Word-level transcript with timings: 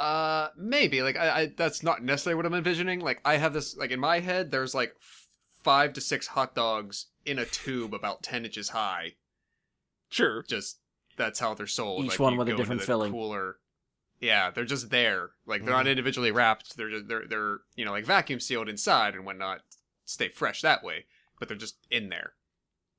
Uh, 0.00 0.48
maybe 0.56 1.02
like 1.02 1.18
I, 1.18 1.40
I 1.40 1.52
that's 1.54 1.82
not 1.82 2.02
necessarily 2.02 2.36
what 2.36 2.46
I'm 2.46 2.54
envisioning. 2.54 3.00
Like 3.00 3.20
I 3.22 3.36
have 3.36 3.52
this 3.52 3.76
like 3.76 3.90
in 3.90 4.00
my 4.00 4.20
head. 4.20 4.50
There's 4.50 4.74
like 4.74 4.94
f- 4.96 5.26
five 5.62 5.92
to 5.92 6.00
six 6.00 6.28
hot 6.28 6.54
dogs 6.54 7.08
in 7.26 7.38
a 7.38 7.44
tube 7.44 7.92
about 7.92 8.22
ten 8.22 8.46
inches 8.46 8.70
high. 8.70 9.16
Sure. 10.08 10.42
Just 10.48 10.78
that's 11.18 11.38
how 11.38 11.52
they're 11.52 11.66
sold. 11.66 12.06
Each 12.06 12.12
Like, 12.12 12.20
one 12.20 12.38
with 12.38 12.48
a 12.48 12.56
different 12.56 12.80
filling. 12.80 13.12
Cooler. 13.12 13.56
Yeah, 14.20 14.50
they're 14.50 14.64
just 14.64 14.88
there. 14.88 15.32
Like 15.44 15.66
they're 15.66 15.74
not 15.74 15.86
individually 15.86 16.30
wrapped. 16.30 16.78
They're 16.78 16.90
just, 16.90 17.06
they're 17.06 17.26
they're 17.28 17.58
you 17.76 17.84
know 17.84 17.92
like 17.92 18.06
vacuum 18.06 18.40
sealed 18.40 18.70
inside 18.70 19.14
and 19.14 19.26
whatnot. 19.26 19.60
Stay 20.06 20.28
fresh 20.28 20.62
that 20.62 20.82
way, 20.82 21.04
but 21.38 21.48
they're 21.48 21.58
just 21.58 21.76
in 21.90 22.08
there. 22.08 22.32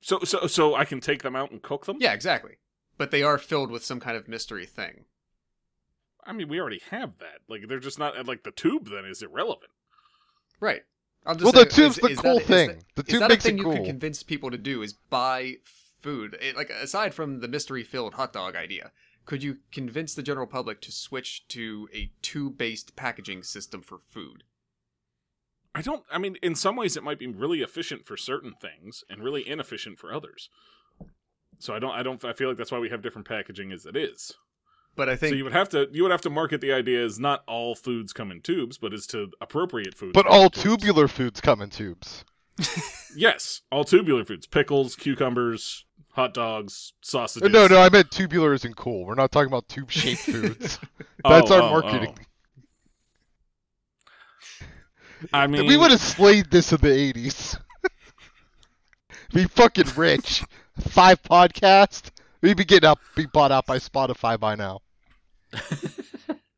So 0.01 0.19
so 0.19 0.45
so 0.45 0.75
I 0.75 0.85
can 0.85 0.99
take 0.99 1.23
them 1.23 1.35
out 1.35 1.49
and 1.49 1.63
cook 1.63 1.87
them. 1.87 1.97
Yeah, 1.99 2.13
exactly. 2.13 2.59
But 2.99 3.09
they 3.09 3.23
are 3.23 3.39
filled 3.39 3.71
with 3.71 3.83
some 3.83 3.99
kind 3.99 4.15
of 4.15 4.27
mystery 4.27 4.67
thing. 4.67 5.05
I 6.25 6.33
mean, 6.33 6.47
we 6.49 6.59
already 6.59 6.81
have 6.91 7.17
that. 7.19 7.39
Like 7.47 7.67
they're 7.67 7.79
just 7.79 7.99
not 7.99 8.25
like 8.27 8.43
the 8.43 8.51
tube. 8.51 8.89
Then 8.89 9.05
is 9.05 9.21
irrelevant. 9.21 9.71
Right. 10.59 10.81
I'm 11.25 11.37
just 11.37 11.43
Well, 11.53 11.63
the 11.65 11.69
saying, 11.71 11.91
tube's 11.91 11.95
the 11.97 12.15
cool 12.21 12.37
is 12.39 12.45
thing. 12.45 12.67
that- 12.69 12.83
The 12.95 13.01
is 13.03 13.07
tube 13.07 13.19
that 13.21 13.29
makes 13.29 13.45
a 13.45 13.47
thing 13.49 13.55
it 13.55 13.59
you 13.59 13.63
cool. 13.65 13.75
could 13.77 13.85
convince 13.85 14.23
people 14.23 14.49
to 14.51 14.57
do 14.57 14.81
is 14.81 14.93
buy 14.93 15.57
food. 16.01 16.35
It- 16.41 16.55
like 16.55 16.69
aside 16.69 17.13
from 17.13 17.39
the 17.41 17.47
mystery 17.47 17.83
filled 17.83 18.15
hot 18.15 18.33
dog 18.33 18.55
idea, 18.55 18.91
could 19.25 19.43
you 19.43 19.57
convince 19.71 20.15
the 20.15 20.23
general 20.23 20.47
public 20.47 20.81
to 20.81 20.91
switch 20.91 21.47
to 21.49 21.87
a 21.93 22.11
tube 22.21 22.57
based 22.57 22.95
packaging 22.95 23.43
system 23.43 23.81
for 23.81 23.99
food? 23.99 24.43
I 25.73 25.81
don't. 25.81 26.03
I 26.11 26.17
mean, 26.17 26.37
in 26.41 26.55
some 26.55 26.75
ways, 26.75 26.97
it 26.97 27.03
might 27.03 27.19
be 27.19 27.27
really 27.27 27.61
efficient 27.61 28.05
for 28.05 28.17
certain 28.17 28.53
things 28.59 29.03
and 29.09 29.23
really 29.23 29.47
inefficient 29.47 29.99
for 29.99 30.13
others. 30.13 30.49
So 31.59 31.73
I 31.75 31.79
don't. 31.79 31.91
I 31.93 32.03
don't. 32.03 32.23
I 32.25 32.33
feel 32.33 32.49
like 32.49 32.57
that's 32.57 32.71
why 32.71 32.79
we 32.79 32.89
have 32.89 33.01
different 33.01 33.27
packaging 33.27 33.71
as 33.71 33.85
it 33.85 33.95
is. 33.95 34.33
But 34.95 35.09
I 35.09 35.15
think 35.15 35.31
so 35.31 35.37
you 35.37 35.43
would 35.43 35.53
have 35.53 35.69
to. 35.69 35.87
You 35.91 36.03
would 36.03 36.11
have 36.11 36.21
to 36.21 36.29
market 36.29 36.61
the 36.61 36.73
idea 36.73 37.03
as 37.03 37.19
not 37.19 37.43
all 37.47 37.75
foods 37.75 38.11
come 38.13 38.31
in 38.31 38.41
tubes, 38.41 38.77
but 38.77 38.93
as 38.93 39.07
to 39.07 39.31
appropriate 39.39 39.95
foods. 39.95 40.11
But 40.13 40.25
come 40.25 40.33
in 40.33 40.39
all 40.39 40.49
tubes. 40.49 40.81
tubular 40.83 41.07
foods 41.07 41.39
come 41.41 41.61
in 41.61 41.69
tubes. 41.69 42.25
Yes, 43.15 43.61
all 43.71 43.83
tubular 43.83 44.23
foods: 44.23 44.47
pickles, 44.47 44.95
cucumbers, 44.95 45.83
hot 46.11 46.33
dogs, 46.33 46.93
sausages. 47.01 47.51
No, 47.51 47.67
no, 47.67 47.81
I 47.81 47.89
meant 47.89 48.09
tubular 48.09 48.53
isn't 48.53 48.77
cool. 48.77 49.05
We're 49.05 49.15
not 49.15 49.33
talking 49.33 49.47
about 49.47 49.67
tube-shaped 49.67 50.21
foods. 50.21 50.79
Oh, 51.25 51.29
That's 51.29 51.51
our 51.51 51.61
oh, 51.61 51.69
marketing. 51.69 52.15
oh. 54.61 54.65
I 55.33 55.47
mean, 55.47 55.67
we 55.67 55.75
would 55.75 55.91
have 55.91 55.99
slayed 56.01 56.49
this 56.51 56.71
in 56.71 56.79
the 56.79 56.87
'80s. 56.87 57.59
be 59.33 59.43
fucking 59.45 59.87
rich. 59.97 60.43
Five 60.79 61.21
podcast. 61.21 62.10
We'd 62.41 62.57
be 62.57 62.65
getting 62.65 62.89
up, 62.89 62.99
be 63.15 63.27
bought 63.27 63.51
out 63.51 63.67
by 63.67 63.77
Spotify 63.77 64.39
by 64.39 64.55
now. 64.55 64.81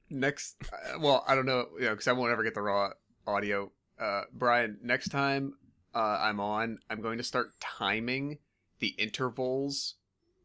next, 0.10 0.56
uh, 0.72 1.00
well, 1.00 1.26
I 1.28 1.36
don't 1.36 1.46
know, 1.46 1.68
you 1.78 1.86
know, 1.86 1.92
because 1.92 2.08
I 2.08 2.14
won't 2.14 2.32
ever 2.32 2.44
get 2.44 2.56
the 2.56 2.62
raw 2.62 2.92
audio. 3.28 3.72
Uh, 4.00 4.22
Brian, 4.32 4.78
next 4.82 5.10
time 5.10 5.56
uh, 5.94 6.20
I'm 6.22 6.40
on, 6.40 6.80
I'm 6.90 7.02
going 7.02 7.18
to 7.18 7.24
start 7.24 7.52
timing 7.60 8.40
the 8.80 8.96
intervals 8.98 9.96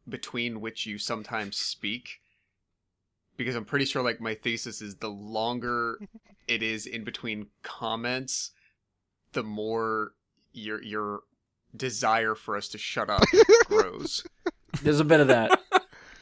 between 0.07 0.59
which 0.59 0.85
you 0.85 0.97
sometimes 0.97 1.57
speak. 1.57 2.19
Because 3.37 3.55
I'm 3.55 3.65
pretty 3.65 3.85
sure, 3.85 4.03
like, 4.03 4.19
my 4.19 4.35
thesis 4.35 4.81
is 4.81 4.95
the 4.95 5.09
longer 5.09 5.99
it 6.49 6.61
is 6.61 6.85
in 6.85 7.05
between 7.05 7.47
comments, 7.63 8.51
the 9.31 9.43
more 9.43 10.11
your 10.51 10.81
your 10.83 11.21
desire 11.75 12.35
for 12.35 12.57
us 12.57 12.67
to 12.69 12.77
shut 12.77 13.09
up 13.09 13.23
grows. 13.65 14.25
There's 14.81 14.99
a 14.99 15.05
bit 15.05 15.19
of 15.19 15.27
that. 15.27 15.59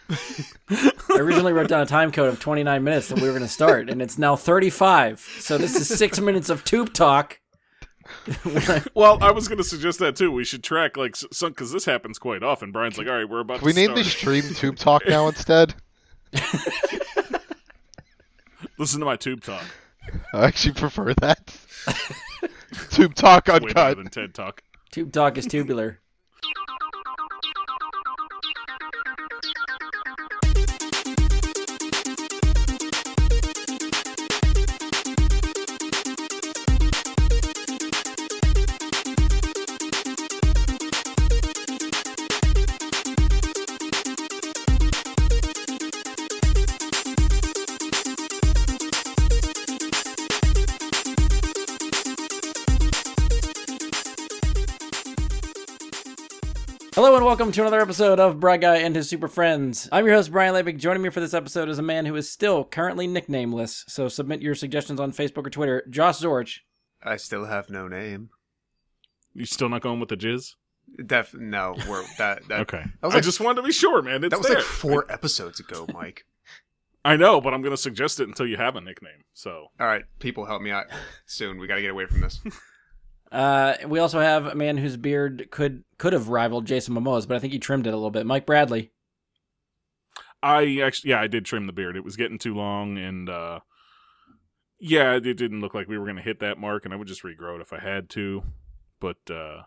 I 0.09 1.17
originally 1.19 1.53
wrote 1.53 1.67
down 1.67 1.81
a 1.81 1.86
time 1.86 2.11
code 2.11 2.30
of 2.30 2.39
29 2.39 2.83
minutes 2.83 3.09
that 3.09 3.16
we 3.19 3.23
were 3.23 3.31
going 3.33 3.41
to 3.41 3.47
start, 3.47 3.89
and 3.89 4.02
it's 4.02 4.17
now 4.17 4.36
35. 4.36 5.19
So 5.39 5.58
this 5.58 5.75
is 5.75 5.88
six 5.97 6.19
minutes 6.19 6.50
of 6.50 6.63
tube 6.63 6.94
talk. 6.94 7.39
Well, 8.94 9.17
I 9.22 9.31
was 9.31 9.50
going 9.50 9.58
to 9.58 9.66
suggest 9.66 10.00
that 10.00 10.16
too. 10.16 10.31
We 10.31 10.45
should 10.45 10.63
track 10.63 10.95
like 10.95 11.16
some 11.17 11.50
because 11.50 11.73
this 11.73 11.84
happens 11.84 12.17
quite 12.17 12.41
often. 12.41 12.72
Brian's 12.72 12.97
like, 12.97 13.07
"All 13.07 13.13
right, 13.16 13.28
we're 13.29 13.41
about 13.41 13.59
Can 13.59 13.66
we 13.66 13.73
to 13.73 13.75
name 13.79 13.85
start. 13.88 13.97
this 13.97 14.13
stream 14.13 14.44
Tube 14.56 14.78
Talk 14.78 15.03
now 15.07 15.28
instead? 15.28 15.75
Listen 18.78 19.00
to 19.01 19.06
my 19.06 19.16
tube 19.17 19.44
talk. 19.44 19.63
I 20.34 20.46
actually 20.46 20.73
prefer 20.75 21.13
that. 21.16 21.53
Tube 22.91 23.13
Talk 23.16 23.47
Way 23.47 23.59
better 23.59 23.67
uncut. 23.79 23.97
than 23.97 24.07
TED 24.07 24.34
talk. 24.34 24.62
tube 24.91 25.12
talk 25.12 25.38
is 25.38 25.46
tubular. 25.46 26.00
Welcome 57.38 57.52
to 57.52 57.62
another 57.62 57.80
episode 57.80 58.20
of 58.20 58.40
Bright 58.40 58.62
Guy 58.62 58.78
and 58.78 58.96
His 58.96 59.08
Super 59.08 59.28
Friends. 59.28 59.88
I'm 59.92 60.08
your 60.08 60.16
host 60.16 60.31
Brian 60.31 60.56
Levick. 60.56 60.80
Joining 60.80 61.03
me 61.03 61.09
for 61.12 61.20
this 61.20 61.36
episode 61.36 61.70
is 61.70 61.78
a 61.78 61.84
man 61.84 62.08
who 62.08 62.16
is 62.16 62.28
still 62.28 62.64
currently 62.64 63.06
nicknameless. 63.06 63.84
So 63.88 64.08
submit 64.08 64.42
your 64.42 64.56
suggestions 64.56 65.00
on 65.00 65.12
Facebook 65.12 65.46
or 65.46 65.52
Twitter. 65.52 65.84
Josh 65.88 66.18
Zorch. 66.18 66.62
I 67.03 67.16
still 67.18 67.46
have 67.46 67.70
no 67.70 67.88
name. 67.88 68.31
You 69.36 69.46
still 69.46 69.70
not 69.70 69.84
going 69.84 70.00
with 70.00 70.09
the 70.09 70.18
jizz? 70.18 70.56
Def 71.06 71.36
no, 71.36 71.76
we're 71.88 72.03
that 72.18 72.47
that 72.47 72.59
Okay. 72.62 72.86
was 73.03 73.14
I 73.14 73.20
just 73.20 73.40
wanted 73.40 73.62
to 73.62 73.68
be 73.68 73.72
sure, 73.72 74.02
man. 74.02 74.24
It's 74.24 74.31
that 74.31 74.40
was 74.40 74.47
there. 74.47 74.56
like 74.58 74.66
four 74.66 75.06
episodes 75.08 75.59
ago, 75.59 75.86
Mike. 75.94 76.26
I 77.06 77.18
know, 77.18 77.40
but 77.40 77.53
I'm 77.53 77.62
going 77.62 77.70
to 77.70 77.78
suggest 77.78 78.20
it 78.20 78.28
until 78.28 78.47
you 78.47 78.58
have 78.58 78.76
a 78.76 78.81
nickname. 78.81 79.26
So 79.36 79.68
All 79.80 79.86
right, 79.86 80.06
people, 80.18 80.46
help 80.46 80.64
me 80.64 80.72
out 80.72 80.88
soon. 81.28 81.59
We 81.59 81.68
got 81.68 81.76
to 81.76 81.81
get 81.84 81.92
away 81.92 82.08
from 82.08 82.22
this. 82.22 82.42
Uh, 83.32 83.76
we 83.88 84.00
also 84.00 84.20
have 84.20 84.46
a 84.46 84.56
man 84.56 84.78
whose 84.78 84.98
beard 84.98 85.48
could 85.52 85.84
could 85.98 86.14
have 86.14 86.30
rivaled 86.30 86.66
Jason 86.66 86.96
Momoa's, 86.96 87.26
but 87.26 87.36
I 87.36 87.40
think 87.40 87.54
he 87.54 87.60
trimmed 87.60 87.88
it 87.88 87.94
a 87.94 87.98
little 87.98 88.12
bit. 88.12 88.26
Mike 88.26 88.46
Bradley. 88.46 88.92
I 90.42 90.80
actually, 90.84 91.12
yeah, 91.12 91.20
I 91.20 91.28
did 91.28 91.46
trim 91.46 91.68
the 91.68 91.74
beard. 91.74 91.98
It 91.98 92.04
was 92.04 92.16
getting 92.16 92.38
too 92.38 92.56
long, 92.56 92.98
and 92.98 93.30
uh 93.30 93.60
yeah, 94.80 95.16
it 95.16 95.22
didn't 95.22 95.62
look 95.62 95.74
like 95.74 95.88
we 95.88 95.98
were 95.98 96.06
going 96.06 96.18
to 96.18 96.22
hit 96.22 96.40
that 96.40 96.60
mark, 96.60 96.86
and 96.86 96.94
I 96.94 96.98
would 96.98 97.08
just 97.08 97.24
regrow 97.24 97.56
it 97.56 97.62
if 97.62 97.74
I 97.74 97.80
had 97.80 98.10
to. 98.12 98.44
But 99.00 99.18
uh 99.30 99.64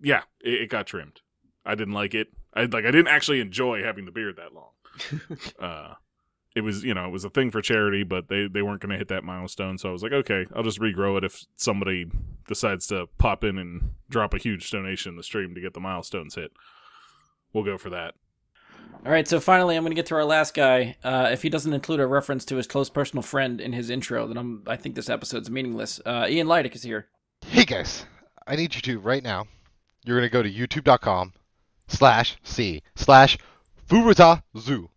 yeah, 0.00 0.22
it, 0.40 0.62
it 0.62 0.70
got 0.70 0.86
trimmed. 0.86 1.20
I 1.64 1.74
didn't 1.74 1.94
like 1.94 2.14
it. 2.14 2.28
I 2.54 2.64
like. 2.64 2.84
I 2.84 2.90
didn't 2.90 3.08
actually 3.08 3.40
enjoy 3.40 3.82
having 3.82 4.04
the 4.04 4.12
beard 4.12 4.36
that 4.36 4.52
long. 4.52 4.72
uh 5.58 5.94
it 6.54 6.60
was 6.62 6.84
you 6.84 6.94
know 6.94 7.06
it 7.06 7.10
was 7.10 7.24
a 7.24 7.30
thing 7.30 7.50
for 7.50 7.62
charity 7.62 8.02
but 8.02 8.28
they 8.28 8.46
they 8.46 8.62
weren't 8.62 8.80
going 8.80 8.90
to 8.90 8.98
hit 8.98 9.08
that 9.08 9.24
milestone 9.24 9.78
so 9.78 9.88
i 9.88 9.92
was 9.92 10.02
like 10.02 10.12
okay 10.12 10.46
i'll 10.54 10.62
just 10.62 10.80
regrow 10.80 11.16
it 11.16 11.24
if 11.24 11.44
somebody 11.56 12.10
decides 12.46 12.86
to 12.86 13.06
pop 13.18 13.42
in 13.44 13.58
and 13.58 13.90
drop 14.10 14.34
a 14.34 14.38
huge 14.38 14.70
donation 14.70 15.10
in 15.10 15.16
the 15.16 15.22
stream 15.22 15.54
to 15.54 15.60
get 15.60 15.74
the 15.74 15.80
milestones 15.80 16.34
hit 16.34 16.50
we'll 17.52 17.64
go 17.64 17.78
for 17.78 17.90
that 17.90 18.14
All 19.04 19.10
right, 19.10 19.26
so 19.26 19.40
finally, 19.40 19.74
I'm 19.76 19.82
going 19.82 19.90
to 19.90 19.96
get 19.96 20.06
to 20.06 20.14
our 20.14 20.24
last 20.24 20.54
guy. 20.54 20.96
Uh, 21.02 21.28
if 21.32 21.42
he 21.42 21.48
doesn't 21.48 21.72
include 21.72 21.98
a 21.98 22.06
reference 22.06 22.44
to 22.46 22.56
his 22.56 22.68
close 22.68 22.88
personal 22.90 23.22
friend 23.22 23.60
in 23.60 23.72
his 23.72 23.90
intro, 23.90 24.28
then 24.28 24.36
I'm 24.36 24.62
I 24.66 24.76
think 24.76 24.94
this 24.94 25.10
episode's 25.10 25.50
meaningless. 25.50 26.00
Uh, 26.06 26.26
Ian 26.28 26.46
Leidick 26.46 26.74
is 26.76 26.82
here. 26.84 27.08
Hey 27.46 27.64
guys, 27.64 28.06
I 28.46 28.54
need 28.54 28.74
you 28.76 28.80
to 28.82 29.00
right 29.00 29.22
now. 29.24 29.46
You're 30.04 30.16
gonna 30.18 30.28
go 30.28 30.42
to 30.42 30.52
youtube.com 30.52 31.32
slash 31.88 32.36
c 32.44 32.82
slash 32.94 33.38
Furuta 33.88 34.42
Zoo. 34.56 34.88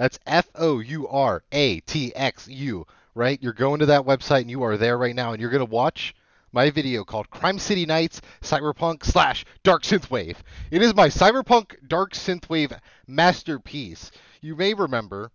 That's 0.00 0.18
F 0.26 0.48
O 0.54 0.78
U 0.78 1.06
R 1.08 1.42
A 1.52 1.80
T 1.80 2.10
X 2.16 2.48
U. 2.48 2.86
Right? 3.14 3.38
You're 3.42 3.52
going 3.52 3.80
to 3.80 3.86
that 3.86 4.06
website 4.06 4.40
and 4.40 4.50
you 4.50 4.62
are 4.62 4.78
there 4.78 4.96
right 4.96 5.14
now 5.14 5.32
and 5.32 5.42
you're 5.42 5.50
gonna 5.50 5.66
watch 5.66 6.14
my 6.52 6.70
video 6.70 7.04
called 7.04 7.28
Crime 7.28 7.58
City 7.58 7.84
Nights 7.84 8.22
Cyberpunk 8.40 9.04
slash 9.04 9.44
Dark 9.62 9.82
Synthwave. 9.82 10.36
It 10.70 10.80
is 10.80 10.94
my 10.94 11.08
Cyberpunk 11.08 11.86
Dark 11.86 12.14
Synthwave 12.14 12.78
masterpiece. 13.06 14.10
You 14.40 14.56
may 14.56 14.72
remember 14.72 15.32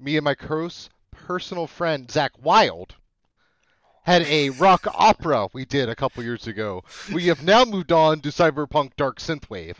me 0.00 0.16
and 0.16 0.24
my 0.24 0.34
close 0.34 0.88
personal 1.10 1.66
friend 1.66 2.08
Zakk 2.08 2.30
Wylde 2.40 2.94
had 4.04 4.22
a 4.22 4.48
rock 4.48 4.86
opera 4.94 5.48
we 5.52 5.66
did 5.66 5.90
a 5.90 5.94
couple 5.94 6.24
years 6.24 6.46
ago. 6.46 6.82
We 7.12 7.26
have 7.26 7.42
now 7.42 7.66
moved 7.66 7.92
on 7.92 8.22
to 8.22 8.30
Cyberpunk 8.30 8.92
Dark 8.96 9.18
Synthwave. 9.18 9.76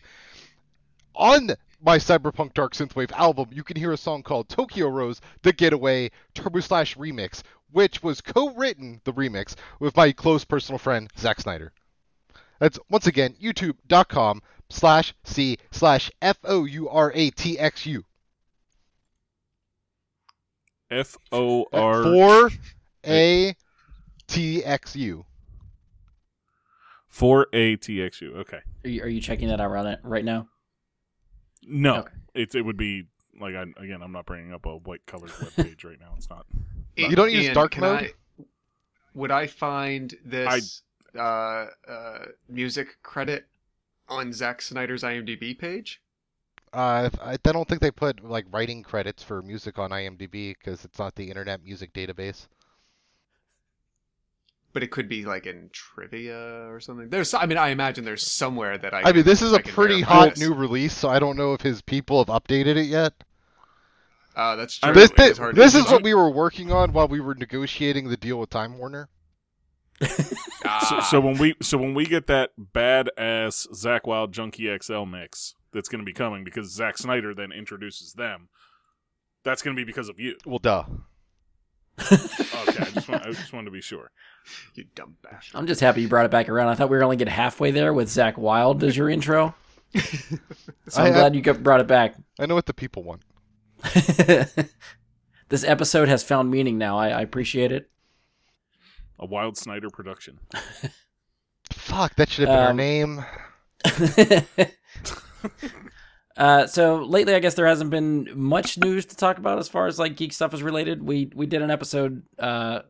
On 1.15 1.57
my 1.81 1.99
Cyberpunk 1.99 2.55
Dark 2.55 2.75
Synthwave 2.75 3.13
album, 3.13 3.49
you 3.53 3.63
can 3.63 3.77
hear 3.77 3.93
a 3.93 3.97
song 3.97 4.23
called 4.23 4.49
Tokyo 4.49 4.89
Rose 4.89 5.21
The 5.43 5.53
Getaway 5.53 6.11
Turbo 6.35 6.61
Slash 6.61 6.97
Remix, 6.97 7.43
which 7.71 8.03
was 8.03 8.21
co 8.21 8.55
written, 8.55 9.01
the 9.05 9.13
remix, 9.13 9.55
with 9.79 9.97
my 9.97 10.13
close 10.13 10.45
personal 10.45 10.79
friend 10.79 11.11
Zack 11.19 11.41
Snyder. 11.41 11.73
That's 12.59 12.79
once 12.91 13.07
again 13.07 13.37
youtube.com 13.41 14.43
slash 14.69 15.15
C 15.25 15.59
slash 15.71 16.11
F 16.21 16.39
O 16.45 16.65
U 16.65 16.89
R 16.89 17.13
A 17.15 17.31
T 17.31 17.59
X 17.59 17.87
U. 17.87 18.05
F 20.91 21.17
O 21.31 21.67
R 21.73 22.03
Four 22.03 22.51
A 23.07 23.55
T 24.27 24.65
X 24.65 24.97
U. 24.97 25.25
four 27.09 27.47
A 27.53 27.77
T 27.77 28.03
X 28.03 28.21
U. 28.21 28.35
Okay. 28.39 28.61
Are 28.85 28.91
you, 28.91 29.03
are 29.03 29.09
you 29.09 29.21
checking 29.21 29.49
that 29.49 29.61
out 29.61 29.71
right 29.71 29.99
right 30.03 30.25
now? 30.25 30.49
No, 31.69 31.97
Okay. 32.01 32.13
it 32.35 32.55
it 32.55 32.63
would 32.63 32.77
be 32.77 33.05
like 33.41 33.55
I, 33.55 33.63
again. 33.83 34.03
I'm 34.03 34.13
not 34.13 34.27
bringing 34.27 34.53
up 34.53 34.67
a 34.67 34.77
white 34.77 35.05
colored 35.07 35.33
web 35.41 35.53
page 35.55 35.85
right 35.85 36.01
now. 36.01 36.15
It's 36.17 36.29
not. 36.31 36.47
You 36.97 37.15
don't 37.15 37.31
use 37.31 37.45
Ian, 37.45 37.55
dark 37.55 37.79
mode? 37.79 38.03
I- 38.05 38.13
would 39.15 39.31
I 39.31 39.47
find 39.47 40.15
this 40.25 40.83
uh, 41.17 41.67
uh, 41.89 42.19
music 42.49 42.99
credit 43.03 43.47
on 44.09 44.33
Zack 44.33 44.63
Snyder's 44.63 45.03
IMDb 45.03 45.59
page? 45.59 46.01
Uh, 46.73 47.09
I, 47.23 47.33
I 47.33 47.37
don't 47.53 47.67
think 47.67 47.81
they 47.81 47.91
put 47.91 48.23
like 48.23 48.47
writing 48.53 48.83
credits 48.83 49.23
for 49.23 49.43
music 49.43 49.79
on 49.79 49.91
IMDb 49.91 50.55
because 50.57 50.85
it's 50.85 50.99
not 50.99 51.15
the 51.17 51.29
Internet 51.29 51.65
Music 51.65 51.93
Database. 51.95 52.47
But 54.75 54.83
it 54.83 54.91
could 54.91 55.09
be 55.09 55.25
like 55.25 55.47
in 55.47 55.71
trivia 55.73 56.69
or 56.69 56.79
something. 56.81 57.09
There's, 57.09 57.33
I 57.35 57.47
mean, 57.47 57.57
I 57.59 57.69
imagine 57.71 58.05
there's 58.05 58.31
somewhere 58.31 58.77
that 58.79 58.93
I. 58.95 59.01
I 59.01 59.05
mean, 59.07 59.15
can- 59.15 59.23
this 59.25 59.43
is 59.43 59.53
I 59.53 59.57
a 59.57 59.63
pretty 59.63 60.03
hot 60.03 60.31
this. 60.31 60.41
new 60.41 60.55
release, 60.55 60.93
so 60.93 61.09
I 61.09 61.19
don't 61.19 61.37
know 61.37 61.55
if 61.55 61.63
his 61.63 61.81
people 61.83 62.23
have 62.25 62.29
updated 62.29 62.77
it 62.77 62.87
yet. 62.87 63.15
Uh, 64.37 64.55
that's 64.57 64.79
true. 64.79 64.93
This, 64.93 65.11
It 65.11 65.17
thi- 65.17 65.25
is 65.25 65.39
this 65.55 65.75
is 65.75 65.85
what 65.91 66.03
we 66.05 66.15
were 66.15 66.31
working 66.31 66.71
on 66.71 66.93
while 66.93 67.09
we 67.09 67.19
were 67.19 67.35
negotiating 67.35 68.09
the 68.09 68.17
deal 68.17 68.39
with 68.39 68.51
Time 68.51 68.79
Warner. 68.79 69.09
So, 70.89 71.01
so 71.01 71.21
when 71.21 71.39
we 71.39 71.55
so 71.63 71.77
when 71.79 71.95
we 71.95 72.05
get 72.05 72.27
that 72.29 72.51
badass 72.75 73.67
Zakk 73.73 74.05
Wylde 74.07 74.33
Junkie 74.33 74.69
XL 74.83 75.05
mix 75.05 75.55
that's 75.73 75.89
going 75.89 75.99
to 76.01 76.05
be 76.05 76.13
coming 76.13 76.45
because 76.45 76.73
Zack 76.73 76.99
Snyder 76.99 77.35
then 77.35 77.53
introduces 77.53 78.13
them, 78.13 78.49
that's 79.45 79.61
going 79.63 79.75
to 79.75 79.81
be 79.81 79.85
because 79.85 80.09
of 80.09 80.21
you. 80.21 80.37
Well, 80.47 80.59
duh. 80.61 80.85
Okay, 82.01 82.83
I 82.83 82.91
just 82.95 83.09
want, 83.09 83.23
I 83.27 83.31
just 83.33 83.53
wanted 83.53 83.67
to 83.67 83.71
be 83.71 83.81
sure. 83.81 84.11
you 84.75 84.85
dumb 84.95 85.17
bastard. 85.23 85.57
I'm 85.57 85.67
just 85.67 85.81
happy 85.81 86.03
you 86.03 86.09
brought 86.09 86.25
it 86.27 86.31
back 86.31 86.49
around. 86.49 86.69
I 86.69 86.75
thought 86.75 86.91
we 86.91 86.97
were 86.97 87.05
only 87.05 87.17
get 87.17 87.29
halfway 87.29 87.71
there 87.71 87.93
with 87.93 88.09
Zakk 88.09 88.37
Wylde 88.39 88.83
as 88.85 88.97
your 88.97 89.09
intro. 89.11 89.55
So 90.89 91.03
I'm 91.03 91.07
I- 91.07 91.09
I- 91.09 91.13
glad 91.13 91.35
you 91.35 91.43
got, 91.43 91.63
brought 91.63 91.81
it 91.81 91.87
back. 91.87 92.15
I 92.39 92.47
know 92.47 92.55
what 92.55 92.67
the 92.67 92.73
people 92.75 93.03
want. 93.05 93.23
this 95.49 95.65
episode 95.65 96.09
has 96.09 96.23
found 96.25 96.51
meaning 96.51 96.79
now. 96.79 96.99
I, 96.99 97.09
I 97.09 97.21
appreciate 97.21 97.73
it. 97.73 97.91
A 99.19 99.27
Wild 99.27 99.57
Snyder 99.59 99.91
production. 99.91 100.39
Fuck, 101.73 102.15
that 102.17 102.29
should 102.31 102.49
have 102.49 102.55
been 102.57 102.65
our 102.65 102.71
Um, 102.71 102.77
name. 102.77 103.25
Uh, 106.39 106.69
so 106.69 107.03
lately, 107.03 107.35
I 107.35 107.41
guess 107.41 107.55
there 107.55 107.67
hasn't 107.67 107.91
been 107.91 108.29
much 108.33 108.79
news 108.79 109.07
to 109.07 109.17
talk 109.17 109.39
about 109.39 109.59
as 109.59 109.69
far 109.69 109.89
as 109.89 109.99
like 109.99 110.17
geek 110.17 110.33
stuff 110.33 110.55
is 110.55 110.63
related. 110.63 111.03
We 111.03 111.33
we 111.35 111.47
did 111.47 111.63
an 111.63 111.71
episode, 111.73 112.23
uh, 112.39 112.83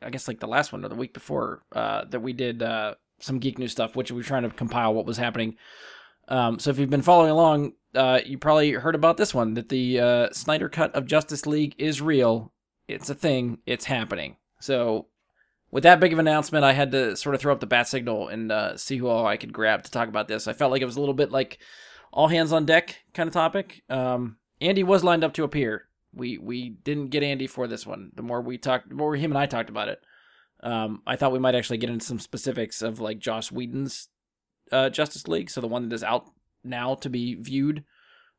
I 0.00 0.10
guess 0.10 0.28
like 0.28 0.38
the 0.38 0.46
last 0.46 0.72
one 0.72 0.84
or 0.84 0.88
the 0.88 0.94
week 0.94 1.12
before, 1.12 1.62
uh, 1.72 2.04
that 2.10 2.20
we 2.20 2.32
did 2.32 2.62
uh, 2.62 2.94
some 3.18 3.40
geek 3.40 3.58
news 3.58 3.72
stuff, 3.72 3.96
which 3.96 4.12
we 4.12 4.18
were 4.18 4.22
trying 4.22 4.44
to 4.44 4.50
compile 4.50 4.94
what 4.94 5.06
was 5.06 5.16
happening. 5.16 5.56
Um, 6.28 6.60
so 6.60 6.70
if 6.70 6.78
you've 6.78 6.88
been 6.88 7.02
following 7.02 7.32
along, 7.32 7.72
uh, 7.96 8.20
you 8.24 8.38
probably 8.38 8.70
heard 8.70 8.94
about 8.94 9.16
this 9.16 9.34
one 9.34 9.54
that 9.54 9.70
the 9.70 10.28
Snyder 10.32 10.68
cut 10.68 10.94
of 10.94 11.04
Justice 11.04 11.46
League 11.46 11.74
is 11.78 12.00
real. 12.00 12.52
It's 12.86 13.10
a 13.10 13.14
thing. 13.14 13.58
It's 13.66 13.86
happening. 13.86 14.36
So 14.60 15.08
with 15.72 15.82
that 15.82 15.98
big 15.98 16.12
of 16.12 16.20
an 16.20 16.28
announcement, 16.28 16.64
I 16.64 16.74
had 16.74 16.92
to 16.92 17.16
sort 17.16 17.34
of 17.34 17.40
throw 17.40 17.52
up 17.52 17.58
the 17.58 17.66
bat 17.66 17.88
signal 17.88 18.28
and 18.28 18.78
see 18.78 18.98
who 18.98 19.08
all 19.08 19.26
I 19.26 19.36
could 19.36 19.52
grab 19.52 19.82
to 19.82 19.90
talk 19.90 20.08
about 20.08 20.28
this. 20.28 20.46
I 20.46 20.52
felt 20.52 20.70
like 20.70 20.80
it 20.80 20.86
was 20.86 20.96
a 20.96 21.00
little 21.00 21.12
bit 21.12 21.32
like 21.32 21.58
all 22.14 22.28
hands 22.28 22.52
on 22.52 22.64
deck 22.64 23.02
kind 23.12 23.26
of 23.26 23.34
topic. 23.34 23.82
Um, 23.90 24.36
Andy 24.60 24.84
was 24.84 25.04
lined 25.04 25.24
up 25.24 25.34
to 25.34 25.44
appear. 25.44 25.88
We 26.14 26.38
we 26.38 26.70
didn't 26.70 27.08
get 27.08 27.24
Andy 27.24 27.48
for 27.48 27.66
this 27.66 27.84
one. 27.84 28.12
The 28.14 28.22
more 28.22 28.40
we 28.40 28.56
talked, 28.56 28.88
the 28.88 28.94
more 28.94 29.16
him 29.16 29.32
and 29.32 29.38
I 29.38 29.46
talked 29.46 29.68
about 29.68 29.88
it, 29.88 30.00
um, 30.62 31.02
I 31.06 31.16
thought 31.16 31.32
we 31.32 31.40
might 31.40 31.56
actually 31.56 31.78
get 31.78 31.90
into 31.90 32.06
some 32.06 32.20
specifics 32.20 32.80
of 32.80 33.00
like 33.00 33.18
Joss 33.18 33.50
Whedon's 33.50 34.08
uh, 34.70 34.90
Justice 34.90 35.26
League, 35.26 35.50
so 35.50 35.60
the 35.60 35.68
one 35.68 35.88
that 35.88 35.94
is 35.94 36.04
out 36.04 36.30
now 36.62 36.94
to 36.94 37.10
be 37.10 37.34
viewed, 37.34 37.84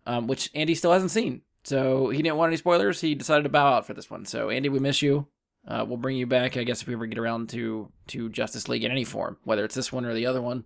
um, 0.07 0.25
which 0.25 0.49
Andy 0.55 0.73
still 0.73 0.93
hasn't 0.93 1.11
seen. 1.11 1.41
So 1.65 2.09
he 2.09 2.21
didn't 2.21 2.37
want 2.37 2.49
any 2.49 2.57
spoilers. 2.57 3.01
He 3.01 3.13
decided 3.13 3.43
to 3.43 3.49
bow 3.49 3.73
out 3.73 3.85
for 3.85 3.93
this 3.93 4.09
one. 4.09 4.25
So 4.25 4.49
Andy, 4.49 4.69
we 4.69 4.79
miss 4.79 5.01
you. 5.01 5.27
Uh, 5.67 5.83
we'll 5.85 5.97
bring 5.97 6.15
you 6.15 6.27
back, 6.27 6.55
I 6.55 6.63
guess, 6.63 6.81
if 6.81 6.87
we 6.87 6.93
ever 6.93 7.07
get 7.07 7.19
around 7.19 7.49
to 7.49 7.91
to 8.07 8.29
Justice 8.29 8.69
League 8.69 8.85
in 8.85 8.91
any 8.91 9.03
form, 9.03 9.37
whether 9.43 9.65
it's 9.65 9.75
this 9.75 9.91
one 9.91 10.05
or 10.05 10.13
the 10.13 10.27
other 10.27 10.41
one. 10.41 10.63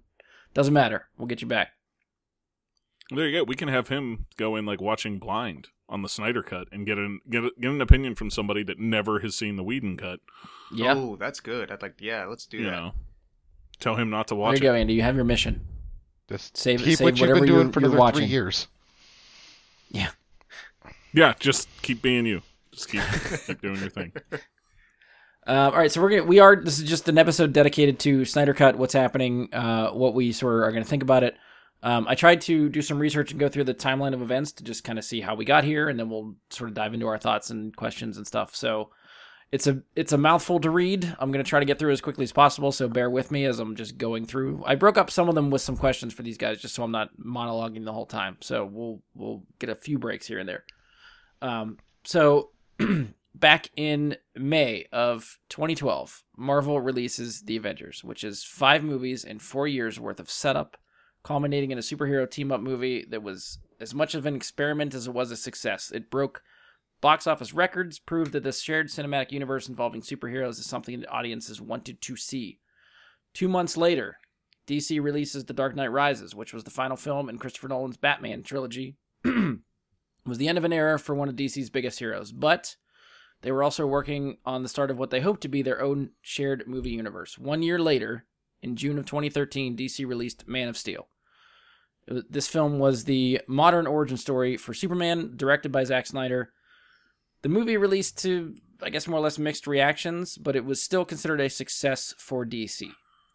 Doesn't 0.53 0.73
matter. 0.73 1.07
We'll 1.17 1.27
get 1.27 1.41
you 1.41 1.47
back. 1.47 1.69
There 3.11 3.27
you 3.27 3.39
go. 3.39 3.43
We 3.43 3.55
can 3.55 3.67
have 3.69 3.87
him 3.87 4.25
go 4.37 4.55
in 4.55 4.65
like 4.65 4.79
watching 4.81 5.17
Blind 5.17 5.69
on 5.87 6.03
the 6.03 6.09
Snyder 6.09 6.43
cut 6.43 6.67
and 6.71 6.85
get 6.85 6.97
an 6.99 7.19
get, 7.29 7.43
a, 7.43 7.51
get 7.59 7.71
an 7.71 7.81
opinion 7.81 8.13
from 8.15 8.29
somebody 8.29 8.63
that 8.63 8.77
never 8.79 9.19
has 9.19 9.35
seen 9.35 9.55
the 9.55 9.63
Whedon 9.63 9.97
cut. 9.97 10.19
Yeah. 10.71 10.93
Oh, 10.95 11.15
that's 11.15 11.39
good. 11.39 11.71
I'd 11.71 11.81
like. 11.81 11.95
Yeah, 11.99 12.25
let's 12.25 12.45
do 12.45 12.57
you 12.57 12.65
that. 12.65 12.71
know, 12.71 12.91
tell 13.79 13.95
him 13.95 14.09
not 14.11 14.27
to 14.27 14.35
there 14.35 14.39
watch 14.39 14.55
you 14.57 14.61
go. 14.63 14.73
Andy. 14.75 14.93
You 14.93 15.01
have 15.01 15.15
your 15.15 15.25
mission. 15.25 15.65
Just 16.29 16.55
Save- 16.55 16.83
keep 16.83 16.97
save 16.97 17.05
what 17.05 17.19
you've 17.19 17.27
been 17.33 17.45
doing 17.47 17.59
you're- 17.61 17.71
for 17.71 17.79
you're 17.79 17.87
another 17.89 17.99
watching. 17.99 18.19
three 18.19 18.27
years. 18.27 18.67
Yeah. 19.89 20.09
Yeah, 21.11 21.33
just 21.39 21.67
keep 21.81 22.03
being 22.03 22.27
you. 22.27 22.43
Just 22.71 22.89
keep 22.89 23.01
keep 23.47 23.59
doing 23.61 23.79
your 23.79 23.89
thing. 23.89 24.13
Uh, 25.47 25.71
all 25.73 25.79
right, 25.79 25.91
so 25.91 25.99
we're 25.99 26.09
gonna 26.11 26.23
we 26.25 26.37
are 26.37 26.55
this 26.55 26.77
is 26.77 26.87
just 26.87 27.09
an 27.09 27.17
episode 27.17 27.53
dedicated 27.53 27.97
to 27.97 28.23
Snyder 28.23 28.53
Cut, 28.53 28.75
what's 28.77 28.93
happening, 28.93 29.49
uh, 29.51 29.89
what 29.89 30.13
we 30.13 30.31
sort 30.31 30.53
of 30.55 30.59
are 30.61 30.71
gonna 30.71 30.85
think 30.85 31.01
about 31.01 31.23
it. 31.23 31.35
Um, 31.81 32.07
I 32.07 32.15
tried 32.15 32.41
to 32.41 32.67
do 32.69 32.81
some 32.81 32.99
research 32.99 33.31
and 33.31 33.39
go 33.39 33.47
through 33.47 33.63
the 33.63 33.73
timeline 33.73 34.13
of 34.13 34.21
events 34.21 34.51
to 34.53 34.63
just 34.63 34.83
kind 34.83 34.99
of 34.99 35.05
see 35.05 35.21
how 35.21 35.35
we 35.35 35.45
got 35.45 35.63
here, 35.63 35.87
and 35.87 35.97
then 35.99 36.09
we'll 36.09 36.35
sort 36.49 36.69
of 36.69 36.73
dive 36.73 36.93
into 36.93 37.07
our 37.07 37.17
thoughts 37.17 37.49
and 37.49 37.75
questions 37.75 38.17
and 38.17 38.27
stuff. 38.27 38.55
So 38.55 38.89
it's 39.51 39.65
a 39.65 39.81
it's 39.95 40.11
a 40.11 40.17
mouthful 40.17 40.59
to 40.59 40.69
read. 40.69 41.15
I'm 41.19 41.31
gonna 41.31 41.43
try 41.43 41.59
to 41.59 41.65
get 41.65 41.79
through 41.79 41.91
as 41.91 42.01
quickly 42.01 42.23
as 42.23 42.31
possible, 42.31 42.71
so 42.71 42.87
bear 42.87 43.09
with 43.09 43.31
me 43.31 43.45
as 43.45 43.59
I'm 43.59 43.75
just 43.75 43.97
going 43.97 44.25
through. 44.25 44.61
I 44.65 44.75
broke 44.75 44.97
up 44.97 45.09
some 45.09 45.29
of 45.29 45.35
them 45.35 45.49
with 45.49 45.61
some 45.61 45.77
questions 45.77 46.13
for 46.13 46.21
these 46.21 46.37
guys, 46.37 46.61
just 46.61 46.75
so 46.75 46.83
I'm 46.83 46.91
not 46.91 47.17
monologuing 47.17 47.85
the 47.85 47.93
whole 47.93 48.05
time. 48.05 48.37
So 48.41 48.65
we'll 48.65 49.01
we'll 49.15 49.43
get 49.57 49.69
a 49.69 49.75
few 49.75 49.97
breaks 49.97 50.27
here 50.27 50.39
and 50.39 50.49
there. 50.49 50.65
Um, 51.41 51.77
so 52.03 52.51
back 53.35 53.69
in 53.75 54.17
May 54.35 54.85
of 54.91 55.39
2012, 55.49 56.23
Marvel 56.37 56.81
releases 56.81 57.41
The 57.41 57.57
Avengers, 57.57 58.03
which 58.03 58.23
is 58.23 58.43
five 58.43 58.83
movies 58.83 59.23
and 59.23 59.41
four 59.41 59.67
years 59.67 59.99
worth 59.99 60.19
of 60.19 60.29
setup, 60.29 60.77
culminating 61.23 61.71
in 61.71 61.77
a 61.77 61.81
superhero 61.81 62.29
team 62.29 62.51
up 62.51 62.61
movie 62.61 63.05
that 63.09 63.23
was 63.23 63.59
as 63.79 63.93
much 63.93 64.15
of 64.15 64.25
an 64.25 64.35
experiment 64.35 64.93
as 64.93 65.07
it 65.07 65.13
was 65.13 65.31
a 65.31 65.37
success. 65.37 65.91
It 65.91 66.09
broke 66.09 66.41
box 67.01 67.27
office 67.27 67.53
records, 67.53 67.99
proved 67.99 68.31
that 68.33 68.43
this 68.43 68.61
shared 68.61 68.87
cinematic 68.87 69.31
universe 69.31 69.69
involving 69.69 70.01
superheroes 70.01 70.59
is 70.59 70.65
something 70.65 70.99
that 70.99 71.11
audiences 71.11 71.61
wanted 71.61 72.01
to 72.01 72.15
see. 72.15 72.59
Two 73.33 73.47
months 73.47 73.77
later, 73.77 74.17
DC 74.67 75.01
releases 75.01 75.45
The 75.45 75.53
Dark 75.53 75.75
Knight 75.75 75.91
Rises, 75.91 76.35
which 76.35 76.53
was 76.53 76.63
the 76.63 76.71
final 76.71 76.97
film 76.97 77.29
in 77.29 77.37
Christopher 77.37 77.69
Nolan's 77.69 77.97
Batman 77.97 78.43
trilogy. 78.43 78.97
It 79.23 79.59
was 80.25 80.37
the 80.37 80.47
end 80.47 80.57
of 80.57 80.63
an 80.63 80.73
era 80.73 80.99
for 80.99 81.15
one 81.15 81.29
of 81.29 81.35
DC's 81.35 81.69
biggest 81.69 81.99
heroes, 81.99 82.31
but 82.31 82.75
they 83.41 83.51
were 83.51 83.63
also 83.63 83.87
working 83.87 84.37
on 84.45 84.63
the 84.63 84.69
start 84.69 84.91
of 84.91 84.99
what 84.99 85.09
they 85.09 85.21
hoped 85.21 85.41
to 85.41 85.47
be 85.47 85.61
their 85.61 85.81
own 85.81 86.11
shared 86.21 86.67
movie 86.67 86.91
universe. 86.91 87.37
One 87.37 87.63
year 87.63 87.79
later, 87.79 88.25
in 88.61 88.75
June 88.75 88.97
of 88.97 89.05
2013, 89.05 89.75
DC 89.77 90.05
released 90.05 90.47
Man 90.47 90.67
of 90.67 90.77
Steel. 90.77 91.07
Was- 92.07 92.23
This 92.29 92.47
film 92.47 92.79
was 92.79 93.03
the 93.05 93.41
modern 93.47 93.87
origin 93.87 94.17
story 94.17 94.57
for 94.57 94.73
Superman, 94.73 95.33
directed 95.35 95.71
by 95.71 95.83
Zack 95.83 96.07
Snyder. 96.07 96.51
The 97.41 97.49
movie 97.49 97.77
released 97.77 98.17
to, 98.23 98.55
I 98.81 98.89
guess, 98.89 99.07
more 99.07 99.19
or 99.19 99.23
less 99.23 99.37
mixed 99.39 99.67
reactions, 99.67 100.37
but 100.37 100.55
it 100.55 100.65
was 100.65 100.81
still 100.81 101.05
considered 101.05 101.39
a 101.39 101.49
success 101.49 102.13
for 102.17 102.45
DC. 102.45 102.89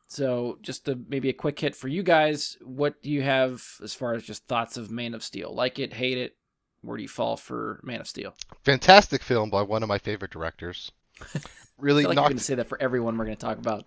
So, 0.09 0.59
just 0.61 0.87
a, 0.89 0.99
maybe 1.09 1.31
a 1.31 1.33
quick 1.33 1.59
hit 1.59 1.75
for 1.75 1.89
you 1.89 2.03
guys. 2.03 2.59
What 2.63 3.03
do 3.03 3.11
you 3.11 3.23
have 3.23 3.65
as 3.83 3.95
far 3.95 4.15
as 4.15 4.23
just 4.23 4.47
thoughts 4.47 4.77
of 4.77 4.91
Man 4.91 5.15
of 5.15 5.23
Steel? 5.25 5.55
Like 5.55 5.79
it, 5.79 5.95
hate 5.95 6.19
it? 6.19 6.37
Where 6.83 6.99
do 6.99 7.03
you 7.03 7.09
fall 7.09 7.39
for 7.39 7.81
Man 7.83 8.01
of 8.03 8.07
Steel? 8.07 8.35
Fantastic 8.63 9.23
film 9.23 9.49
by 9.49 9.63
one 9.63 9.83
of 9.83 9.89
my 9.89 9.99
favorite 9.99 10.31
directors. 10.31 10.93
I 11.35 11.41
Really 11.79 12.03
feel 12.03 12.11
like 12.11 12.17
you're 12.17 12.25
going 12.25 12.37
to 12.37 12.43
say 12.45 12.55
that 12.57 12.69
for 12.69 12.81
everyone 12.81 13.17
we're 13.17 13.25
going 13.25 13.37
to 13.37 13.41
talk 13.41 13.57
about. 13.59 13.87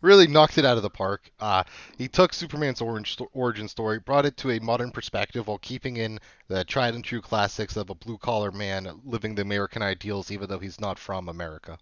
Really 0.00 0.26
knocked 0.26 0.58
it 0.58 0.64
out 0.64 0.76
of 0.76 0.82
the 0.82 0.90
park. 0.90 1.30
Uh, 1.40 1.64
he 1.96 2.08
took 2.08 2.32
Superman's 2.32 2.80
orange 2.80 3.16
origin 3.32 3.68
story, 3.68 3.98
brought 3.98 4.26
it 4.26 4.36
to 4.38 4.50
a 4.50 4.60
modern 4.60 4.90
perspective 4.90 5.46
while 5.46 5.58
keeping 5.58 5.96
in 5.96 6.18
the 6.48 6.64
tried 6.64 6.94
and 6.94 7.04
true 7.04 7.20
classics 7.20 7.76
of 7.76 7.90
a 7.90 7.94
blue 7.94 8.18
collar 8.18 8.52
man 8.52 9.00
living 9.04 9.34
the 9.34 9.42
American 9.42 9.82
ideals, 9.82 10.30
even 10.30 10.48
though 10.48 10.58
he's 10.58 10.80
not 10.80 10.98
from 10.98 11.28
America. 11.28 11.78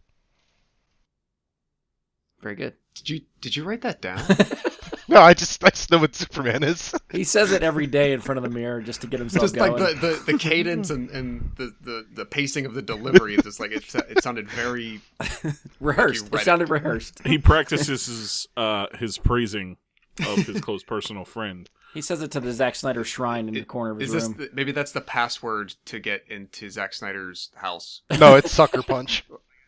Very 2.40 2.56
good. 2.56 2.74
Did 2.94 3.10
you 3.10 3.20
did 3.40 3.56
you 3.56 3.64
write 3.64 3.82
that 3.82 4.00
down? 4.00 4.22
No, 5.10 5.20
I 5.20 5.34
just 5.34 5.62
I 5.64 5.70
just 5.70 5.90
know 5.90 5.98
what 5.98 6.14
Superman 6.14 6.62
is. 6.62 6.94
He 7.10 7.24
says 7.24 7.50
it 7.50 7.64
every 7.64 7.88
day 7.88 8.12
in 8.12 8.20
front 8.20 8.38
of 8.38 8.44
the 8.44 8.48
mirror 8.48 8.80
just 8.80 9.00
to 9.00 9.08
get 9.08 9.18
himself 9.18 9.42
just 9.42 9.56
going. 9.56 9.72
like 9.72 10.00
the, 10.00 10.06
the, 10.24 10.32
the 10.32 10.38
cadence 10.38 10.90
and, 10.90 11.10
and 11.10 11.50
the, 11.56 11.74
the, 11.80 12.06
the 12.14 12.24
pacing 12.24 12.64
of 12.66 12.74
the 12.74 12.82
delivery. 12.82 13.34
It's 13.34 13.42
just 13.42 13.58
like 13.58 13.72
it, 13.72 13.84
it 14.08 14.22
sounded 14.22 14.48
very. 14.48 15.00
rehearsed. 15.80 16.20
you 16.22 16.26
It 16.28 16.32
read 16.32 16.44
sounded 16.44 16.70
rehearsed. 16.70 17.20
He 17.26 17.36
practices 17.38 18.06
his 18.06 18.48
uh 18.56 18.86
his 18.96 19.18
praising 19.18 19.76
of 20.20 20.38
his 20.46 20.60
close 20.66 20.84
personal 20.84 21.24
friend 21.24 21.68
He 21.94 22.00
says 22.02 22.22
it 22.22 22.30
to 22.32 22.40
the 22.40 22.52
Zack 22.52 22.76
Snyder 22.76 23.02
shrine 23.02 23.48
in 23.48 23.54
the 23.54 23.64
corner 23.64 23.90
of 23.90 23.98
his 23.98 24.10
Is 24.10 24.14
this 24.14 24.24
room. 24.28 24.36
the, 24.38 24.50
maybe 24.54 24.70
that's 24.70 24.92
the 24.92 25.00
password 25.00 25.74
to 25.86 25.98
get 25.98 26.22
into 26.28 26.70
Zack 26.70 26.92
Snyder's 26.94 27.50
house? 27.56 28.02
No, 28.20 28.36
it's 28.36 28.52
sucker 28.52 28.82
punch. 28.82 29.24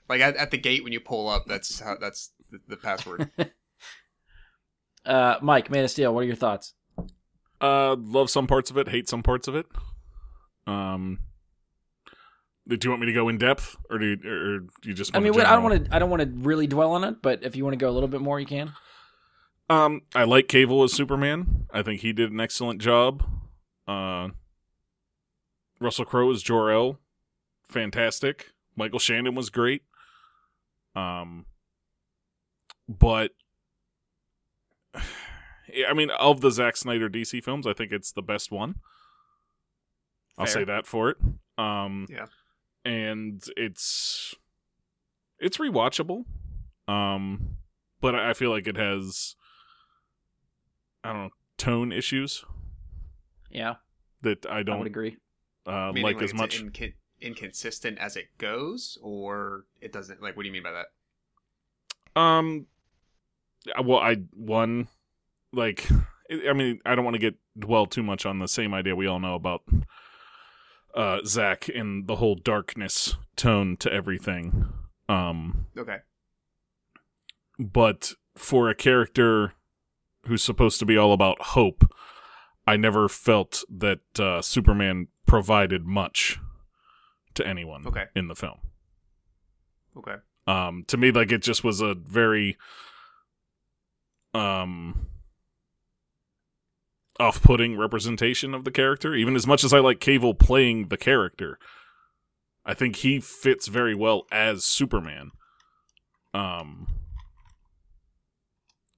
Like 0.09 0.21
at, 0.21 0.37
at 0.37 0.51
the 0.53 0.59
gate 0.59 0.85
when 0.85 0.93
you 0.93 1.01
pull 1.01 1.29
up, 1.29 1.47
that's 1.47 1.81
how 1.81 1.97
that's 2.01 2.31
the, 2.51 2.61
the 2.69 2.77
password. 2.77 3.31
Uh, 5.05 5.37
Mike, 5.43 5.71
Man 5.71 5.85
of 5.85 5.91
Steel, 5.91 6.15
what 6.15 6.21
are 6.21 6.27
your 6.27 6.37
thoughts? 6.37 6.75
Uh, 7.61 7.97
love 7.99 8.31
some 8.31 8.47
parts 8.47 8.71
of 8.71 8.77
it, 8.77 8.89
hate 8.89 9.09
some 9.09 9.23
parts 9.23 9.49
of 9.49 9.55
it. 9.55 9.67
Um, 10.67 11.19
do 12.69 12.79
you 12.83 12.91
want 12.91 13.01
me 13.01 13.07
to 13.07 13.13
go 13.13 13.29
in 13.29 13.39
depth, 13.39 13.77
or 13.91 13.99
do 13.99 14.07
you, 14.07 14.13
or 14.31 14.59
do 14.61 14.89
you 14.89 14.95
just? 14.95 15.15
I 15.17 15.21
mean, 15.21 15.33
what- 15.35 15.47
I 15.47 15.55
don't 15.55 15.65
want 15.65 15.85
to. 15.87 15.95
I 15.95 15.99
don't 15.99 16.11
want 16.11 16.23
to 16.23 16.29
really 16.49 16.67
dwell 16.67 16.93
on 16.93 17.03
it, 17.05 17.21
but 17.23 17.43
if 17.45 17.57
you 17.57 17.65
want 17.65 17.75
to 17.75 17.79
go 17.79 17.89
a 17.91 17.93
little 17.93 18.09
bit 18.09 18.21
more, 18.21 18.39
you 18.39 18.47
can. 18.47 18.73
Um, 19.69 20.03
I 20.15 20.25
like 20.25 20.49
Cavill 20.49 20.85
as 20.85 20.93
Superman. 20.93 21.67
I 21.73 21.83
think 21.83 22.01
he 22.03 22.13
did 22.13 22.31
an 22.31 22.41
excellent 22.41 22.81
job. 22.81 23.25
Uh, 23.89 24.29
Russell 25.81 26.05
Crowe 26.05 26.31
as 26.31 26.43
Jor 26.43 26.71
El, 26.71 27.01
fantastic. 27.69 28.53
Michael 28.77 28.99
Shannon 28.99 29.35
was 29.35 29.51
great. 29.51 29.83
Um, 30.95 31.47
but 32.89 33.33
I 35.89 35.93
mean, 35.95 36.11
of 36.11 36.41
the 36.41 36.51
Zack 36.51 36.77
Snyder 36.77 37.09
DC 37.09 37.43
films, 37.43 37.67
I 37.67 37.73
think 37.73 37.93
it's 37.93 38.13
the 38.13 38.23
best 38.23 38.51
one. 38.51 38.77
I'll 40.39 40.47
say 40.47 40.65
that 40.65 40.87
for 40.87 41.11
it. 41.11 41.19
Um, 41.59 42.07
Yeah. 42.11 42.27
and 42.85 43.43
it's 43.57 44.35
it's 45.39 45.59
rewatchable. 45.59 46.25
Um, 46.89 47.59
but 48.01 48.15
I 48.15 48.31
I 48.31 48.35
feel 48.35 48.51
like 48.51 48.67
it 48.67 48.77
has 48.77 49.37
I 51.05 51.13
don't 51.13 51.23
know 51.25 51.31
tone 51.59 51.93
issues 51.93 52.45
Yeah, 53.51 53.77
that 54.23 54.47
I 54.47 54.55
I 54.55 54.57
would 54.59 54.67
don't 54.67 54.87
agree. 54.87 55.17
uh, 55.67 55.93
Meaning, 55.93 56.03
like 56.03 56.17
as 56.23 56.31
it's 56.31 56.35
much. 56.35 56.63
inco- 56.63 56.95
inconsistent 57.21 57.99
as 57.99 58.17
it 58.17 58.27
goes, 58.39 58.99
or 59.03 59.67
it 59.81 59.93
doesn't. 59.93 60.21
Like, 60.23 60.37
what 60.37 60.43
do 60.43 60.49
you 60.49 60.53
mean 60.53 60.63
by 60.65 60.73
that? 60.73 62.21
Um, 62.21 62.67
well, 63.83 63.99
I 63.99 64.17
one 64.33 64.89
like 65.53 65.87
I 66.31 66.51
I 66.51 66.53
mean 66.53 66.81
I 66.85 66.95
don't 66.95 67.05
want 67.05 67.15
to 67.15 67.21
get 67.21 67.35
dwell 67.59 67.87
too 67.87 68.03
much 68.03 68.25
on 68.27 68.39
the 68.39 68.49
same 68.49 68.73
idea 68.75 68.97
we 68.97 69.07
all 69.07 69.21
know 69.21 69.35
about 69.35 69.63
uh 70.95 71.19
Zach 71.25 71.69
and 71.69 72.07
the 72.07 72.17
whole 72.17 72.35
darkness 72.35 73.17
tone 73.37 73.77
to 73.79 73.93
everything. 73.93 74.69
Um, 75.09 75.67
Okay. 75.77 75.99
but 77.59 78.13
for 78.37 78.69
a 78.71 78.75
character 78.75 79.53
who's 80.27 80.43
supposed 80.43 80.79
to 80.79 80.87
be 80.87 80.97
all 80.97 81.13
about 81.13 81.41
hope, 81.43 81.91
I 82.67 82.77
never 82.77 83.09
felt 83.09 83.65
that 83.69 84.01
uh, 84.19 84.41
Superman 84.41 85.09
provided 85.27 85.85
much 85.85 86.39
to 87.35 87.47
anyone 87.47 87.87
Okay. 87.87 88.05
in 88.15 88.29
the 88.29 88.35
film. 88.37 88.59
Okay. 89.97 90.17
Um, 90.47 90.85
to 90.89 90.97
me, 90.97 91.11
like 91.11 91.33
it 91.33 91.43
just 91.43 91.65
was 91.65 91.81
a 91.81 91.95
very 91.95 92.57
um 94.35 95.07
off-putting 97.21 97.77
representation 97.77 98.55
of 98.55 98.65
the 98.65 98.71
character. 98.71 99.15
Even 99.15 99.37
as 99.37 99.47
much 99.47 99.63
as 99.65 99.73
I 99.73 99.79
like 99.79 100.01
Cavill 100.01 100.39
playing 100.39 100.89
the 100.89 100.97
character, 100.97 101.59
I 102.65 102.75
think 102.75 102.97
he 102.97 103.21
fits 103.21 103.69
very 103.69 103.95
well 103.95 104.27
as 104.33 104.65
Superman. 104.65 105.31
Um, 106.33 106.87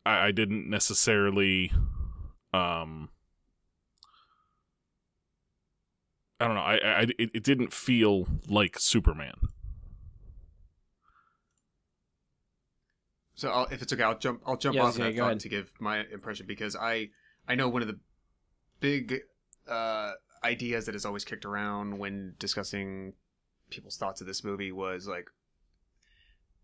I, 0.06 0.26
I 0.26 0.30
didn't 0.30 0.70
necessarily, 0.70 1.72
um, 2.52 3.08
I 6.38 6.46
don't 6.46 6.54
know. 6.54 6.62
I, 6.62 6.74
I 6.76 7.00
it, 7.18 7.30
it 7.34 7.42
didn't 7.42 7.72
feel 7.72 8.26
like 8.48 8.78
Superman. 8.78 9.34
So 13.44 13.50
I'll, 13.50 13.66
if 13.66 13.82
it's 13.82 13.92
okay, 13.92 14.02
I'll 14.02 14.16
jump. 14.16 14.40
I'll 14.46 14.56
jump 14.56 14.74
Yes, 14.76 14.84
off 14.84 14.98
yeah, 14.98 15.04
that 15.04 15.16
thought 15.16 15.26
ahead. 15.26 15.40
to 15.40 15.48
give 15.50 15.70
my 15.78 16.06
impression 16.10 16.46
because 16.46 16.74
I 16.74 17.10
I 17.46 17.54
know 17.56 17.68
one 17.68 17.82
of 17.82 17.88
the 17.88 17.98
big 18.80 19.20
uh, 19.68 20.12
ideas 20.42 20.86
that 20.86 20.94
is 20.94 21.04
always 21.04 21.26
kicked 21.26 21.44
around 21.44 21.98
when 21.98 22.36
discussing 22.38 23.12
people's 23.68 23.98
thoughts 23.98 24.22
of 24.22 24.26
this 24.26 24.42
movie 24.44 24.72
was 24.72 25.06
like 25.06 25.28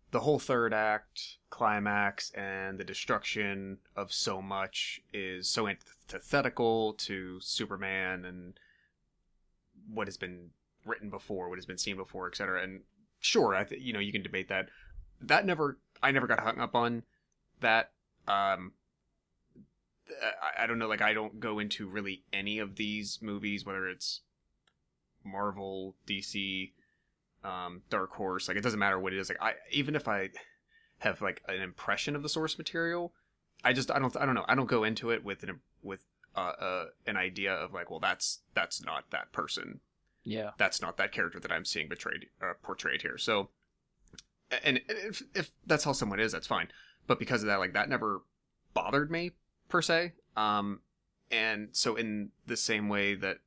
the 0.09 0.21
whole 0.21 0.39
third 0.39 0.73
act 0.73 1.37
climax 1.51 2.31
and 2.31 2.79
the 2.79 2.83
destruction 2.83 3.77
of 3.95 4.11
so 4.11 4.41
much 4.41 5.01
is 5.13 5.47
so 5.47 5.67
antithetical 5.67 6.93
to 6.93 7.39
Superman 7.41 8.25
and 8.25 8.59
what 9.87 10.07
has 10.07 10.17
been 10.17 10.49
written 10.83 11.11
before, 11.11 11.47
what 11.47 11.59
has 11.59 11.67
been 11.67 11.77
seen 11.77 11.95
before, 11.95 12.27
etc. 12.27 12.63
And 12.63 12.81
sure, 13.19 13.53
I 13.53 13.65
th- 13.65 13.79
you 13.83 13.93
know 13.93 13.99
you 13.99 14.11
can 14.11 14.23
debate 14.23 14.49
that. 14.49 14.69
That 15.21 15.45
never, 15.45 15.77
I 16.01 16.11
never 16.11 16.27
got 16.27 16.39
hung 16.39 16.59
up 16.59 16.75
on 16.75 17.03
that. 17.59 17.91
Um, 18.27 18.73
I, 20.21 20.63
I 20.63 20.67
don't 20.67 20.79
know, 20.79 20.87
like 20.87 21.01
I 21.01 21.13
don't 21.13 21.39
go 21.39 21.59
into 21.59 21.87
really 21.87 22.23
any 22.33 22.59
of 22.59 22.75
these 22.75 23.19
movies, 23.21 23.65
whether 23.65 23.87
it's 23.87 24.21
Marvel, 25.23 25.95
DC, 26.07 26.71
um, 27.43 27.81
Dark 27.89 28.11
Horse. 28.11 28.47
Like 28.47 28.57
it 28.57 28.63
doesn't 28.63 28.79
matter 28.79 28.99
what 28.99 29.13
it 29.13 29.19
is. 29.19 29.29
Like 29.29 29.41
I, 29.41 29.53
even 29.71 29.95
if 29.95 30.07
I 30.07 30.29
have 30.99 31.21
like 31.21 31.41
an 31.47 31.61
impression 31.61 32.15
of 32.15 32.23
the 32.23 32.29
source 32.29 32.57
material, 32.57 33.13
I 33.63 33.73
just 33.73 33.91
I 33.91 33.99
don't 33.99 34.15
I 34.17 34.25
don't 34.25 34.35
know 34.35 34.45
I 34.47 34.55
don't 34.55 34.69
go 34.69 34.83
into 34.83 35.11
it 35.11 35.23
with 35.23 35.43
an 35.43 35.59
with 35.81 36.05
uh, 36.35 36.53
uh 36.59 36.85
an 37.05 37.17
idea 37.17 37.53
of 37.53 37.73
like 37.73 37.89
well 37.91 37.99
that's 37.99 38.39
that's 38.53 38.83
not 38.83 39.05
that 39.11 39.31
person 39.31 39.81
Yeah, 40.23 40.51
that's 40.57 40.81
not 40.81 40.97
that 40.97 41.11
character 41.11 41.39
that 41.39 41.51
I'm 41.51 41.65
seeing 41.65 41.87
betrayed 41.87 42.27
uh, 42.41 42.53
portrayed 42.61 43.01
here. 43.01 43.17
So, 43.17 43.49
and 44.63 44.81
if 44.87 45.21
if 45.33 45.51
that's 45.65 45.83
how 45.83 45.93
someone 45.93 46.19
is, 46.19 46.31
that's 46.31 46.47
fine. 46.47 46.67
But 47.07 47.19
because 47.19 47.41
of 47.41 47.47
that, 47.47 47.59
like 47.59 47.73
that 47.73 47.89
never 47.89 48.21
bothered 48.73 49.11
me 49.11 49.31
per 49.69 49.81
se. 49.81 50.13
Um, 50.35 50.81
and 51.29 51.69
so 51.71 51.95
in 51.95 52.29
the 52.45 52.57
same 52.57 52.89
way 52.89 53.15
that 53.15 53.37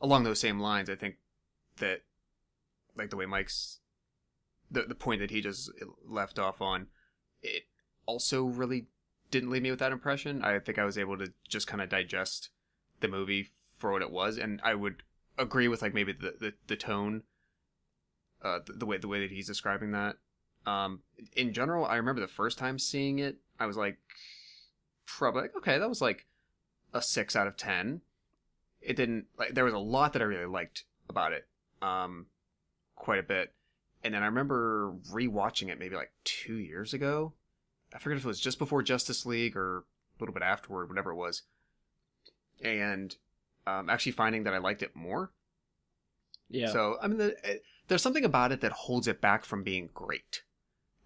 along 0.00 0.24
those 0.24 0.40
same 0.40 0.60
lines, 0.60 0.90
I 0.90 0.94
think 0.94 1.16
that 1.78 2.02
like 2.96 3.10
the 3.10 3.16
way 3.16 3.26
Mike's 3.26 3.78
the 4.70 4.82
the 4.82 4.94
point 4.94 5.20
that 5.20 5.30
he 5.30 5.40
just 5.40 5.70
left 6.06 6.38
off 6.38 6.60
on, 6.60 6.88
it 7.42 7.64
also 8.06 8.44
really 8.44 8.86
didn't 9.30 9.50
leave 9.50 9.62
me 9.62 9.70
with 9.70 9.78
that 9.78 9.92
impression. 9.92 10.42
I 10.42 10.58
think 10.58 10.78
I 10.78 10.84
was 10.84 10.98
able 10.98 11.16
to 11.18 11.32
just 11.48 11.66
kind 11.66 11.80
of 11.80 11.88
digest 11.88 12.50
the 13.00 13.08
movie 13.08 13.48
for 13.78 13.92
what 13.92 14.02
it 14.02 14.10
was, 14.10 14.38
and 14.38 14.60
I 14.62 14.74
would 14.74 15.02
agree 15.38 15.68
with 15.68 15.82
like 15.82 15.94
maybe 15.94 16.12
the 16.12 16.34
the, 16.38 16.54
the 16.66 16.76
tone, 16.76 17.22
uh, 18.42 18.60
the, 18.66 18.72
the 18.74 18.86
way 18.86 18.98
the 18.98 19.08
way 19.08 19.20
that 19.20 19.30
he's 19.30 19.46
describing 19.46 19.92
that. 19.92 20.16
Um, 20.70 21.00
in 21.34 21.52
general, 21.52 21.84
I 21.84 21.96
remember 21.96 22.20
the 22.20 22.28
first 22.28 22.58
time 22.58 22.78
seeing 22.78 23.18
it, 23.18 23.38
I 23.58 23.66
was 23.66 23.76
like, 23.76 23.98
probably 25.06 25.42
like, 25.42 25.56
okay, 25.56 25.78
that 25.78 25.88
was 25.88 26.00
like 26.00 26.26
a 26.94 27.02
six 27.02 27.34
out 27.34 27.46
of 27.46 27.56
ten. 27.56 28.02
It 28.80 28.96
didn't 28.96 29.26
like 29.38 29.54
there 29.54 29.64
was 29.64 29.74
a 29.74 29.78
lot 29.78 30.12
that 30.12 30.22
I 30.22 30.26
really 30.26 30.46
liked 30.46 30.84
about 31.08 31.32
it, 31.32 31.46
um, 31.82 32.26
quite 32.94 33.18
a 33.18 33.24
bit. 33.24 33.52
And 34.02 34.14
then 34.14 34.22
I 34.22 34.26
remember 34.26 34.94
rewatching 35.12 35.68
it 35.68 35.78
maybe 35.78 35.96
like 35.96 36.12
two 36.24 36.56
years 36.56 36.94
ago. 36.94 37.34
I 37.92 37.98
forget 37.98 38.18
if 38.18 38.24
it 38.24 38.28
was 38.28 38.40
just 38.40 38.58
before 38.58 38.82
Justice 38.82 39.26
League 39.26 39.56
or 39.56 39.78
a 39.78 39.82
little 40.20 40.32
bit 40.32 40.42
afterward, 40.42 40.88
whatever 40.88 41.10
it 41.10 41.16
was. 41.16 41.42
And 42.62 43.14
um, 43.66 43.90
actually 43.90 44.12
finding 44.12 44.44
that 44.44 44.54
I 44.54 44.58
liked 44.58 44.82
it 44.82 44.94
more. 44.94 45.32
yeah. 46.48 46.68
So 46.72 46.96
I 47.02 47.08
mean, 47.08 47.18
the, 47.18 47.36
it, 47.44 47.62
there's 47.88 48.02
something 48.02 48.24
about 48.24 48.52
it 48.52 48.60
that 48.60 48.72
holds 48.72 49.08
it 49.08 49.20
back 49.20 49.44
from 49.44 49.62
being 49.64 49.90
great, 49.92 50.42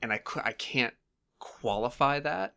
and 0.05 0.13
I 0.13 0.21
I 0.45 0.53
can't 0.53 0.93
qualify 1.39 2.21
that 2.21 2.55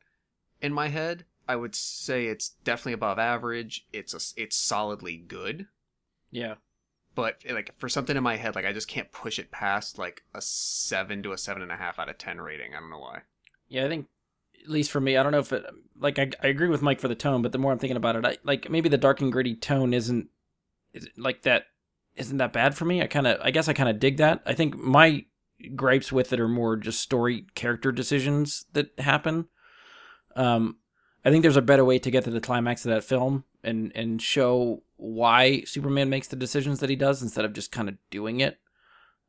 in 0.61 0.73
my 0.73 0.89
head. 0.89 1.23
I 1.47 1.55
would 1.55 1.75
say 1.75 2.25
it's 2.25 2.49
definitely 2.65 2.93
above 2.93 3.17
average. 3.17 3.87
It's 3.93 4.13
a, 4.13 4.41
it's 4.41 4.57
solidly 4.57 5.15
good, 5.15 5.67
yeah. 6.29 6.55
but 7.15 7.41
like 7.49 7.73
for 7.77 7.87
something 7.87 8.17
in 8.17 8.23
my 8.23 8.35
head, 8.35 8.53
like 8.53 8.65
I 8.65 8.73
just 8.73 8.89
can't 8.89 9.13
push 9.13 9.39
it 9.39 9.49
past 9.49 9.97
like 9.97 10.23
a 10.35 10.41
seven 10.41 11.23
to 11.23 11.31
a 11.31 11.37
seven 11.37 11.61
and 11.61 11.71
a 11.71 11.77
half 11.77 11.99
out 11.99 12.09
of 12.09 12.17
ten 12.17 12.41
rating. 12.41 12.75
I 12.75 12.81
don't 12.81 12.89
know 12.89 12.99
why. 12.99 13.21
Yeah, 13.69 13.85
I 13.85 13.87
think 13.87 14.07
at 14.61 14.69
least 14.69 14.91
for 14.91 14.99
me, 14.99 15.15
I 15.15 15.23
don't 15.23 15.31
know 15.31 15.39
if 15.39 15.53
it 15.53 15.65
like 15.97 16.19
I, 16.19 16.29
I 16.43 16.47
agree 16.47 16.67
with 16.67 16.81
Mike 16.81 16.99
for 16.99 17.07
the 17.07 17.15
tone, 17.15 17.41
but 17.41 17.53
the 17.53 17.59
more 17.59 17.71
I'm 17.71 17.79
thinking 17.79 17.95
about 17.95 18.17
it, 18.17 18.25
I 18.25 18.37
like 18.43 18.69
maybe 18.69 18.89
the 18.89 18.97
dark 18.97 19.21
and 19.21 19.31
gritty 19.31 19.55
tone 19.55 19.93
isn't 19.93 20.27
is 20.93 21.07
like 21.15 21.43
that 21.43 21.67
isn't 22.17 22.39
that 22.39 22.51
bad 22.51 22.75
for 22.75 22.83
me. 22.83 23.01
I 23.01 23.07
kind 23.07 23.25
of 23.25 23.39
I 23.41 23.51
guess 23.51 23.69
I 23.69 23.73
kind 23.73 23.87
of 23.87 23.99
dig 23.99 24.17
that. 24.17 24.41
I 24.45 24.53
think 24.53 24.75
my 24.75 25.23
gripes 25.75 26.11
with 26.11 26.33
it 26.33 26.39
are 26.39 26.47
more 26.47 26.75
just 26.75 27.01
story 27.01 27.45
character 27.55 27.91
decisions 27.91 28.65
that 28.73 28.91
happen. 28.99 29.47
Um 30.35 30.77
I 31.25 31.29
think 31.29 31.41
there's 31.41 31.57
a 31.57 31.61
better 31.61 31.83
way 31.83 31.99
to 31.99 32.11
get 32.11 32.23
to 32.23 32.29
the 32.29 32.39
climax 32.39 32.85
of 32.85 32.91
that 32.91 33.03
film 33.03 33.43
and 33.63 33.91
and 33.95 34.21
show 34.21 34.83
why 34.95 35.61
Superman 35.63 36.09
makes 36.09 36.27
the 36.27 36.35
decisions 36.35 36.79
that 36.79 36.89
he 36.89 36.95
does 36.95 37.21
instead 37.21 37.45
of 37.45 37.53
just 37.53 37.71
kind 37.71 37.89
of 37.89 37.97
doing 38.09 38.39
it. 38.39 38.59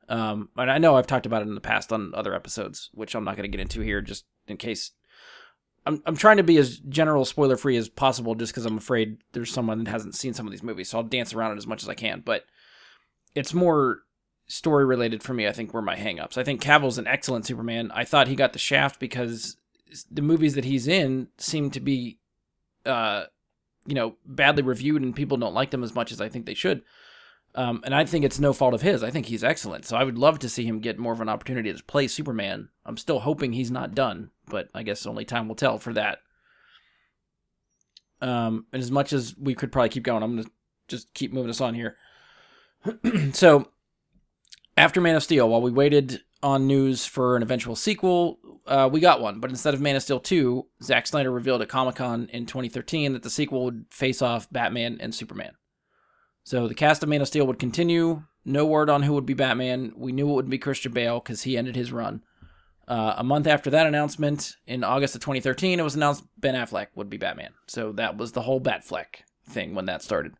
Um, 0.08 0.48
and 0.56 0.70
I 0.70 0.78
know 0.78 0.96
I've 0.96 1.06
talked 1.06 1.26
about 1.26 1.42
it 1.42 1.48
in 1.48 1.54
the 1.54 1.60
past 1.60 1.92
on 1.92 2.12
other 2.14 2.34
episodes, 2.34 2.88
which 2.94 3.14
I'm 3.14 3.24
not 3.24 3.36
going 3.36 3.50
to 3.50 3.54
get 3.54 3.60
into 3.60 3.80
here, 3.80 4.00
just 4.00 4.24
in 4.46 4.56
case 4.56 4.92
I'm 5.84 6.02
I'm 6.06 6.16
trying 6.16 6.38
to 6.38 6.42
be 6.42 6.56
as 6.56 6.78
general 6.78 7.24
spoiler 7.24 7.56
free 7.56 7.76
as 7.76 7.88
possible, 7.88 8.34
just 8.34 8.52
because 8.52 8.64
I'm 8.64 8.78
afraid 8.78 9.18
there's 9.32 9.52
someone 9.52 9.84
that 9.84 9.90
hasn't 9.90 10.14
seen 10.14 10.34
some 10.34 10.46
of 10.46 10.52
these 10.52 10.62
movies, 10.62 10.88
so 10.88 10.98
I'll 10.98 11.04
dance 11.04 11.34
around 11.34 11.52
it 11.52 11.58
as 11.58 11.66
much 11.66 11.82
as 11.82 11.88
I 11.88 11.94
can. 11.94 12.22
But 12.24 12.44
it's 13.34 13.52
more 13.52 14.02
story 14.48 14.84
related 14.84 15.22
for 15.22 15.34
me. 15.34 15.46
I 15.46 15.52
think 15.52 15.72
were 15.72 15.82
my 15.82 15.96
hangups. 15.96 16.36
I 16.36 16.44
think 16.44 16.60
Cavill's 16.60 16.98
an 16.98 17.06
excellent 17.06 17.46
Superman. 17.46 17.90
I 17.94 18.04
thought 18.04 18.28
he 18.28 18.34
got 18.34 18.52
the 18.52 18.58
shaft 18.58 18.98
because 18.98 19.56
the 20.10 20.22
movies 20.22 20.54
that 20.54 20.64
he's 20.64 20.88
in 20.88 21.28
seem 21.38 21.70
to 21.70 21.80
be, 21.80 22.18
uh, 22.84 23.24
you 23.86 23.94
know, 23.94 24.16
badly 24.26 24.62
reviewed 24.62 25.02
and 25.02 25.14
people 25.14 25.36
don't 25.36 25.54
like 25.54 25.70
them 25.70 25.84
as 25.84 25.94
much 25.94 26.12
as 26.12 26.20
I 26.20 26.28
think 26.28 26.46
they 26.46 26.54
should. 26.54 26.82
Um, 27.54 27.80
and 27.84 27.94
I 27.94 28.04
think 28.04 28.24
it's 28.24 28.38
no 28.38 28.52
fault 28.52 28.74
of 28.74 28.82
his. 28.82 29.02
I 29.02 29.10
think 29.10 29.26
he's 29.26 29.44
excellent. 29.44 29.84
So 29.84 29.96
I 29.96 30.04
would 30.04 30.18
love 30.18 30.38
to 30.40 30.48
see 30.48 30.64
him 30.64 30.80
get 30.80 30.98
more 30.98 31.12
of 31.12 31.20
an 31.20 31.28
opportunity 31.28 31.72
to 31.72 31.84
play 31.84 32.06
Superman. 32.06 32.68
I'm 32.84 32.96
still 32.96 33.20
hoping 33.20 33.52
he's 33.52 33.70
not 33.70 33.94
done, 33.94 34.30
but 34.46 34.68
I 34.74 34.82
guess 34.82 35.06
only 35.06 35.24
time 35.24 35.48
will 35.48 35.54
tell 35.54 35.78
for 35.78 35.92
that. 35.94 36.18
Um, 38.20 38.66
and 38.72 38.82
as 38.82 38.90
much 38.90 39.12
as 39.12 39.34
we 39.38 39.54
could 39.54 39.72
probably 39.72 39.88
keep 39.88 40.02
going, 40.02 40.22
I'm 40.22 40.34
going 40.34 40.44
to 40.44 40.50
just 40.88 41.14
keep 41.14 41.32
moving 41.32 41.50
us 41.50 41.60
on 41.60 41.74
here. 41.74 41.96
so 43.32 43.68
after 44.78 45.00
Man 45.00 45.16
of 45.16 45.24
Steel, 45.24 45.48
while 45.48 45.60
we 45.60 45.72
waited 45.72 46.22
on 46.40 46.68
news 46.68 47.04
for 47.04 47.36
an 47.36 47.42
eventual 47.42 47.74
sequel, 47.74 48.38
uh, 48.64 48.88
we 48.90 49.00
got 49.00 49.20
one. 49.20 49.40
But 49.40 49.50
instead 49.50 49.74
of 49.74 49.80
Man 49.80 49.96
of 49.96 50.02
Steel 50.02 50.20
2, 50.20 50.66
Zack 50.82 51.08
Snyder 51.08 51.32
revealed 51.32 51.62
at 51.62 51.68
Comic 51.68 51.96
Con 51.96 52.28
in 52.32 52.46
2013 52.46 53.12
that 53.12 53.24
the 53.24 53.30
sequel 53.30 53.64
would 53.64 53.86
face 53.90 54.22
off 54.22 54.48
Batman 54.52 54.98
and 55.00 55.12
Superman. 55.12 55.52
So 56.44 56.68
the 56.68 56.74
cast 56.74 57.02
of 57.02 57.08
Man 57.08 57.20
of 57.20 57.26
Steel 57.26 57.46
would 57.46 57.58
continue. 57.58 58.22
No 58.44 58.64
word 58.64 58.88
on 58.88 59.02
who 59.02 59.14
would 59.14 59.26
be 59.26 59.34
Batman. 59.34 59.92
We 59.96 60.12
knew 60.12 60.30
it 60.30 60.34
would 60.34 60.48
be 60.48 60.58
Christian 60.58 60.92
Bale 60.92 61.18
because 61.18 61.42
he 61.42 61.58
ended 61.58 61.74
his 61.74 61.92
run. 61.92 62.22
Uh, 62.86 63.14
a 63.18 63.24
month 63.24 63.48
after 63.48 63.70
that 63.70 63.86
announcement, 63.86 64.56
in 64.66 64.84
August 64.84 65.14
of 65.16 65.20
2013, 65.20 65.80
it 65.80 65.82
was 65.82 65.96
announced 65.96 66.24
Ben 66.38 66.54
Affleck 66.54 66.86
would 66.94 67.10
be 67.10 67.18
Batman. 67.18 67.50
So 67.66 67.92
that 67.92 68.16
was 68.16 68.32
the 68.32 68.42
whole 68.42 68.60
Batfleck 68.60 69.24
thing 69.44 69.74
when 69.74 69.86
that 69.86 70.02
started. 70.02 70.34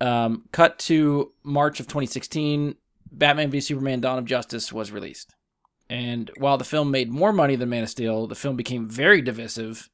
Um, 0.00 0.46
cut 0.52 0.78
to 0.80 1.32
March 1.44 1.80
of 1.80 1.86
2016, 1.86 2.74
Batman 3.18 3.50
v 3.50 3.60
Superman 3.60 4.00
Dawn 4.00 4.18
of 4.18 4.24
Justice 4.24 4.72
was 4.72 4.92
released. 4.92 5.34
And 5.88 6.30
while 6.38 6.58
the 6.58 6.64
film 6.64 6.90
made 6.90 7.10
more 7.10 7.32
money 7.32 7.56
than 7.56 7.68
Man 7.68 7.82
of 7.82 7.90
Steel, 7.90 8.26
the 8.26 8.34
film 8.34 8.56
became 8.56 8.88
very 8.88 9.20
divisive 9.20 9.90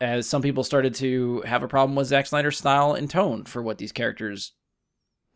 as 0.00 0.28
some 0.28 0.42
people 0.42 0.62
started 0.62 0.94
to 0.96 1.42
have 1.42 1.62
a 1.62 1.68
problem 1.68 1.96
with 1.96 2.06
Zack 2.06 2.26
Snyder's 2.26 2.58
style 2.58 2.92
and 2.92 3.10
tone 3.10 3.44
for 3.44 3.62
what 3.62 3.78
these 3.78 3.92
characters, 3.92 4.52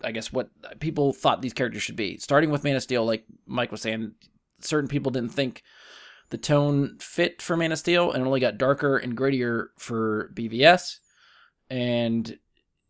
I 0.04 0.12
guess, 0.12 0.32
what 0.32 0.50
people 0.80 1.12
thought 1.12 1.42
these 1.42 1.52
characters 1.52 1.82
should 1.82 1.96
be. 1.96 2.18
Starting 2.18 2.50
with 2.50 2.64
Man 2.64 2.76
of 2.76 2.82
Steel, 2.82 3.04
like 3.04 3.24
Mike 3.46 3.72
was 3.72 3.82
saying, 3.82 4.12
certain 4.60 4.88
people 4.88 5.10
didn't 5.10 5.32
think 5.32 5.62
the 6.28 6.38
tone 6.38 6.96
fit 7.00 7.42
for 7.42 7.56
Man 7.56 7.72
of 7.72 7.78
Steel 7.78 8.12
and 8.12 8.24
only 8.24 8.40
got 8.40 8.58
darker 8.58 8.96
and 8.96 9.16
grittier 9.16 9.68
for 9.76 10.30
BVS. 10.34 10.98
And 11.68 12.38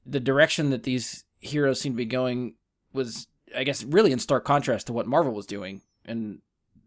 the 0.04 0.20
direction 0.20 0.70
that 0.70 0.82
these 0.82 1.25
heroes 1.38 1.80
seem 1.80 1.92
to 1.92 1.96
be 1.96 2.04
going 2.04 2.56
was, 2.92 3.28
I 3.57 3.64
guess, 3.64 3.83
really 3.85 4.12
in 4.12 4.19
stark 4.19 4.45
contrast 4.45 4.87
to 4.88 4.92
what 4.92 5.07
Marvel 5.07 5.33
was 5.33 5.47
doing. 5.47 5.83
And 6.04 6.40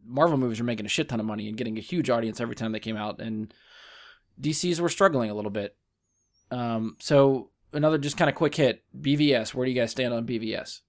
Marvel 0.05 0.37
movies 0.37 0.59
are 0.59 0.63
making 0.65 0.85
a 0.85 0.89
shit 0.89 1.09
ton 1.09 1.19
of 1.19 1.25
money 1.25 1.47
and 1.47 1.57
getting 1.57 1.77
a 1.77 1.81
huge 1.81 2.09
audience 2.09 2.39
every 2.41 2.55
time 2.55 2.71
they 2.71 2.79
came 2.79 2.97
out. 2.97 3.19
And 3.19 3.53
DCs 4.41 4.79
were 4.79 4.89
struggling 4.89 5.29
a 5.29 5.33
little 5.33 5.51
bit. 5.51 5.75
Um, 6.51 6.97
so 6.99 7.49
another 7.71 7.97
just 7.97 8.17
kind 8.17 8.29
of 8.29 8.35
quick 8.35 8.55
hit. 8.55 8.83
BVS. 8.99 9.53
Where 9.53 9.65
do 9.65 9.71
you 9.71 9.79
guys 9.79 9.91
stand 9.91 10.13
on 10.13 10.25
BVS? 10.25 10.81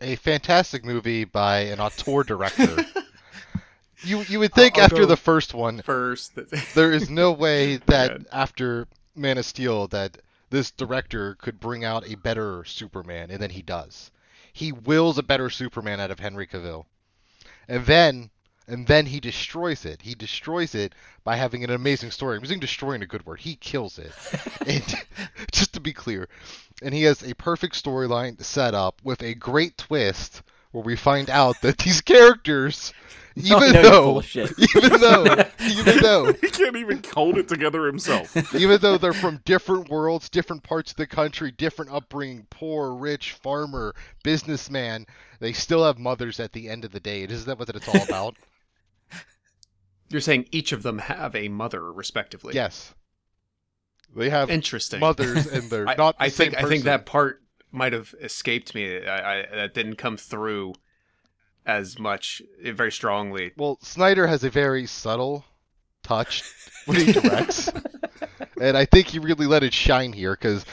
A 0.00 0.16
fantastic 0.16 0.84
movie 0.84 1.24
by 1.24 1.60
an 1.60 1.80
auteur 1.80 2.22
director. 2.22 2.84
you 4.02 4.22
you 4.28 4.38
would 4.38 4.52
think 4.52 4.74
I'll- 4.74 4.80
I'll 4.80 4.84
after 4.86 5.06
the 5.06 5.16
first 5.16 5.54
one, 5.54 5.80
First, 5.82 6.32
there 6.74 6.92
is 6.92 7.08
no 7.08 7.32
way 7.32 7.76
that 7.86 8.26
after 8.30 8.86
Man 9.14 9.38
of 9.38 9.46
Steel 9.46 9.86
that 9.88 10.18
this 10.50 10.70
director 10.70 11.34
could 11.40 11.58
bring 11.58 11.84
out 11.84 12.08
a 12.08 12.14
better 12.16 12.64
Superman, 12.64 13.30
and 13.30 13.40
then 13.40 13.50
he 13.50 13.62
does. 13.62 14.10
He 14.56 14.72
wills 14.72 15.18
a 15.18 15.22
better 15.22 15.50
Superman 15.50 16.00
out 16.00 16.10
of 16.10 16.18
Henry 16.18 16.46
Cavill, 16.46 16.86
and 17.68 17.84
then 17.84 18.30
and 18.66 18.86
then 18.86 19.04
he 19.04 19.20
destroys 19.20 19.84
it. 19.84 20.00
He 20.00 20.14
destroys 20.14 20.74
it 20.74 20.94
by 21.24 21.36
having 21.36 21.62
an 21.62 21.68
amazing 21.68 22.10
story. 22.10 22.38
I'm 22.38 22.42
using 22.42 22.58
destroying 22.58 23.02
a 23.02 23.06
good 23.06 23.26
word. 23.26 23.40
He 23.40 23.56
kills 23.56 23.98
it. 23.98 24.12
and 24.66 24.82
just 25.52 25.74
to 25.74 25.80
be 25.80 25.92
clear, 25.92 26.30
and 26.80 26.94
he 26.94 27.02
has 27.02 27.22
a 27.22 27.34
perfect 27.34 27.74
storyline 27.74 28.42
set 28.42 28.72
up 28.72 29.02
with 29.04 29.22
a 29.22 29.34
great 29.34 29.76
twist 29.76 30.40
where 30.76 30.84
we 30.84 30.94
find 30.94 31.30
out 31.30 31.58
that 31.62 31.78
these 31.78 32.02
characters, 32.02 32.92
No, 33.36 33.56
even 33.58 33.72
no, 33.72 33.82
though, 33.82 34.02
full 34.02 34.18
of 34.18 34.26
shit. 34.26 34.52
even 34.76 35.00
though, 35.00 35.24
even 35.66 35.98
though, 36.00 36.32
he 36.34 36.50
can't 36.50 36.76
even 36.76 37.02
hold 37.14 37.38
it 37.38 37.48
together 37.48 37.86
himself. 37.86 38.54
even 38.54 38.78
though 38.80 38.98
they're 38.98 39.14
from 39.14 39.40
different 39.46 39.88
worlds, 39.88 40.28
different 40.28 40.62
parts 40.62 40.90
of 40.90 40.98
the 40.98 41.06
country, 41.06 41.50
different 41.50 41.90
upbringing, 41.90 42.46
poor, 42.50 42.92
rich, 42.94 43.32
farmer, 43.32 43.94
businessman, 44.22 45.06
they 45.40 45.54
still 45.54 45.82
have 45.84 45.98
mothers 45.98 46.40
at 46.40 46.52
the 46.52 46.68
end 46.68 46.84
of 46.84 46.92
the 46.92 47.00
day. 47.00 47.22
Isn't 47.22 47.46
that 47.46 47.58
what 47.58 47.68
it's 47.74 47.88
all 47.88 48.02
about? 48.02 48.36
you're 50.10 50.20
saying 50.20 50.46
each 50.52 50.72
of 50.72 50.82
them 50.82 50.98
have 50.98 51.34
a 51.34 51.48
mother, 51.48 51.90
respectively. 51.90 52.54
yes. 52.54 52.94
They 54.14 54.30
have 54.30 54.50
Interesting. 54.50 55.00
mothers, 55.00 55.46
and 55.46 55.68
they're 55.70 55.88
I, 55.88 55.94
not 55.94 56.16
the 56.18 56.24
I 56.24 56.28
think 56.30 56.54
same 56.54 56.64
I 56.64 56.68
think 56.68 56.84
that 56.84 57.06
part 57.06 57.42
might 57.72 57.92
have 57.92 58.14
escaped 58.20 58.74
me. 58.74 59.06
I, 59.06 59.40
I, 59.40 59.46
that 59.54 59.74
didn't 59.74 59.96
come 59.96 60.16
through 60.16 60.74
as 61.64 61.98
much, 61.98 62.42
eh, 62.62 62.72
very 62.72 62.92
strongly. 62.92 63.52
Well, 63.56 63.78
Snyder 63.82 64.26
has 64.26 64.44
a 64.44 64.50
very 64.50 64.86
subtle 64.86 65.44
touch 66.02 66.44
when 66.86 67.04
he 67.04 67.12
directs, 67.12 67.70
and 68.60 68.76
I 68.76 68.84
think 68.84 69.08
he 69.08 69.18
really 69.18 69.46
let 69.46 69.64
it 69.64 69.74
shine 69.74 70.12
here 70.12 70.34
because 70.34 70.64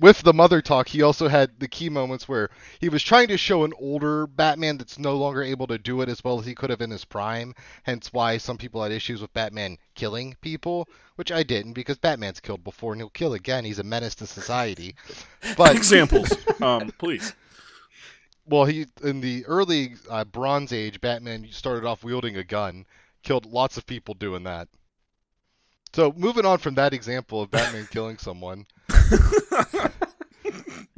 with 0.00 0.22
the 0.22 0.32
mother 0.32 0.62
talk, 0.62 0.88
he 0.88 1.02
also 1.02 1.28
had 1.28 1.60
the 1.60 1.68
key 1.68 1.90
moments 1.90 2.26
where 2.28 2.48
he 2.80 2.88
was 2.88 3.02
trying 3.02 3.28
to 3.28 3.36
show 3.36 3.64
an 3.64 3.72
older 3.78 4.26
Batman 4.26 4.78
that's 4.78 4.98
no 4.98 5.16
longer 5.16 5.42
able 5.42 5.66
to 5.66 5.78
do 5.78 6.00
it 6.00 6.08
as 6.08 6.24
well 6.24 6.40
as 6.40 6.46
he 6.46 6.54
could 6.54 6.70
have 6.70 6.80
in 6.80 6.90
his 6.90 7.04
prime. 7.04 7.54
Hence, 7.82 8.12
why 8.12 8.38
some 8.38 8.56
people 8.56 8.82
had 8.82 8.92
issues 8.92 9.20
with 9.20 9.32
Batman 9.34 9.76
killing 9.94 10.36
people, 10.40 10.88
which 11.16 11.30
I 11.30 11.42
didn't 11.42 11.74
because 11.74 11.98
Batman's 11.98 12.40
killed 12.40 12.64
before 12.64 12.92
and 12.92 13.00
he'll 13.00 13.10
kill 13.10 13.34
again. 13.34 13.64
He's 13.64 13.78
a 13.78 13.84
menace 13.84 14.14
to 14.16 14.26
society. 14.26 14.94
But 15.56 15.76
Examples, 15.76 16.32
um, 16.62 16.90
please. 16.98 17.34
well, 18.46 18.64
he 18.64 18.86
in 19.04 19.20
the 19.20 19.44
early 19.46 19.94
uh, 20.08 20.24
Bronze 20.24 20.72
Age, 20.72 21.00
Batman 21.00 21.46
started 21.50 21.86
off 21.86 22.02
wielding 22.02 22.36
a 22.36 22.44
gun, 22.44 22.86
killed 23.22 23.44
lots 23.44 23.76
of 23.76 23.86
people 23.86 24.14
doing 24.14 24.44
that. 24.44 24.68
So 25.92 26.12
moving 26.16 26.46
on 26.46 26.58
from 26.58 26.74
that 26.76 26.94
example 26.94 27.42
of 27.42 27.50
Batman 27.50 27.88
killing 27.90 28.18
someone, 28.18 28.66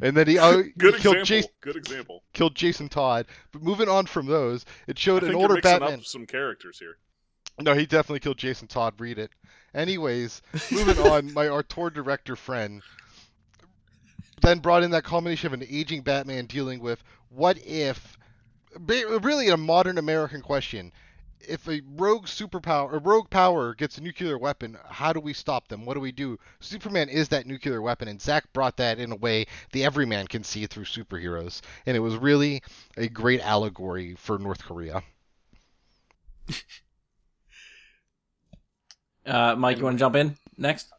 and 0.02 0.16
then 0.16 0.26
he, 0.26 0.38
oh, 0.38 0.62
he 0.62 0.70
killed, 0.72 0.94
example. 0.96 1.24
Jason, 1.24 1.50
Good 1.60 1.76
example. 1.76 2.22
killed 2.34 2.54
Jason 2.54 2.88
Todd. 2.88 3.26
But 3.52 3.62
moving 3.62 3.88
on 3.88 4.06
from 4.06 4.26
those, 4.26 4.66
it 4.86 4.98
I 4.98 5.00
showed 5.00 5.20
think 5.20 5.32
an 5.32 5.38
you're 5.38 5.48
older 5.50 5.60
Batman. 5.62 6.00
up 6.00 6.04
some 6.04 6.26
characters 6.26 6.78
here. 6.78 6.98
No, 7.60 7.74
he 7.74 7.86
definitely 7.86 8.20
killed 8.20 8.38
Jason 8.38 8.68
Todd. 8.68 8.94
Read 8.98 9.18
it. 9.18 9.30
Anyways, 9.74 10.42
moving 10.70 10.98
on, 11.06 11.32
my 11.32 11.48
auteur 11.48 11.88
director 11.90 12.36
friend 12.36 12.82
then 14.42 14.58
brought 14.58 14.82
in 14.82 14.90
that 14.90 15.04
combination 15.04 15.46
of 15.46 15.52
an 15.54 15.66
aging 15.70 16.02
Batman 16.02 16.46
dealing 16.46 16.80
with 16.80 17.02
what 17.30 17.56
if, 17.64 18.18
really 18.88 19.48
a 19.48 19.56
modern 19.56 19.98
American 19.98 20.42
question, 20.42 20.92
if 21.48 21.68
a 21.68 21.82
rogue 21.96 22.26
superpower, 22.26 22.92
a 22.92 22.98
rogue 22.98 23.30
power 23.30 23.74
gets 23.74 23.98
a 23.98 24.02
nuclear 24.02 24.38
weapon, 24.38 24.76
how 24.88 25.12
do 25.12 25.20
we 25.20 25.32
stop 25.32 25.68
them? 25.68 25.84
What 25.84 25.94
do 25.94 26.00
we 26.00 26.12
do? 26.12 26.38
Superman 26.60 27.08
is 27.08 27.28
that 27.28 27.46
nuclear 27.46 27.82
weapon, 27.82 28.08
and 28.08 28.20
Zach 28.20 28.52
brought 28.52 28.76
that 28.78 28.98
in 28.98 29.12
a 29.12 29.16
way 29.16 29.46
the 29.72 29.84
everyman 29.84 30.26
can 30.26 30.44
see 30.44 30.66
through 30.66 30.84
superheroes, 30.84 31.60
and 31.86 31.96
it 31.96 32.00
was 32.00 32.16
really 32.16 32.62
a 32.96 33.08
great 33.08 33.40
allegory 33.40 34.14
for 34.14 34.38
North 34.38 34.64
Korea. 34.64 35.02
Uh, 39.24 39.54
Mike, 39.56 39.78
you 39.78 39.84
want 39.84 39.94
to 39.94 40.00
jump 40.00 40.16
in 40.16 40.36
next? 40.56 40.92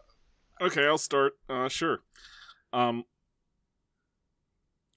Okay, 0.62 0.86
I'll 0.86 0.98
start. 0.98 1.34
Uh, 1.50 1.68
sure. 1.68 2.04
Um, 2.72 3.04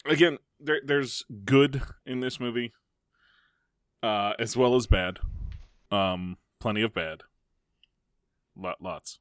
again, 0.04 0.38
there, 0.60 0.80
there's 0.84 1.24
good 1.44 1.82
in 2.04 2.20
this 2.20 2.38
movie, 2.38 2.72
uh, 4.02 4.34
as 4.38 4.56
well 4.56 4.76
as 4.76 4.86
bad. 4.86 5.18
Um, 5.90 6.36
plenty 6.60 6.82
of 6.82 6.92
bad. 6.94 7.22
Lot, 8.56 8.80
lots. 8.80 9.18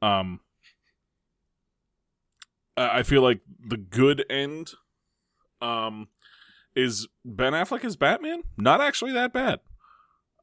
Um, 0.00 0.40
I 2.76 3.02
feel 3.02 3.22
like 3.22 3.40
the 3.64 3.76
good 3.76 4.24
end, 4.28 4.72
um, 5.60 6.08
is 6.74 7.06
Ben 7.24 7.52
Affleck 7.52 7.84
as 7.84 7.96
Batman. 7.96 8.42
Not 8.56 8.80
actually 8.80 9.12
that 9.12 9.32
bad. 9.32 9.60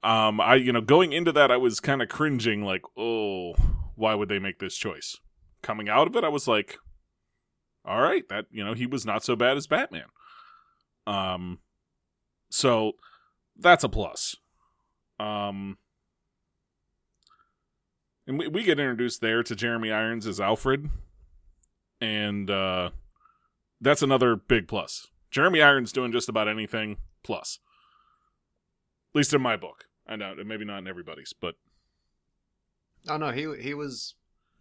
Um, 0.01 0.39
I 0.39 0.55
you 0.55 0.71
know 0.71 0.81
going 0.81 1.11
into 1.11 1.31
that 1.33 1.51
I 1.51 1.57
was 1.57 1.79
kind 1.79 2.01
of 2.01 2.07
cringing, 2.07 2.63
like, 2.63 2.83
oh, 2.95 3.53
why 3.95 4.15
would 4.15 4.29
they 4.29 4.39
make 4.39 4.59
this 4.59 4.77
choice? 4.77 5.17
Coming 5.61 5.89
out 5.89 6.07
of 6.07 6.15
it, 6.15 6.23
I 6.23 6.29
was 6.29 6.47
like, 6.47 6.77
all 7.83 8.01
right, 8.01 8.27
that 8.29 8.45
you 8.49 8.63
know 8.63 8.73
he 8.73 8.85
was 8.85 9.05
not 9.05 9.23
so 9.23 9.35
bad 9.35 9.57
as 9.57 9.67
Batman. 9.67 10.05
Um, 11.05 11.59
so 12.49 12.93
that's 13.57 13.83
a 13.83 13.89
plus. 13.89 14.37
Um, 15.19 15.77
and 18.27 18.39
we, 18.39 18.47
we 18.47 18.63
get 18.63 18.79
introduced 18.79 19.21
there 19.21 19.43
to 19.43 19.55
Jeremy 19.55 19.91
Irons 19.91 20.25
as 20.25 20.39
Alfred, 20.39 20.89
and 21.99 22.49
uh, 22.49 22.91
that's 23.81 24.01
another 24.01 24.35
big 24.35 24.67
plus. 24.67 25.07
Jeremy 25.31 25.61
Irons 25.61 25.91
doing 25.91 26.11
just 26.11 26.29
about 26.29 26.47
anything 26.47 26.97
plus, 27.23 27.59
at 29.11 29.17
least 29.17 29.33
in 29.33 29.41
my 29.41 29.55
book. 29.55 29.85
I 30.07 30.15
know 30.15 30.35
maybe 30.43 30.65
not 30.65 30.79
in 30.79 30.87
everybody's, 30.87 31.33
but 31.33 31.55
Oh 33.07 33.17
no, 33.17 33.31
he 33.31 33.47
he 33.61 33.73
was 33.73 34.15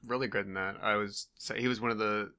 really 0.06 0.28
good 0.28 0.46
in 0.46 0.54
that. 0.54 0.76
I 0.82 0.96
was 0.96 1.28
he 1.56 1.68
was 1.68 1.80
one 1.80 1.90
of 1.90 1.98
the 1.98 2.32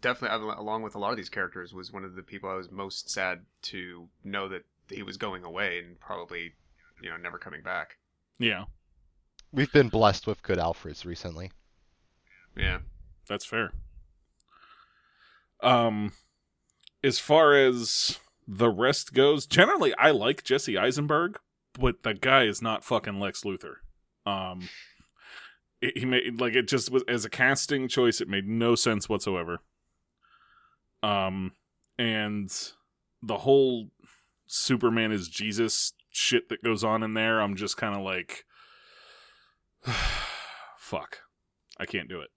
definitely 0.00 0.52
along 0.54 0.82
with 0.82 0.94
a 0.94 0.98
lot 0.98 1.10
of 1.10 1.16
these 1.16 1.28
characters 1.28 1.72
was 1.72 1.92
one 1.92 2.04
of 2.04 2.14
the 2.14 2.22
people 2.22 2.48
I 2.48 2.54
was 2.54 2.70
most 2.70 3.10
sad 3.10 3.40
to 3.62 4.08
know 4.24 4.48
that 4.48 4.64
he 4.88 5.02
was 5.02 5.16
going 5.16 5.44
away 5.44 5.78
and 5.78 5.98
probably 5.98 6.52
you 7.02 7.10
know 7.10 7.16
never 7.16 7.38
coming 7.38 7.62
back. 7.62 7.96
yeah, 8.38 8.64
We've 9.52 9.72
been 9.72 9.88
blessed 9.88 10.26
with 10.26 10.42
good 10.42 10.58
Alfreds 10.58 11.04
recently. 11.04 11.50
Yeah. 12.56 12.78
that's 13.28 13.44
fair. 13.46 13.72
Um, 15.62 16.12
as 17.02 17.18
far 17.18 17.54
as 17.54 18.18
the 18.46 18.68
rest 18.68 19.12
goes, 19.14 19.46
generally 19.46 19.94
I 19.94 20.10
like 20.10 20.44
Jesse 20.44 20.76
Eisenberg, 20.76 21.38
but 21.78 22.02
the 22.02 22.14
guy 22.14 22.44
is 22.44 22.60
not 22.60 22.84
fucking 22.84 23.18
Lex 23.18 23.42
Luthor. 23.44 23.76
Um, 24.24 24.68
it, 25.80 25.98
he 25.98 26.04
made 26.04 26.40
like 26.40 26.54
it 26.54 26.68
just 26.68 26.90
was 26.90 27.04
as 27.08 27.24
a 27.24 27.30
casting 27.30 27.88
choice, 27.88 28.20
it 28.20 28.28
made 28.28 28.46
no 28.46 28.74
sense 28.74 29.08
whatsoever. 29.08 29.60
Um, 31.02 31.52
and 31.98 32.50
the 33.22 33.38
whole 33.38 33.90
Superman 34.46 35.12
is 35.12 35.28
Jesus 35.28 35.92
shit 36.16 36.48
that 36.48 36.62
goes 36.62 36.82
on 36.82 37.02
in 37.02 37.14
there, 37.14 37.40
I'm 37.40 37.56
just 37.56 37.76
kind 37.76 37.94
of 37.94 38.02
like, 38.02 38.44
fuck, 40.78 41.18
I 41.78 41.86
can't 41.86 42.08
do 42.08 42.20
it. 42.20 42.30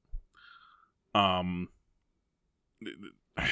Um, 1.15 1.69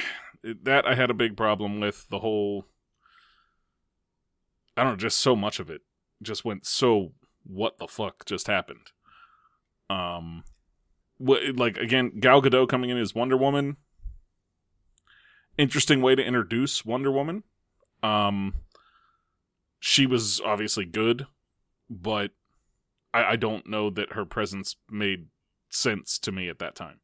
that 0.42 0.86
I 0.86 0.94
had 0.94 1.10
a 1.10 1.14
big 1.14 1.36
problem 1.36 1.80
with 1.80 2.08
the 2.08 2.20
whole. 2.20 2.66
I 4.76 4.84
don't 4.84 4.92
know, 4.92 4.96
just 4.96 5.18
so 5.18 5.34
much 5.34 5.58
of 5.58 5.70
it 5.70 5.82
just 6.22 6.44
went 6.44 6.66
so. 6.66 7.12
What 7.44 7.78
the 7.78 7.88
fuck 7.88 8.26
just 8.26 8.46
happened? 8.46 8.92
Um, 9.88 10.44
what 11.16 11.56
like 11.56 11.78
again, 11.78 12.20
Gal 12.20 12.42
Gadot 12.42 12.68
coming 12.68 12.90
in 12.90 12.98
as 12.98 13.14
Wonder 13.14 13.36
Woman. 13.36 13.76
Interesting 15.56 16.02
way 16.02 16.14
to 16.14 16.22
introduce 16.22 16.84
Wonder 16.84 17.10
Woman. 17.10 17.42
Um, 18.02 18.54
she 19.80 20.06
was 20.06 20.40
obviously 20.44 20.84
good, 20.84 21.26
but 21.88 22.32
I, 23.14 23.24
I 23.24 23.36
don't 23.36 23.66
know 23.66 23.90
that 23.90 24.12
her 24.12 24.24
presence 24.24 24.76
made 24.90 25.26
sense 25.70 26.18
to 26.20 26.32
me 26.32 26.48
at 26.48 26.58
that 26.58 26.74
time. 26.74 27.00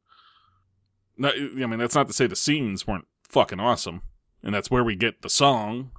No, 1.17 1.31
I 1.31 1.67
mean 1.67 1.79
that's 1.79 1.95
not 1.95 2.09
to 2.09 2.13
say 2.13 2.27
the 2.27 2.35
scenes 2.37 2.87
weren't 2.87 3.07
fucking 3.29 3.61
awesome, 3.61 4.03
and 4.43 4.55
that's 4.55 4.71
where 4.71 4.83
we 4.85 4.97
get 4.97 5.23
the 5.23 5.31
song 5.31 5.93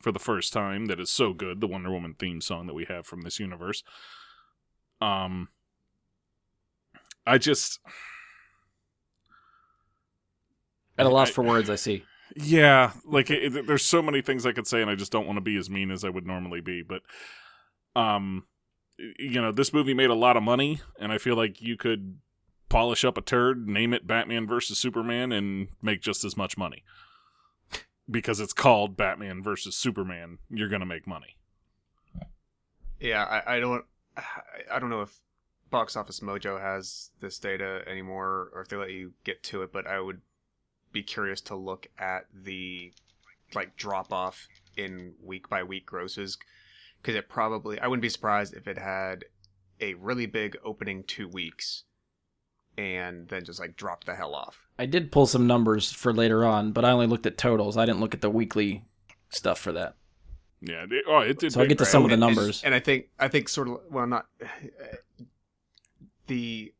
for 0.00 0.12
the 0.12 0.18
first 0.18 0.52
time 0.52 0.86
that 0.86 1.00
is 1.00 1.10
so 1.10 1.32
good, 1.32 1.60
the 1.60 1.66
Wonder 1.66 1.90
Woman 1.90 2.14
theme 2.18 2.40
song 2.40 2.66
that 2.66 2.74
we 2.74 2.84
have 2.84 3.06
from 3.06 3.22
this 3.22 3.40
universe. 3.40 3.82
Um, 5.00 5.48
I 7.26 7.38
just 7.38 7.80
At 10.98 11.06
a 11.06 11.08
loss 11.08 11.30
I- 11.30 11.32
for 11.32 11.42
words, 11.42 11.68
I 11.70 11.76
see. 11.76 12.04
Yeah, 12.36 12.92
like 13.04 13.30
it, 13.30 13.54
it- 13.56 13.66
there's 13.66 13.84
so 13.84 14.02
many 14.02 14.20
things 14.22 14.44
I 14.46 14.52
could 14.52 14.66
say, 14.66 14.80
and 14.82 14.90
I 14.90 14.94
just 14.94 15.12
don't 15.12 15.26
want 15.26 15.36
to 15.36 15.42
be 15.42 15.56
as 15.56 15.70
mean 15.70 15.90
as 15.90 16.04
I 16.04 16.08
would 16.08 16.26
normally 16.26 16.60
be. 16.60 16.82
But, 16.82 17.02
um, 17.94 18.44
you 18.98 19.40
know, 19.40 19.52
this 19.52 19.72
movie 19.72 19.94
made 19.94 20.10
a 20.10 20.14
lot 20.14 20.36
of 20.36 20.42
money, 20.42 20.80
and 20.98 21.12
I 21.12 21.18
feel 21.18 21.36
like 21.36 21.60
you 21.60 21.76
could 21.76 22.18
polish 22.68 23.04
up 23.04 23.16
a 23.18 23.22
turd, 23.22 23.68
name 23.68 23.92
it 23.92 24.06
Batman 24.06 24.46
versus 24.46 24.78
Superman, 24.78 25.32
and 25.32 25.68
make 25.82 26.00
just 26.00 26.24
as 26.24 26.36
much 26.36 26.56
money. 26.58 26.82
Because 28.10 28.38
it's 28.40 28.52
called 28.52 28.96
Batman 28.96 29.42
versus 29.42 29.76
Superman, 29.76 30.38
you're 30.50 30.68
gonna 30.68 30.84
make 30.86 31.06
money. 31.06 31.36
Yeah, 33.00 33.24
I, 33.24 33.56
I 33.56 33.60
don't 33.60 33.84
I 34.70 34.78
don't 34.78 34.90
know 34.90 35.00
if 35.02 35.16
Box 35.70 35.96
Office 35.96 36.20
Mojo 36.20 36.60
has 36.60 37.10
this 37.20 37.38
data 37.38 37.82
anymore 37.86 38.50
or 38.52 38.60
if 38.60 38.68
they 38.68 38.76
let 38.76 38.92
you 38.92 39.12
get 39.24 39.42
to 39.44 39.62
it, 39.62 39.72
but 39.72 39.86
I 39.86 40.00
would 40.00 40.20
be 40.94 41.02
curious 41.02 41.42
to 41.42 41.54
look 41.56 41.88
at 41.98 42.24
the 42.32 42.92
like 43.54 43.76
drop 43.76 44.10
off 44.12 44.48
in 44.76 45.12
week 45.22 45.48
by 45.50 45.62
week 45.62 45.84
grosses 45.84 46.38
because 47.02 47.14
it 47.14 47.28
probably 47.28 47.78
I 47.78 47.86
wouldn't 47.88 48.00
be 48.02 48.08
surprised 48.08 48.54
if 48.54 48.66
it 48.66 48.78
had 48.78 49.26
a 49.80 49.94
really 49.94 50.24
big 50.26 50.56
opening 50.64 51.04
2 51.04 51.28
weeks 51.28 51.84
and 52.78 53.28
then 53.28 53.44
just 53.44 53.60
like 53.60 53.76
dropped 53.76 54.06
the 54.06 54.14
hell 54.14 54.34
off. 54.34 54.66
I 54.78 54.86
did 54.86 55.12
pull 55.12 55.26
some 55.26 55.46
numbers 55.46 55.92
for 55.92 56.12
later 56.12 56.44
on, 56.44 56.72
but 56.72 56.84
I 56.84 56.90
only 56.90 57.06
looked 57.06 57.26
at 57.26 57.36
totals. 57.38 57.76
I 57.76 57.84
didn't 57.84 58.00
look 58.00 58.14
at 58.14 58.20
the 58.20 58.30
weekly 58.30 58.84
stuff 59.28 59.58
for 59.58 59.72
that. 59.72 59.94
Yeah. 60.60 60.86
it- 60.90 61.04
oh, 61.06 61.18
it 61.20 61.38
did. 61.38 61.52
So 61.52 61.60
I 61.60 61.64
big, 61.64 61.70
get 61.70 61.78
to 61.78 61.84
right? 61.84 61.90
some 61.90 62.04
of 62.04 62.08
the 62.08 62.14
And- 62.14 62.24
and- 62.24 62.34
numbers. 62.36 62.62
And, 62.64 62.74
I 62.74 62.80
think 62.80 63.10
I 63.18 63.28
think 63.28 63.48
sort 63.48 63.68
of 63.68 63.80
well 63.90 64.06
not 64.06 64.26
the 66.26 66.72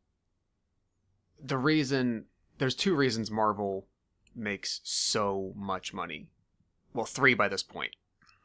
the 1.43 1.59
reason 1.59 2.25
there's 2.59 2.75
two 2.75 2.95
reasons 2.95 3.31
Marvel 3.31 3.87
makes 4.35 4.81
so 4.85 5.53
much 5.57 5.93
money. 5.93 6.29
Well, 6.93 7.07
three 7.07 7.35
by 7.35 7.49
this 7.49 7.63
point. 7.63 7.93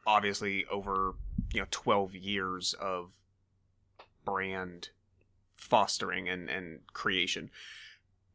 Obviously 0.06 0.64
over, 0.70 1.14
you 1.52 1.60
know, 1.60 1.66
12 1.70 2.14
years 2.14 2.74
of 2.80 3.12
brand 4.24 4.90
fostering 5.56 6.28
and 6.28 6.48
and 6.48 6.80
creation. 6.92 7.50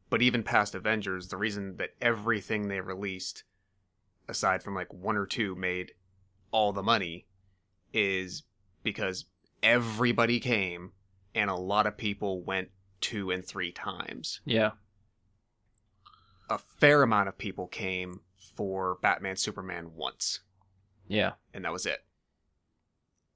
But 0.08 0.22
even 0.22 0.42
past 0.42 0.74
Avengers, 0.74 1.28
the 1.28 1.36
reason 1.36 1.76
that 1.78 1.94
everything 2.00 2.68
they 2.68 2.80
released 2.80 3.42
aside 4.28 4.62
from 4.62 4.74
like 4.74 4.92
one 4.92 5.16
or 5.16 5.26
two 5.26 5.54
made 5.54 5.92
all 6.52 6.72
the 6.72 6.82
money 6.82 7.26
is 7.92 8.44
because 8.82 9.24
everybody 9.62 10.38
came 10.38 10.92
and 11.34 11.50
a 11.50 11.54
lot 11.54 11.86
of 11.86 11.96
people 11.96 12.42
went 12.42 12.70
two 13.00 13.30
and 13.30 13.44
three 13.44 13.72
times. 13.72 14.40
Yeah. 14.44 14.72
A 16.48 16.58
fair 16.58 17.02
amount 17.02 17.28
of 17.28 17.38
people 17.38 17.66
came 17.66 18.20
for 18.54 18.98
Batman 19.02 19.36
Superman 19.36 19.92
once, 19.94 20.40
Yeah. 21.08 21.32
and 21.52 21.64
that 21.64 21.72
was 21.72 21.86
it. 21.86 22.04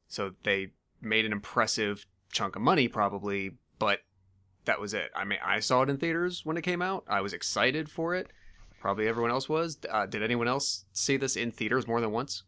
So 0.09 0.33
they 0.45 0.73
made 1.01 1.25
an 1.25 1.33
impressive 1.33 2.07
chunk 2.33 2.57
of 2.57 2.63
money, 2.63 2.89
probably, 2.89 3.53
but 3.79 4.01
that 4.65 4.81
was 4.81 4.95
it. 4.95 5.11
I 5.15 5.25
mean, 5.25 5.39
I 5.45 5.61
saw 5.61 5.83
it 5.83 5.91
in 5.91 5.97
theaters 5.99 6.45
when 6.45 6.57
it 6.57 6.63
came 6.63 6.83
out. 6.83 7.05
I 7.09 7.21
was 7.21 7.33
excited 7.33 7.89
for 7.91 8.15
it. 8.15 8.29
Probably 8.81 9.07
everyone 9.09 9.31
else 9.31 9.49
was. 9.49 9.79
Uh, 9.91 10.07
did 10.07 10.23
anyone 10.23 10.49
else 10.49 10.85
see 10.93 11.17
this 11.17 11.37
in 11.37 11.51
theaters 11.51 11.87
more 11.87 12.01
than 12.01 12.13
once? 12.13 12.45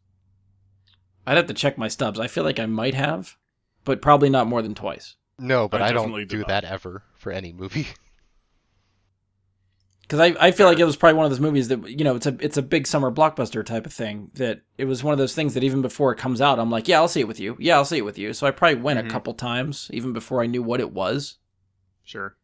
I'd 1.27 1.37
have 1.37 1.47
to 1.49 1.55
check 1.55 1.79
my 1.79 1.89
stubs. 1.89 2.19
I 2.19 2.27
feel 2.27 2.43
like 2.45 2.59
I 2.59 2.67
might 2.67 2.95
have, 2.95 3.37
but 3.85 4.03
probably 4.03 4.31
not 4.31 4.47
more 4.49 4.63
than 4.63 4.75
twice. 4.75 5.17
No, 5.39 5.69
but 5.69 5.83
I 5.83 5.89
I, 5.89 5.93
don't 5.93 6.29
do 6.29 6.45
that 6.45 6.65
ever 6.65 7.03
for 7.15 7.33
any 7.33 7.53
movie. 7.53 7.89
Because 10.13 10.37
I, 10.37 10.49
I 10.49 10.51
feel 10.51 10.67
like 10.67 10.79
it 10.79 10.85
was 10.85 10.95
probably 10.95 11.17
one 11.17 11.25
of 11.25 11.31
those 11.31 11.41
movies 11.41 11.69
that 11.69 11.89
you 11.89 12.05
know 12.05 12.17
it's 12.17 12.27
a 12.27 12.37
it's 12.39 12.59
a 12.59 12.63
big 12.63 12.87
summer 12.87 13.11
blockbuster 13.11 13.65
type 13.65 13.87
of 13.87 13.95
thing 13.95 14.31
that 14.35 14.61
it 14.77 14.85
was 14.85 15.03
one 15.03 15.13
of 15.13 15.19
those 15.19 15.35
things 15.35 15.55
that 15.55 15.65
even 15.65 15.81
before 15.81 16.13
it 16.13 16.19
comes 16.19 16.43
out 16.43 16.59
I'm 16.59 16.71
like 16.71 16.87
yeah 16.87 16.99
I'll 16.99 17.09
see 17.09 17.21
it 17.21 17.29
with 17.29 17.41
you 17.41 17.57
yeah 17.59 17.77
I'll 17.77 17.87
see 17.87 17.97
it 17.97 18.05
with 18.05 18.19
you 18.19 18.35
so 18.35 18.47
I 18.47 18.51
probably 18.51 18.83
went 18.83 19.01
Mhm. 19.01 19.07
a 19.07 19.11
couple 19.11 19.33
times 19.33 19.89
even 19.91 20.13
before 20.13 20.43
I 20.43 20.47
knew 20.47 20.63
what 20.63 20.81
it 20.81 20.93
was. 20.93 21.39
Sure. 22.05 22.37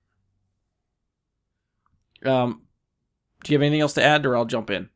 Um, 2.24 2.62
do 3.44 3.52
you 3.52 3.58
have 3.58 3.62
anything 3.62 3.82
else 3.82 3.92
to 3.92 4.02
add 4.02 4.24
or 4.24 4.34
I'll 4.34 4.46
jump 4.46 4.70
in? 4.70 4.88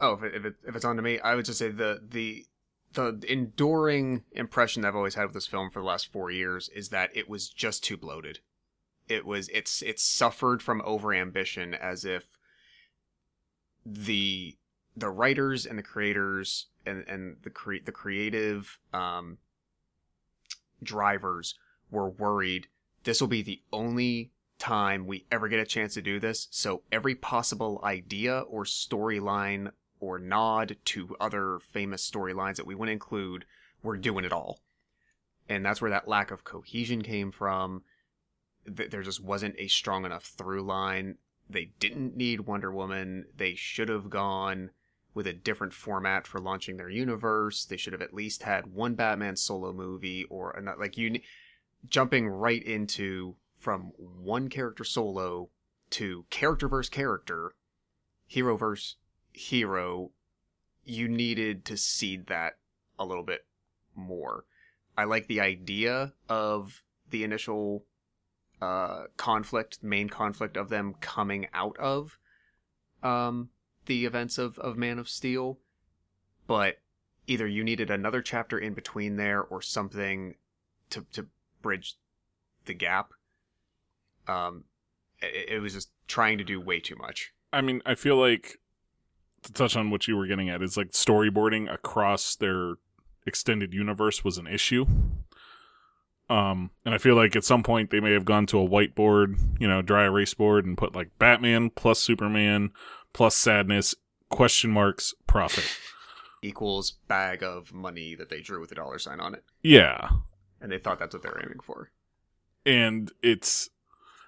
Oh, 0.00 0.14
if 0.14 0.22
it, 0.22 0.34
if, 0.34 0.44
it, 0.46 0.54
if 0.66 0.76
it's 0.76 0.84
on 0.86 0.96
to 0.96 1.02
me, 1.02 1.20
I 1.20 1.34
would 1.34 1.44
just 1.44 1.58
say 1.58 1.68
the 1.68 2.00
the 2.08 2.46
the 2.94 3.20
enduring 3.28 4.24
impression 4.32 4.86
I've 4.86 4.96
always 4.96 5.16
had 5.16 5.24
with 5.24 5.34
this 5.34 5.46
film 5.46 5.68
for 5.68 5.80
the 5.80 5.86
last 5.86 6.10
four 6.10 6.30
years 6.30 6.70
is 6.74 6.88
that 6.88 7.10
it 7.14 7.28
was 7.28 7.50
just 7.50 7.84
too 7.84 7.98
bloated. 7.98 8.38
It 9.08 9.26
was 9.26 9.48
it's 9.48 9.82
it's 9.82 10.02
suffered 10.02 10.62
from 10.62 10.80
overambition 10.82 11.78
as 11.78 12.04
if 12.04 12.38
the 13.84 14.56
the 14.96 15.10
writers 15.10 15.66
and 15.66 15.78
the 15.78 15.82
creators 15.82 16.66
and 16.86 17.04
and 17.08 17.36
the 17.42 17.50
cre- 17.50 17.84
the 17.84 17.92
creative 17.92 18.78
um 18.92 19.38
drivers 20.82 21.54
were 21.90 22.08
worried 22.08 22.68
this 23.04 23.20
will 23.20 23.28
be 23.28 23.42
the 23.42 23.62
only 23.72 24.30
time 24.58 25.06
we 25.06 25.26
ever 25.30 25.48
get 25.48 25.58
a 25.58 25.66
chance 25.66 25.94
to 25.94 26.02
do 26.02 26.20
this. 26.20 26.46
So 26.50 26.82
every 26.92 27.14
possible 27.14 27.80
idea 27.82 28.40
or 28.40 28.64
storyline 28.64 29.72
or 29.98 30.18
nod 30.18 30.76
to 30.84 31.16
other 31.20 31.58
famous 31.72 32.08
storylines 32.08 32.56
that 32.56 32.66
we 32.66 32.74
want 32.74 32.88
to 32.88 32.92
include, 32.92 33.44
we're 33.82 33.96
doing 33.96 34.24
it 34.24 34.32
all. 34.32 34.60
And 35.48 35.66
that's 35.66 35.80
where 35.80 35.90
that 35.90 36.08
lack 36.08 36.30
of 36.30 36.44
cohesion 36.44 37.02
came 37.02 37.32
from. 37.32 37.82
Th- 38.64 38.90
There 38.90 39.02
just 39.02 39.22
wasn't 39.22 39.56
a 39.58 39.68
strong 39.68 40.04
enough 40.04 40.24
through 40.24 40.62
line. 40.62 41.18
They 41.48 41.72
didn't 41.78 42.16
need 42.16 42.40
Wonder 42.40 42.72
Woman. 42.72 43.26
They 43.36 43.54
should 43.54 43.88
have 43.88 44.10
gone 44.10 44.70
with 45.14 45.26
a 45.26 45.32
different 45.32 45.74
format 45.74 46.26
for 46.26 46.40
launching 46.40 46.76
their 46.76 46.88
universe. 46.88 47.64
They 47.64 47.76
should 47.76 47.92
have 47.92 48.02
at 48.02 48.14
least 48.14 48.44
had 48.44 48.72
one 48.72 48.94
Batman 48.94 49.36
solo 49.36 49.72
movie 49.72 50.24
or 50.24 50.52
another. 50.52 50.80
Like 50.80 50.96
you, 50.96 51.20
jumping 51.88 52.28
right 52.28 52.62
into 52.62 53.36
from 53.58 53.92
one 53.96 54.48
character 54.48 54.84
solo 54.84 55.50
to 55.90 56.24
character 56.30 56.68
versus 56.68 56.88
character, 56.88 57.54
hero 58.26 58.56
versus 58.56 58.96
hero, 59.32 60.10
you 60.84 61.08
needed 61.08 61.64
to 61.66 61.76
seed 61.76 62.26
that 62.26 62.54
a 62.98 63.04
little 63.04 63.24
bit 63.24 63.44
more. 63.94 64.44
I 64.96 65.04
like 65.04 65.26
the 65.26 65.40
idea 65.40 66.12
of 66.28 66.82
the 67.10 67.24
initial 67.24 67.84
uh, 68.62 69.06
conflict, 69.16 69.82
main 69.82 70.08
conflict 70.08 70.56
of 70.56 70.68
them 70.68 70.94
coming 71.00 71.48
out 71.52 71.76
of 71.78 72.16
um, 73.02 73.48
the 73.86 74.06
events 74.06 74.38
of, 74.38 74.56
of 74.60 74.76
Man 74.76 75.00
of 75.00 75.08
Steel, 75.08 75.58
but 76.46 76.78
either 77.26 77.48
you 77.48 77.64
needed 77.64 77.90
another 77.90 78.22
chapter 78.22 78.56
in 78.56 78.72
between 78.72 79.16
there 79.16 79.42
or 79.42 79.60
something 79.60 80.36
to, 80.90 81.04
to 81.12 81.26
bridge 81.60 81.96
the 82.66 82.74
gap. 82.74 83.10
Um, 84.28 84.62
it, 85.20 85.54
it 85.54 85.58
was 85.58 85.72
just 85.72 85.90
trying 86.06 86.38
to 86.38 86.44
do 86.44 86.60
way 86.60 86.78
too 86.78 86.94
much. 86.94 87.32
I 87.52 87.62
mean, 87.62 87.82
I 87.84 87.96
feel 87.96 88.16
like 88.16 88.60
to 89.42 89.52
touch 89.52 89.74
on 89.74 89.90
what 89.90 90.06
you 90.06 90.16
were 90.16 90.28
getting 90.28 90.48
at 90.48 90.62
is 90.62 90.76
like 90.76 90.92
storyboarding 90.92 91.72
across 91.72 92.36
their 92.36 92.74
extended 93.26 93.74
universe 93.74 94.22
was 94.22 94.38
an 94.38 94.46
issue. 94.46 94.86
Um, 96.28 96.70
and 96.84 96.94
I 96.94 96.98
feel 96.98 97.14
like 97.14 97.36
at 97.36 97.44
some 97.44 97.62
point 97.62 97.90
they 97.90 98.00
may 98.00 98.12
have 98.12 98.24
gone 98.24 98.46
to 98.46 98.60
a 98.60 98.68
whiteboard, 98.68 99.60
you 99.60 99.68
know, 99.68 99.82
dry 99.82 100.04
erase 100.04 100.34
board 100.34 100.64
and 100.64 100.78
put 100.78 100.94
like 100.94 101.10
Batman 101.18 101.70
plus 101.70 102.00
Superman 102.00 102.70
plus 103.12 103.34
sadness 103.34 103.94
question 104.30 104.70
marks 104.70 105.14
profit. 105.26 105.64
Equals 106.42 106.92
bag 107.06 107.42
of 107.42 107.72
money 107.72 108.14
that 108.14 108.28
they 108.28 108.40
drew 108.40 108.60
with 108.60 108.72
a 108.72 108.74
dollar 108.74 108.98
sign 108.98 109.20
on 109.20 109.34
it. 109.34 109.44
Yeah. 109.62 110.08
And 110.60 110.72
they 110.72 110.78
thought 110.78 110.98
that's 110.98 111.14
what 111.14 111.22
they 111.22 111.28
were 111.28 111.42
aiming 111.44 111.60
for. 111.62 111.90
And 112.64 113.12
it's 113.22 113.70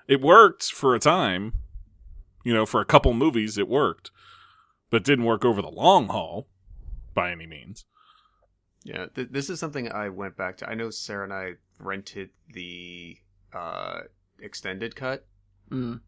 it 0.07 0.21
worked 0.21 0.65
for 0.65 0.95
a 0.95 1.01
time. 1.01 1.55
You 2.45 2.53
know, 2.53 2.67
for 2.67 2.81
a 2.81 2.85
couple 2.85 3.15
movies 3.15 3.57
it 3.57 3.69
worked. 3.69 4.11
But 4.91 5.05
didn't 5.05 5.25
work 5.25 5.45
over 5.45 5.63
the 5.63 5.71
long 5.71 6.09
haul 6.09 6.47
by 7.15 7.33
any 7.33 7.47
means. 7.47 7.85
Yeah, 8.85 9.07
th- 9.15 9.29
this 9.31 9.49
is 9.49 9.59
something 9.59 9.91
I 9.91 10.11
went 10.11 10.37
back 10.37 10.59
to. 10.59 10.69
I 10.69 10.75
know 10.75 10.91
Sarah 10.91 11.25
and 11.25 11.33
I 11.33 11.55
rented 11.79 12.31
the 12.53 13.19
uh, 13.53 14.01
extended 14.39 14.97
cut 14.97 15.27
Mm. 15.71 16.01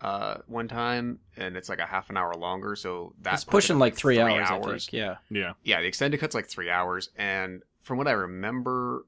uh, 0.00 0.36
one 0.46 0.68
time, 0.68 1.18
and 1.36 1.56
it's 1.56 1.68
like 1.68 1.80
a 1.80 1.86
half 1.86 2.10
an 2.10 2.16
hour 2.16 2.34
longer. 2.34 2.76
So 2.76 3.14
that's 3.20 3.44
pushing 3.44 3.78
like 3.78 3.96
three, 3.96 4.20
hours, 4.20 4.48
I 4.50 4.60
think. 4.60 4.92
Yeah. 4.92 5.16
Yeah. 5.30 5.52
Yeah, 5.64 5.80
the 5.80 5.88
extended 5.88 6.20
cut's 6.20 6.34
like 6.34 6.48
three 6.48 6.70
hours, 6.70 7.10
and 7.16 7.62
from 7.80 7.98
what 7.98 8.06
I 8.06 8.12
remember, 8.12 9.06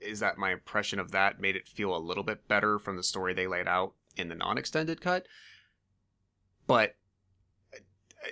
is 0.00 0.20
that 0.20 0.38
my 0.38 0.52
impression 0.52 0.98
of 0.98 1.10
that 1.12 1.40
made 1.40 1.56
it 1.56 1.66
feel 1.66 1.96
a 1.96 1.98
little 1.98 2.22
bit 2.22 2.46
better 2.48 2.78
from 2.78 2.96
the 2.96 3.02
story 3.02 3.34
they 3.34 3.46
laid 3.46 3.66
out 3.66 3.94
in 4.16 4.28
the 4.28 4.34
non-extended 4.34 5.00
cut. 5.00 5.26
But 6.66 6.94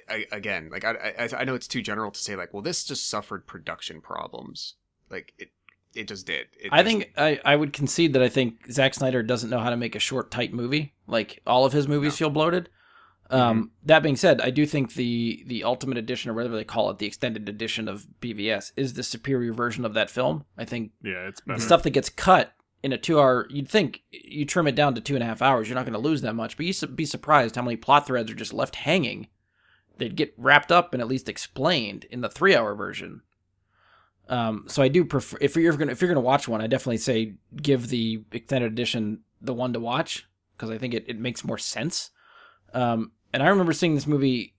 I, 0.08 0.14
I, 0.14 0.24
again, 0.36 0.68
like 0.70 0.84
I, 0.84 1.14
I, 1.18 1.28
I 1.40 1.44
know 1.44 1.54
it's 1.54 1.68
too 1.68 1.82
general 1.82 2.10
to 2.10 2.20
say 2.20 2.36
like, 2.36 2.52
well, 2.54 2.62
this 2.62 2.84
just 2.84 3.08
suffered 3.08 3.46
production 3.46 4.00
problems. 4.00 4.74
Like 5.10 5.32
it, 5.38 5.50
it 5.94 6.08
just 6.08 6.26
did. 6.26 6.46
It 6.60 6.70
I 6.72 6.82
just- 6.82 6.86
think 6.92 7.12
I, 7.16 7.40
I 7.44 7.56
would 7.56 7.72
concede 7.72 8.12
that 8.12 8.22
I 8.22 8.28
think 8.28 8.70
Zack 8.70 8.94
Snyder 8.94 9.22
doesn't 9.22 9.50
know 9.50 9.58
how 9.60 9.70
to 9.70 9.76
make 9.76 9.94
a 9.94 10.00
short, 10.00 10.30
tight 10.30 10.52
movie. 10.52 10.94
Like 11.06 11.40
all 11.46 11.64
of 11.64 11.72
his 11.72 11.88
movies 11.88 12.12
No. 12.12 12.16
feel 12.16 12.30
bloated. 12.30 12.68
Um, 13.30 13.70
That 13.84 14.02
being 14.02 14.16
said, 14.16 14.40
I 14.40 14.50
do 14.50 14.66
think 14.66 14.94
the 14.94 15.44
the 15.46 15.62
ultimate 15.62 15.98
edition 15.98 16.30
or 16.30 16.34
whatever 16.34 16.56
they 16.56 16.64
call 16.64 16.90
it, 16.90 16.98
the 16.98 17.06
extended 17.06 17.48
edition 17.48 17.86
of 17.88 18.06
BVS, 18.20 18.72
is 18.76 18.94
the 18.94 19.02
superior 19.04 19.52
version 19.52 19.84
of 19.84 19.94
that 19.94 20.10
film. 20.10 20.44
I 20.58 20.64
think 20.64 20.90
Yeah, 21.02 21.28
it's 21.28 21.40
the 21.46 21.58
stuff 21.60 21.82
that 21.84 21.90
gets 21.90 22.08
cut 22.08 22.52
in 22.82 22.92
a 22.92 22.98
two 22.98 23.20
hour, 23.20 23.46
you'd 23.50 23.68
think 23.68 24.02
you 24.10 24.44
trim 24.44 24.66
it 24.66 24.74
down 24.74 24.94
to 24.96 25.00
two 25.00 25.14
and 25.14 25.22
a 25.22 25.26
half 25.26 25.42
hours, 25.42 25.68
you're 25.68 25.74
not 25.76 25.84
going 25.84 25.92
to 25.92 25.98
lose 25.98 26.22
that 26.22 26.34
much. 26.34 26.56
But 26.56 26.66
you'd 26.66 26.96
be 26.96 27.04
surprised 27.04 27.54
how 27.54 27.62
many 27.62 27.76
plot 27.76 28.06
threads 28.06 28.30
are 28.32 28.34
just 28.34 28.52
left 28.54 28.74
hanging. 28.76 29.28
They'd 29.98 30.16
get 30.16 30.34
wrapped 30.38 30.72
up 30.72 30.92
and 30.94 31.00
at 31.02 31.06
least 31.08 31.28
explained 31.28 32.04
in 32.10 32.22
the 32.22 32.30
three 32.30 32.56
hour 32.56 32.74
version. 32.74 33.20
Um, 34.30 34.64
so 34.68 34.80
I 34.80 34.88
do 34.88 35.04
prefer 35.04 35.36
if 35.40 35.56
you're 35.56 35.76
gonna 35.76 35.92
if 35.92 36.00
you're 36.00 36.08
gonna 36.08 36.20
watch 36.20 36.46
one, 36.48 36.62
I 36.62 36.68
definitely 36.68 36.98
say 36.98 37.34
give 37.60 37.88
the 37.88 38.22
extended 38.32 38.72
edition 38.72 39.20
the 39.42 39.52
one 39.52 39.72
to 39.72 39.80
watch 39.80 40.28
because 40.56 40.70
I 40.70 40.78
think 40.78 40.94
it, 40.94 41.04
it 41.08 41.18
makes 41.18 41.44
more 41.44 41.58
sense. 41.58 42.10
Um, 42.72 43.10
and 43.34 43.42
I 43.42 43.48
remember 43.48 43.72
seeing 43.72 43.96
this 43.96 44.06
movie 44.06 44.54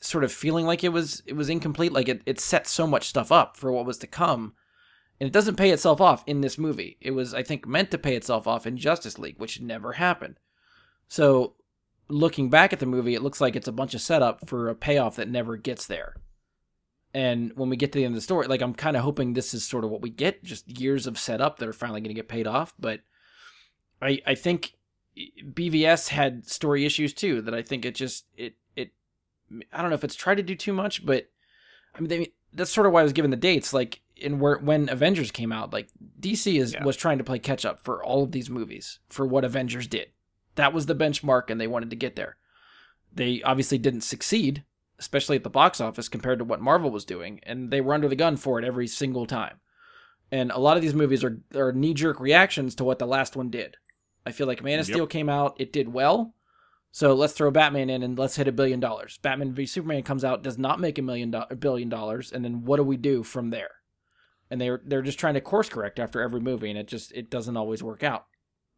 sort 0.00 0.24
of 0.24 0.32
feeling 0.32 0.64
like 0.64 0.82
it 0.82 0.88
was 0.88 1.22
it 1.26 1.34
was 1.34 1.50
incomplete, 1.50 1.92
like 1.92 2.08
it, 2.08 2.22
it 2.24 2.40
set 2.40 2.66
so 2.66 2.86
much 2.86 3.08
stuff 3.08 3.30
up 3.30 3.56
for 3.56 3.70
what 3.70 3.84
was 3.84 3.98
to 3.98 4.06
come. 4.06 4.54
And 5.20 5.26
it 5.26 5.34
doesn't 5.34 5.56
pay 5.56 5.70
itself 5.70 6.00
off 6.00 6.24
in 6.26 6.40
this 6.40 6.56
movie. 6.56 6.96
It 6.98 7.10
was, 7.10 7.34
I 7.34 7.42
think, 7.42 7.66
meant 7.66 7.90
to 7.90 7.98
pay 7.98 8.16
itself 8.16 8.46
off 8.46 8.66
in 8.66 8.78
Justice 8.78 9.18
League, 9.18 9.38
which 9.38 9.60
never 9.60 9.92
happened. 9.92 10.40
So 11.08 11.56
looking 12.08 12.48
back 12.48 12.72
at 12.72 12.78
the 12.78 12.86
movie, 12.86 13.14
it 13.14 13.22
looks 13.22 13.38
like 13.38 13.54
it's 13.54 13.68
a 13.68 13.72
bunch 13.72 13.92
of 13.92 14.00
setup 14.00 14.48
for 14.48 14.70
a 14.70 14.74
payoff 14.74 15.16
that 15.16 15.28
never 15.28 15.58
gets 15.58 15.86
there. 15.86 16.14
And 17.12 17.52
when 17.56 17.68
we 17.68 17.76
get 17.76 17.90
to 17.92 17.98
the 17.98 18.04
end 18.04 18.12
of 18.12 18.16
the 18.16 18.20
story, 18.22 18.46
like 18.46 18.62
I'm 18.62 18.74
kind 18.74 18.96
of 18.96 19.02
hoping 19.02 19.32
this 19.32 19.52
is 19.52 19.66
sort 19.66 19.84
of 19.84 19.90
what 19.90 20.00
we 20.02 20.10
get, 20.10 20.44
just 20.44 20.68
years 20.80 21.06
of 21.06 21.18
setup 21.18 21.58
that 21.58 21.68
are 21.68 21.72
finally 21.72 22.00
going 22.00 22.10
to 22.10 22.14
get 22.14 22.28
paid 22.28 22.46
off. 22.46 22.72
But 22.78 23.00
I 24.00 24.20
I 24.26 24.34
think 24.34 24.74
eh, 25.18 25.24
BVS 25.44 26.08
had 26.08 26.46
story 26.48 26.84
issues 26.86 27.12
too 27.12 27.42
that 27.42 27.54
I 27.54 27.62
think 27.62 27.84
it 27.84 27.94
just 27.96 28.26
it 28.36 28.54
it 28.76 28.92
I 29.72 29.80
don't 29.80 29.90
know 29.90 29.94
if 29.96 30.04
it's 30.04 30.14
tried 30.14 30.36
to 30.36 30.42
do 30.42 30.54
too 30.54 30.72
much, 30.72 31.04
but 31.04 31.30
I 31.94 32.00
mean 32.00 32.08
they, 32.08 32.32
that's 32.52 32.70
sort 32.70 32.86
of 32.86 32.92
why 32.92 33.00
I 33.00 33.04
was 33.04 33.12
given 33.12 33.30
the 33.32 33.36
dates. 33.36 33.72
Like 33.72 34.02
in 34.16 34.38
where 34.38 34.58
when 34.58 34.88
Avengers 34.88 35.32
came 35.32 35.50
out, 35.50 35.72
like 35.72 35.88
DC 36.20 36.60
is 36.60 36.74
Yeah. 36.74 36.84
was 36.84 36.96
trying 36.96 37.18
to 37.18 37.24
play 37.24 37.38
catch 37.40 37.64
up 37.64 37.80
for 37.82 38.04
all 38.04 38.22
of 38.22 38.32
these 38.32 38.50
movies 38.50 39.00
for 39.08 39.26
what 39.26 39.44
Avengers 39.44 39.86
did. 39.88 40.10
That 40.56 40.72
was 40.72 40.86
the 40.86 40.94
benchmark, 40.94 41.48
and 41.48 41.60
they 41.60 41.66
wanted 41.66 41.90
to 41.90 41.96
get 41.96 42.16
there. 42.16 42.36
They 43.12 43.42
obviously 43.42 43.78
didn't 43.78 44.02
succeed, 44.02 44.62
especially 45.00 45.36
at 45.36 45.42
the 45.42 45.50
box 45.50 45.80
office 45.80 46.08
compared 46.08 46.38
to 46.38 46.44
what 46.44 46.60
Marvel 46.60 46.90
was 46.90 47.04
doing, 47.04 47.40
and 47.42 47.70
they 47.72 47.80
were 47.80 47.94
under 47.94 48.06
the 48.08 48.14
gun 48.16 48.36
for 48.36 48.58
it 48.58 48.64
every 48.64 48.86
single 48.86 49.26
time. 49.26 49.58
And 50.30 50.52
a 50.52 50.58
lot 50.60 50.76
of 50.76 50.82
these 50.82 50.94
movies 50.94 51.24
are 51.24 51.40
are 51.56 51.72
knee 51.72 51.94
jerk 51.94 52.20
reactions 52.20 52.76
to 52.76 52.84
what 52.84 53.00
the 53.00 53.06
last 53.06 53.34
one 53.34 53.50
did. 53.50 53.76
I 54.24 54.30
feel 54.30 54.46
like 54.46 54.62
Man 54.62 54.78
of 54.78 54.86
Yep. 54.88 54.94
Steel 54.94 55.06
came 55.08 55.28
out, 55.28 55.56
it 55.58 55.72
did 55.72 55.92
well, 55.92 56.34
so 56.92 57.14
let's 57.14 57.32
throw 57.32 57.50
Batman 57.50 57.90
in 57.90 58.02
and 58.02 58.18
let's 58.18 58.36
hit 58.36 58.46
a 58.46 58.52
billion 58.52 58.78
dollars. 58.78 59.18
Batman 59.22 59.54
v 59.54 59.66
Superman 59.66 60.02
comes 60.02 60.24
out, 60.24 60.42
does 60.42 60.58
not 60.58 60.78
make 60.78 60.98
a 60.98 61.02
million 61.02 61.30
do- 61.32 61.56
billion 61.58 61.88
dollars, 61.88 62.30
and 62.30 62.44
then 62.44 62.64
what 62.64 62.76
do 62.76 62.84
we 62.84 62.96
do 62.96 63.22
from 63.24 63.50
there? 63.50 63.70
And 64.50 64.60
they're 64.60 64.80
they're 64.84 65.02
just 65.02 65.18
trying 65.18 65.34
to 65.34 65.40
course 65.40 65.68
correct 65.68 65.98
after 65.98 66.20
every 66.20 66.40
movie, 66.40 66.68
and 66.70 66.78
it 66.78 66.86
just 66.86 67.12
it 67.12 67.30
doesn't 67.30 67.56
always 67.56 67.82
work 67.82 68.02
out. 68.02 68.26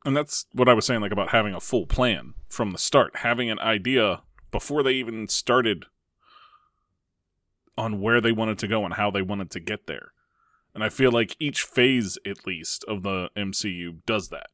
and 0.04 0.16
that's 0.16 0.46
what 0.52 0.68
I 0.68 0.74
was 0.74 0.84
saying, 0.86 1.00
like 1.00 1.12
about 1.12 1.30
having 1.30 1.54
a 1.54 1.60
full 1.60 1.86
plan 1.86 2.34
from 2.48 2.70
the 2.70 2.78
start, 2.78 3.16
having 3.16 3.50
an 3.50 3.58
idea 3.58 4.22
before 4.50 4.82
they 4.82 4.92
even 4.92 5.28
started 5.28 5.86
on 7.76 8.00
where 8.00 8.20
they 8.20 8.32
wanted 8.32 8.58
to 8.58 8.68
go 8.68 8.84
and 8.84 8.94
how 8.94 9.10
they 9.10 9.22
wanted 9.22 9.50
to 9.50 9.60
get 9.60 9.86
there. 9.86 10.12
And 10.74 10.82
I 10.82 10.88
feel 10.88 11.10
like 11.12 11.36
each 11.38 11.62
phase, 11.62 12.18
at 12.26 12.46
least, 12.46 12.84
of 12.88 13.02
the 13.02 13.28
MCU 13.36 13.98
does 14.06 14.28
that, 14.30 14.48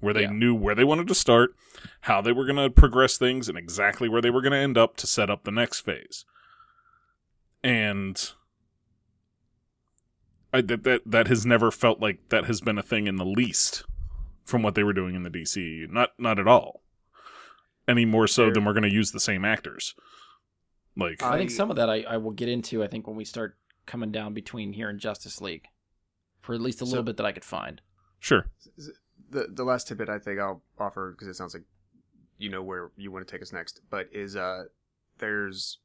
where 0.00 0.12
they 0.14 0.22
Yeah. 0.22 0.30
knew 0.32 0.54
where 0.54 0.74
they 0.74 0.84
wanted 0.84 1.08
to 1.08 1.14
start, 1.14 1.54
how 2.02 2.20
they 2.20 2.32
were 2.32 2.44
going 2.44 2.56
to 2.56 2.70
progress 2.70 3.16
things, 3.18 3.48
and 3.48 3.56
exactly 3.56 4.08
where 4.08 4.20
they 4.20 4.30
were 4.30 4.42
going 4.42 4.52
to 4.52 4.58
end 4.58 4.76
up 4.76 4.96
to 4.98 5.06
set 5.06 5.30
up 5.30 5.44
the 5.44 5.50
next 5.50 5.80
phase. 5.80 6.24
And 7.64 8.32
I, 10.52 10.60
that, 10.62 10.84
that 10.84 11.02
that 11.06 11.26
has 11.28 11.44
never 11.44 11.70
felt 11.70 12.00
like 12.00 12.28
that 12.28 12.44
has 12.44 12.60
been 12.60 12.78
a 12.78 12.82
thing 12.82 13.06
in 13.06 13.16
the 13.16 13.24
least 13.24 13.84
from 14.44 14.62
what 14.62 14.74
they 14.74 14.84
were 14.84 14.92
doing 14.92 15.14
in 15.14 15.22
the 15.22 15.30
DCU. 15.30 15.90
Not 15.90 16.10
not 16.18 16.38
at 16.38 16.46
all. 16.48 16.82
Any 17.88 18.04
more 18.04 18.26
so 18.26 18.50
than 18.50 18.64
we're 18.64 18.72
going 18.72 18.82
to 18.82 18.88
use 18.88 19.12
the 19.12 19.20
same 19.20 19.44
actors. 19.44 19.94
Like 20.96 21.22
I 21.22 21.36
think 21.38 21.50
some 21.50 21.70
of 21.70 21.76
that 21.76 21.90
I, 21.90 22.02
I 22.02 22.16
will 22.16 22.30
get 22.32 22.48
into. 22.48 22.82
I 22.82 22.86
think 22.86 23.06
when 23.06 23.16
we 23.16 23.24
start 23.24 23.56
coming 23.84 24.10
down 24.10 24.32
between 24.34 24.72
here 24.72 24.88
and 24.88 24.98
Justice 24.98 25.40
League, 25.40 25.66
for 26.40 26.54
at 26.54 26.60
least 26.60 26.80
a 26.82 26.86
So- 26.86 26.90
little 26.90 27.04
bit 27.04 27.16
that 27.18 27.26
I 27.26 27.32
could 27.32 27.44
find. 27.44 27.80
sure. 28.18 28.46
the 29.30 29.46
the 29.52 29.64
last 29.64 29.88
tidbit 29.88 30.08
I 30.08 30.18
think 30.18 30.38
I'll 30.40 30.62
offer 30.78 31.10
because 31.12 31.28
it 31.28 31.34
sounds 31.34 31.52
like 31.54 31.64
you 32.38 32.48
know 32.48 32.62
where 32.62 32.90
you 32.96 33.10
want 33.10 33.26
to 33.26 33.30
take 33.30 33.42
us 33.42 33.52
next, 33.52 33.80
but 33.90 34.08
is 34.12 34.36
uh 34.36 34.64
there's 35.18 35.78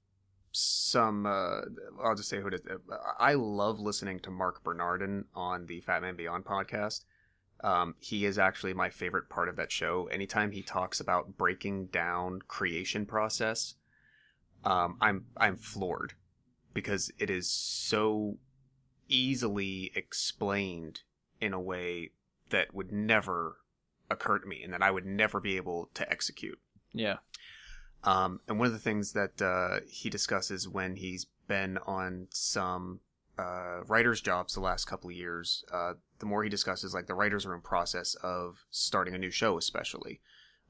some 0.51 1.25
uh 1.25 1.61
I'll 2.03 2.15
just 2.15 2.29
say 2.29 2.39
who 2.41 2.47
it 2.47 2.53
is. 2.55 2.61
Uh, 2.67 2.95
I 3.19 3.33
love 3.33 3.79
listening 3.79 4.19
to 4.21 4.31
Mark 4.31 4.63
Bernardin 4.63 5.25
on 5.33 5.65
the 5.65 5.79
Fat 5.81 6.01
Man 6.01 6.15
Beyond 6.15 6.45
podcast. 6.45 7.03
Um, 7.63 7.95
he 7.99 8.25
is 8.25 8.37
actually 8.39 8.73
my 8.73 8.89
favorite 8.89 9.29
part 9.29 9.47
of 9.47 9.55
that 9.57 9.71
show. 9.71 10.07
Anytime 10.11 10.51
he 10.51 10.61
talks 10.63 10.99
about 10.99 11.37
breaking 11.37 11.87
down 11.87 12.39
creation 12.47 13.05
process, 13.05 13.75
um, 14.63 14.97
I'm 15.01 15.25
I'm 15.37 15.57
floored 15.57 16.13
because 16.73 17.11
it 17.17 17.29
is 17.29 17.49
so 17.49 18.37
easily 19.09 19.91
explained 19.95 21.01
in 21.39 21.53
a 21.53 21.59
way 21.59 22.11
that 22.49 22.73
would 22.73 22.91
never 22.91 23.57
occur 24.09 24.39
to 24.39 24.47
me 24.47 24.61
and 24.63 24.73
that 24.73 24.81
I 24.81 24.91
would 24.91 25.05
never 25.05 25.39
be 25.39 25.57
able 25.57 25.89
to 25.93 26.09
execute. 26.09 26.59
Yeah, 26.93 27.17
Um, 28.03 28.41
and 28.47 28.57
one 28.59 28.67
of 28.67 28.73
the 28.73 28.79
things 28.79 29.13
that 29.13 29.41
uh, 29.41 29.81
he 29.87 30.09
discusses 30.09 30.67
when 30.67 30.95
he's 30.97 31.27
been 31.47 31.77
on 31.79 32.27
some 32.31 32.99
uh, 33.37 33.83
writers' 33.87 34.21
jobs 34.21 34.53
the 34.53 34.59
last 34.59 34.85
couple 34.85 35.09
of 35.09 35.15
years, 35.15 35.63
uh, 35.71 35.93
the 36.19 36.25
more 36.25 36.43
he 36.43 36.49
discusses 36.49 36.93
like 36.93 37.07
the 37.07 37.13
writers 37.13 37.45
are 37.45 37.53
in 37.53 37.61
process 37.61 38.15
of 38.15 38.65
starting 38.69 39.15
a 39.15 39.19
new 39.19 39.31
show, 39.31 39.57
especially. 39.57 40.19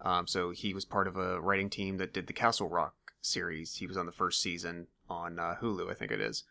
Um, 0.02 0.28
so 0.28 0.52
he 0.52 0.74
was 0.74 0.86
part 0.86 1.08
of 1.08 1.16
a 1.16 1.40
writing 1.40 1.70
team 1.70 1.98
that 1.98 2.14
did 2.14 2.28
the 2.28 2.34
Castle 2.34 2.68
Rock 2.70 2.96
series. 3.22 3.76
He 3.76 3.88
was 3.88 3.98
on 3.98 4.06
the 4.06 4.12
first 4.12 4.42
season 4.42 4.88
on 5.10 5.40
uh, 5.40 5.56
Hulu, 5.62 5.90
I 5.90 5.94
think 5.94 6.12
it 6.12 6.22
is, 6.22 6.44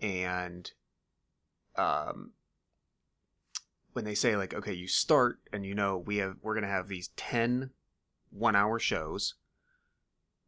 and 0.00 0.70
um, 1.76 2.32
when 3.92 4.04
they 4.04 4.14
say 4.14 4.36
like, 4.36 4.54
okay, 4.54 4.72
you 4.72 4.86
start 4.86 5.38
and 5.52 5.64
you 5.64 5.74
know 5.74 5.98
we 5.98 6.18
have 6.18 6.36
we're 6.42 6.54
gonna 6.54 6.66
have 6.66 6.88
these 6.88 7.08
10 7.16 7.70
one 8.30 8.56
hour 8.56 8.78
shows. 8.78 9.34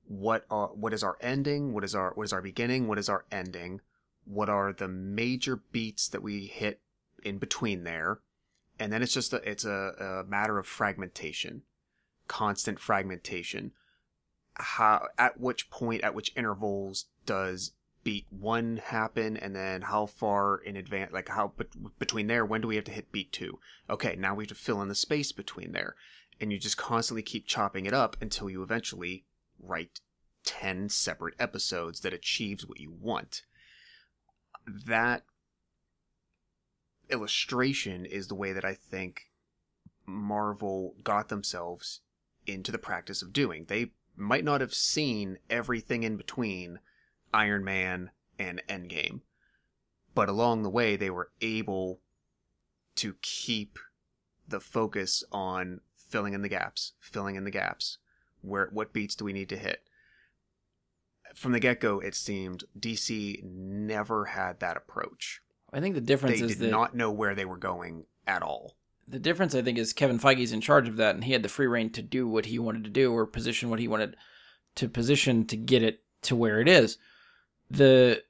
What 0.06 0.44
are 0.50 0.68
what 0.68 0.92
is 0.92 1.02
our 1.02 1.16
ending? 1.20 1.72
What 1.72 1.84
is 1.84 1.94
our 1.94 2.12
what 2.14 2.24
is 2.24 2.32
our 2.32 2.42
beginning? 2.42 2.88
What 2.88 2.98
is 2.98 3.08
our 3.08 3.24
ending? 3.30 3.80
What 4.24 4.48
are 4.48 4.72
the 4.72 4.88
major 4.88 5.56
beats 5.56 6.08
that 6.08 6.22
we 6.22 6.46
hit 6.46 6.80
in 7.24 7.38
between 7.38 7.84
there? 7.84 8.20
And 8.78 8.92
then 8.92 9.02
it's 9.02 9.14
just 9.14 9.32
a 9.32 9.48
it's 9.48 9.64
a, 9.64 10.22
a 10.24 10.28
matter 10.28 10.58
of 10.58 10.66
fragmentation, 10.66 11.62
constant 12.28 12.78
fragmentation. 12.78 13.72
How 14.54 15.08
at 15.18 15.40
which 15.40 15.70
point 15.70 16.02
at 16.02 16.14
which 16.14 16.32
intervals 16.36 17.06
does 17.26 17.72
beat 18.04 18.26
one 18.30 18.78
happen 18.78 19.36
and 19.36 19.54
then 19.54 19.82
how 19.82 20.06
far 20.06 20.58
in 20.58 20.76
advance 20.76 21.12
like 21.12 21.28
how 21.28 21.52
bet- 21.56 21.98
between 21.98 22.26
there 22.26 22.44
when 22.44 22.60
do 22.60 22.68
we 22.68 22.76
have 22.76 22.84
to 22.84 22.92
hit 22.92 23.12
beat 23.12 23.32
two? 23.32 23.58
Okay 23.88 24.16
now 24.16 24.34
we 24.34 24.44
have 24.44 24.48
to 24.48 24.54
fill 24.54 24.82
in 24.82 24.88
the 24.88 24.94
space 24.94 25.32
between 25.32 25.72
there. 25.72 25.94
And 26.40 26.52
you 26.52 26.58
just 26.58 26.76
constantly 26.76 27.22
keep 27.22 27.46
chopping 27.46 27.86
it 27.86 27.94
up 27.94 28.16
until 28.20 28.50
you 28.50 28.62
eventually 28.62 29.24
write 29.60 30.00
10 30.44 30.88
separate 30.88 31.34
episodes 31.38 32.00
that 32.00 32.12
achieves 32.12 32.66
what 32.66 32.80
you 32.80 32.90
want. 32.90 33.42
That 34.66 35.22
illustration 37.08 38.06
is 38.06 38.28
the 38.28 38.34
way 38.34 38.52
that 38.52 38.64
i 38.64 38.72
think 38.72 39.28
marvel 40.06 40.94
got 41.04 41.28
themselves 41.28 42.00
into 42.46 42.72
the 42.72 42.78
practice 42.78 43.22
of 43.22 43.32
doing. 43.32 43.66
They 43.68 43.92
might 44.16 44.44
not 44.44 44.60
have 44.60 44.74
seen 44.74 45.38
everything 45.48 46.02
in 46.02 46.16
between 46.16 46.78
Iron 47.32 47.64
Man 47.64 48.10
and 48.38 48.62
Endgame. 48.68 49.20
But 50.14 50.28
along 50.28 50.62
the 50.62 50.70
way, 50.70 50.96
they 50.96 51.10
were 51.10 51.30
able 51.40 52.00
to 52.96 53.14
keep 53.22 53.78
the 54.46 54.60
focus 54.60 55.24
on 55.32 55.80
filling 55.94 56.34
in 56.34 56.42
the 56.42 56.48
gaps, 56.48 56.92
filling 57.00 57.36
in 57.36 57.44
the 57.44 57.50
gaps. 57.50 57.98
Where 58.42 58.68
what 58.72 58.92
beats 58.92 59.14
do 59.14 59.24
we 59.24 59.32
need 59.32 59.48
to 59.48 59.56
hit? 59.56 59.82
From 61.34 61.52
the 61.52 61.60
get 61.60 61.80
go, 61.80 61.98
it 62.00 62.14
seemed 62.14 62.64
DC 62.78 63.42
never 63.42 64.26
had 64.26 64.60
that 64.60 64.76
approach. 64.76 65.40
I 65.72 65.80
think 65.80 65.94
the 65.94 66.02
difference 66.02 66.34
is 66.34 66.40
They 66.40 66.46
is 66.46 66.56
did 66.56 66.66
that 66.66 66.70
not 66.70 66.94
know 66.94 67.10
where 67.10 67.34
they 67.34 67.46
were 67.46 67.56
going 67.56 68.04
at 68.26 68.42
all. 68.42 68.76
The 69.12 69.18
difference 69.18 69.54
I 69.54 69.62
think 69.62 69.78
is 69.78 69.92
Kevin 69.92 70.18
Feige's 70.18 70.52
in 70.52 70.62
charge 70.62 70.88
of 70.88 70.96
that, 70.96 71.14
and 71.14 71.22
he 71.22 71.32
had 71.32 71.42
the 71.42 71.48
free 71.48 71.66
reign 71.66 71.90
to 71.90 72.02
do 72.02 72.26
what 72.26 72.46
he 72.46 72.58
wanted 72.58 72.82
to 72.84 72.90
do 72.90 73.12
or 73.12 73.26
position 73.26 73.68
what 73.68 73.78
he 73.78 73.86
wanted 73.86 74.16
to 74.76 74.88
position 74.88 75.46
to 75.46 75.56
get 75.56 75.82
it 75.82 76.02
to 76.22 76.34
where 76.34 76.60
it 76.60 76.68
is. 76.68 76.96
The 77.70 78.22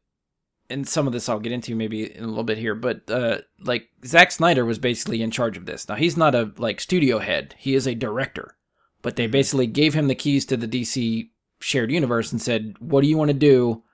and 0.68 0.88
some 0.88 1.06
of 1.06 1.12
this 1.12 1.28
I'll 1.28 1.38
get 1.38 1.52
into 1.52 1.76
maybe 1.76 2.14
in 2.14 2.24
a 2.24 2.26
little 2.26 2.42
bit 2.42 2.58
here, 2.58 2.74
but 2.74 3.08
uh, 3.08 3.38
like 3.60 3.90
Zack 4.04 4.32
Snyder 4.32 4.64
was 4.64 4.80
basically 4.80 5.22
in 5.22 5.30
charge 5.30 5.56
of 5.56 5.66
this. 5.66 5.88
Now 5.88 5.94
he's 5.94 6.16
not 6.16 6.34
a 6.34 6.52
like 6.58 6.80
studio 6.80 7.20
head; 7.20 7.54
he 7.58 7.74
is 7.74 7.86
a 7.86 7.94
director. 7.94 8.56
But 9.02 9.16
they 9.16 9.26
basically 9.26 9.66
gave 9.66 9.94
him 9.94 10.08
the 10.08 10.14
keys 10.14 10.46
to 10.46 10.56
the 10.56 10.68
DC 10.68 11.30
shared 11.60 11.92
universe 11.92 12.32
and 12.32 12.42
said, 12.42 12.74
"What 12.80 13.02
do 13.02 13.08
you 13.08 13.16
want 13.16 13.28
to 13.28 13.34
do? 13.34 13.84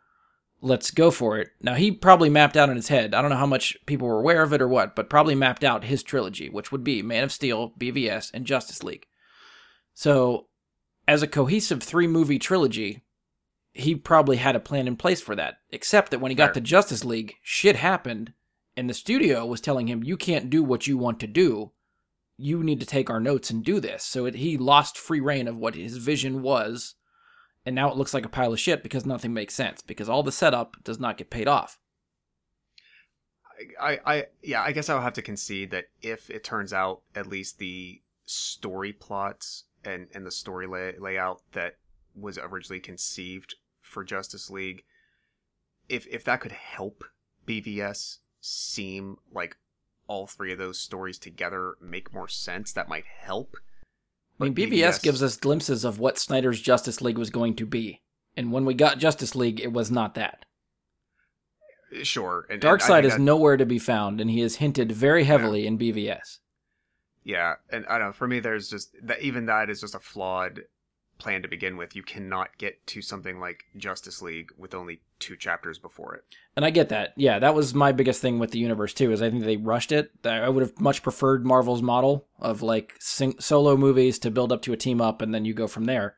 Let's 0.61 0.91
go 0.91 1.11
for 1.11 1.39
it." 1.39 1.51
Now 1.63 1.75
he 1.75 1.93
probably 1.93 2.29
mapped 2.29 2.57
out 2.57 2.69
in 2.69 2.77
his 2.77 2.89
head. 2.89 3.15
I 3.15 3.23
don't 3.23 3.31
know 3.31 3.37
how 3.37 3.47
much 3.47 3.77
people 3.87 4.09
were 4.09 4.19
aware 4.21 4.43
of 4.43 4.53
it 4.53 4.61
or 4.61 4.69
what, 4.69 4.97
but 4.97 5.11
probably 5.11 5.35
mapped 5.35 5.65
out 5.65 5.85
his 5.85 6.03
trilogy, 6.03 6.49
which 6.49 6.73
would 6.73 6.83
be 6.83 7.03
Man 7.03 7.25
of 7.25 7.33
Steel, 7.33 7.73
BVS, 7.79 8.31
and 8.35 8.45
Justice 8.45 8.83
League. 8.83 9.07
So, 9.95 10.49
as 11.07 11.23
a 11.23 11.29
cohesive 11.29 11.83
three 11.83 12.07
movie 12.07 12.39
trilogy, 12.39 13.05
he 13.73 13.95
probably 13.95 14.37
had 14.39 14.57
a 14.57 14.61
plan 14.61 14.89
in 14.89 14.97
place 14.97 15.21
for 15.21 15.37
that. 15.37 15.59
Except 15.71 16.11
that 16.11 16.21
when 16.21 16.31
he 16.31 16.35
got 16.35 16.49
Fair. 16.49 16.55
to 16.55 16.61
Justice 16.61 17.05
League, 17.05 17.35
shit 17.43 17.77
happened, 17.77 18.33
and 18.77 18.91
the 18.91 18.95
studio 18.95 19.47
was 19.47 19.61
telling 19.61 19.89
him, 19.89 20.03
"You 20.03 20.17
can't 20.17 20.51
do 20.51 20.63
what 20.63 20.87
you 20.87 20.99
want 20.99 21.21
to 21.21 21.27
do. 21.27 21.73
You 22.37 22.63
need 22.63 22.81
to 22.81 22.87
take 22.87 23.11
our 23.11 23.21
notes 23.21 23.51
and 23.51 23.65
do 23.65 23.81
this." 23.81 24.05
So 24.05 24.27
it, 24.27 24.35
he 24.35 24.57
lost 24.57 24.99
free 24.99 25.21
reign 25.21 25.47
of 25.47 25.57
what 25.57 25.75
his 25.75 25.97
vision 25.97 26.43
was, 26.43 26.97
and 27.69 27.75
now 27.75 27.91
it 27.91 27.99
looks 27.99 28.15
like 28.15 28.25
a 28.25 28.31
pile 28.31 28.55
of 28.55 28.59
shit 28.59 28.83
because 28.83 29.05
nothing 29.05 29.35
makes 29.35 29.53
sense 29.53 29.83
because 29.83 30.09
all 30.09 30.23
the 30.23 30.33
setup 30.33 30.83
does 30.85 30.99
not 30.99 31.19
get 31.19 31.29
paid 31.29 31.47
off. 31.47 31.79
I, 33.79 33.99
I, 34.07 34.27
yeah, 34.43 34.63
I 34.63 34.73
guess 34.73 34.89
I'll 34.89 35.03
have 35.03 35.13
to 35.13 35.23
concede 35.23 35.71
that 35.73 35.89
if 36.01 36.31
it 36.31 36.43
turns 36.43 36.73
out 36.73 37.03
at 37.15 37.27
least 37.27 37.59
the 37.59 38.01
story 38.25 38.95
plots 38.95 39.65
and, 39.85 40.09
and 40.15 40.25
the 40.25 40.31
story 40.31 40.67
lay, 40.67 40.95
layout 40.99 41.43
that 41.53 41.77
was 42.17 42.39
originally 42.39 42.81
conceived 42.81 43.57
for 43.83 44.03
Justice 44.03 44.49
League, 44.49 44.85
if 45.91 46.07
if 46.07 46.25
that 46.25 46.41
could 46.41 46.53
help 46.53 47.05
BVS 47.47 48.21
seem 48.41 49.19
like 49.31 49.59
all 50.07 50.27
three 50.27 50.53
of 50.53 50.59
those 50.59 50.79
stories 50.79 51.19
together 51.19 51.75
make 51.83 52.15
more 52.15 52.29
sense, 52.29 52.73
that 52.73 52.89
might 52.89 53.05
help. 53.05 53.59
I 54.41 54.45
mean, 54.45 54.55
But 54.55 54.63
BVS 54.63 55.03
gives 55.03 55.23
us 55.23 55.37
glimpses 55.37 55.85
of 55.85 55.99
what 55.99 56.19
Snyder's 56.19 56.61
Justice 56.61 57.01
League 57.01 57.19
was 57.19 57.31
going 57.31 57.57
to 57.57 57.67
be. 57.67 58.03
And 58.37 58.53
when 58.53 58.65
we 58.65 58.75
got 58.75 58.99
Justice 58.99 59.35
League, 59.35 59.61
it 59.61 59.73
was 59.73 59.91
not 59.91 60.15
that. 60.15 60.45
sure. 62.03 62.47
And, 62.49 62.63
and 62.63 62.63
Darkseid 62.63 62.87
think 63.03 63.07
is 63.07 63.13
that- 63.15 63.21
nowhere 63.21 63.57
to 63.57 63.67
be 63.67 63.79
found, 63.79 64.21
and 64.21 64.31
he 64.31 64.41
is 64.41 64.57
hinted 64.57 64.93
very 64.93 65.25
heavily 65.25 65.67
in 65.67 65.79
BVS. 65.79 66.39
Yeah, 67.25 67.55
and 67.71 67.85
I 67.87 67.99
don't 67.99 68.09
know. 68.09 68.13
For 68.13 68.27
me, 68.29 68.41
there's 68.41 68.71
just 68.71 68.95
that. 69.03 69.21
Even 69.21 69.47
that 69.47 69.69
is 69.69 69.81
just 69.81 69.95
a 69.95 69.99
flawed 69.99 70.63
plan 71.19 71.43
to 71.43 71.49
begin 71.49 71.77
with. 71.77 71.97
You 71.97 72.03
cannot 72.03 72.57
get 72.59 72.87
to 72.89 73.03
something 73.03 73.41
like 73.41 73.65
Justice 73.77 74.23
League 74.23 74.51
with 74.57 74.75
only 74.75 75.01
two 75.19 75.37
chapters 75.37 75.79
before 75.79 76.15
it. 76.15 76.25
And 76.57 76.65
I 76.65 76.71
get 76.71 76.89
that. 76.91 77.13
Yeah, 77.17 77.39
that 77.41 77.55
was 77.55 77.75
my 77.75 77.93
biggest 77.93 78.21
thing 78.21 78.39
with 78.39 78.53
the 78.53 78.59
universe 78.59 78.95
too. 78.95 79.13
Is 79.13 79.21
I 79.21 79.31
think 79.31 79.45
they 79.45 79.57
rushed 79.57 79.93
it. 79.93 80.11
I 80.25 80.49
would 80.49 80.63
have 80.63 80.81
much 80.81 81.03
preferred 81.03 81.45
Marvel's 81.45 81.83
model 81.83 82.27
of 82.39 82.63
like 82.63 82.95
sing- 83.01 83.41
solo 83.41 83.77
movies 83.77 84.19
to 84.21 84.31
build 84.31 84.53
up 84.53 84.63
to 84.63 84.73
a 84.73 84.77
team 84.77 85.01
up, 85.01 85.21
and 85.21 85.35
then 85.35 85.45
you 85.45 85.55
go 85.55 85.67
from 85.67 85.85
there. 85.85 86.17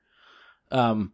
Um, 0.71 1.13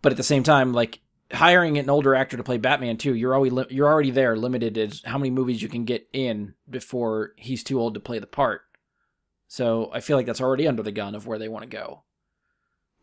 but 0.00 0.12
at 0.12 0.16
the 0.16 0.22
same 0.22 0.42
time, 0.42 0.72
like 0.72 1.00
hiring 1.32 1.78
an 1.78 1.90
older 1.90 2.14
actor 2.14 2.36
to 2.36 2.44
play 2.44 2.58
Batman 2.58 2.96
too, 2.96 3.14
you're 3.14 3.34
already 3.34 3.50
li- 3.50 3.66
you're 3.70 3.88
already 3.88 4.10
there, 4.10 4.36
limited 4.36 4.78
as 4.78 5.02
how 5.04 5.18
many 5.18 5.30
movies 5.30 5.62
you 5.62 5.68
can 5.68 5.84
get 5.84 6.06
in 6.12 6.54
before 6.68 7.32
he's 7.36 7.64
too 7.64 7.80
old 7.80 7.94
to 7.94 8.00
play 8.00 8.18
the 8.18 8.26
part. 8.26 8.62
So 9.48 9.90
I 9.92 10.00
feel 10.00 10.16
like 10.16 10.26
that's 10.26 10.40
already 10.40 10.66
under 10.66 10.82
the 10.82 10.92
gun 10.92 11.14
of 11.14 11.26
where 11.26 11.38
they 11.38 11.48
want 11.48 11.62
to 11.62 11.76
go. 11.76 12.03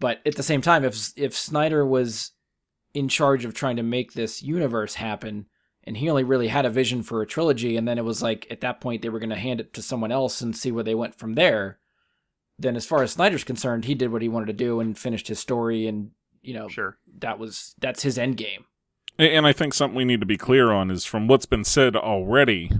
But 0.01 0.19
at 0.25 0.35
the 0.35 0.43
same 0.43 0.61
time, 0.61 0.83
if 0.83 1.13
if 1.15 1.37
Snyder 1.37 1.85
was 1.85 2.31
in 2.93 3.07
charge 3.07 3.45
of 3.45 3.53
trying 3.53 3.77
to 3.77 3.83
make 3.83 4.13
this 4.13 4.41
universe 4.41 4.95
happen, 4.95 5.45
and 5.83 5.95
he 5.95 6.09
only 6.09 6.23
really 6.23 6.47
had 6.47 6.65
a 6.65 6.71
vision 6.71 7.03
for 7.03 7.21
a 7.21 7.27
trilogy, 7.27 7.77
and 7.77 7.87
then 7.87 7.99
it 7.99 8.03
was 8.03 8.21
like 8.21 8.47
at 8.49 8.61
that 8.61 8.81
point 8.81 9.03
they 9.03 9.09
were 9.09 9.19
going 9.19 9.29
to 9.29 9.35
hand 9.35 9.61
it 9.61 9.73
to 9.75 9.81
someone 9.81 10.11
else 10.11 10.41
and 10.41 10.57
see 10.57 10.71
where 10.71 10.83
they 10.83 10.95
went 10.95 11.13
from 11.15 11.35
there. 11.35 11.77
Then, 12.57 12.75
as 12.75 12.85
far 12.85 13.03
as 13.03 13.11
Snyder's 13.11 13.43
concerned, 13.43 13.85
he 13.85 13.93
did 13.93 14.11
what 14.11 14.23
he 14.23 14.27
wanted 14.27 14.47
to 14.47 14.53
do 14.53 14.79
and 14.79 14.97
finished 14.97 15.27
his 15.27 15.39
story, 15.39 15.85
and 15.85 16.11
you 16.41 16.55
know 16.55 16.67
Sure. 16.67 16.97
that 17.19 17.37
was 17.37 17.75
that's 17.79 18.01
his 18.01 18.17
end 18.17 18.37
game. 18.37 18.65
And 19.19 19.45
I 19.45 19.53
think 19.53 19.75
something 19.75 19.95
we 19.95 20.05
need 20.05 20.21
to 20.21 20.25
be 20.25 20.37
clear 20.37 20.71
on 20.71 20.89
is 20.89 21.05
from 21.05 21.27
what's 21.27 21.45
been 21.45 21.63
said 21.63 21.95
already, 21.95 22.71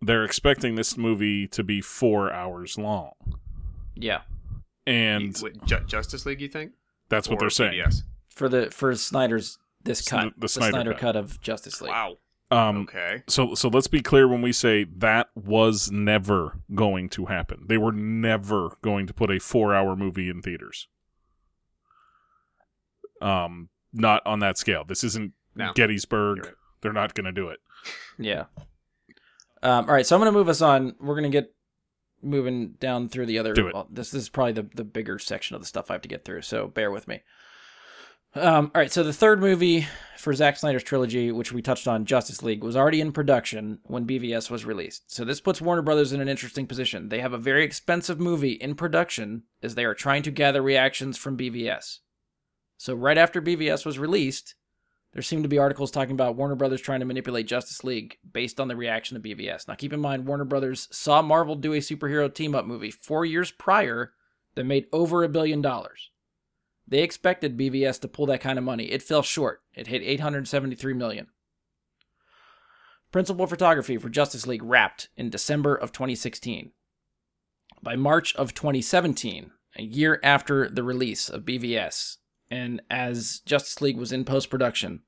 they're 0.00 0.24
expecting 0.24 0.76
this 0.76 0.96
movie 0.96 1.48
to 1.48 1.64
be 1.64 1.80
four 1.80 2.32
hours 2.32 2.78
long. 2.78 3.14
Yeah, 3.96 4.20
And 4.86 5.36
Wait, 5.42 5.62
Ju- 5.64 5.84
Justice 5.86 6.24
League, 6.26 6.40
you 6.40 6.48
think? 6.48 6.72
that's 7.08 7.28
what 7.28 7.36
Or 7.36 7.40
they're 7.40 7.50
saying. 7.50 7.74
Yes. 7.76 8.02
for 8.28 8.48
the 8.48 8.70
for 8.70 8.94
Snyder's 8.94 9.58
this 9.82 10.06
cut, 10.06 10.32
the 10.38 10.48
Snyder 10.48 10.70
Snyder 10.72 10.92
cut. 10.92 11.00
cut. 11.00 11.16
of 11.16 11.40
Justice 11.40 11.80
League. 11.80 11.90
Wow. 11.90 12.16
Um, 12.52 12.78
Okay. 12.82 13.22
So 13.28 13.54
so 13.54 13.68
let's 13.68 13.86
be 13.86 14.00
clear 14.00 14.26
when 14.26 14.42
we 14.42 14.52
say 14.52 14.84
that 14.96 15.28
was 15.34 15.90
never 15.92 16.58
going 16.74 17.08
to 17.10 17.26
happen. 17.26 17.64
They 17.68 17.78
were 17.78 17.92
never 17.92 18.76
going 18.82 19.06
to 19.06 19.14
put 19.14 19.30
a 19.30 19.34
4-hour 19.34 19.94
movie 19.96 20.28
in 20.28 20.42
theaters. 20.42 20.88
Um 23.20 23.68
not 23.92 24.22
on 24.24 24.38
that 24.40 24.56
scale. 24.56 24.84
This 24.84 25.02
isn't 25.04 25.32
No. 25.54 25.72
Gettysburg. 25.74 26.44
Right. 26.44 26.54
They're 26.80 26.92
not 26.92 27.14
going 27.14 27.24
to 27.26 27.32
do 27.32 27.48
it. 27.48 27.58
Yeah. 28.18 28.44
Um, 29.62 29.86
all 29.88 29.92
right, 29.94 30.06
so 30.06 30.16
I'm 30.16 30.20
going 30.20 30.32
to 30.32 30.38
move 30.38 30.48
us 30.48 30.62
on. 30.62 30.94
We're 31.00 31.14
going 31.14 31.24
to 31.24 31.28
get 31.30 31.52
moving 32.22 32.72
down 32.80 33.08
through 33.08 33.26
the 33.26 33.38
other. 33.38 33.52
Do 33.52 33.68
it. 33.68 33.74
Well, 33.74 33.88
this, 33.90 34.10
this 34.10 34.22
is 34.22 34.28
probably 34.28 34.52
the, 34.52 34.66
the 34.74 34.84
bigger 34.84 35.18
section 35.18 35.54
of 35.54 35.62
the 35.62 35.66
stuff 35.66 35.90
I 35.90 35.94
have 35.94 36.02
to 36.02 36.08
get 36.08 36.24
through, 36.24 36.42
so 36.42 36.66
bear 36.66 36.90
with 36.90 37.08
me. 37.08 37.22
Um, 38.34 38.70
all 38.74 38.80
right, 38.80 38.92
so 38.92 39.02
the 39.02 39.12
third 39.12 39.40
movie 39.40 39.88
for 40.16 40.32
Zack 40.32 40.56
Snyder's 40.56 40.84
trilogy, 40.84 41.32
which 41.32 41.52
we 41.52 41.62
touched 41.62 41.88
on, 41.88 42.04
Justice 42.04 42.44
League, 42.44 42.62
was 42.62 42.76
already 42.76 43.00
in 43.00 43.10
production 43.10 43.80
when 43.84 44.06
BVS 44.06 44.50
was 44.50 44.64
released. 44.64 45.12
So 45.12 45.24
this 45.24 45.40
puts 45.40 45.60
Warner 45.60 45.82
Brothers 45.82 46.12
in 46.12 46.20
an 46.20 46.28
interesting 46.28 46.68
position. 46.68 47.08
They 47.08 47.20
have 47.20 47.32
a 47.32 47.38
very 47.38 47.64
expensive 47.64 48.20
movie 48.20 48.52
in 48.52 48.76
production 48.76 49.44
as 49.62 49.74
they 49.74 49.84
are 49.84 49.94
trying 49.94 50.22
to 50.22 50.30
gather 50.30 50.62
reactions 50.62 51.18
from 51.18 51.36
BVS. 51.36 51.98
So 52.76 52.94
right 52.94 53.18
after 53.18 53.42
BVS 53.42 53.84
was 53.84 53.98
released, 53.98 54.54
there 55.12 55.22
seem 55.22 55.42
to 55.42 55.48
be 55.48 55.58
articles 55.58 55.90
talking 55.90 56.12
about 56.12 56.36
Warner 56.36 56.54
Brothers 56.54 56.80
trying 56.80 57.00
to 57.00 57.06
manipulate 57.06 57.46
Justice 57.46 57.82
League 57.82 58.18
based 58.32 58.60
on 58.60 58.68
the 58.68 58.76
reaction 58.76 59.16
of 59.16 59.22
BVS. 59.22 59.66
Now, 59.66 59.74
keep 59.74 59.92
in 59.92 60.00
mind, 60.00 60.26
Warner 60.26 60.44
Brothers 60.44 60.88
saw 60.92 61.20
Marvel 61.20 61.56
do 61.56 61.72
a 61.72 61.78
superhero 61.78 62.32
team 62.32 62.54
up 62.54 62.64
movie 62.64 62.92
four 62.92 63.24
years 63.24 63.50
prior 63.50 64.12
that 64.54 64.64
made 64.64 64.86
over 64.92 65.24
a 65.24 65.28
billion 65.28 65.60
dollars. 65.60 66.10
They 66.86 67.02
expected 67.02 67.58
BVS 67.58 68.00
to 68.00 68.08
pull 68.08 68.26
that 68.26 68.40
kind 68.40 68.58
of 68.58 68.64
money. 68.64 68.84
It 68.84 69.02
fell 69.02 69.22
short. 69.22 69.62
It 69.74 69.86
hit 69.88 70.02
873 70.02 70.94
million. 70.94 71.28
Principal 73.12 73.46
photography 73.46 73.96
for 73.96 74.08
Justice 74.08 74.46
League 74.46 74.62
wrapped 74.62 75.08
in 75.16 75.30
December 75.30 75.74
of 75.74 75.92
2016. 75.92 76.72
By 77.82 77.96
March 77.96 78.34
of 78.36 78.54
2017, 78.54 79.50
a 79.76 79.82
year 79.82 80.20
after 80.22 80.68
the 80.68 80.82
release 80.82 81.28
of 81.28 81.42
BVS, 81.42 82.18
and 82.50 82.82
as 82.90 83.40
Justice 83.46 83.80
League 83.80 83.96
was 83.96 84.12
in 84.12 84.24
post 84.24 84.50
production, 84.50 85.02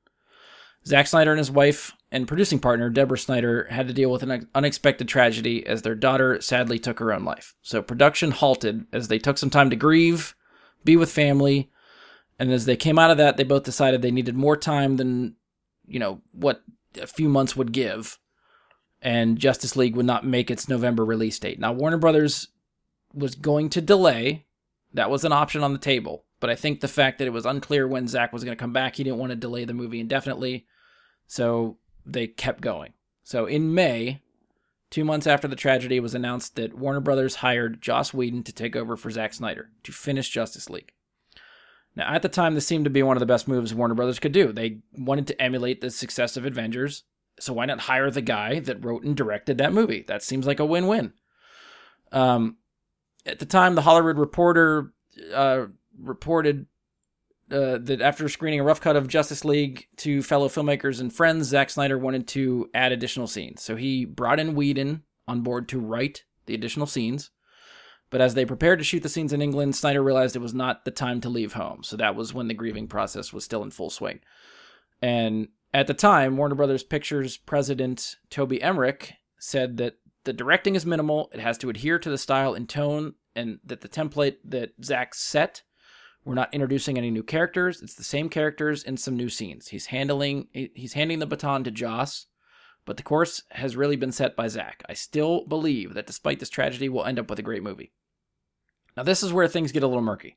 Zack 0.86 1.06
Snyder 1.06 1.30
and 1.32 1.38
his 1.38 1.50
wife 1.50 1.92
and 2.10 2.28
producing 2.28 2.58
partner, 2.58 2.90
Deborah 2.90 3.18
Snyder, 3.18 3.66
had 3.70 3.88
to 3.88 3.94
deal 3.94 4.10
with 4.10 4.22
an 4.22 4.48
unexpected 4.54 5.08
tragedy 5.08 5.66
as 5.66 5.82
their 5.82 5.94
daughter 5.94 6.40
sadly 6.40 6.78
took 6.78 6.98
her 6.98 7.12
own 7.12 7.24
life. 7.24 7.54
So 7.62 7.82
production 7.82 8.32
halted 8.32 8.86
as 8.92 9.08
they 9.08 9.18
took 9.18 9.38
some 9.38 9.50
time 9.50 9.70
to 9.70 9.76
grieve, 9.76 10.34
be 10.84 10.96
with 10.96 11.10
family, 11.10 11.70
and 12.38 12.50
as 12.52 12.66
they 12.66 12.76
came 12.76 12.98
out 12.98 13.10
of 13.10 13.18
that, 13.18 13.36
they 13.36 13.44
both 13.44 13.62
decided 13.62 14.02
they 14.02 14.10
needed 14.10 14.34
more 14.34 14.56
time 14.56 14.96
than, 14.96 15.36
you 15.86 15.98
know, 15.98 16.20
what 16.32 16.62
a 17.00 17.06
few 17.06 17.28
months 17.28 17.56
would 17.56 17.72
give. 17.72 18.18
And 19.00 19.38
Justice 19.38 19.76
League 19.76 19.96
would 19.96 20.06
not 20.06 20.26
make 20.26 20.50
its 20.50 20.68
November 20.68 21.04
release 21.04 21.38
date. 21.38 21.58
Now, 21.58 21.72
Warner 21.72 21.98
Brothers 21.98 22.48
was 23.14 23.34
going 23.34 23.68
to 23.70 23.80
delay. 23.80 24.46
That 24.92 25.10
was 25.10 25.24
an 25.24 25.32
option 25.32 25.62
on 25.62 25.72
the 25.72 25.78
table. 25.78 26.24
But 26.42 26.50
I 26.50 26.56
think 26.56 26.80
the 26.80 26.88
fact 26.88 27.18
that 27.18 27.28
it 27.28 27.32
was 27.32 27.46
unclear 27.46 27.86
when 27.86 28.08
Zack 28.08 28.32
was 28.32 28.42
going 28.42 28.56
to 28.56 28.60
come 28.60 28.72
back, 28.72 28.96
he 28.96 29.04
didn't 29.04 29.20
want 29.20 29.30
to 29.30 29.36
delay 29.36 29.64
the 29.64 29.72
movie 29.72 30.00
indefinitely. 30.00 30.66
So 31.28 31.78
they 32.04 32.26
kept 32.26 32.60
going. 32.60 32.94
So 33.22 33.46
in 33.46 33.72
May, 33.74 34.22
two 34.90 35.04
months 35.04 35.28
after 35.28 35.46
the 35.46 35.54
tragedy, 35.54 36.00
was 36.00 36.16
announced 36.16 36.56
that 36.56 36.76
Warner 36.76 36.98
Brothers 36.98 37.36
hired 37.36 37.80
Joss 37.80 38.12
Whedon 38.12 38.42
to 38.42 38.52
take 38.52 38.74
over 38.74 38.96
for 38.96 39.08
Zack 39.08 39.34
Snyder 39.34 39.70
to 39.84 39.92
finish 39.92 40.30
Justice 40.30 40.68
League. 40.68 40.90
Now, 41.94 42.12
at 42.12 42.22
the 42.22 42.28
time, 42.28 42.54
this 42.54 42.66
seemed 42.66 42.86
to 42.86 42.90
be 42.90 43.04
one 43.04 43.16
of 43.16 43.20
the 43.20 43.26
best 43.26 43.46
moves 43.46 43.72
Warner 43.72 43.94
Brothers 43.94 44.18
could 44.18 44.32
do. 44.32 44.52
They 44.52 44.80
wanted 44.98 45.28
to 45.28 45.40
emulate 45.40 45.80
the 45.80 45.90
success 45.90 46.36
of 46.36 46.44
Avengers, 46.44 47.04
so 47.38 47.52
why 47.52 47.66
not 47.66 47.82
hire 47.82 48.10
the 48.10 48.20
guy 48.20 48.58
that 48.58 48.84
wrote 48.84 49.04
and 49.04 49.16
directed 49.16 49.58
that 49.58 49.72
movie? 49.72 50.04
That 50.08 50.24
seems 50.24 50.44
like 50.44 50.58
a 50.58 50.66
win-win. 50.66 51.12
Um, 52.10 52.56
at 53.24 53.38
the 53.38 53.46
time, 53.46 53.76
the 53.76 53.82
Hollywood 53.82 54.18
Reporter 54.18 54.92
uh, 55.32 55.66
reported 55.98 56.66
uh, 57.50 57.78
that 57.78 58.00
after 58.00 58.28
screening 58.28 58.60
a 58.60 58.64
rough 58.64 58.80
cut 58.80 58.96
of 58.96 59.08
Justice 59.08 59.44
League 59.44 59.86
to 59.96 60.22
fellow 60.22 60.48
filmmakers 60.48 61.00
and 61.00 61.12
friends, 61.12 61.48
Zack 61.48 61.70
Snyder 61.70 61.98
wanted 61.98 62.26
to 62.28 62.70
add 62.72 62.92
additional 62.92 63.26
scenes. 63.26 63.62
So 63.62 63.76
he 63.76 64.04
brought 64.04 64.40
in 64.40 64.54
Whedon 64.54 65.02
on 65.28 65.42
board 65.42 65.68
to 65.68 65.78
write 65.78 66.24
the 66.46 66.54
additional 66.54 66.86
scenes. 66.86 67.30
But 68.10 68.20
as 68.20 68.34
they 68.34 68.44
prepared 68.44 68.78
to 68.78 68.84
shoot 68.84 69.02
the 69.02 69.08
scenes 69.08 69.32
in 69.32 69.40
England, 69.40 69.74
Snyder 69.74 70.02
realized 70.02 70.36
it 70.36 70.40
was 70.40 70.54
not 70.54 70.84
the 70.84 70.90
time 70.90 71.20
to 71.22 71.30
leave 71.30 71.54
home. 71.54 71.82
So 71.82 71.96
that 71.96 72.14
was 72.14 72.34
when 72.34 72.48
the 72.48 72.54
grieving 72.54 72.86
process 72.86 73.32
was 73.32 73.44
still 73.44 73.62
in 73.62 73.70
full 73.70 73.90
swing. 73.90 74.20
And 75.00 75.48
at 75.74 75.86
the 75.86 75.94
time, 75.94 76.36
Warner 76.36 76.54
Brothers 76.54 76.82
Pictures 76.82 77.36
president 77.36 78.16
Toby 78.28 78.62
Emmerich 78.62 79.14
said 79.38 79.78
that 79.78 79.96
the 80.24 80.32
directing 80.32 80.74
is 80.74 80.86
minimal, 80.86 81.30
it 81.32 81.40
has 81.40 81.58
to 81.58 81.70
adhere 81.70 81.98
to 81.98 82.10
the 82.10 82.18
style 82.18 82.54
and 82.54 82.68
tone, 82.68 83.14
and 83.34 83.58
that 83.64 83.80
the 83.80 83.88
template 83.88 84.36
that 84.44 84.72
Zack 84.84 85.14
set, 85.14 85.62
we're 86.24 86.34
not 86.34 86.52
introducing 86.54 86.98
any 86.98 87.10
new 87.10 87.22
characters. 87.22 87.82
It's 87.82 87.94
the 87.94 88.04
same 88.04 88.28
characters 88.28 88.84
in 88.84 88.96
some 88.96 89.16
new 89.16 89.28
scenes. 89.28 89.68
He's 89.68 89.86
handling 89.86 90.48
he's 90.52 90.92
handing 90.92 91.18
the 91.18 91.26
baton 91.26 91.64
to 91.64 91.70
Joss, 91.70 92.26
but 92.84 92.96
the 92.96 93.02
course 93.02 93.42
has 93.50 93.76
really 93.76 93.96
been 93.96 94.12
set 94.12 94.36
by 94.36 94.48
Zack. 94.48 94.84
I 94.88 94.94
still 94.94 95.44
believe 95.46 95.94
that 95.94 96.06
despite 96.06 96.38
this 96.38 96.50
tragedy, 96.50 96.88
we'll 96.88 97.04
end 97.04 97.18
up 97.18 97.28
with 97.28 97.38
a 97.38 97.42
great 97.42 97.62
movie. 97.62 97.92
Now, 98.96 99.02
this 99.02 99.22
is 99.22 99.32
where 99.32 99.48
things 99.48 99.72
get 99.72 99.82
a 99.82 99.86
little 99.86 100.02
murky. 100.02 100.36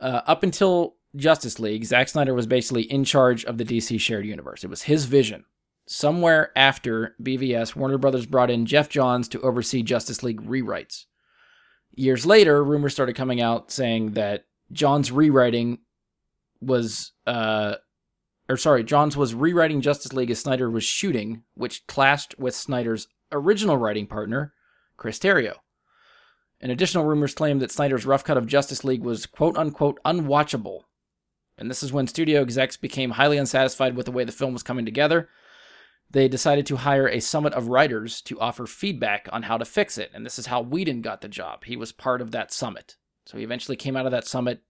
Uh, 0.00 0.22
up 0.26 0.42
until 0.42 0.96
Justice 1.16 1.60
League, 1.60 1.84
Zack 1.84 2.08
Snyder 2.08 2.34
was 2.34 2.46
basically 2.46 2.82
in 2.82 3.04
charge 3.04 3.44
of 3.44 3.58
the 3.58 3.64
DC 3.64 4.00
shared 4.00 4.26
universe. 4.26 4.64
It 4.64 4.70
was 4.70 4.82
his 4.82 5.04
vision. 5.04 5.44
Somewhere 5.86 6.50
after 6.56 7.14
BVS, 7.22 7.76
Warner 7.76 7.98
Brothers 7.98 8.26
brought 8.26 8.50
in 8.50 8.66
Geoff 8.66 8.88
Johns 8.88 9.28
to 9.28 9.40
oversee 9.42 9.82
Justice 9.82 10.22
League 10.22 10.42
rewrites. 10.42 11.04
Years 11.94 12.26
later, 12.26 12.64
rumors 12.64 12.92
started 12.92 13.14
coming 13.14 13.40
out 13.40 13.70
saying 13.70 14.12
that 14.12 14.46
Johns' 14.72 15.12
rewriting 15.12 15.78
was, 16.60 17.12
uh, 17.26 17.76
or 18.48 18.56
sorry, 18.56 18.84
Johns 18.84 19.16
was 19.16 19.34
rewriting 19.34 19.80
Justice 19.80 20.12
League 20.12 20.30
as 20.30 20.40
Snyder 20.40 20.70
was 20.70 20.84
shooting, 20.84 21.42
which 21.54 21.86
clashed 21.86 22.38
with 22.38 22.54
Snyder's 22.54 23.08
original 23.32 23.76
writing 23.76 24.06
partner, 24.06 24.52
Chris 24.96 25.18
Terrio. 25.18 25.54
And 26.60 26.72
additional 26.72 27.04
rumors 27.04 27.34
claim 27.34 27.58
that 27.58 27.70
Snyder's 27.70 28.06
rough 28.06 28.24
cut 28.24 28.38
of 28.38 28.46
Justice 28.46 28.84
League 28.84 29.02
was 29.02 29.26
quote 29.26 29.56
unquote 29.58 29.98
unwatchable. 30.04 30.82
And 31.58 31.70
this 31.70 31.82
is 31.82 31.92
when 31.92 32.06
studio 32.06 32.42
execs 32.42 32.76
became 32.76 33.12
highly 33.12 33.36
unsatisfied 33.36 33.96
with 33.96 34.06
the 34.06 34.12
way 34.12 34.24
the 34.24 34.32
film 34.32 34.52
was 34.52 34.62
coming 34.62 34.84
together. 34.84 35.28
They 36.10 36.28
decided 36.28 36.66
to 36.66 36.76
hire 36.76 37.08
a 37.08 37.20
summit 37.20 37.54
of 37.54 37.68
writers 37.68 38.20
to 38.22 38.40
offer 38.40 38.66
feedback 38.66 39.28
on 39.32 39.42
how 39.42 39.58
to 39.58 39.64
fix 39.64 39.98
it. 39.98 40.10
And 40.14 40.24
this 40.24 40.38
is 40.38 40.46
how 40.46 40.62
Whedon 40.62 41.02
got 41.02 41.20
the 41.20 41.28
job. 41.28 41.64
He 41.64 41.76
was 41.76 41.92
part 41.92 42.20
of 42.20 42.30
that 42.30 42.52
summit. 42.52 42.96
So 43.26 43.38
he 43.38 43.44
eventually 43.44 43.76
came 43.76 43.96
out 43.96 44.06
of 44.06 44.12
that 44.12 44.26
summit, 44.26 44.62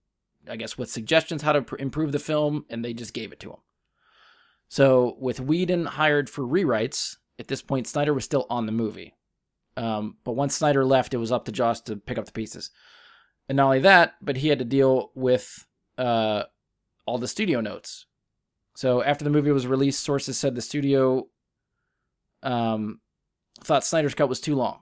I 0.49 0.55
guess, 0.55 0.77
with 0.77 0.89
suggestions 0.89 1.41
how 1.41 1.53
to 1.53 1.61
pr- 1.61 1.77
improve 1.77 2.11
the 2.11 2.19
film, 2.19 2.65
and 2.69 2.83
they 2.83 2.93
just 2.93 3.13
gave 3.13 3.31
it 3.31 3.39
to 3.41 3.51
him. 3.51 3.59
So 4.67 5.15
with 5.19 5.39
Whedon 5.39 5.85
hired 5.85 6.29
for 6.29 6.43
rewrites, 6.43 7.17
at 7.37 7.47
this 7.47 7.61
point, 7.61 7.87
Snyder 7.87 8.13
was 8.13 8.23
still 8.23 8.45
on 8.49 8.65
the 8.65 8.71
movie. 8.71 9.13
Um, 9.77 10.17
but 10.23 10.33
once 10.33 10.55
Snyder 10.55 10.85
left, 10.85 11.13
it 11.13 11.17
was 11.17 11.31
up 11.31 11.45
to 11.45 11.51
Joss 11.51 11.81
to 11.81 11.97
pick 11.97 12.17
up 12.17 12.25
the 12.25 12.31
pieces. 12.31 12.71
And 13.49 13.57
not 13.57 13.65
only 13.65 13.79
that, 13.79 14.13
but 14.21 14.37
he 14.37 14.47
had 14.47 14.59
to 14.59 14.65
deal 14.65 15.11
with 15.15 15.67
uh, 15.97 16.43
all 17.05 17.17
the 17.17 17.27
studio 17.27 17.61
notes. 17.61 18.05
So 18.75 19.03
after 19.03 19.23
the 19.23 19.29
movie 19.29 19.51
was 19.51 19.67
released, 19.67 20.03
sources 20.03 20.37
said 20.37 20.55
the 20.55 20.61
studio 20.61 21.27
um, 22.41 23.01
thought 23.61 23.83
Snyder's 23.83 24.15
cut 24.15 24.29
was 24.29 24.39
too 24.39 24.55
long. 24.55 24.79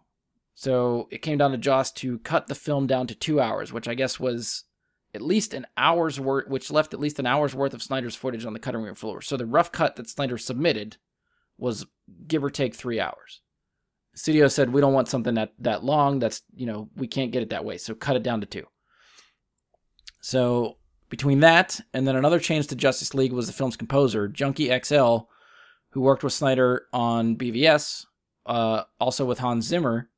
So 0.55 1.07
it 1.11 1.21
came 1.21 1.37
down 1.37 1.51
to 1.51 1.57
Joss 1.57 1.91
to 1.93 2.19
cut 2.19 2.47
the 2.47 2.55
film 2.55 2.87
down 2.87 3.07
to 3.07 3.15
two 3.15 3.39
hours, 3.39 3.73
which 3.73 3.87
I 3.87 3.95
guess 3.95 4.19
was 4.19 4.65
at 5.13 5.21
least 5.21 5.53
an 5.53 5.65
hour's 5.77 6.19
worth, 6.19 6.47
which 6.47 6.71
left 6.71 6.93
at 6.93 6.99
least 6.99 7.19
an 7.19 7.25
hour's 7.25 7.55
worth 7.55 7.73
of 7.73 7.83
Snyder's 7.83 8.15
footage 8.15 8.45
on 8.45 8.53
the 8.53 8.59
cutting 8.59 8.81
room 8.81 8.95
floor. 8.95 9.21
So 9.21 9.37
the 9.37 9.45
rough 9.45 9.71
cut 9.71 9.95
that 9.95 10.09
Snyder 10.09 10.37
submitted 10.37 10.97
was 11.57 11.85
give 12.27 12.43
or 12.43 12.49
take 12.49 12.75
three 12.75 12.99
hours. 12.99 13.41
Studio 14.15 14.47
said 14.47 14.71
we 14.71 14.81
don't 14.81 14.93
want 14.93 15.07
something 15.07 15.35
that 15.35 15.53
that 15.59 15.83
long. 15.83 16.19
That's 16.19 16.41
you 16.53 16.65
know 16.67 16.89
we 16.95 17.07
can't 17.07 17.31
get 17.31 17.41
it 17.41 17.49
that 17.49 17.65
way. 17.65 17.77
So 17.77 17.95
cut 17.95 18.15
it 18.15 18.23
down 18.23 18.41
to 18.41 18.47
two. 18.47 18.67
So 20.21 20.77
between 21.13 21.41
that 21.41 21.79
and 21.93 22.07
then 22.07 22.15
another 22.15 22.39
change 22.39 22.65
to 22.65 22.75
justice 22.75 23.13
league 23.13 23.31
was 23.31 23.45
the 23.45 23.53
film's 23.53 23.77
composer 23.77 24.27
junkie 24.27 24.75
xl 24.83 25.17
who 25.91 26.01
worked 26.01 26.23
with 26.23 26.33
snyder 26.33 26.87
on 26.91 27.35
bvs 27.35 28.07
uh, 28.47 28.81
also 28.99 29.23
with 29.23 29.37
hans 29.37 29.67
zimmer 29.67 30.09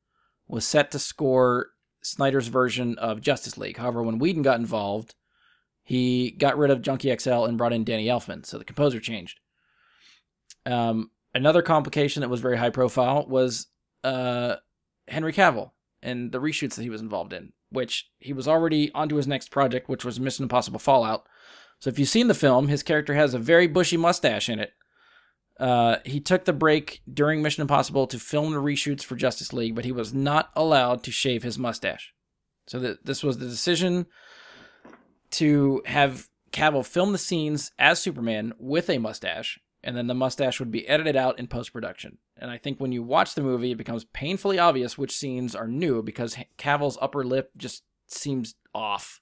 was 0.48 0.66
set 0.66 0.90
to 0.90 0.98
score 0.98 1.68
snyder's 2.02 2.48
version 2.48 2.96
of 2.98 3.20
justice 3.20 3.58
league 3.58 3.78
however 3.78 4.02
when 4.02 4.18
whedon 4.18 4.42
got 4.42 4.60
involved 4.60 5.14
he 5.82 6.30
got 6.30 6.56
rid 6.58 6.70
of 6.70 6.82
junkie 6.82 7.14
xl 7.16 7.44
and 7.44 7.58
brought 7.58 7.72
in 7.72 7.84
danny 7.84 8.06
elfman 8.06 8.44
so 8.44 8.58
the 8.58 8.64
composer 8.64 9.00
changed 9.00 9.40
um, 10.66 11.10
another 11.34 11.62
complication 11.62 12.20
that 12.20 12.28
was 12.28 12.40
very 12.40 12.56
high 12.56 12.70
profile 12.70 13.24
was 13.28 13.68
uh, 14.04 14.56
Henry 15.08 15.32
Cavill 15.32 15.70
and 16.02 16.32
the 16.32 16.40
reshoots 16.40 16.74
that 16.74 16.82
he 16.82 16.90
was 16.90 17.00
involved 17.00 17.32
in, 17.32 17.52
which 17.70 18.10
he 18.18 18.32
was 18.32 18.48
already 18.48 18.90
onto 18.92 19.16
his 19.16 19.26
next 19.26 19.50
project, 19.50 19.88
which 19.88 20.04
was 20.04 20.20
Mission 20.20 20.44
Impossible 20.44 20.78
Fallout. 20.78 21.26
So 21.78 21.88
if 21.90 21.98
you've 21.98 22.08
seen 22.08 22.28
the 22.28 22.34
film, 22.34 22.68
his 22.68 22.82
character 22.82 23.14
has 23.14 23.34
a 23.34 23.38
very 23.38 23.66
bushy 23.66 23.96
mustache 23.96 24.48
in 24.48 24.58
it. 24.58 24.72
Uh, 25.58 25.96
he 26.04 26.20
took 26.20 26.44
the 26.44 26.52
break 26.52 27.00
during 27.12 27.42
Mission 27.42 27.62
Impossible 27.62 28.06
to 28.08 28.18
film 28.18 28.52
the 28.52 28.60
reshoots 28.60 29.02
for 29.02 29.16
Justice 29.16 29.52
League, 29.52 29.74
but 29.74 29.84
he 29.84 29.92
was 29.92 30.12
not 30.12 30.50
allowed 30.54 31.02
to 31.04 31.10
shave 31.10 31.42
his 31.42 31.58
mustache. 31.58 32.12
So 32.66 32.78
that 32.80 33.06
this 33.06 33.22
was 33.22 33.38
the 33.38 33.46
decision 33.46 34.06
to 35.32 35.82
have 35.86 36.28
Cavill 36.52 36.84
film 36.84 37.12
the 37.12 37.18
scenes 37.18 37.72
as 37.78 38.00
Superman 38.00 38.52
with 38.58 38.90
a 38.90 38.98
mustache, 38.98 39.58
and 39.82 39.96
then 39.96 40.08
the 40.08 40.14
mustache 40.14 40.58
would 40.58 40.70
be 40.70 40.86
edited 40.88 41.16
out 41.16 41.38
in 41.38 41.46
post 41.46 41.72
production. 41.72 42.18
And 42.36 42.50
I 42.50 42.58
think 42.58 42.78
when 42.78 42.92
you 42.92 43.02
watch 43.02 43.34
the 43.34 43.42
movie, 43.42 43.72
it 43.72 43.78
becomes 43.78 44.04
painfully 44.04 44.58
obvious 44.58 44.98
which 44.98 45.16
scenes 45.16 45.54
are 45.54 45.68
new 45.68 46.02
because 46.02 46.36
Cavill's 46.58 46.98
upper 47.00 47.24
lip 47.24 47.50
just 47.56 47.82
seems 48.06 48.54
off. 48.74 49.20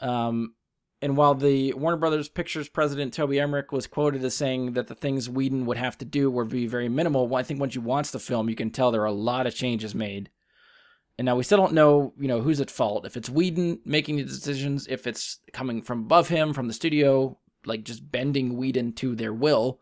Um, 0.00 0.54
and 1.02 1.16
while 1.16 1.34
the 1.34 1.72
Warner 1.74 1.96
Brothers 1.96 2.28
Pictures 2.28 2.68
president 2.68 3.14
Toby 3.14 3.40
Emmerich 3.40 3.72
was 3.72 3.86
quoted 3.86 4.22
as 4.24 4.36
saying 4.36 4.74
that 4.74 4.88
the 4.88 4.94
things 4.94 5.30
Whedon 5.30 5.64
would 5.64 5.78
have 5.78 5.96
to 5.98 6.04
do 6.04 6.30
would 6.30 6.50
be 6.50 6.66
very 6.66 6.88
minimal, 6.88 7.34
I 7.34 7.42
think 7.42 7.58
once 7.58 7.74
you 7.74 7.80
watch 7.80 8.10
the 8.10 8.18
film, 8.18 8.48
you 8.48 8.56
can 8.56 8.70
tell 8.70 8.90
there 8.90 9.02
are 9.02 9.06
a 9.06 9.12
lot 9.12 9.46
of 9.46 9.54
changes 9.54 9.94
made. 9.94 10.30
And 11.16 11.26
now 11.26 11.36
we 11.36 11.42
still 11.42 11.58
don't 11.58 11.74
know, 11.74 12.14
you 12.18 12.28
know, 12.28 12.40
who's 12.40 12.60
at 12.60 12.70
fault. 12.70 13.04
If 13.04 13.16
it's 13.16 13.28
Whedon 13.30 13.80
making 13.84 14.16
the 14.16 14.24
decisions, 14.24 14.86
if 14.88 15.06
it's 15.06 15.38
coming 15.52 15.82
from 15.82 16.00
above 16.00 16.28
him, 16.28 16.54
from 16.54 16.66
the 16.66 16.74
studio, 16.74 17.38
like 17.64 17.84
just 17.84 18.10
bending 18.10 18.56
Whedon 18.56 18.94
to 18.94 19.14
their 19.14 19.32
will. 19.32 19.80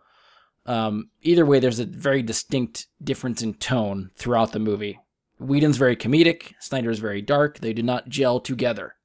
Um, 0.67 1.11
either 1.23 1.47
way, 1.47 1.61
there's 1.61 1.79
a 1.79 1.85
very 1.85 2.23
distinct 2.23 2.89
difference 3.03 3.43
in 3.43 3.55
tone 3.55 4.11
throughout 4.17 4.53
the 4.53 4.59
movie. 4.59 4.99
Whedon's 5.39 5.77
very 5.77 5.97
comedic, 5.97 6.55
Snyder's 6.61 6.99
very 6.99 7.23
dark. 7.23 7.61
They 7.61 7.73
do 7.73 7.83
not 7.83 8.09
gel 8.09 8.41
together. 8.41 8.97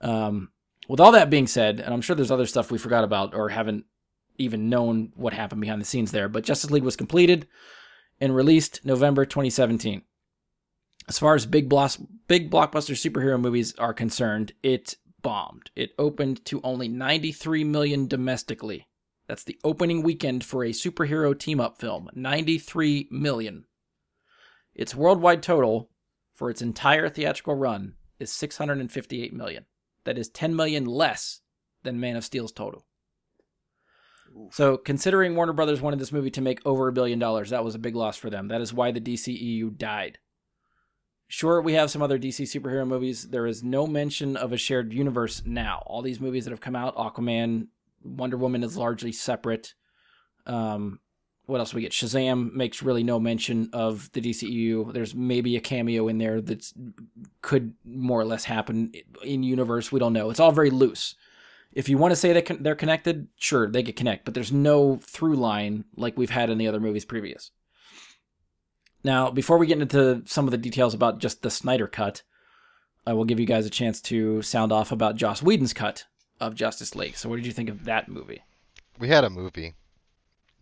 Um, 0.00 0.50
with 0.90 0.98
all 0.98 1.12
that 1.12 1.30
being 1.30 1.46
said, 1.46 1.78
and 1.78 1.94
I'm 1.94 2.00
sure 2.00 2.16
there's 2.16 2.32
other 2.32 2.46
stuff 2.46 2.72
we 2.72 2.76
forgot 2.76 3.04
about 3.04 3.32
or 3.32 3.50
haven't 3.50 3.84
even 4.38 4.68
known 4.68 5.12
what 5.14 5.32
happened 5.32 5.60
behind 5.60 5.80
the 5.80 5.84
scenes 5.84 6.10
there, 6.10 6.28
but 6.28 6.42
Justice 6.42 6.72
League 6.72 6.82
was 6.82 6.96
completed 6.96 7.46
and 8.20 8.34
released 8.34 8.84
November 8.84 9.24
2017. 9.24 10.02
As 11.06 11.16
far 11.16 11.36
as 11.36 11.46
big 11.46 11.68
big 11.68 12.50
blockbuster 12.50 12.96
superhero 12.96 13.40
movies 13.40 13.72
are 13.78 13.94
concerned, 13.94 14.52
it 14.64 14.96
bombed. 15.22 15.70
It 15.76 15.92
opened 15.96 16.44
to 16.46 16.60
only 16.64 16.88
93 16.88 17.62
million 17.62 18.08
domestically. 18.08 18.88
That's 19.28 19.44
the 19.44 19.60
opening 19.62 20.02
weekend 20.02 20.42
for 20.42 20.64
a 20.64 20.70
superhero 20.70 21.38
team 21.38 21.60
up 21.60 21.78
film. 21.78 22.10
93 22.14 23.06
million. 23.12 23.64
Its 24.74 24.96
worldwide 24.96 25.44
total 25.44 25.88
for 26.34 26.50
its 26.50 26.60
entire 26.60 27.08
theatrical 27.08 27.54
run 27.54 27.94
is 28.18 28.32
658 28.32 29.32
million. 29.32 29.66
That 30.04 30.18
is 30.18 30.28
10 30.28 30.56
million 30.56 30.84
less 30.84 31.40
than 31.82 32.00
Man 32.00 32.16
of 32.16 32.24
Steel's 32.24 32.52
total. 32.52 32.84
So, 34.52 34.76
considering 34.76 35.34
Warner 35.34 35.52
Brothers 35.52 35.80
wanted 35.80 35.98
this 35.98 36.12
movie 36.12 36.30
to 36.30 36.40
make 36.40 36.64
over 36.64 36.86
a 36.86 36.92
billion 36.92 37.18
dollars, 37.18 37.50
that 37.50 37.64
was 37.64 37.74
a 37.74 37.80
big 37.80 37.96
loss 37.96 38.16
for 38.16 38.30
them. 38.30 38.48
That 38.48 38.60
is 38.60 38.72
why 38.72 38.92
the 38.92 39.00
DCEU 39.00 39.76
died. 39.76 40.18
Sure, 41.26 41.60
we 41.60 41.74
have 41.74 41.90
some 41.90 42.02
other 42.02 42.18
DC 42.18 42.42
superhero 42.42 42.86
movies. 42.86 43.28
There 43.28 43.46
is 43.46 43.62
no 43.62 43.86
mention 43.86 44.36
of 44.36 44.52
a 44.52 44.56
shared 44.56 44.92
universe 44.92 45.42
now. 45.44 45.82
All 45.86 46.02
these 46.02 46.20
movies 46.20 46.44
that 46.44 46.50
have 46.50 46.60
come 46.60 46.76
out, 46.76 46.96
Aquaman, 46.96 47.68
Wonder 48.02 48.36
Woman 48.36 48.62
is 48.62 48.76
largely 48.76 49.12
separate. 49.12 49.74
Um, 50.46 51.00
what 51.50 51.58
else 51.60 51.74
we 51.74 51.82
get? 51.82 51.92
Shazam 51.92 52.52
makes 52.52 52.82
really 52.82 53.02
no 53.02 53.18
mention 53.18 53.68
of 53.72 54.10
the 54.12 54.20
DCEU. 54.20 54.92
There's 54.92 55.14
maybe 55.14 55.56
a 55.56 55.60
cameo 55.60 56.08
in 56.08 56.18
there 56.18 56.40
that 56.40 56.72
could 57.42 57.74
more 57.84 58.20
or 58.20 58.24
less 58.24 58.44
happen 58.44 58.92
in 59.24 59.42
universe. 59.42 59.90
We 59.90 60.00
don't 60.00 60.12
know. 60.12 60.30
It's 60.30 60.40
all 60.40 60.52
very 60.52 60.70
loose. 60.70 61.16
If 61.72 61.88
you 61.88 61.98
want 61.98 62.12
to 62.12 62.16
say 62.16 62.32
that 62.32 62.62
they're 62.62 62.74
connected, 62.74 63.28
sure, 63.36 63.68
they 63.68 63.82
could 63.82 63.96
connect, 63.96 64.24
but 64.24 64.34
there's 64.34 64.52
no 64.52 65.00
through 65.02 65.36
line 65.36 65.84
like 65.96 66.16
we've 66.16 66.30
had 66.30 66.50
in 66.50 66.58
the 66.58 66.66
other 66.66 66.80
movies 66.80 67.04
previous. 67.04 67.50
Now, 69.02 69.30
before 69.30 69.58
we 69.58 69.66
get 69.66 69.80
into 69.80 70.22
some 70.26 70.46
of 70.46 70.50
the 70.50 70.58
details 70.58 70.94
about 70.94 71.18
just 71.18 71.42
the 71.42 71.50
Snyder 71.50 71.86
cut, 71.86 72.22
I 73.06 73.12
will 73.12 73.24
give 73.24 73.40
you 73.40 73.46
guys 73.46 73.66
a 73.66 73.70
chance 73.70 74.00
to 74.02 74.42
sound 74.42 74.72
off 74.72 74.92
about 74.92 75.16
Joss 75.16 75.42
Whedon's 75.42 75.72
cut 75.72 76.04
of 76.38 76.54
Justice 76.54 76.94
League. 76.94 77.16
So, 77.16 77.28
what 77.28 77.36
did 77.36 77.46
you 77.46 77.52
think 77.52 77.68
of 77.68 77.84
that 77.84 78.08
movie? 78.08 78.42
We 78.98 79.08
had 79.08 79.24
a 79.24 79.30
movie 79.30 79.74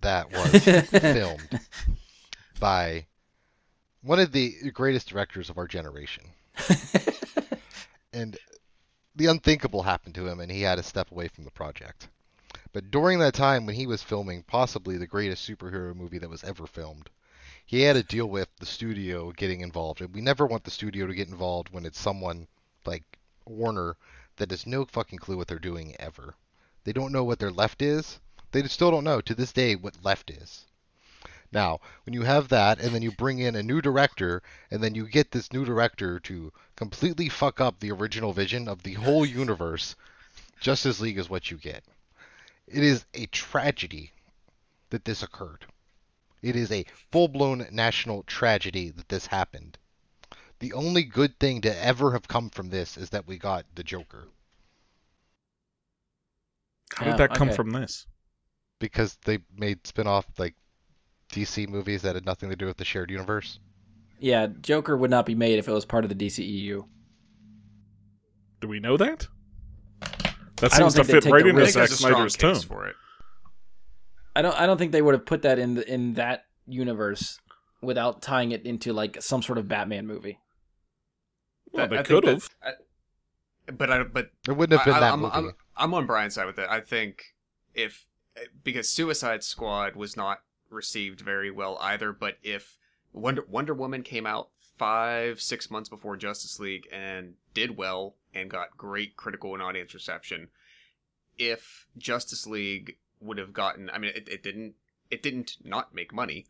that 0.00 0.30
was 0.32 0.62
filmed 0.90 1.60
by 2.60 3.06
one 4.02 4.20
of 4.20 4.32
the 4.32 4.70
greatest 4.72 5.08
directors 5.08 5.50
of 5.50 5.58
our 5.58 5.66
generation. 5.66 6.24
and 8.12 8.36
the 9.14 9.26
unthinkable 9.26 9.82
happened 9.82 10.14
to 10.14 10.26
him, 10.26 10.40
and 10.40 10.50
he 10.50 10.62
had 10.62 10.76
to 10.76 10.82
step 10.82 11.10
away 11.10 11.28
from 11.28 11.44
the 11.44 11.50
project. 11.50 12.08
But 12.72 12.90
during 12.90 13.18
that 13.18 13.34
time 13.34 13.66
when 13.66 13.74
he 13.74 13.86
was 13.86 14.02
filming 14.02 14.42
possibly 14.42 14.96
the 14.96 15.06
greatest 15.06 15.48
superhero 15.48 15.94
movie 15.94 16.18
that 16.18 16.30
was 16.30 16.44
ever 16.44 16.66
filmed, 16.66 17.10
he 17.66 17.82
had 17.82 17.94
to 17.94 18.02
deal 18.02 18.26
with 18.26 18.48
the 18.58 18.66
studio 18.66 19.32
getting 19.32 19.60
involved. 19.60 20.00
And 20.00 20.14
we 20.14 20.20
never 20.20 20.46
want 20.46 20.64
the 20.64 20.70
studio 20.70 21.06
to 21.06 21.14
get 21.14 21.28
involved 21.28 21.70
when 21.70 21.84
it's 21.84 22.00
someone 22.00 22.46
like 22.86 23.18
Warner 23.44 23.96
that 24.36 24.50
has 24.50 24.66
no 24.66 24.84
fucking 24.84 25.18
clue 25.18 25.36
what 25.36 25.48
they're 25.48 25.58
doing 25.58 25.96
ever. 25.98 26.34
They 26.84 26.92
don't 26.92 27.12
know 27.12 27.24
what 27.24 27.38
their 27.38 27.50
left 27.50 27.82
is. 27.82 28.20
They 28.52 28.62
still 28.68 28.90
don't 28.90 29.04
know 29.04 29.20
to 29.20 29.34
this 29.34 29.52
day 29.52 29.76
what 29.76 30.04
left 30.04 30.30
is. 30.30 30.66
Now, 31.52 31.80
when 32.04 32.14
you 32.14 32.22
have 32.22 32.48
that, 32.48 32.78
and 32.78 32.94
then 32.94 33.02
you 33.02 33.10
bring 33.10 33.38
in 33.38 33.56
a 33.56 33.62
new 33.62 33.80
director, 33.80 34.42
and 34.70 34.82
then 34.82 34.94
you 34.94 35.06
get 35.08 35.30
this 35.30 35.52
new 35.52 35.64
director 35.64 36.20
to 36.20 36.52
completely 36.76 37.28
fuck 37.28 37.60
up 37.60 37.80
the 37.80 37.90
original 37.90 38.32
vision 38.32 38.68
of 38.68 38.82
the 38.82 38.94
whole 38.94 39.24
universe, 39.24 39.96
Justice 40.60 41.00
League 41.00 41.18
is 41.18 41.30
what 41.30 41.50
you 41.50 41.56
get. 41.56 41.84
It 42.66 42.84
is 42.84 43.06
a 43.14 43.26
tragedy 43.26 44.12
that 44.90 45.04
this 45.04 45.22
occurred. 45.22 45.66
It 46.42 46.54
is 46.56 46.70
a 46.70 46.84
full 47.10 47.28
blown 47.28 47.66
national 47.70 48.22
tragedy 48.24 48.90
that 48.90 49.08
this 49.08 49.26
happened. 49.26 49.78
The 50.60 50.72
only 50.72 51.04
good 51.04 51.38
thing 51.38 51.60
to 51.62 51.76
ever 51.84 52.12
have 52.12 52.28
come 52.28 52.50
from 52.50 52.70
this 52.70 52.96
is 52.96 53.10
that 53.10 53.26
we 53.26 53.38
got 53.38 53.66
the 53.74 53.84
Joker. 53.84 54.28
How 56.92 57.04
Yeah, 57.04 57.12
did 57.12 57.14
um, 57.14 57.18
that 57.18 57.32
come 57.32 57.50
okay. 57.50 57.56
from 57.56 57.70
this? 57.70 58.06
Because 58.80 59.16
they 59.24 59.38
made 59.56 59.86
spin 59.86 60.06
off 60.06 60.26
like 60.38 60.54
DC 61.32 61.68
movies 61.68 62.02
that 62.02 62.14
had 62.14 62.24
nothing 62.24 62.48
to 62.50 62.56
do 62.56 62.66
with 62.66 62.76
the 62.76 62.84
shared 62.84 63.10
universe. 63.10 63.58
Yeah, 64.20 64.48
Joker 64.60 64.96
would 64.96 65.10
not 65.10 65.26
be 65.26 65.34
made 65.34 65.58
if 65.58 65.68
it 65.68 65.72
was 65.72 65.84
part 65.84 66.04
of 66.04 66.08
the 66.16 66.26
DCEU. 66.26 66.84
Do 68.60 68.68
we 68.68 68.80
know 68.80 68.96
that? 68.96 69.26
That 70.56 70.72
seems 70.72 70.94
to 70.94 71.04
fit 71.04 71.24
right 71.26 71.46
into 71.46 71.60
I 71.60 71.64
risk. 71.64 71.74
think 71.74 71.88
Zack 71.88 71.88
there's 71.88 71.92
a 71.92 71.96
strong 71.96 72.12
Snyder's 72.28 72.36
tone. 72.36 72.60
for 72.68 72.86
it. 72.88 72.96
I 74.34 74.42
don't. 74.42 74.58
I 74.60 74.66
don't 74.66 74.76
think 74.78 74.92
they 74.92 75.02
would 75.02 75.14
have 75.14 75.26
put 75.26 75.42
that 75.42 75.58
in 75.58 75.74
the, 75.74 75.92
in 75.92 76.14
that 76.14 76.44
universe 76.66 77.38
without 77.80 78.22
tying 78.22 78.50
it 78.52 78.64
into 78.66 78.92
like 78.92 79.22
some 79.22 79.42
sort 79.42 79.58
of 79.58 79.68
Batman 79.68 80.06
movie. 80.06 80.38
Well, 81.72 81.84
That- 81.86 81.90
they 81.90 81.98
I 81.98 82.02
could 82.02 82.24
have. 82.24 82.48
But 83.76 83.90
I, 83.92 84.02
but 84.02 84.30
It 84.48 84.52
wouldn't 84.52 84.78
have 84.80 84.86
been 84.86 84.94
I, 84.94 85.00
that 85.00 85.12
I'm, 85.12 85.20
movie. 85.20 85.32
I'm, 85.34 85.52
I'm 85.76 85.94
on 85.94 86.06
Brian's 86.06 86.34
side 86.34 86.46
with 86.46 86.58
it. 86.58 86.66
I 86.70 86.80
think 86.80 87.22
if 87.74 88.06
because 88.64 88.88
Suicide 88.88 89.42
Squad 89.42 89.96
was 89.96 90.16
not 90.16 90.42
received 90.70 91.20
very 91.20 91.50
well 91.50 91.78
either, 91.80 92.12
but 92.12 92.38
if 92.42 92.78
Wonder 93.12 93.44
Wonder 93.48 93.74
Woman 93.74 94.02
came 94.02 94.26
out 94.26 94.50
five 94.76 95.40
six 95.40 95.70
months 95.70 95.88
before 95.88 96.16
Justice 96.16 96.60
League 96.60 96.86
and 96.92 97.34
did 97.54 97.76
well 97.76 98.14
and 98.34 98.50
got 98.50 98.76
great 98.76 99.16
critical 99.16 99.54
and 99.54 99.62
audience 99.62 99.94
reception, 99.94 100.48
if 101.38 101.86
Justice 101.96 102.46
League 102.46 102.96
would 103.20 103.38
have 103.38 103.52
gotten, 103.52 103.90
I 103.90 103.98
mean, 103.98 104.12
it, 104.14 104.28
it 104.28 104.42
didn't 104.42 104.74
it 105.10 105.22
didn't 105.22 105.56
not 105.64 105.94
make 105.94 106.12
money, 106.12 106.46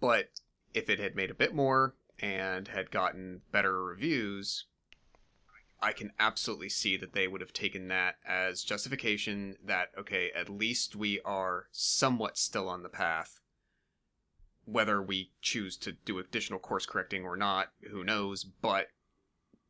but 0.00 0.30
if 0.74 0.90
it 0.90 0.98
had 0.98 1.14
made 1.14 1.30
a 1.30 1.34
bit 1.34 1.54
more 1.54 1.94
and 2.20 2.68
had 2.68 2.90
gotten 2.90 3.42
better 3.52 3.82
reviews, 3.82 4.64
I 5.80 5.92
can 5.92 6.12
absolutely 6.18 6.70
see 6.70 6.96
that 6.96 7.12
they 7.12 7.28
would 7.28 7.40
have 7.40 7.52
taken 7.52 7.88
that 7.88 8.16
as 8.26 8.62
justification 8.62 9.56
that, 9.64 9.90
okay, 9.98 10.30
at 10.34 10.48
least 10.48 10.96
we 10.96 11.20
are 11.20 11.66
somewhat 11.70 12.38
still 12.38 12.68
on 12.68 12.82
the 12.82 12.88
path. 12.88 13.40
Whether 14.64 15.02
we 15.02 15.32
choose 15.42 15.76
to 15.78 15.92
do 15.92 16.18
additional 16.18 16.58
course 16.58 16.86
correcting 16.86 17.24
or 17.24 17.36
not, 17.36 17.68
who 17.90 18.02
knows, 18.02 18.42
but 18.42 18.88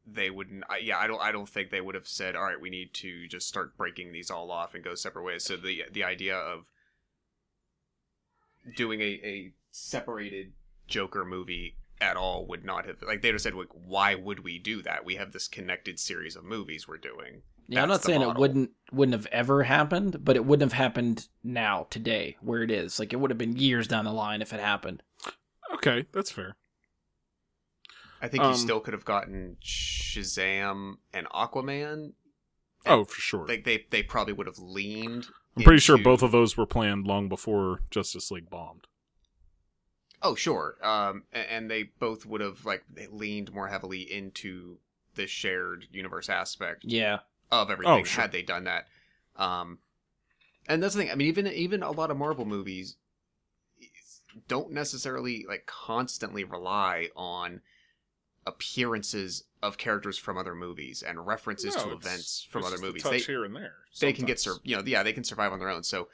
they 0.07 0.31
wouldn't 0.31 0.63
I, 0.71 0.79
yeah 0.79 0.99
i 0.99 1.09
don't 1.09 1.21
i 1.21 1.33
don't 1.33 1.49
think 1.49 1.71
they 1.71 1.81
would 1.81 1.97
have 1.97 2.07
said 2.07 2.37
all 2.37 2.45
right 2.45 2.61
we 2.61 2.71
need 2.71 2.95
to 2.95 3.27
just 3.27 3.49
start 3.49 3.77
breaking 3.77 4.13
these 4.13 4.31
all 4.31 4.53
off 4.53 4.73
and 4.75 4.85
go 4.85 4.95
separate 4.95 5.25
ways 5.25 5.43
so 5.43 5.57
the 5.57 5.83
the 5.91 6.05
idea 6.05 6.37
of 6.37 6.67
doing 8.77 9.01
a, 9.01 9.21
a 9.25 9.53
separated 9.73 10.53
joker 10.87 11.25
movie 11.25 11.77
at 12.01 12.17
all 12.17 12.47
would 12.47 12.65
not 12.65 12.85
have 12.87 13.01
like 13.03 13.23
they'd 13.23 13.33
have 13.33 13.41
said 13.41 13.55
like 13.55 13.69
why 13.73 14.15
would 14.15 14.41
we 14.45 14.59
do 14.59 14.83
that 14.83 15.05
we 15.05 15.15
have 15.17 15.33
this 15.33 15.49
connected 15.49 15.99
series 15.99 16.37
of 16.37 16.45
movies 16.45 16.87
we're 16.87 16.99
doing 16.99 17.43
Yeah, 17.69 17.83
I'm 17.83 17.89
not 17.89 17.95
That's 17.95 18.07
the 18.07 18.13
saying 18.13 18.23
it 18.23 18.37
wouldn't 18.37 18.71
wouldn't 18.93 19.15
have 19.15 19.27
ever 19.33 19.63
happened, 19.65 20.25
but 20.25 20.37
it 20.37 20.45
wouldn't 20.45 20.71
have 20.71 20.79
happened 20.79 21.29
now 21.43 21.87
today 21.91 22.37
where 22.41 22.63
it 22.63 22.71
is. 22.71 22.99
Like 22.99 23.13
it 23.13 23.17
would 23.17 23.31
have 23.31 23.39
been 23.39 23.57
years 23.57 23.89
down 23.89 24.05
the 24.05 24.13
line 24.13 24.43
if 24.43 24.53
it 24.53 24.61
happened. 24.61 25.03
Okay, 25.75 26.07
that's 26.13 26.31
fair. 26.31 26.57
i 28.23 28.29
think 28.29 28.45
Um, 28.45 28.53
you 28.53 28.57
still 28.59 28.81
could 28.81 28.95
have 28.95 29.05
gotten 29.05 29.57
shazam 29.63 30.97
and 31.13 31.27
aquaman 31.29 32.13
Oh, 32.85 33.05
for 33.05 33.21
sure. 33.21 33.47
like 33.47 33.65
they 33.65 33.87
they 33.91 34.03
probably 34.03 34.33
would 34.33 34.47
have 34.47 34.59
leaned 34.59 35.27
I'm 35.57 35.65
pretty 35.65 35.81
sure 35.81 35.97
both 35.99 36.23
of 36.23 36.31
those 36.33 36.57
were 36.57 36.67
planned 36.67 37.07
long 37.07 37.29
before 37.31 37.81
Justice 37.91 38.31
League 38.31 38.51
bombed. 38.51 38.87
Oh, 40.27 40.35
sure. 40.35 40.77
Um, 40.83 41.25
and 41.33 41.71
they 41.71 41.85
both 41.85 42.27
would 42.27 42.41
have 42.41 42.65
like 42.65 42.85
leaned 43.11 43.53
more 43.53 43.69
heavily 43.69 44.01
into 44.03 44.79
the 45.15 45.27
shared 45.27 45.87
universe 45.93 46.29
aspect 46.29 46.85
Yeah. 46.85 47.21
of 47.51 47.71
everything 47.71 47.93
Oh, 47.93 48.05
sure. 48.05 48.23
had 48.23 48.33
they 48.33 48.43
done 48.43 48.65
that. 48.65 48.87
Um, 49.37 49.79
and 50.69 50.83
that's 50.83 50.95
the 50.95 51.03
thing. 51.03 51.11
I 51.11 51.15
mean, 51.15 51.29
even 51.29 51.47
even 51.47 51.83
a 51.83 51.91
lot 51.93 52.11
of 52.11 52.17
Marvel 52.17 52.45
movies 52.45 52.97
don't 54.49 54.73
necessarily 54.73 55.45
like 55.49 55.65
constantly 55.67 56.45
rely 56.45 57.09
on 57.17 57.61
appearances 58.47 59.45
of 59.63 59.79
characters 59.79 60.19
from 60.19 60.37
other 60.39 60.55
movies 60.55 61.03
and 61.03 61.27
references 61.27 61.75
No, 61.77 61.85
to 61.85 61.93
events 61.93 62.47
from 62.51 62.65
other 62.65 62.79
movies. 62.79 63.03
touch 63.03 63.13
They, 63.13 63.19
here 63.21 63.45
and 63.45 63.57
there. 63.57 63.75
they 64.01 64.13
can 64.13 64.25
get 64.27 64.39
sur- 64.39 64.59
you 64.63 64.77
know 64.77 64.83
yeah 64.87 65.03
they 65.03 65.13
can 65.13 65.25
survive 65.25 65.53
on 65.53 65.59
their 65.59 65.71
own 65.71 65.83
so 65.83 66.09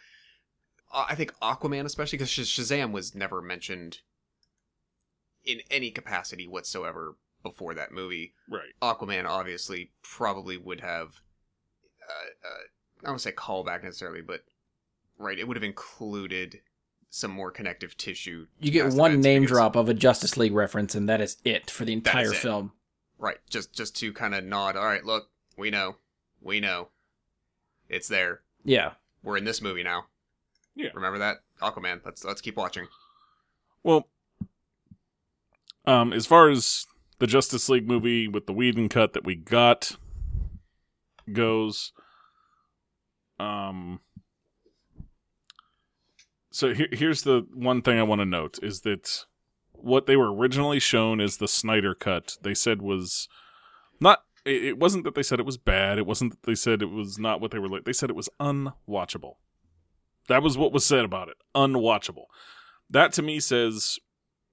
i 0.93 1.14
think 1.14 1.32
aquaman 1.40 1.84
especially 1.84 2.16
because 2.16 2.30
shazam 2.30 2.93
was 2.93 3.14
never 3.14 3.40
mentioned 3.40 3.99
in 5.45 5.61
any 5.70 5.90
capacity 5.90 6.47
whatsoever 6.47 7.16
before 7.43 7.74
that 7.74 7.90
movie 7.93 8.34
right. 8.49 8.72
aquaman 8.80 9.26
obviously 9.26 9.90
probably 10.03 10.57
would 10.57 10.80
have 10.80 11.20
uh, 12.09 12.49
uh, 12.49 12.62
I 13.05 13.09
don't 13.09 13.20
say 13.20 13.32
callback 13.32 13.82
necessarily, 13.82 14.22
but 14.22 14.45
right, 15.18 15.38
it 15.38 15.47
would 15.47 15.57
have 15.57 15.64
included 15.64 16.61
some 17.11 17.30
more 17.30 17.51
connective 17.51 17.97
tissue. 17.97 18.47
You 18.61 18.70
get 18.70 18.93
one 18.93 19.20
name 19.20 19.43
because- 19.43 19.57
drop 19.57 19.76
of 19.76 19.88
a 19.88 19.95
Justice 19.95 20.36
League 20.36 20.55
reference, 20.55 20.95
and 20.95 21.09
that 21.09 21.20
is 21.20 21.36
it 21.45 21.70
for 21.70 21.84
the 21.84 21.93
entire 21.93 22.26
is 22.26 22.32
it. 22.32 22.36
film. 22.36 22.72
Right, 23.18 23.38
just 23.49 23.72
just 23.72 23.97
to 23.97 24.12
kind 24.12 24.34
of 24.34 24.45
nod. 24.45 24.76
All 24.76 24.84
right, 24.84 25.05
look, 25.05 25.30
we 25.57 25.70
know, 25.70 25.97
we 26.40 26.61
know, 26.61 26.88
it's 27.88 28.09
there. 28.09 28.40
Yeah. 28.64 28.93
We're 29.22 29.36
in 29.36 29.45
this 29.45 29.62
movie 29.62 29.84
now. 29.84 30.07
Yeah. 30.75 30.91
remember 30.95 31.18
that 31.18 31.39
Aquaman. 31.61 32.01
Let's 32.05 32.25
let's 32.25 32.41
keep 32.41 32.57
watching. 32.57 32.89
Well, 33.83 34.09
um, 35.87 36.12
as 36.12 36.27
far 36.27 36.49
as 36.49 36.87
the 37.18 37.27
Justice 37.27 37.68
League 37.68 37.89
movie 37.89 38.29
with 38.29 38.47
the 38.47 38.53
Whedon 38.53 38.89
cut 38.89 39.12
that 39.12 39.25
we 39.25 39.35
got 39.35 39.97
goes, 41.33 41.93
um, 43.39 44.01
so 46.51 46.75
here, 46.75 46.89
here's 46.93 47.23
the 47.23 47.47
one 47.55 47.83
thing 47.83 47.99
I 47.99 48.05
want 48.05 48.20
to 48.20 48.27
note 48.27 48.59
is 48.62 48.83
that 48.83 49.25
what 49.73 50.07
they 50.07 50.16
were 50.16 50.33
originally 50.33 50.79
shown 50.79 51.20
as 51.20 51.39
the 51.39 51.49
Snyder 51.49 51.95
cut, 51.95 52.37
they 52.43 52.55
said 52.55 52.83
was 52.83 53.29
not. 54.01 54.23
It 54.45 54.64
it 54.64 54.79
wasn't 54.79 55.05
that 55.05 55.14
they 55.14 55.23
said 55.23 55.41
it 55.41 55.47
was 55.47 55.57
bad. 55.57 55.99
It 55.99 56.07
wasn't 56.07 56.33
that 56.33 56.43
they 56.45 56.55
said 56.55 56.83
it 56.83 56.91
was 56.91 57.18
not 57.18 57.41
what 57.41 57.51
they 57.51 57.59
were 57.59 57.68
like. 57.68 57.85
They 57.85 57.93
said 57.93 58.11
it 58.11 58.16
was 58.16 58.29
unwatchable. 58.41 59.37
That 60.29 60.43
was 60.43 60.57
what 60.57 60.73
was 60.73 60.85
said 60.85 61.05
about 61.05 61.29
it. 61.29 61.37
Unwatchable. 61.55 62.27
That 62.91 63.12
to 63.14 63.23
me 63.23 63.41
says 63.41 63.99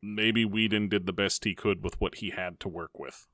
maybe 0.01 0.45
Whedon 0.45 0.89
did 0.89 1.05
the 1.05 1.13
best 1.13 1.43
he 1.43 1.53
could 1.55 1.83
with 1.83 1.99
what 1.99 2.15
he 2.15 2.31
had 2.31 2.59
to 2.61 2.69
work 2.69 2.97
with. 2.97 3.27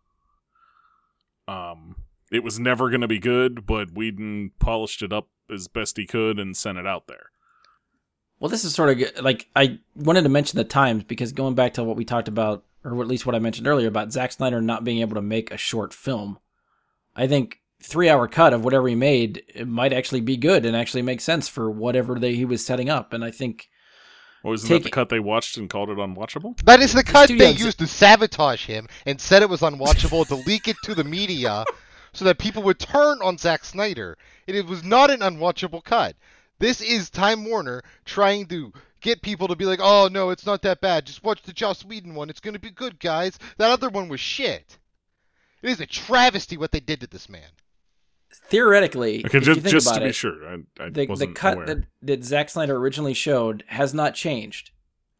Um, 1.47 1.95
it 2.31 2.43
was 2.43 2.59
never 2.59 2.89
going 2.89 3.01
to 3.01 3.07
be 3.07 3.19
good, 3.19 3.65
but 3.65 3.93
Whedon 3.93 4.51
polished 4.59 5.01
it 5.01 5.13
up 5.13 5.29
as 5.49 5.67
best 5.67 5.97
he 5.97 6.05
could 6.05 6.39
and 6.39 6.57
sent 6.57 6.77
it 6.77 6.87
out 6.87 7.07
there. 7.07 7.29
Well, 8.39 8.49
this 8.49 8.65
is 8.65 8.75
sort 8.75 8.89
of 8.89 9.23
like 9.23 9.47
I 9.55 9.79
wanted 9.95 10.23
to 10.23 10.29
mention 10.29 10.57
the 10.57 10.63
times 10.63 11.03
because 11.03 11.31
going 11.31 11.55
back 11.55 11.73
to 11.75 11.83
what 11.83 11.95
we 11.95 12.03
talked 12.03 12.27
about, 12.27 12.65
or 12.83 12.99
at 13.01 13.07
least 13.07 13.25
what 13.25 13.35
I 13.35 13.39
mentioned 13.39 13.67
earlier 13.67 13.87
about 13.87 14.11
Zack 14.11 14.31
Snyder 14.31 14.61
not 14.61 14.83
being 14.83 14.99
able 14.99 15.15
to 15.15 15.21
make 15.21 15.51
a 15.51 15.57
short 15.57 15.93
film, 15.93 16.39
I 17.15 17.27
think 17.27 17.61
three 17.81 18.09
hour 18.09 18.27
cut 18.27 18.53
of 18.53 18.63
whatever 18.63 18.87
he 18.87 18.95
made 18.95 19.43
it 19.53 19.67
might 19.67 19.93
actually 19.93 20.21
be 20.21 20.37
good 20.37 20.65
and 20.65 20.75
actually 20.75 21.01
make 21.01 21.21
sense 21.21 21.47
for 21.47 21.69
whatever 21.69 22.17
they, 22.19 22.35
he 22.35 22.45
was 22.45 22.65
setting 22.65 22.89
up. 22.89 23.13
And 23.13 23.23
I 23.23 23.31
think 23.31 23.69
Or 24.43 24.53
isn't 24.55 24.69
that 24.69 24.83
the 24.83 24.89
cut 24.89 25.09
they 25.09 25.19
watched 25.19 25.57
and 25.57 25.69
called 25.69 25.89
it 25.89 25.97
unwatchable? 25.97 26.59
That 26.63 26.79
is 26.79 26.93
the 26.93 27.03
cut 27.03 27.29
they 27.29 27.51
ex- 27.51 27.59
used 27.59 27.79
to 27.79 27.87
sabotage 27.87 28.65
him 28.65 28.87
and 29.05 29.19
said 29.21 29.41
it 29.41 29.49
was 29.49 29.61
unwatchable 29.61 30.27
to 30.29 30.35
leak 30.35 30.67
it 30.67 30.77
to 30.83 30.95
the 30.95 31.03
media 31.03 31.63
so 32.13 32.25
that 32.25 32.39
people 32.39 32.63
would 32.63 32.79
turn 32.79 33.19
on 33.21 33.37
Zack 33.37 33.65
Snyder. 33.65 34.17
And 34.47 34.55
it 34.55 34.65
was 34.65 34.83
not 34.83 35.11
an 35.11 35.19
unwatchable 35.19 35.83
cut. 35.83 36.15
This 36.57 36.79
is 36.81 37.09
Time 37.09 37.43
Warner 37.43 37.83
trying 38.05 38.45
to 38.47 38.71
get 39.01 39.21
people 39.21 39.47
to 39.49 39.55
be 39.55 39.65
like, 39.65 39.79
oh 39.81 40.07
no, 40.11 40.29
it's 40.29 40.45
not 40.45 40.61
that 40.63 40.81
bad. 40.81 41.05
Just 41.05 41.23
watch 41.23 41.41
the 41.43 41.53
Joss 41.53 41.83
Whedon 41.83 42.15
one. 42.15 42.29
It's 42.29 42.39
going 42.39 42.53
to 42.53 42.59
be 42.59 42.71
good, 42.71 42.99
guys. 42.99 43.37
That 43.57 43.69
other 43.71 43.89
one 43.89 44.07
was 44.07 44.21
shit. 44.21 44.79
It 45.61 45.69
is 45.69 45.81
a 45.81 45.85
travesty 45.85 46.57
what 46.57 46.71
they 46.71 46.79
did 46.79 47.01
to 47.01 47.07
this 47.07 47.27
man. 47.27 47.49
Theoretically, 48.49 49.25
Okay, 49.25 49.37
if 49.37 49.47
you 49.47 49.53
just 49.53 49.61
think 49.61 49.71
just 49.71 49.87
about 49.87 49.99
to 49.99 50.05
be 50.05 50.11
sure, 50.11 50.47
I, 50.47 50.53
I 50.83 50.89
the, 50.89 50.91
the 50.91 51.05
wasn't 51.07 51.35
cut 51.35 51.53
aware. 51.55 51.65
that, 51.67 51.83
that 52.01 52.23
Zack 52.23 52.49
Snyder 52.49 52.77
originally 52.77 53.13
showed 53.13 53.63
has 53.67 53.93
not 53.93 54.15
changed. 54.15 54.71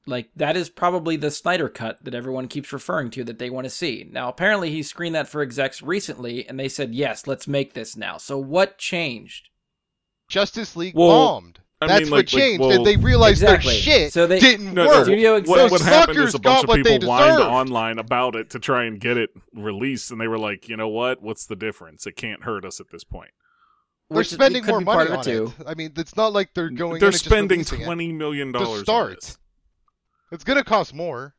Like 0.08 0.30
that 0.36 0.56
is 0.56 0.70
probably 0.70 1.16
the 1.16 1.32
Snyder 1.32 1.68
cut 1.68 2.04
that 2.04 2.14
everyone 2.14 2.48
keeps 2.48 2.72
referring 2.72 3.10
to 3.12 3.24
that 3.24 3.40
they 3.40 3.50
want 3.50 3.66
to 3.66 3.72
see. 3.72 4.08
Now, 4.12 4.30
apparently, 4.30 4.70
he 4.70 4.84
screened 4.84 5.16
that 5.16 5.28
for 5.28 5.42
execs 5.42 5.82
recently, 5.82 6.48
and 6.48 6.60
they 6.60 6.70
said, 6.70 6.94
"Yes, 6.94 7.26
let's 7.26 7.48
make 7.48 7.74
this 7.74 7.98
now." 7.98 8.18
So, 8.18 8.38
what 8.38 8.78
changed? 8.78 9.50
Justice 10.28 10.76
League 10.76 10.94
Well, 10.96 11.10
bombed. 11.10 11.60
I 11.86 11.88
That's 12.00 12.02
mean, 12.04 12.12
what 12.12 12.18
like- 12.18 12.34
like, 12.34 12.42
changed. 12.42 12.60
well- 12.62 12.72
and 12.72 12.86
they 12.86 12.96
realized 12.98 13.42
Exactly. 13.44 13.74
their 13.74 13.82
shit 13.82 14.14
So 14.14 14.28
they- 14.28 14.40
didn't 14.40 14.74
No, 14.74 14.86
work. 14.86 14.96
no, 14.96 15.04
Studio 15.04 15.42
what, 15.42 15.72
what 15.72 15.82
happened 15.82 16.18
fuckers 16.18 16.28
is 16.28 16.36
a 16.36 16.40
bunch 16.40 16.64
of 16.68 16.76
people 16.76 17.08
whined 17.08 17.42
online 17.42 18.00
about 18.00 18.36
it 18.36 18.50
to 18.52 18.60
try 18.60 18.86
and 18.86 19.00
get 19.00 19.18
it 19.18 19.30
released, 19.54 20.12
and 20.12 20.20
they 20.20 20.28
were 20.28 20.38
like, 20.40 20.68
you 20.70 20.78
know 20.78 20.88
what? 20.88 21.22
What's 21.22 21.46
the 21.46 21.56
difference? 21.56 22.06
It 22.06 22.16
can't 22.16 22.44
hurt 22.44 22.66
us 22.66 22.80
at 22.80 22.90
this 22.92 23.04
point. 23.04 23.32
They're 24.10 24.18
Which 24.18 24.32
it 24.32 24.36
spending 24.36 24.66
more 24.66 24.82
money 24.82 25.10
on 25.10 25.20
it 25.20 25.24
too. 25.24 25.54
I 25.66 25.74
mean, 25.74 25.92
it's 25.98 26.16
not 26.16 26.32
like 26.32 26.54
they're 26.54 26.70
going. 26.70 27.00
They're 27.00 27.08
in 27.10 27.14
just 27.14 27.26
spending 27.26 27.58
releasing 27.60 27.82
it. 27.82 27.86
twenty 27.86 28.14
million 28.14 28.54
To 28.54 28.60
dollars. 28.60 28.82
start. 28.84 29.38
It's 30.32 30.44
gonna 30.44 30.64
cost 30.64 30.94
more. 30.94 31.34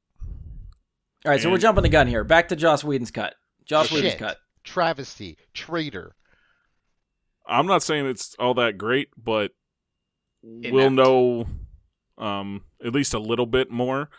All 1.24 1.30
right, 1.32 1.40
so 1.40 1.50
we're 1.50 1.58
jumping 1.58 1.82
the 1.82 1.88
gun 1.88 2.06
here. 2.08 2.24
Back 2.24 2.48
to 2.48 2.56
Joss 2.56 2.82
Whedon's 2.84 3.10
cut. 3.12 3.34
Joss 3.64 3.86
Shit. 3.88 3.94
Whedon's 3.96 4.14
cut. 4.18 4.38
Travesty, 4.64 5.38
traitor. 5.54 6.14
I'm 7.48 7.66
not 7.66 7.82
saying 7.84 8.06
it's 8.06 8.34
all 8.38 8.54
that 8.54 8.78
great, 8.78 9.08
but 9.16 9.52
we'll 10.46 10.90
know 10.90 11.46
um, 12.18 12.62
at 12.84 12.92
least 12.92 13.14
a 13.14 13.18
little 13.18 13.46
bit 13.46 13.70
more 13.70 14.10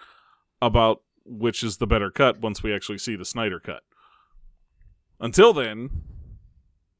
about 0.61 1.01
which 1.25 1.63
is 1.63 1.77
the 1.77 1.87
better 1.87 2.09
cut 2.09 2.39
once 2.39 2.63
we 2.63 2.73
actually 2.73 2.97
see 2.97 3.15
the 3.15 3.25
Snyder 3.25 3.59
cut. 3.59 3.83
Until 5.19 5.53
then, 5.53 5.89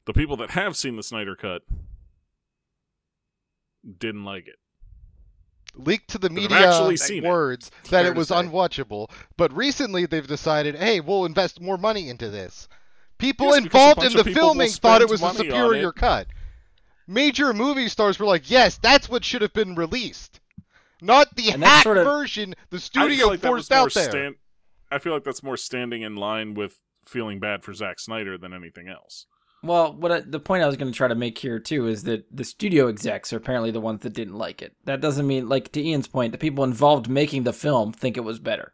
the 0.06 0.12
people 0.12 0.36
that 0.36 0.50
have 0.50 0.76
seen 0.76 0.96
the 0.96 1.02
Snyder 1.02 1.36
cut 1.36 1.62
didn't 3.98 4.24
like 4.24 4.46
it. 4.48 4.56
Leaked 5.74 6.10
to 6.10 6.18
the 6.18 6.30
media 6.30 6.56
actually 6.56 6.96
seen 6.96 7.24
it. 7.24 7.28
words 7.28 7.70
that 7.84 8.02
Fair 8.02 8.10
it 8.10 8.16
was 8.16 8.30
unwatchable, 8.30 9.10
but 9.36 9.54
recently 9.54 10.06
they've 10.06 10.26
decided, 10.26 10.74
hey, 10.74 11.00
we'll 11.00 11.24
invest 11.24 11.60
more 11.60 11.78
money 11.78 12.08
into 12.08 12.30
this. 12.30 12.68
People 13.18 13.48
Yes, 13.48 13.58
involved 13.58 14.02
in 14.02 14.12
the 14.12 14.20
of 14.20 14.26
people 14.26 14.42
will 14.42 14.48
filming 14.54 14.70
thought 14.70 15.02
it 15.02 15.10
was 15.10 15.22
a 15.22 15.34
superior 15.34 15.90
it. 15.90 15.96
cut. 15.96 16.26
Major 17.08 17.52
movie 17.54 17.88
stars 17.88 18.18
were 18.18 18.26
like, 18.26 18.50
yes, 18.50 18.78
that's 18.78 19.08
what 19.08 19.24
should 19.24 19.42
have 19.42 19.54
been 19.54 19.74
released. 19.74 20.40
Not 21.00 21.34
the 21.36 21.50
And 21.50 21.64
hack 21.64 21.82
sort 21.84 21.96
of- 21.98 22.04
version 22.04 22.54
the 22.70 22.78
studio 22.78 23.28
like 23.28 23.40
forced 23.40 23.72
out 23.72 23.92
there. 23.94 24.10
stan- 24.10 24.34
I 24.90 24.98
feel 24.98 25.12
like 25.14 25.24
that's 25.24 25.42
more 25.42 25.56
standing 25.56 26.02
in 26.02 26.16
line 26.16 26.54
with 26.54 26.80
feeling 27.04 27.40
bad 27.40 27.64
for 27.64 27.72
Zack 27.72 27.98
Snyder 27.98 28.36
than 28.36 28.52
anything 28.52 28.88
else. 28.88 29.26
Well, 29.62 29.92
what 29.94 30.12
I, 30.12 30.20
the 30.20 30.38
point 30.38 30.62
I 30.62 30.66
was 30.66 30.76
going 30.76 30.92
to 30.92 30.96
try 30.96 31.08
to 31.08 31.14
make 31.14 31.38
here 31.38 31.58
too 31.58 31.86
is 31.88 32.04
that 32.04 32.24
the 32.34 32.44
studio 32.44 32.88
execs 32.88 33.32
are 33.32 33.38
apparently 33.38 33.70
the 33.70 33.80
ones 33.80 34.02
that 34.02 34.12
didn't 34.12 34.36
like 34.38 34.62
it. 34.62 34.74
That 34.84 35.00
doesn't 35.00 35.26
mean, 35.26 35.48
like 35.48 35.72
to 35.72 35.82
Ian's 35.82 36.06
point, 36.08 36.32
the 36.32 36.38
people 36.38 36.62
involved 36.64 37.08
making 37.08 37.42
the 37.44 37.52
film 37.52 37.92
think 37.92 38.16
it 38.16 38.20
was 38.24 38.38
better. 38.38 38.72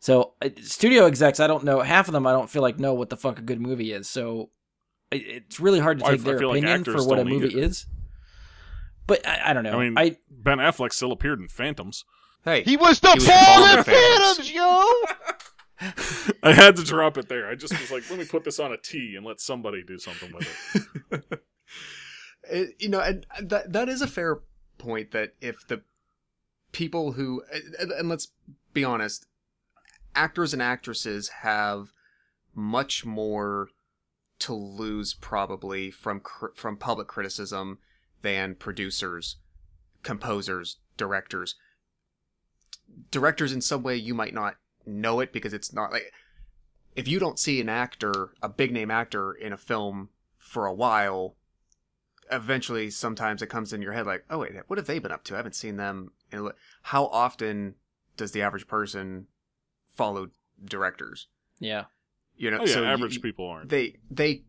So 0.00 0.34
uh, 0.42 0.50
studio 0.62 1.06
execs, 1.06 1.40
I 1.40 1.46
don't 1.46 1.64
know. 1.64 1.80
Half 1.80 2.08
of 2.08 2.12
them, 2.12 2.26
I 2.26 2.32
don't 2.32 2.50
feel 2.50 2.62
like 2.62 2.78
know 2.78 2.94
what 2.94 3.08
the 3.10 3.16
fuck 3.16 3.38
a 3.38 3.42
good 3.42 3.60
movie 3.60 3.92
is. 3.92 4.08
So 4.08 4.42
it, 4.42 4.48
it's 5.10 5.58
really 5.60 5.80
hard 5.80 5.98
to 6.00 6.04
take 6.04 6.14
I 6.20 6.22
their 6.22 6.38
feel 6.38 6.48
like 6.48 6.58
opinion 6.58 6.80
actors 6.80 6.94
for 7.02 7.08
what 7.08 7.18
a 7.18 7.24
movie 7.24 7.48
either. 7.48 7.58
is. 7.60 7.86
But 9.06 9.26
I, 9.26 9.50
I 9.50 9.52
don't 9.54 9.64
know. 9.64 9.78
I 9.80 9.88
mean, 9.88 9.98
I 9.98 10.16
Ben 10.30 10.58
Affleck 10.58 10.92
still 10.92 11.12
appeared 11.12 11.40
in 11.40 11.48
Phantoms. 11.48 12.04
Hey, 12.44 12.62
He 12.62 12.76
was 12.76 13.00
the 13.00 13.08
He 13.10 13.14
was 13.18 13.28
Paul 13.28 13.64
in 13.72 13.78
in 13.78 13.84
Phantoms. 13.84 14.48
Phantoms, 14.48 14.52
yo! 14.52 14.84
I 16.42 16.52
had 16.52 16.76
to 16.76 16.84
drop 16.84 17.16
it 17.18 17.28
there. 17.28 17.48
I 17.48 17.54
just 17.54 17.78
was 17.80 17.90
like, 17.90 18.08
let 18.10 18.18
me 18.18 18.24
put 18.24 18.44
this 18.44 18.58
on 18.58 18.72
a 18.72 18.76
T 18.76 19.14
and 19.16 19.24
let 19.24 19.40
somebody 19.40 19.82
do 19.82 19.98
something 19.98 20.32
with 20.32 20.92
it. 21.12 21.40
It- 22.50 22.76
you 22.78 22.88
know, 22.88 23.00
and 23.00 23.26
that 23.42 23.72
that 23.72 23.88
is 23.88 24.00
a 24.02 24.06
fair 24.06 24.40
point. 24.78 25.10
That 25.10 25.34
if 25.40 25.66
the 25.68 25.82
people 26.72 27.12
who 27.12 27.42
and 27.78 27.92
and 27.92 28.08
let's 28.08 28.28
be 28.72 28.84
honest, 28.84 29.26
actors 30.14 30.52
and 30.54 30.62
actresses 30.62 31.28
have 31.42 31.92
much 32.54 33.04
more 33.04 33.68
to 34.40 34.52
lose 34.54 35.14
probably 35.14 35.90
from 35.90 36.20
cr- 36.20 36.54
from 36.54 36.76
public 36.76 37.08
criticism 37.08 37.78
than 38.22 38.54
producers, 38.54 39.36
composers, 40.02 40.76
directors. 40.96 41.54
Directors, 43.10 43.52
in 43.52 43.60
some 43.60 43.82
way, 43.82 43.96
you 43.96 44.14
might 44.14 44.34
not 44.34 44.56
know 44.86 45.20
it 45.20 45.32
because 45.32 45.52
it's 45.52 45.72
not 45.72 45.92
like 45.92 46.12
if 46.96 47.06
you 47.06 47.18
don't 47.18 47.38
see 47.38 47.60
an 47.60 47.68
actor, 47.68 48.30
a 48.42 48.48
big 48.48 48.72
name 48.72 48.90
actor 48.90 49.32
in 49.32 49.52
a 49.52 49.56
film 49.58 50.08
for 50.36 50.66
a 50.66 50.74
while, 50.74 51.36
eventually 52.30 52.90
sometimes 52.90 53.42
it 53.42 53.48
comes 53.48 53.72
in 53.72 53.82
your 53.82 53.92
head 53.92 54.06
like, 54.06 54.24
oh 54.30 54.38
wait, 54.38 54.52
what 54.66 54.78
have 54.78 54.86
they 54.86 54.98
been 54.98 55.12
up 55.12 55.24
to? 55.24 55.34
I 55.34 55.36
haven't 55.38 55.54
seen 55.54 55.76
them. 55.76 56.12
In 56.32 56.40
a 56.40 56.50
How 56.82 57.06
often 57.06 57.74
does 58.16 58.32
the 58.32 58.42
average 58.42 58.66
person 58.66 59.26
follow 59.94 60.30
directors? 60.64 61.28
yeah. 61.60 61.84
You 62.38 62.50
know, 62.50 62.58
Oh 62.60 62.64
yeah, 62.64 62.72
so 62.74 62.80
you- 62.82 62.86
average 62.86 63.20
people 63.20 63.46
aren't. 63.48 63.68
they 63.68 63.96
they 64.10 64.44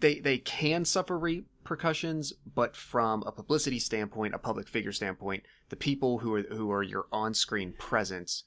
they 0.00 0.18
they 0.20 0.38
can 0.38 0.84
suffer 0.84 1.18
repercussions, 1.18 2.32
but 2.54 2.74
from 2.74 3.22
a 3.26 3.30
publicity 3.32 3.78
standpoint, 3.78 4.34
a 4.34 4.38
public 4.38 4.68
figure 4.68 4.92
standpoint, 4.92 5.44
the 5.68 5.76
people 5.76 6.18
who 6.18 6.34
are 6.34 6.42
who 6.42 6.70
are 6.72 6.82
your 6.82 7.06
on-screen 7.12 7.74
presence 7.78 8.42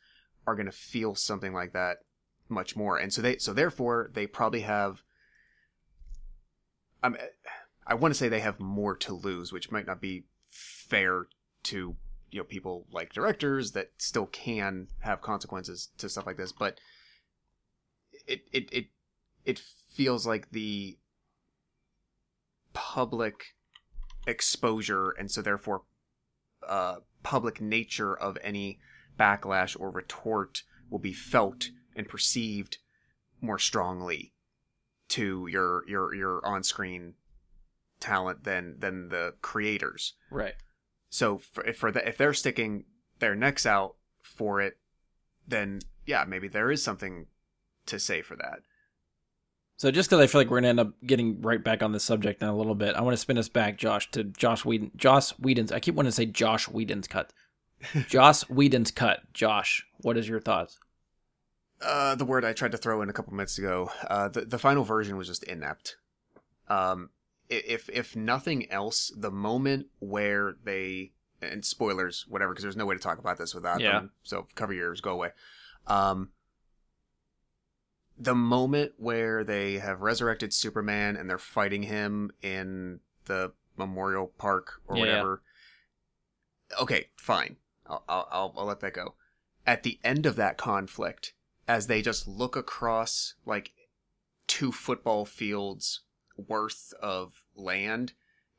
are 0.47 0.55
going 0.55 0.65
to 0.65 0.71
feel 0.71 1.13
something 1.15 1.53
like 1.53 1.71
that 1.73 1.97
much 2.49 2.75
more, 2.75 2.97
and 2.97 3.13
so 3.13 3.21
they 3.21 3.37
so 3.37 3.53
therefore 3.53 4.09
they 4.13 4.25
probably 4.25 4.61
have. 4.61 5.03
I'm, 7.03 7.15
I 7.87 7.93
want 7.93 8.13
to 8.13 8.17
say 8.17 8.27
they 8.27 8.39
have 8.41 8.59
more 8.59 8.95
to 8.97 9.13
lose, 9.13 9.53
which 9.53 9.71
might 9.71 9.87
not 9.87 10.01
be 10.01 10.25
fair 10.47 11.27
to 11.63 11.95
you 12.31 12.39
know 12.39 12.43
people 12.43 12.85
like 12.91 13.13
directors 13.13 13.71
that 13.73 13.91
still 13.97 14.25
can 14.27 14.87
have 14.99 15.21
consequences 15.21 15.89
to 15.99 16.09
stuff 16.09 16.25
like 16.25 16.37
this, 16.37 16.51
but 16.51 16.79
it 18.29 18.41
it 18.51 18.69
it 18.71 18.85
it 19.45 19.59
feels 19.59 20.25
like 20.27 20.51
the 20.51 20.97
public 22.73 23.55
exposure, 24.27 25.11
and 25.11 25.31
so 25.31 25.41
therefore, 25.41 25.83
uh, 26.67 26.97
public 27.23 27.59
nature 27.59 28.15
of 28.15 28.37
any 28.43 28.79
backlash 29.19 29.79
or 29.79 29.89
retort 29.89 30.63
will 30.89 30.99
be 30.99 31.13
felt 31.13 31.69
and 31.95 32.07
perceived 32.07 32.77
more 33.41 33.59
strongly 33.59 34.33
to 35.09 35.47
your 35.47 35.83
your 35.87 36.13
your 36.13 36.45
on-screen 36.45 37.15
talent 37.99 38.43
than 38.43 38.79
than 38.79 39.09
the 39.09 39.33
creators. 39.41 40.13
Right. 40.29 40.55
So 41.09 41.39
for, 41.39 41.65
if 41.65 41.77
for 41.77 41.91
the, 41.91 42.07
if 42.07 42.17
they're 42.17 42.33
sticking 42.33 42.85
their 43.17 43.35
necks 43.35 43.65
out 43.65 43.95
for 44.21 44.61
it, 44.61 44.77
then 45.47 45.79
yeah, 46.05 46.23
maybe 46.27 46.47
there 46.47 46.71
is 46.71 46.83
something 46.83 47.25
to 47.89 47.99
say 47.99 48.21
for 48.21 48.35
that. 48.37 48.59
So 49.77 49.91
just 49.91 50.09
because 50.09 50.21
I 50.21 50.27
feel 50.27 50.41
like 50.41 50.49
we're 50.49 50.57
gonna 50.57 50.67
end 50.69 50.79
up 50.79 50.93
getting 51.05 51.41
right 51.41 51.63
back 51.63 51.81
on 51.81 51.91
the 51.93 51.99
subject 51.99 52.41
in 52.41 52.49
a 52.49 52.55
little 52.55 52.75
bit, 52.75 52.95
I 52.95 53.01
want 53.01 53.13
to 53.13 53.17
spin 53.17 53.37
us 53.37 53.47
back, 53.47 53.77
Josh, 53.77 54.11
to 54.11 54.23
Josh 54.25 54.65
Whedon. 54.65 54.91
Josh 54.95 55.29
Whedon's. 55.39 55.71
I 55.71 55.79
keep 55.79 55.95
wanting 55.95 56.09
to 56.11 56.15
say 56.15 56.25
Josh 56.25 56.67
Whedon's 56.67 57.07
cut. 57.07 57.31
Josh 58.07 58.41
Whedon's 58.49 58.91
cut. 58.91 59.21
Josh, 59.33 59.85
what 59.99 60.17
is 60.17 60.27
your 60.27 60.41
thoughts? 60.41 60.77
Uh, 61.81 62.13
the 62.15 62.25
word 62.25 62.43
I 62.43 62.51
tried 62.51 62.73
to 62.73 62.77
throw 62.77 63.01
in 63.01 63.09
a 63.09 63.13
couple 63.13 63.33
minutes 63.33 63.57
ago. 63.57 63.89
Uh, 64.05 64.27
the 64.27 64.41
the 64.41 64.59
final 64.59 64.83
version 64.83 65.15
was 65.15 65.27
just 65.27 65.43
inept. 65.43 65.95
Um, 66.67 67.11
if 67.49 67.89
if 67.89 68.17
nothing 68.17 68.69
else, 68.69 69.13
the 69.15 69.31
moment 69.31 69.87
where 69.99 70.55
they 70.61 71.13
and 71.41 71.63
spoilers, 71.63 72.25
whatever, 72.27 72.51
because 72.51 72.63
there's 72.63 72.75
no 72.75 72.85
way 72.85 72.95
to 72.95 73.01
talk 73.01 73.17
about 73.17 73.37
this 73.37 73.55
without 73.55 73.79
Yeah. 73.79 73.93
them. 73.93 74.11
So 74.23 74.47
cover 74.55 74.73
your 74.73 74.87
ears, 74.87 74.99
go 74.99 75.11
away. 75.13 75.29
Um, 75.87 76.31
the 78.19 78.35
moment 78.35 78.93
where 78.97 79.43
they 79.43 79.79
have 79.79 80.01
resurrected 80.01 80.53
Superman 80.53 81.15
and 81.15 81.29
they're 81.29 81.37
fighting 81.37 81.83
him 81.83 82.31
in 82.41 82.99
the 83.25 83.53
Memorial 83.77 84.27
Park 84.37 84.81
or 84.87 84.97
Yeah, 84.97 85.03
yeah. 85.05 85.09
whatever. 85.11 85.41
Okay, 86.81 87.07
fine. 87.15 87.55
I'll 87.87 88.03
I'll 88.07 88.53
I'll 88.57 88.65
let 88.65 88.81
that 88.81 88.93
go. 88.93 89.15
At 89.65 89.83
the 89.83 89.99
end 90.03 90.25
of 90.25 90.35
that 90.35 90.57
conflict, 90.57 91.33
as 91.67 91.87
they 91.87 92.01
just 92.01 92.27
look 92.27 92.55
across 92.55 93.35
like 93.45 93.71
two 94.47 94.71
football 94.71 95.25
fields 95.25 96.01
worth 96.35 96.93
of 97.01 97.43
land 97.55 98.13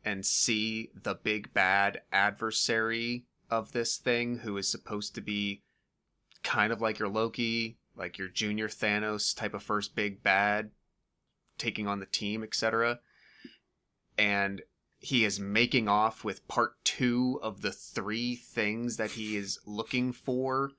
and 0.05 0.25
see 0.25 0.91
the 0.95 1.15
big 1.15 1.53
bad 1.53 2.01
adversary 2.13 3.27
of 3.51 3.73
this 3.73 3.97
thing 3.97 4.39
who 4.39 4.57
is 4.57 4.69
supposed 4.71 5.15
to 5.15 5.21
be 5.21 5.63
kind 6.43 6.73
of 6.73 6.81
like 6.81 6.99
your 6.99 7.09
Loki, 7.09 7.77
like 8.01 8.17
your 8.17 8.29
junior 8.29 8.67
Thanos 8.67 9.37
type 9.37 9.53
of 9.53 9.63
first 9.63 9.95
big 9.95 10.23
bad 10.23 10.71
taking 11.59 11.87
on 11.87 12.01
the 12.01 12.07
team, 12.07 12.43
etc. 12.43 12.99
And 14.17 14.63
he 14.99 15.25
is 15.25 15.39
making 15.39 15.87
off 15.87 16.25
with 16.25 16.49
part 16.49 16.83
2 16.85 17.41
of 17.43 17.61
the 17.61 17.71
three 17.71 18.35
things 18.35 18.97
that 18.97 19.13
he 19.13 19.37
is 19.37 19.59
looking 19.67 20.13
for 20.13 20.73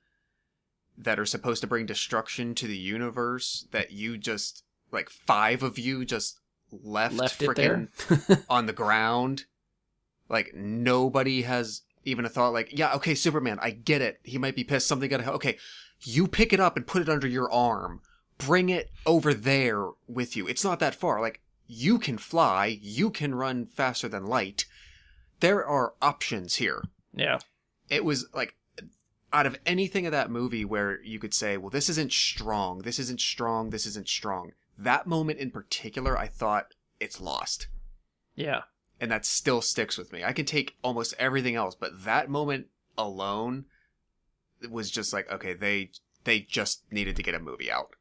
that 0.97 1.19
are 1.19 1.25
supposed 1.25 1.61
to 1.61 1.67
bring 1.67 1.85
destruction 1.85 2.55
to 2.55 2.67
the 2.67 2.77
universe 2.77 3.67
that 3.71 3.91
you 3.91 4.17
just 4.17 4.63
like 4.91 5.09
five 5.09 5.61
of 5.61 5.77
you 5.77 6.03
just 6.03 6.39
left, 6.71 7.15
Left 7.15 7.55
there. 7.55 7.87
on 8.49 8.65
the 8.65 8.73
ground. 8.73 9.45
Like 10.27 10.55
nobody 10.55 11.43
has 11.43 11.83
even 12.03 12.25
a 12.25 12.29
thought 12.29 12.53
like, 12.53 12.77
yeah, 12.77 12.95
okay, 12.95 13.13
Superman, 13.13 13.59
I 13.61 13.69
get 13.69 14.01
it. 14.01 14.19
He 14.23 14.39
might 14.39 14.55
be 14.55 14.63
pissed. 14.63 14.87
Something 14.87 15.09
got 15.09 15.17
to 15.17 15.23
help 15.23 15.35
Okay, 15.35 15.57
you 16.03 16.27
pick 16.27 16.51
it 16.53 16.59
up 16.59 16.75
and 16.77 16.87
put 16.87 17.01
it 17.01 17.09
under 17.09 17.27
your 17.27 17.51
arm. 17.51 18.01
Bring 18.37 18.69
it 18.69 18.89
over 19.05 19.33
there 19.33 19.87
with 20.07 20.35
you. 20.35 20.47
It's 20.47 20.63
not 20.63 20.79
that 20.79 20.95
far. 20.95 21.21
Like 21.21 21.41
you 21.67 21.99
can 21.99 22.17
fly. 22.17 22.79
You 22.81 23.09
can 23.11 23.35
run 23.35 23.65
faster 23.65 24.07
than 24.09 24.25
light. 24.25 24.65
There 25.39 25.65
are 25.65 25.93
options 26.01 26.55
here. 26.55 26.83
yeah. 27.13 27.39
It 27.89 28.05
was 28.05 28.27
like 28.33 28.55
out 29.33 29.45
of 29.45 29.59
anything 29.65 30.05
of 30.05 30.11
that 30.13 30.31
movie 30.31 30.63
where 30.63 31.01
you 31.03 31.19
could 31.19 31.33
say, 31.33 31.57
well, 31.57 31.69
this 31.69 31.89
isn't 31.89 32.13
strong. 32.13 32.79
This 32.79 32.99
isn't 32.99 33.19
strong. 33.19 33.69
This 33.69 33.85
isn't 33.85 34.07
strong. 34.07 34.51
That 34.77 35.07
moment 35.07 35.39
in 35.39 35.51
particular, 35.51 36.17
I 36.17 36.27
thought 36.27 36.73
it's 37.01 37.19
lost 37.19 37.67
Yeah. 38.35 38.61
and 38.99 39.11
that 39.11 39.25
still 39.25 39.61
sticks 39.61 39.97
with 39.97 40.13
me. 40.13 40.23
I 40.23 40.31
can 40.31 40.45
take 40.45 40.77
almost 40.83 41.13
everything 41.19 41.55
else, 41.55 41.75
but 41.75 42.03
that 42.05 42.29
moment 42.29 42.67
alone 42.97 43.65
was 44.69 44.91
just 44.91 45.13
like, 45.13 45.31
okay, 45.31 45.53
they 45.53 45.91
they 46.23 46.39
just 46.39 46.83
needed 46.91 47.15
to 47.15 47.23
get 47.23 47.35
a 47.35 47.39
movie 47.39 47.71
out. 47.71 47.95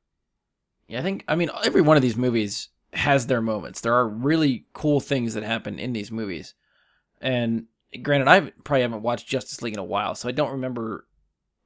Yeah, 0.89 1.01
I 1.01 1.03
think 1.03 1.25
I 1.29 1.37
mean 1.37 1.51
every 1.65 1.81
one 1.81 1.97
of 1.97 2.03
these 2.03 2.17
movies 2.17 2.69
has 2.93 3.27
their 3.27 3.41
moments. 3.41 3.81
There 3.81 3.95
are 3.95 4.09
really 4.09 4.67
cool 4.73 5.01
things 5.01 5.35
that 5.35 5.43
happen 5.45 5.79
in 5.79 5.93
these 5.93 6.11
movies. 6.11 6.55
And 7.21 7.67
granted, 8.03 8.29
I 8.29 8.53
probably 8.65 8.83
haven't 8.83 9.03
watched 9.03 9.29
Justice 9.29 9.63
League 9.63 9.75
in 9.75 9.79
a 9.79 9.85
while, 9.85 10.15
so 10.15 10.29
I 10.29 10.33
don't 10.33 10.53
remember 10.53 11.07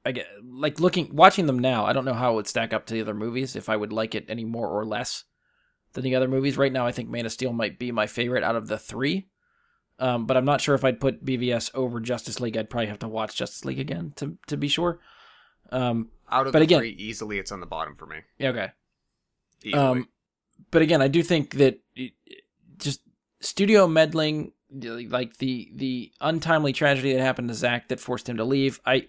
I 0.05 0.11
get 0.11 0.27
like 0.47 0.79
looking 0.79 1.15
watching 1.15 1.47
them 1.47 1.59
now, 1.59 1.85
I 1.85 1.93
don't 1.93 2.05
know 2.05 2.13
how 2.13 2.33
it 2.33 2.35
would 2.35 2.47
stack 2.47 2.73
up 2.73 2.85
to 2.85 2.93
the 2.93 3.01
other 3.01 3.15
movies 3.15 3.55
if 3.55 3.69
I 3.69 3.75
would 3.75 3.91
like 3.91 4.13
it 4.13 4.25
any 4.29 4.45
more 4.45 4.69
or 4.69 4.85
less 4.85 5.23
than 5.93 6.03
the 6.03 6.15
other 6.15 6.27
movies. 6.27 6.57
Right 6.57 6.71
now 6.71 6.85
I 6.85 6.91
think 6.91 7.09
Man 7.09 7.25
of 7.25 7.31
Steel 7.31 7.53
might 7.53 7.79
be 7.79 7.91
my 7.91 8.05
favorite 8.05 8.43
out 8.43 8.55
of 8.55 8.67
the 8.67 8.77
3. 8.77 9.27
Um, 9.97 10.25
but 10.25 10.35
I'm 10.35 10.45
not 10.45 10.59
sure 10.59 10.75
if 10.75 10.83
I'd 10.83 10.99
put 10.99 11.23
BVS 11.25 11.71
over 11.73 11.99
Justice 12.01 12.39
League. 12.41 12.57
I'd 12.57 12.69
probably 12.69 12.87
have 12.87 12.99
to 12.99 13.07
watch 13.07 13.35
Justice 13.37 13.63
League 13.63 13.79
again 13.79 14.11
to 14.17 14.37
to 14.47 14.57
be 14.57 14.67
sure. 14.67 14.99
Um, 15.71 16.09
Out 16.29 16.47
of 16.47 16.53
But 16.53 16.59
the 16.59 16.63
again- 16.65 16.79
three, 16.79 16.91
easily 16.97 17.39
it's 17.39 17.51
on 17.51 17.59
the 17.61 17.65
bottom 17.65 17.95
for 17.95 18.05
me. 18.05 18.17
yeah, 18.37 18.49
okay. 18.49 18.67
Easily. 19.63 19.81
Um, 19.81 20.09
but 20.71 20.81
again, 20.81 21.01
I 21.01 21.07
do 21.07 21.23
think 21.23 21.55
that 21.55 21.79
it, 21.95 22.11
just 22.77 23.01
studio 23.39 23.87
meddling, 23.87 24.51
like 24.71 25.37
the 25.37 25.71
the 25.73 26.11
untimely 26.21 26.73
tragedy 26.73 27.13
that 27.13 27.21
happened 27.21 27.47
to 27.49 27.53
Zack 27.55 27.87
that 27.87 27.99
forced 27.99 28.27
him 28.27 28.37
to 28.37 28.43
leave. 28.43 28.79
I, 28.85 29.07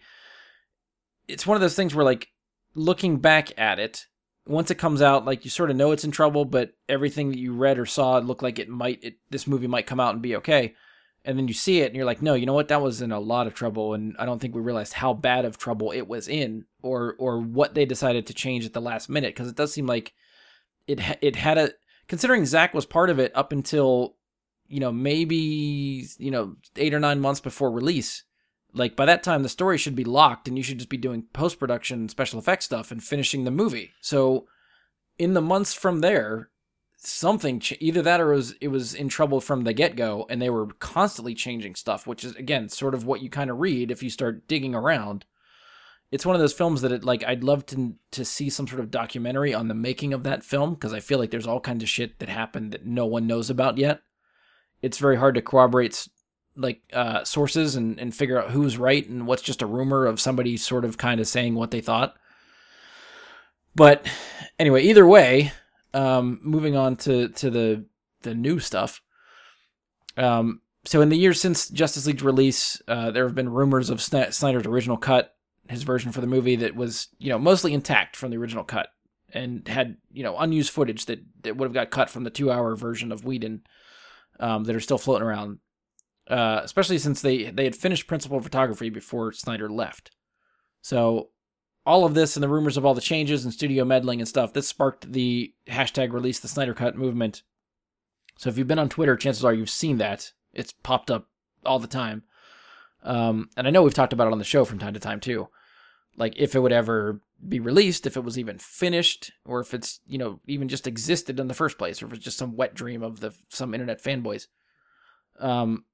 it's 1.28 1.47
one 1.47 1.57
of 1.57 1.61
those 1.61 1.74
things 1.74 1.95
where 1.95 2.05
like 2.05 2.28
looking 2.74 3.18
back 3.18 3.59
at 3.59 3.78
it, 3.78 4.07
once 4.47 4.70
it 4.70 4.76
comes 4.76 5.03
out, 5.03 5.24
like 5.24 5.44
you 5.44 5.51
sort 5.51 5.70
of 5.70 5.76
know 5.76 5.92
it's 5.92 6.05
in 6.05 6.11
trouble, 6.11 6.44
but 6.44 6.72
everything 6.88 7.30
that 7.30 7.38
you 7.38 7.53
read 7.53 7.78
or 7.78 7.86
saw 7.86 8.18
looked 8.18 8.42
like 8.42 8.59
it 8.59 8.68
might 8.68 9.03
it, 9.03 9.16
this 9.30 9.47
movie 9.47 9.66
might 9.66 9.86
come 9.86 10.01
out 10.01 10.14
and 10.14 10.22
be 10.22 10.36
okay. 10.36 10.74
And 11.24 11.36
then 11.36 11.49
you 11.49 11.55
see 11.55 11.80
it 11.80 11.86
and 11.86 11.97
you're 11.97 12.05
like, 12.05 12.22
no, 12.22 12.34
you 12.34 12.47
know 12.47 12.53
what? 12.53 12.68
That 12.68 12.80
was 12.80 13.03
in 13.03 13.11
a 13.11 13.18
lot 13.18 13.49
of 13.49 13.55
trouble, 13.55 13.94
and 13.94 14.14
I 14.18 14.24
don't 14.24 14.38
think 14.38 14.55
we 14.55 14.61
realized 14.61 14.92
how 14.92 15.12
bad 15.12 15.44
of 15.44 15.59
trouble 15.59 15.90
it 15.90 16.07
was 16.07 16.28
in, 16.28 16.64
or 16.82 17.16
or 17.18 17.40
what 17.40 17.74
they 17.74 17.84
decided 17.84 18.26
to 18.26 18.34
change 18.34 18.64
at 18.64 18.72
the 18.72 18.80
last 18.80 19.09
minute, 19.09 19.34
because 19.34 19.49
it 19.49 19.57
does 19.57 19.72
seem 19.72 19.86
like 19.86 20.12
it 20.86 21.01
it 21.20 21.34
had 21.34 21.59
a 21.59 21.70
considering 22.07 22.47
Zack 22.47 22.74
was 22.74 22.86
part 22.86 23.11
of 23.11 23.18
it 23.18 23.32
up 23.34 23.51
until 23.51 24.14
you 24.68 24.78
know 24.78 24.92
maybe 24.92 26.07
you 26.18 26.30
know 26.30 26.55
eight 26.76 26.94
or 26.94 27.01
nine 27.01 27.20
months 27.20 27.40
before 27.40 27.72
release. 27.72 28.22
Like 28.77 28.97
by 28.97 29.07
that 29.07 29.22
time, 29.22 29.43
the 29.43 29.49
story 29.49 29.79
should 29.79 29.97
be 29.97 30.05
locked, 30.05 30.49
and 30.49 30.57
you 30.57 30.62
should 30.62 30.79
just 30.79 30.89
be 30.89 30.97
doing 30.97 31.24
post 31.33 31.59
production 31.59 32.09
special 32.09 32.39
effects 32.39 32.66
stuff 32.66 32.91
and 32.91 33.03
finishing 33.03 33.45
the 33.45 33.51
movie. 33.51 33.93
So 34.01 34.47
in 35.18 35.35
the 35.35 35.41
months 35.41 35.74
from 35.74 36.01
there, 36.01 36.51
something 36.97 37.61
ch- 37.61 37.74
either 37.81 38.03
that 38.03 38.20
or 38.20 38.33
it 38.33 38.37
was 38.37 38.53
it 38.61 38.68
was 38.68 38.95
in 38.95 39.09
trouble 39.09 39.41
from 39.41 39.64
the 39.64 39.72
get 39.72 39.97
go, 39.97 40.27
and 40.29 40.41
they 40.41 40.51
were 40.51 40.66
constantly 40.79 41.35
changing 41.35 41.74
stuff, 41.74 42.07
which 42.07 42.24
is 42.24 42.35
again 42.37 42.68
sort 42.68 42.95
of 42.95 43.05
what 43.05 43.22
you 43.22 43.31
kind 43.31 43.51
of 43.51 43.59
read 43.59 43.91
if 43.91 44.03
you 44.03 44.11
start 44.11 44.47
digging 44.49 44.74
around 44.74 45.24
it's 46.11 46.24
one 46.24 46.37
of 46.37 46.41
those 46.41 46.53
films 46.53 46.83
that 46.83 46.93
it 46.93 47.05
like 47.05 47.24
I'd 47.24 47.45
love 47.45 47.66
to 47.66 47.95
to 48.12 48.24
see 48.24 48.49
some 48.49 48.66
sort 48.66 48.81
of 48.81 48.91
documentary 48.91 49.53
on 49.53 49.68
the 49.68 49.74
making 49.74 50.12
of 50.12 50.22
that 50.22 50.45
film 50.45 50.74
because 50.74 50.93
I 50.93 51.01
feel 51.01 51.18
like 51.18 51.31
there's 51.31 51.47
all 51.47 51.61
kinds 51.61 51.83
of 51.83 51.89
shit 51.89 52.18
that 52.20 52.29
happened 52.29 52.72
that 52.72 52.87
no 52.87 53.07
one 53.07 53.27
knows 53.27 53.51
about 53.51 53.79
yet. 53.79 54.01
It's 54.83 54.99
very 54.99 55.16
hard 55.16 55.35
to 55.35 55.43
corroborate 55.43 56.09
like 56.57 56.83
uh, 56.93 57.25
sources 57.25 57.77
and 57.77 57.99
and 57.99 58.15
figure 58.15 58.41
out 58.41 58.51
who's 58.51 58.79
right 58.79 59.07
and 59.09 59.27
what's 59.27 59.43
just 59.43 59.63
a 59.63 59.67
rumor 59.67 60.07
of 60.07 60.21
somebody 60.21 60.57
sort 60.57 60.85
of 60.85 60.99
kind 60.99 61.21
of 61.21 61.29
saying 61.29 61.55
what 61.55 61.71
they 61.71 61.81
thought. 61.81 62.17
But 63.75 64.07
anyway, 64.59 64.83
either 64.85 65.07
way, 65.07 65.53
um, 65.95 66.41
moving 66.43 66.77
on 66.77 66.97
to 66.97 67.29
to 67.29 67.51
the 67.51 67.85
the 68.23 68.35
new 68.35 68.59
stuff. 68.59 69.03
Um, 70.17 70.63
so 70.85 71.01
in 71.01 71.09
the 71.09 71.19
years 71.19 71.41
since 71.41 71.69
Justice 71.69 72.07
League's 72.07 72.23
release, 72.23 72.81
uh, 72.89 73.11
there 73.11 73.25
have 73.25 73.35
been 73.35 73.49
rumors 73.49 73.91
of 73.91 74.01
Snyder's 74.01 74.67
original 74.67 74.97
cut 74.97 75.37
his 75.69 75.83
version 75.83 76.13
for 76.13 76.21
the 76.21 76.27
movie 76.27 76.57
that 76.57 76.77
was 76.77 77.09
you 77.19 77.29
know 77.29 77.39
mostly 77.39 77.75
intact 77.75 78.17
from 78.17 78.31
the 78.31 78.37
original 78.37 78.65
cut 78.65 78.89
and 79.33 79.67
had 79.69 79.97
you 80.13 80.23
know 80.23 80.37
unused 80.39 80.73
footage 80.73 81.07
that, 81.07 81.21
that 81.43 81.57
would 81.57 81.67
have 81.67 81.75
got 81.75 81.91
cut 81.91 82.11
from 82.11 82.25
the 82.25 82.31
two 82.31 82.51
hour 82.51 82.77
version 82.77 83.13
of 83.13 83.25
Whedon 83.25 83.63
um, 84.41 84.65
that 84.65 84.77
are 84.77 84.81
still 84.81 84.99
floating 84.99 85.27
around. 85.27 85.59
Uh, 86.29 86.61
especially 86.64 86.99
since 86.99 87.22
they 87.22 87.51
they 87.51 87.64
had 87.64 87.77
finished 87.77 88.09
principal 88.09 88.41
photography 88.41 88.91
before 88.91 89.33
Snyder 89.33 89.68
left. 89.68 90.11
So 90.83 91.31
all 91.85 92.05
of 92.05 92.14
this 92.14 92.37
and 92.37 92.43
the 92.43 92.49
rumors 92.49 92.77
of 92.77 92.85
all 92.85 92.95
the 92.95 93.01
changes 93.01 93.45
and 93.45 93.55
studio 93.55 93.85
meddling 93.85 94.20
and 94.20 94.29
stuff 94.29 94.53
this 94.53 94.66
sparked 94.66 95.12
the 95.12 95.55
hashtag 95.68 96.12
release 96.12 96.41
the 96.41 96.49
Snyder 96.49 96.74
Cut 96.74 96.97
movement. 96.97 97.43
So 98.39 98.51
if 98.51 98.59
you've 98.59 98.66
been 98.66 98.79
on 98.79 98.89
Twitter, 98.89 99.16
chances 99.16 99.45
are 99.45 99.55
you've 99.55 99.70
seen 99.70 99.99
that. 99.99 100.33
It's 100.53 100.72
popped 100.72 101.11
up 101.11 101.29
all 101.64 101.79
the 101.79 101.87
time. 101.87 102.24
Um, 103.03 103.51
and 103.57 103.66
I 103.66 103.70
know 103.70 103.83
we've 103.83 103.95
talked 103.95 104.12
about 104.12 104.27
it 104.27 104.33
on 104.33 104.39
the 104.39 104.45
show 104.45 104.64
from 104.64 104.81
time 104.81 104.95
to 104.95 105.01
time 105.01 105.20
too. 105.20 105.49
Like 106.16 106.35
if 106.37 106.55
it 106.55 106.61
would 106.61 106.72
ever 106.72 107.20
be 107.47 107.61
released, 107.61 108.07
if 108.07 108.16
it 108.16 108.24
was 108.24 108.39
even 108.39 108.59
finished, 108.59 109.31
or 109.45 109.61
if 109.61 109.74
it's 109.74 110.01
you 110.07 110.18
know 110.18 110.41
even 110.47 110.68
just 110.68 110.87
existed 110.87 111.39
in 111.39 111.47
the 111.47 111.55
first 111.55 111.79
place, 111.79 112.03
or 112.03 112.07
if 112.07 112.14
it's 112.14 112.24
just 112.24 112.39
some 112.39 112.57
wet 112.57 112.74
dream 112.74 113.03
of 113.03 113.20
the 113.20 113.33
some 113.49 113.74
internet 113.74 114.03
fanboys. 114.03 114.47
Um, 115.39 115.85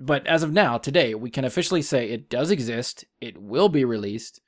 but 0.00 0.26
as 0.26 0.42
of 0.42 0.52
now, 0.52 0.78
today, 0.78 1.14
we 1.14 1.30
can 1.30 1.44
officially 1.44 1.82
say 1.82 2.08
it 2.08 2.28
does 2.28 2.50
exist. 2.50 3.04
It 3.20 3.38
will 3.38 3.68
be 3.68 3.84
released. 3.84 4.40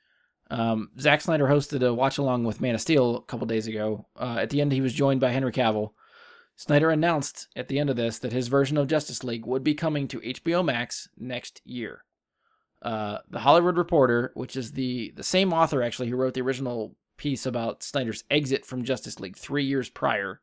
Um, 0.49 0.89
Zack 0.99 1.21
Snyder 1.21 1.47
hosted 1.47 1.85
a 1.85 1.93
watch 1.93 2.17
along 2.17 2.43
with 2.43 2.59
Man 2.59 2.75
of 2.75 2.81
Steel 2.81 3.15
a 3.15 3.21
couple 3.21 3.47
days 3.47 3.67
ago. 3.67 4.07
Uh, 4.19 4.37
at 4.39 4.49
the 4.49 4.59
end, 4.61 4.71
he 4.71 4.81
was 4.81 4.93
joined 4.93 5.21
by 5.21 5.31
Henry 5.31 5.51
Cavill. 5.51 5.91
Snyder 6.55 6.91
announced 6.91 7.47
at 7.55 7.69
the 7.69 7.79
end 7.79 7.89
of 7.89 7.95
this 7.95 8.19
that 8.19 8.33
his 8.33 8.47
version 8.47 8.77
of 8.77 8.87
Justice 8.87 9.23
League 9.23 9.45
would 9.45 9.63
be 9.63 9.73
coming 9.73 10.07
to 10.09 10.19
HBO 10.19 10.63
Max 10.63 11.07
next 11.17 11.61
year. 11.63 12.03
Uh, 12.81 13.19
the 13.29 13.39
Hollywood 13.39 13.77
Reporter, 13.77 14.31
which 14.35 14.55
is 14.55 14.73
the 14.73 15.11
the 15.15 15.23
same 15.23 15.53
author 15.53 15.81
actually 15.81 16.09
who 16.09 16.15
wrote 16.15 16.33
the 16.33 16.41
original 16.41 16.95
piece 17.17 17.45
about 17.45 17.83
Snyder's 17.83 18.23
exit 18.29 18.65
from 18.65 18.83
Justice 18.83 19.19
League 19.19 19.37
three 19.37 19.63
years 19.63 19.89
prior, 19.89 20.41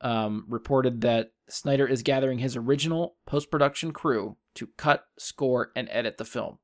um, 0.00 0.44
reported 0.48 1.00
that 1.02 1.32
Snyder 1.48 1.86
is 1.86 2.02
gathering 2.02 2.38
his 2.38 2.56
original 2.56 3.16
post 3.26 3.50
production 3.50 3.92
crew 3.92 4.36
to 4.54 4.68
cut, 4.76 5.06
score, 5.18 5.72
and 5.74 5.88
edit 5.90 6.18
the 6.18 6.24
film. 6.24 6.58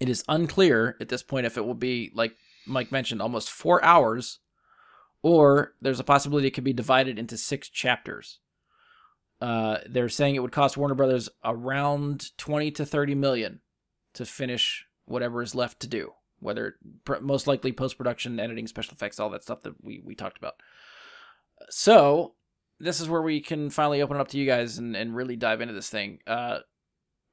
It 0.00 0.08
is 0.08 0.24
unclear 0.28 0.96
at 1.00 1.08
this 1.08 1.22
point 1.22 1.46
if 1.46 1.56
it 1.56 1.64
will 1.64 1.74
be, 1.74 2.10
like 2.14 2.34
Mike 2.66 2.90
mentioned, 2.90 3.22
almost 3.22 3.50
four 3.50 3.84
hours, 3.84 4.40
or 5.22 5.74
there's 5.80 6.00
a 6.00 6.04
possibility 6.04 6.48
it 6.48 6.52
could 6.52 6.64
be 6.64 6.72
divided 6.72 7.18
into 7.18 7.36
six 7.36 7.68
chapters. 7.68 8.40
Uh, 9.40 9.78
they're 9.88 10.08
saying 10.08 10.34
it 10.34 10.40
would 10.40 10.52
cost 10.52 10.76
Warner 10.76 10.94
Brothers 10.94 11.28
around 11.44 12.36
20 12.38 12.70
to 12.72 12.86
30 12.86 13.14
million 13.14 13.60
to 14.14 14.24
finish 14.24 14.86
whatever 15.04 15.42
is 15.42 15.54
left 15.54 15.80
to 15.80 15.86
do, 15.86 16.12
whether 16.40 16.76
most 17.20 17.46
likely 17.46 17.72
post 17.72 17.98
production, 17.98 18.40
editing, 18.40 18.66
special 18.66 18.94
effects, 18.94 19.20
all 19.20 19.30
that 19.30 19.42
stuff 19.42 19.62
that 19.62 19.74
we, 19.82 20.00
we 20.04 20.14
talked 20.14 20.38
about. 20.38 20.54
So, 21.70 22.34
this 22.80 23.00
is 23.00 23.08
where 23.08 23.22
we 23.22 23.40
can 23.40 23.70
finally 23.70 24.02
open 24.02 24.16
it 24.16 24.20
up 24.20 24.28
to 24.28 24.38
you 24.38 24.46
guys 24.46 24.78
and, 24.78 24.96
and 24.96 25.14
really 25.14 25.36
dive 25.36 25.60
into 25.60 25.74
this 25.74 25.88
thing. 25.88 26.18
Uh, 26.26 26.58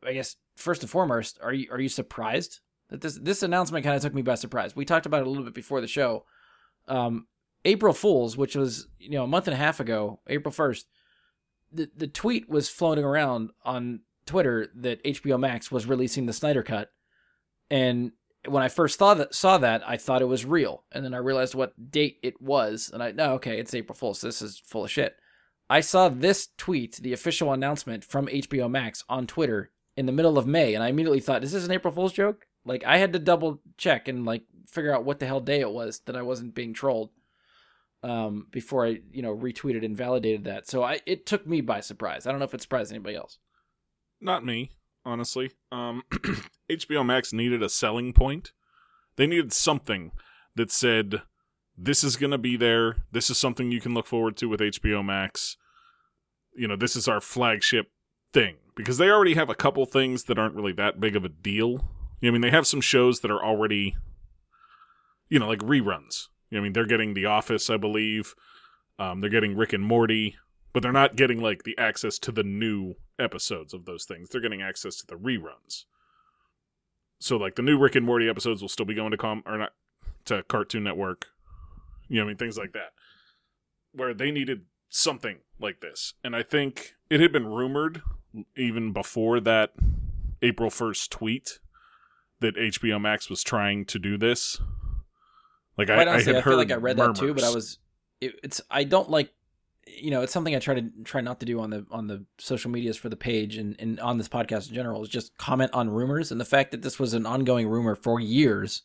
I 0.06 0.14
guess 0.14 0.36
first 0.56 0.82
and 0.82 0.90
foremost, 0.90 1.40
are 1.42 1.54
you 1.54 1.68
are 1.72 1.80
you 1.80 1.90
surprised 1.90 2.60
that 2.90 3.02
this 3.02 3.20
this 3.22 3.44
announcement 3.44 3.84
kind 3.84 3.96
of 3.96 4.02
took 4.02 4.14
me 4.14 4.22
by 4.22 4.36
surprise? 4.36 4.76
We 4.76 4.86
talked 4.86 5.06
about 5.06 5.22
it 5.22 5.28
a 5.28 5.30
little 5.30 5.46
bit 5.46 5.54
before 5.54 5.82
the 5.82 5.88
show. 5.88 6.26
Um, 6.88 7.28
April 7.66 7.94
Fools, 7.94 8.38
which 8.38 8.56
was 8.56 8.88
you 9.00 9.12
know 9.12 9.24
a 9.24 9.28
month 9.28 9.48
and 9.48 9.54
a 9.54 9.58
half 9.58 9.80
ago, 9.80 10.20
April 10.28 10.52
first, 10.52 10.88
the 11.72 11.90
the 11.96 12.08
tweet 12.08 12.50
was 12.50 12.70
floating 12.70 13.04
around 13.04 13.52
on 13.64 14.02
Twitter 14.26 14.68
that 14.76 15.04
HBO 15.04 15.40
Max 15.40 15.72
was 15.72 15.86
releasing 15.86 16.26
the 16.26 16.34
Snyder 16.34 16.64
Cut, 16.64 16.92
and 17.70 18.12
when 18.48 18.64
I 18.64 18.70
first 18.70 18.98
saw 18.98 19.14
that, 19.14 19.36
saw 19.36 19.58
that, 19.60 19.88
I 19.88 19.98
thought 19.98 20.22
it 20.22 20.26
was 20.26 20.46
real, 20.46 20.84
and 20.92 21.06
then 21.06 21.14
I 21.14 21.18
realized 21.18 21.56
what 21.56 21.92
date 21.92 22.18
it 22.24 22.42
was, 22.42 22.90
and 22.94 23.04
I 23.04 23.12
no, 23.12 23.34
okay, 23.34 23.60
it's 23.60 23.74
April 23.74 23.96
Fool's. 23.96 24.22
This 24.22 24.42
is 24.42 24.62
full 24.66 24.86
of 24.86 24.92
shit. 24.92 25.18
I 25.70 25.82
saw 25.82 26.10
this 26.10 26.50
tweet, 26.58 26.98
the 26.98 27.14
official 27.14 27.54
announcement 27.54 28.04
from 28.04 28.28
HBO 28.28 28.70
Max 28.70 29.04
on 29.08 29.28
Twitter 29.28 29.72
in 29.96 30.06
the 30.06 30.12
middle 30.12 30.38
of 30.38 30.48
May, 30.48 30.74
and 30.74 30.84
I 30.84 30.90
immediately 30.90 31.20
thought, 31.20 31.44
is 31.44 31.52
this 31.52 31.66
an 31.66 31.72
April 31.72 31.94
Fool's 31.94 32.14
joke? 32.14 32.48
Like 32.66 32.84
I 32.84 32.98
had 32.98 33.14
to 33.14 33.20
double 33.20 33.62
check 33.78 34.08
and 34.08 34.26
like 34.26 34.44
figure 34.68 34.94
out 34.94 35.06
what 35.06 35.20
the 35.20 35.26
hell 35.26 35.40
day 35.40 35.60
it 35.60 35.72
was 35.72 36.00
that 36.06 36.16
I 36.16 36.22
wasn't 36.22 36.56
being 36.56 36.74
trolled 36.74 37.10
um, 38.04 38.48
before 38.52 38.86
I 38.86 39.00
you 39.12 39.22
know 39.22 39.36
retweeted 39.36 39.86
and 39.86 39.96
validated 39.96 40.46
that. 40.46 40.68
So 40.68 40.84
I 40.84 41.02
it 41.06 41.26
took 41.26 41.48
me 41.48 41.62
by 41.62 41.80
surprise. 41.80 42.26
I 42.26 42.32
don't 42.32 42.40
know 42.40 42.46
if 42.46 42.54
it 42.54 42.62
surprised 42.62 42.92
anybody 42.92 43.16
else. 43.16 43.40
Not 44.20 44.46
me, 44.46 44.72
honestly. 45.06 45.52
Um, 45.72 46.04
HBO 46.72 47.06
Max 47.06 47.34
needed 47.34 47.62
a 47.64 47.70
selling 47.70 48.14
point. 48.14 48.52
They 49.16 49.28
needed 49.28 49.54
something 49.54 50.12
that 50.56 50.72
said, 50.72 51.22
"This 51.78 52.04
is 52.04 52.16
going 52.16 52.32
to 52.32 52.38
be 52.38 52.56
there. 52.56 52.98
This 53.12 53.30
is 53.30 53.38
something 53.38 53.72
you 53.72 53.82
can 53.82 53.94
look 53.94 54.08
forward 54.08 54.38
to 54.38 54.48
with 54.48 54.60
HBO 54.60 55.04
Max." 55.04 55.58
You 56.56 56.68
know, 56.68 56.76
this 56.76 56.96
is 56.96 57.08
our 57.08 57.22
flagship 57.22 57.92
thing 58.34 58.58
because 58.76 58.98
they 58.98 59.10
already 59.10 59.36
have 59.36 59.50
a 59.50 59.56
couple 59.56 59.86
things 59.86 60.26
that 60.26 60.40
aren't 60.40 60.56
really 60.56 60.74
that 60.74 61.00
big 61.00 61.16
of 61.16 61.26
a 61.26 61.30
deal. 61.30 61.90
I 62.24 62.30
mean, 62.30 62.42
they 62.42 62.52
have 62.52 62.68
some 62.68 62.82
shows 62.82 63.22
that 63.22 63.32
are 63.32 63.44
already, 63.44 63.96
you 65.30 65.40
know, 65.40 65.48
like 65.48 65.60
reruns. 65.60 66.28
I 66.54 66.60
mean, 66.60 66.74
they're 66.74 66.86
getting 66.86 67.14
The 67.14 67.26
Office, 67.26 67.70
I 67.70 67.78
believe. 67.78 68.36
Um, 69.00 69.22
they're 69.22 69.30
getting 69.30 69.56
Rick 69.56 69.74
and 69.74 69.84
Morty, 69.84 70.36
but 70.74 70.84
they're 70.84 70.92
not 70.92 71.16
getting 71.16 71.42
like 71.42 71.64
the 71.64 71.78
access 71.78 72.20
to 72.20 72.32
the 72.32 72.44
new 72.44 72.96
episodes 73.22 73.74
of 73.74 73.86
those 73.86 74.06
things. 74.06 74.30
They're 74.30 74.42
getting 74.42 74.62
access 74.62 74.96
to 74.98 75.08
the 75.08 75.16
reruns. 75.16 75.86
So, 77.20 77.38
like 77.38 77.56
the 77.56 77.62
new 77.62 77.78
Rick 77.78 77.96
and 77.96 78.06
Morty 78.06 78.28
episodes 78.28 78.62
will 78.62 78.70
still 78.70 78.86
be 78.86 78.96
going 78.96 79.12
to 79.12 79.18
com 79.18 79.44
or 79.46 79.58
not 79.58 79.74
to 80.26 80.44
Cartoon 80.44 80.84
Network. 80.84 81.28
You 82.08 82.18
know, 82.18 82.24
I 82.24 82.28
mean, 82.28 82.38
things 82.38 82.58
like 82.58 82.74
that, 82.74 82.94
where 83.94 84.14
they 84.14 84.32
needed 84.32 84.64
something 84.90 85.38
like 85.60 85.82
this, 85.82 86.16
and 86.24 86.36
I 86.36 86.44
think 86.44 86.96
it 87.10 87.20
had 87.20 87.32
been 87.32 87.48
rumored 87.48 88.02
even 88.56 88.92
before 88.92 89.40
that 89.42 89.74
April 90.42 90.70
1st 90.70 91.10
tweet 91.10 91.60
that 92.40 92.56
HBO 92.56 93.00
Max 93.00 93.30
was 93.30 93.44
trying 93.44 93.86
to 93.86 94.00
do 94.00 94.18
this. 94.18 94.60
Like 95.78 95.88
Quite 95.88 96.08
I, 96.08 96.12
honestly, 96.12 96.36
I 96.36 96.40
I, 96.40 96.42
feel 96.42 96.52
heard 96.52 96.58
like 96.58 96.72
I 96.72 96.76
read 96.76 96.98
that 96.98 97.16
too, 97.16 97.34
but 97.34 97.44
I 97.44 97.50
was 97.50 97.78
it, 98.20 98.40
it's 98.44 98.62
I 98.70 98.84
don't 98.84 99.10
like 99.10 99.32
you 99.98 100.12
know 100.12 100.22
it's 100.22 100.32
something 100.34 100.56
I 100.56 100.60
try 100.60 100.76
to 100.76 100.90
try 101.04 101.22
not 101.22 101.40
to 101.40 101.46
do 101.46 101.60
on 101.60 101.70
the 101.70 101.86
on 101.92 102.08
the 102.08 102.26
social 102.38 102.72
medias 102.72 102.98
for 102.98 103.10
the 103.10 103.16
page 103.16 103.58
and, 103.58 103.76
and 103.80 104.00
on 104.00 104.18
this 104.18 104.28
podcast 104.30 104.70
in 104.70 104.76
general 104.76 105.02
is 105.04 105.10
just 105.10 105.38
comment 105.38 105.72
on 105.74 105.90
rumors 105.90 106.32
and 106.32 106.40
the 106.40 106.46
fact 106.46 106.72
that 106.72 106.82
this 106.82 107.00
was 107.00 107.14
an 107.14 107.26
ongoing 107.26 107.68
rumor 107.68 107.96
for 107.96 108.20
years. 108.20 108.84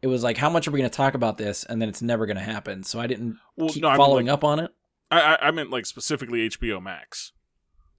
It 0.00 0.06
was 0.06 0.22
like 0.22 0.36
how 0.36 0.48
much 0.48 0.68
are 0.68 0.70
we 0.70 0.78
going 0.78 0.90
to 0.90 0.96
talk 0.96 1.14
about 1.14 1.38
this 1.38 1.64
and 1.64 1.82
then 1.82 1.88
it's 1.88 2.02
never 2.02 2.24
going 2.26 2.36
to 2.36 2.42
happen. 2.42 2.84
So 2.84 3.00
I 3.00 3.06
didn't 3.08 3.36
Well, 3.56 3.68
keep 3.68 3.82
no, 3.82 3.96
following 3.96 4.26
like- 4.26 4.34
up 4.34 4.44
on 4.44 4.60
it. 4.60 4.70
I, 5.10 5.20
I 5.20 5.48
I 5.48 5.50
meant 5.50 5.70
like 5.70 5.86
specifically 5.86 6.48
HBO 6.50 6.82
Max, 6.82 7.32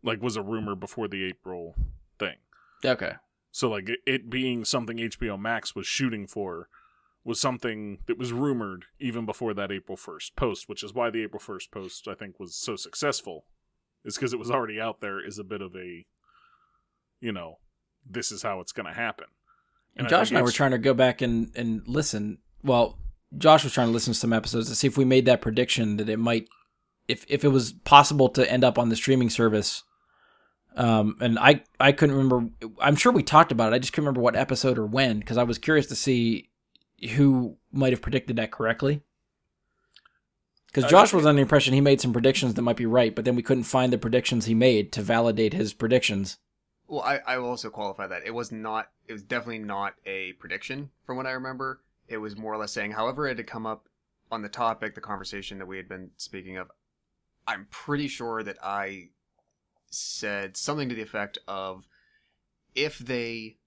like 0.03 0.21
was 0.21 0.35
a 0.37 0.41
rumor 0.43 0.75
before 0.75 1.07
the 1.07 1.25
April 1.25 1.75
thing. 2.19 2.35
Okay. 2.85 3.13
So 3.51 3.69
like 3.69 3.89
it, 3.89 3.99
it 4.05 4.29
being 4.29 4.63
something 4.63 4.97
HBO 4.97 5.37
Max 5.39 5.75
was 5.75 5.87
shooting 5.87 6.27
for 6.27 6.69
was 7.23 7.39
something 7.39 7.99
that 8.07 8.17
was 8.17 8.31
rumored 8.31 8.85
even 8.99 9.25
before 9.25 9.53
that 9.53 9.71
April 9.71 9.97
1st 9.97 10.35
post, 10.35 10.69
which 10.69 10.83
is 10.83 10.93
why 10.93 11.09
the 11.09 11.23
April 11.23 11.41
1st 11.41 11.71
post 11.71 12.07
I 12.07 12.13
think 12.13 12.39
was 12.39 12.55
so 12.55 12.75
successful. 12.75 13.45
Is 14.05 14.15
because 14.15 14.31
it 14.31 14.39
was 14.39 14.49
already 14.49 14.79
out 14.79 15.01
there 15.01 15.23
is 15.23 15.37
a 15.37 15.43
bit 15.43 15.61
of 15.61 15.75
a 15.75 16.05
you 17.21 17.31
know, 17.31 17.59
this 18.09 18.31
is 18.31 18.43
how 18.43 18.59
it's 18.59 18.71
going 18.71 18.85
to 18.85 18.93
happen. 18.93 19.25
And, 19.95 20.07
I 20.07 20.09
Josh 20.09 20.29
and 20.29 20.37
I 20.37 20.41
were 20.41 20.51
trying 20.51 20.71
to 20.71 20.77
go 20.77 20.93
back 20.93 21.21
and, 21.21 21.51
and 21.55 21.81
listen. 21.85 22.39
Well, 22.63 22.97
Josh 23.37 23.63
was 23.63 23.73
trying 23.73 23.87
to 23.87 23.93
listen 23.93 24.13
to 24.13 24.19
some 24.19 24.33
episodes 24.33 24.69
to 24.69 24.75
see 24.75 24.87
if 24.87 24.97
we 24.97 25.05
made 25.05 25.25
that 25.25 25.41
prediction 25.41 25.97
that 25.97 26.09
it 26.09 26.17
might, 26.17 26.47
if 27.07 27.25
if 27.27 27.43
it 27.43 27.49
was 27.49 27.73
possible 27.73 28.29
to 28.29 28.49
end 28.49 28.63
up 28.63 28.77
on 28.77 28.89
the 28.89 28.95
streaming 28.95 29.29
service. 29.29 29.83
Um, 30.75 31.17
and 31.19 31.37
I 31.37 31.63
I 31.79 31.91
couldn't 31.91 32.15
remember. 32.15 32.49
I'm 32.79 32.95
sure 32.95 33.11
we 33.11 33.23
talked 33.23 33.51
about 33.51 33.73
it. 33.73 33.75
I 33.75 33.79
just 33.79 33.91
couldn't 33.91 34.05
remember 34.05 34.21
what 34.21 34.35
episode 34.35 34.77
or 34.77 34.85
when 34.85 35.19
because 35.19 35.37
I 35.37 35.43
was 35.43 35.57
curious 35.57 35.87
to 35.87 35.95
see 35.95 36.49
who 37.15 37.57
might 37.71 37.93
have 37.93 38.01
predicted 38.01 38.35
that 38.35 38.51
correctly. 38.51 39.01
Because 40.67 40.89
Josh 40.89 41.13
was 41.13 41.25
under 41.25 41.39
the 41.39 41.41
impression 41.41 41.73
he 41.73 41.81
made 41.81 41.99
some 41.99 42.13
predictions 42.13 42.53
that 42.53 42.61
might 42.61 42.77
be 42.77 42.85
right, 42.85 43.15
but 43.15 43.25
then 43.25 43.35
we 43.35 43.41
couldn't 43.41 43.63
find 43.63 43.91
the 43.91 43.97
predictions 43.97 44.45
he 44.45 44.53
made 44.53 44.91
to 44.91 45.01
validate 45.01 45.53
his 45.53 45.73
predictions. 45.73 46.37
Well, 46.87 47.01
I, 47.01 47.19
I 47.25 47.37
will 47.37 47.49
also 47.49 47.69
qualify 47.69 48.07
that 48.07 48.23
it 48.25 48.33
was 48.33 48.51
not. 48.51 48.89
It 49.07 49.13
was 49.13 49.23
definitely 49.23 49.59
not 49.59 49.95
a 50.05 50.33
prediction 50.33 50.91
from 51.05 51.17
what 51.17 51.25
I 51.25 51.31
remember. 51.31 51.81
It 52.07 52.17
was 52.17 52.37
more 52.37 52.53
or 52.53 52.57
less 52.57 52.71
saying, 52.71 52.91
however, 52.91 53.27
it 53.27 53.37
had 53.37 53.47
come 53.47 53.65
up 53.65 53.87
on 54.31 54.41
the 54.41 54.49
topic, 54.49 54.95
the 54.95 55.01
conversation 55.01 55.57
that 55.59 55.67
we 55.67 55.77
had 55.77 55.89
been 55.89 56.11
speaking 56.17 56.57
of. 56.57 56.71
I'm 57.47 57.67
pretty 57.71 58.07
sure 58.07 58.43
that 58.43 58.57
I 58.63 59.09
said 59.89 60.55
something 60.55 60.89
to 60.89 60.95
the 60.95 61.01
effect 61.01 61.39
of, 61.47 61.87
if 62.75 62.99
they, 62.99 63.57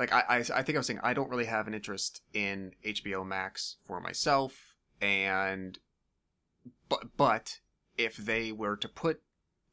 like 0.00 0.12
I, 0.12 0.24
I, 0.28 0.36
I 0.38 0.62
think 0.62 0.74
I 0.74 0.78
was 0.78 0.86
saying 0.88 0.98
I 1.04 1.14
don't 1.14 1.30
really 1.30 1.44
have 1.44 1.68
an 1.68 1.74
interest 1.74 2.22
in 2.34 2.72
HBO 2.84 3.24
Max 3.24 3.76
for 3.84 4.00
myself, 4.00 4.74
and, 5.00 5.78
but 6.88 7.16
but 7.16 7.60
if 7.96 8.16
they 8.16 8.50
were 8.50 8.76
to 8.76 8.88
put 8.88 9.22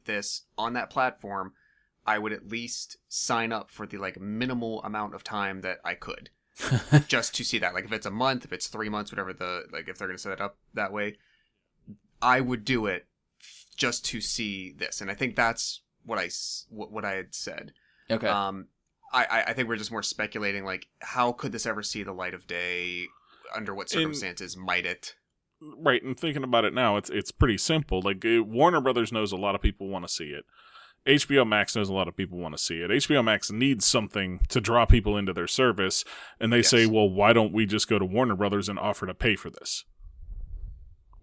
this 0.07 0.43
on 0.57 0.73
that 0.73 0.89
platform. 0.89 1.53
I 2.07 2.17
would 2.17 2.31
at 2.31 2.47
least 2.47 2.95
sign 3.09 3.51
up 3.51 3.69
for 3.69 3.85
the 3.85 3.97
like 3.97 4.17
minimal 4.19 4.81
amount 4.83 5.13
of 5.13 5.25
time 5.25 5.59
that 5.61 5.79
I 5.83 5.93
could 5.93 6.29
just 7.07 7.35
to 7.35 7.43
see 7.43 7.59
that. 7.59 7.73
Like 7.73 7.83
if 7.83 7.91
it's 7.91 8.05
a 8.05 8.11
month, 8.11 8.45
if 8.45 8.53
it's 8.53 8.67
three 8.67 8.89
months, 8.89 9.11
whatever 9.11 9.33
the 9.33 9.65
like 9.71 9.87
if 9.89 9.97
they're 9.97 10.07
gonna 10.07 10.17
set 10.17 10.31
it 10.31 10.41
up 10.41 10.57
that 10.73 10.91
way, 10.91 11.17
I 12.21 12.41
would 12.41 12.65
do 12.65 12.87
it 12.87 13.05
just 13.75 14.05
to 14.05 14.21
see 14.21 14.71
this. 14.71 15.01
And 15.01 15.11
I 15.11 15.13
think 15.13 15.35
that's 15.35 15.81
what 16.05 16.17
I 16.17 16.29
what, 16.69 16.91
what 16.91 17.05
I 17.05 17.15
had 17.15 17.35
said. 17.35 17.73
Okay. 18.09 18.27
Um, 18.27 18.67
I 19.13 19.43
I- 19.47 19.53
think 19.53 19.67
we're 19.67 19.77
just 19.77 19.91
more 19.91 20.03
speculating 20.03 20.65
like 20.65 20.87
how 20.99 21.31
could 21.31 21.51
this 21.51 21.65
ever 21.65 21.83
see 21.83 22.03
the 22.03 22.13
light 22.13 22.33
of 22.33 22.47
day? 22.47 23.05
Under 23.55 23.73
what 23.73 23.89
circumstances 23.89 24.57
might 24.57 24.85
it? 24.85 25.15
Right, 25.61 26.03
and 26.03 26.19
thinking 26.19 26.43
about 26.43 26.65
it 26.65 26.73
now, 26.73 26.97
it's 26.97 27.09
it's 27.09 27.31
pretty 27.31 27.57
simple. 27.57 28.01
Like 28.01 28.23
uh, 28.25 28.43
Warner 28.43 28.81
Brothers 28.81 29.11
knows 29.11 29.31
a 29.31 29.37
lot 29.37 29.55
of 29.55 29.61
people 29.61 29.87
want 29.87 30.05
to 30.05 30.13
see 30.13 30.25
it. 30.25 30.45
HBO 31.07 31.47
Max 31.47 31.75
knows 31.75 31.87
a 31.87 31.93
lot 31.93 32.09
of 32.09 32.17
people 32.17 32.37
want 32.37 32.55
to 32.55 32.61
see 32.61 32.81
it. 32.81 32.91
HBO 32.91 33.23
Max 33.23 33.49
needs 33.49 33.85
something 33.85 34.41
to 34.49 34.59
draw 34.59 34.85
people 34.85 35.15
into 35.15 35.31
their 35.31 35.47
service, 35.47 36.03
and 36.39 36.51
they 36.51 36.61
say, 36.61 36.85
"Well, 36.85 37.09
why 37.09 37.31
don't 37.31 37.53
we 37.53 37.65
just 37.65 37.87
go 37.87 37.97
to 37.97 38.05
Warner 38.05 38.35
Brothers 38.35 38.67
and 38.67 38.77
offer 38.77 39.05
to 39.07 39.13
pay 39.13 39.37
for 39.37 39.49
this? 39.49 39.85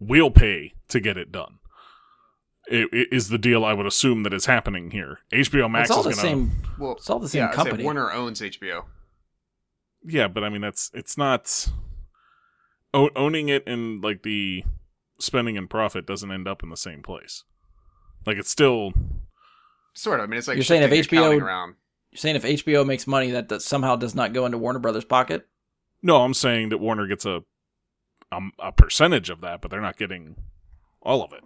We'll 0.01 0.31
pay 0.31 0.73
to 0.89 1.01
get 1.01 1.19
it 1.19 1.31
done." 1.31 1.59
I- 2.71 2.89
i- 2.93 3.07
is 3.13 3.29
the 3.29 3.39
deal 3.39 3.65
I 3.65 3.73
would 3.75 3.87
assume 3.87 4.23
that 4.25 4.33
is 4.33 4.47
happening 4.47 4.91
here. 4.91 5.19
HBO 5.33 5.69
Max 5.71 5.89
it's 5.91 5.97
all 5.97 6.07
is 6.09 6.17
the 6.17 6.23
going 6.23 6.47
to 6.47 6.53
same. 6.53 6.63
Well, 6.79 6.93
It's 6.93 7.11
all 7.11 7.19
the 7.19 7.29
same 7.29 7.41
yeah, 7.41 7.47
I 7.49 7.51
said 7.51 7.57
company. 7.57 7.85
Warner 7.85 8.11
owns 8.13 8.41
HBO. 8.41 8.85
Yeah, 10.05 10.29
but 10.29 10.45
I 10.45 10.49
mean 10.49 10.61
that's 10.61 10.91
it's 10.95 11.17
not 11.17 11.69
o- 12.93 13.11
owning 13.17 13.49
it 13.49 13.67
and 13.67 14.03
like 14.03 14.23
the 14.23 14.65
spending 15.19 15.57
and 15.57 15.69
profit 15.71 16.07
doesn't 16.07 16.31
end 16.31 16.47
up 16.49 16.63
in 16.63 16.69
the 16.71 16.77
same 16.77 17.03
place. 17.03 17.45
Like 18.27 18.37
it's 18.39 18.51
still 18.51 18.93
Sort 19.97 20.19
of. 20.19 20.25
I 20.25 20.27
mean, 20.27 20.39
it's 20.39 20.49
like 20.49 20.57
You're 20.57 20.65
saying 20.65 20.83
if 20.83 20.91
HBO 21.09 21.41
around. 21.41 21.77
You're 22.11 22.19
saying 22.19 22.37
if 22.37 22.43
HBO 22.45 22.85
makes 22.85 23.07
money, 23.07 23.31
that, 23.31 23.49
that 23.49 23.63
somehow 23.63 23.95
does 23.97 24.15
not 24.15 24.33
go 24.33 24.45
into 24.45 24.59
Warner 24.59 24.79
Brothers' 24.81 25.05
pocket? 25.05 25.47
no. 26.03 26.23
I'm 26.23 26.35
saying 26.35 26.69
that 26.71 26.79
Warner 26.79 27.07
gets 27.07 27.25
a 27.25 27.43
um, 28.33 28.53
a 28.59 28.73
percentage 28.73 29.31
of 29.31 29.41
that, 29.43 29.61
but 29.61 29.71
they're 29.71 29.81
not 29.81 29.97
getting 29.97 30.35
all 31.01 31.23
of 31.23 31.33
it. 31.33 31.45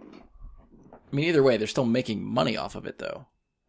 I 1.11 1.17
mean, 1.17 1.25
either 1.27 1.43
way, 1.43 1.57
they're 1.57 1.67
still 1.67 1.87
making 1.87 2.23
money 2.25 2.57
off 2.57 2.75
of 2.75 2.87
it, 2.87 2.99
though. 2.99 3.27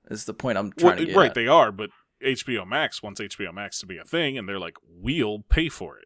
Is 0.10 0.26
the 0.26 0.34
point 0.34 0.58
I'm 0.58 0.72
trying 0.74 0.90
Well, 0.92 0.98
to 0.98 1.06
get 1.06 1.16
right, 1.16 1.30
at. 1.30 1.36
they 1.36 1.48
are, 1.48 1.72
but 1.72 1.90
HBO 2.24 2.66
Max 2.68 3.02
wants 3.04 3.22
HBO 3.22 3.54
Max 3.54 3.80
to 3.80 3.86
be 3.86 3.98
a 3.98 4.04
thing, 4.04 4.38
and 4.38 4.48
they're 4.50 4.60
like, 4.60 4.78
we'll 4.84 5.40
pay 5.50 5.70
for 5.70 5.98
it. 5.98 6.06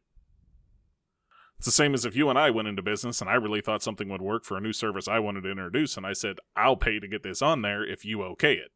It's 1.58 1.66
the 1.66 1.72
same 1.72 1.94
as 1.94 2.04
if 2.04 2.16
you 2.16 2.30
and 2.30 2.38
I 2.38 2.50
went 2.50 2.68
into 2.68 2.82
business 2.82 3.22
and 3.22 3.30
I 3.30 3.36
really 3.36 3.62
thought 3.62 3.82
something 3.82 4.10
would 4.10 4.22
work 4.22 4.44
for 4.44 4.58
a 4.58 4.62
new 4.62 4.74
service 4.74 5.08
I 5.08 5.20
wanted 5.20 5.44
to 5.44 5.52
introduce, 5.52 5.96
and 5.96 6.06
I 6.06 6.12
said, 6.14 6.38
I'll 6.58 6.76
pay 6.76 7.00
to 7.00 7.08
get 7.08 7.24
this 7.24 7.42
on 7.42 7.62
there 7.62 7.86
if 7.86 8.04
you 8.04 8.22
okay 8.24 8.56
it. 8.56 8.72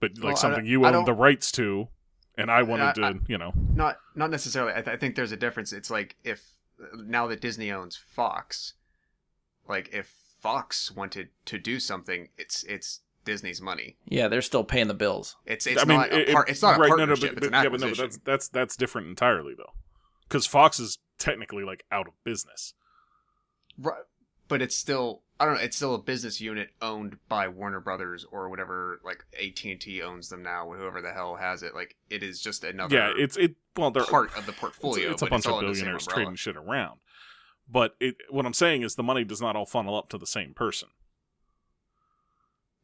But 0.00 0.12
like 0.18 0.24
Well, 0.24 0.36
something 0.36 0.66
you 0.66 0.84
own 0.84 1.04
the 1.04 1.12
rights 1.12 1.52
to, 1.52 1.88
and 2.36 2.50
I 2.50 2.62
wanted 2.62 2.98
I- 3.02 3.12
to, 3.12 3.20
you 3.28 3.38
know. 3.38 3.52
Not 3.74 3.98
not 4.14 4.30
necessarily. 4.30 4.72
I, 4.72 4.82
th- 4.82 4.88
I 4.88 4.96
think 4.96 5.14
there's 5.14 5.32
a 5.32 5.36
difference. 5.36 5.72
It's 5.72 5.90
like 5.90 6.16
if 6.24 6.44
now 6.96 7.26
that 7.28 7.40
Disney 7.40 7.70
owns 7.70 7.96
Fox, 7.96 8.74
like 9.68 9.88
if 9.92 10.12
Fox 10.46 10.90
wanted 10.92 11.28
to 11.46 11.58
do 11.58 11.80
something, 11.80 12.28
it's 12.38 12.62
it's 12.64 13.00
Disney's 13.24 13.60
money. 13.60 13.96
yeah, 14.06 14.28
they're 14.28 14.40
still 14.42 14.62
paying 14.64 14.86
the 14.86 14.94
bills. 14.94 15.34
It's 15.44 15.66
it's 15.66 15.82
I 15.82 15.84
mean, 15.84 15.98
not 15.98 16.12
a 16.12 16.30
it- 16.30 16.36
it's 16.48 16.62
not 16.62 16.76
a 16.76 16.80
right, 16.80 16.88
no, 16.90 16.96
partnership. 16.96 17.22
no, 17.32 17.34
but, 17.34 17.36
it's 17.38 17.46
an 17.46 17.52
but- 17.52 17.62
yeah, 17.64 17.68
but 17.70 17.80
no, 17.80 17.88
but 17.88 17.98
that's 17.98 18.18
that's 18.18 18.48
that's 18.48 18.76
different 18.76 19.08
entirely 19.08 19.54
though, 19.56 19.72
because 20.28 20.46
Fox 20.46 20.78
is 20.78 20.98
technically 21.18 21.64
like 21.64 21.84
out 21.90 22.06
of 22.06 22.14
business. 22.24 22.74
Right. 23.78 24.02
But 24.48 24.62
it's 24.62 24.76
still 24.76 25.22
I 25.40 25.44
don't 25.44 25.54
know. 25.54 25.60
It's 25.60 25.76
still 25.76 25.94
a 25.96 25.98
business 25.98 26.40
unit 26.40 26.70
owned 26.80 27.16
by 27.28 27.48
Warner 27.48 27.80
Brothers 27.80 28.24
or 28.30 28.48
whatever. 28.48 29.00
Like 29.04 29.24
AT 29.38 29.64
and 29.64 29.80
T 29.80 30.00
owns 30.00 30.28
them 30.28 30.42
now. 30.44 30.70
Whoever 30.72 31.02
the 31.02 31.12
hell 31.12 31.34
has 31.36 31.62
it. 31.64 31.74
Like 31.74 31.96
it 32.08 32.22
is 32.22 32.40
just 32.40 32.62
another 32.62 32.96
Yeah, 32.96 33.12
it's 33.16 33.36
it. 33.36 33.56
Well, 33.76 33.90
they're 33.90 34.04
part 34.04 34.34
of 34.38 34.46
the 34.46 34.52
portfolio. 34.52 35.10
it's 35.10 35.20
a 35.22 35.24
but 35.26 35.30
bunch 35.32 35.46
of 35.46 35.52
all 35.52 35.58
under 35.58 35.70
the 35.70 35.74
same 35.74 35.82
billionaires 35.86 36.06
trading 36.06 36.36
shit 36.36 36.56
around. 36.56 37.00
But 37.68 37.96
it, 38.00 38.16
what 38.30 38.46
I'm 38.46 38.54
saying 38.54 38.82
is 38.82 38.94
the 38.94 39.02
money 39.02 39.24
does 39.24 39.40
not 39.40 39.56
all 39.56 39.66
funnel 39.66 39.96
up 39.96 40.08
to 40.10 40.18
the 40.18 40.26
same 40.26 40.54
person. 40.54 40.88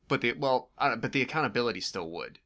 But 0.08 0.20
the 0.20 0.32
well, 0.32 0.70
I 0.78 0.88
don't, 0.88 1.00
but 1.00 1.12
the 1.12 1.22
accountability 1.22 1.80
still 1.80 2.10
would. 2.10 2.38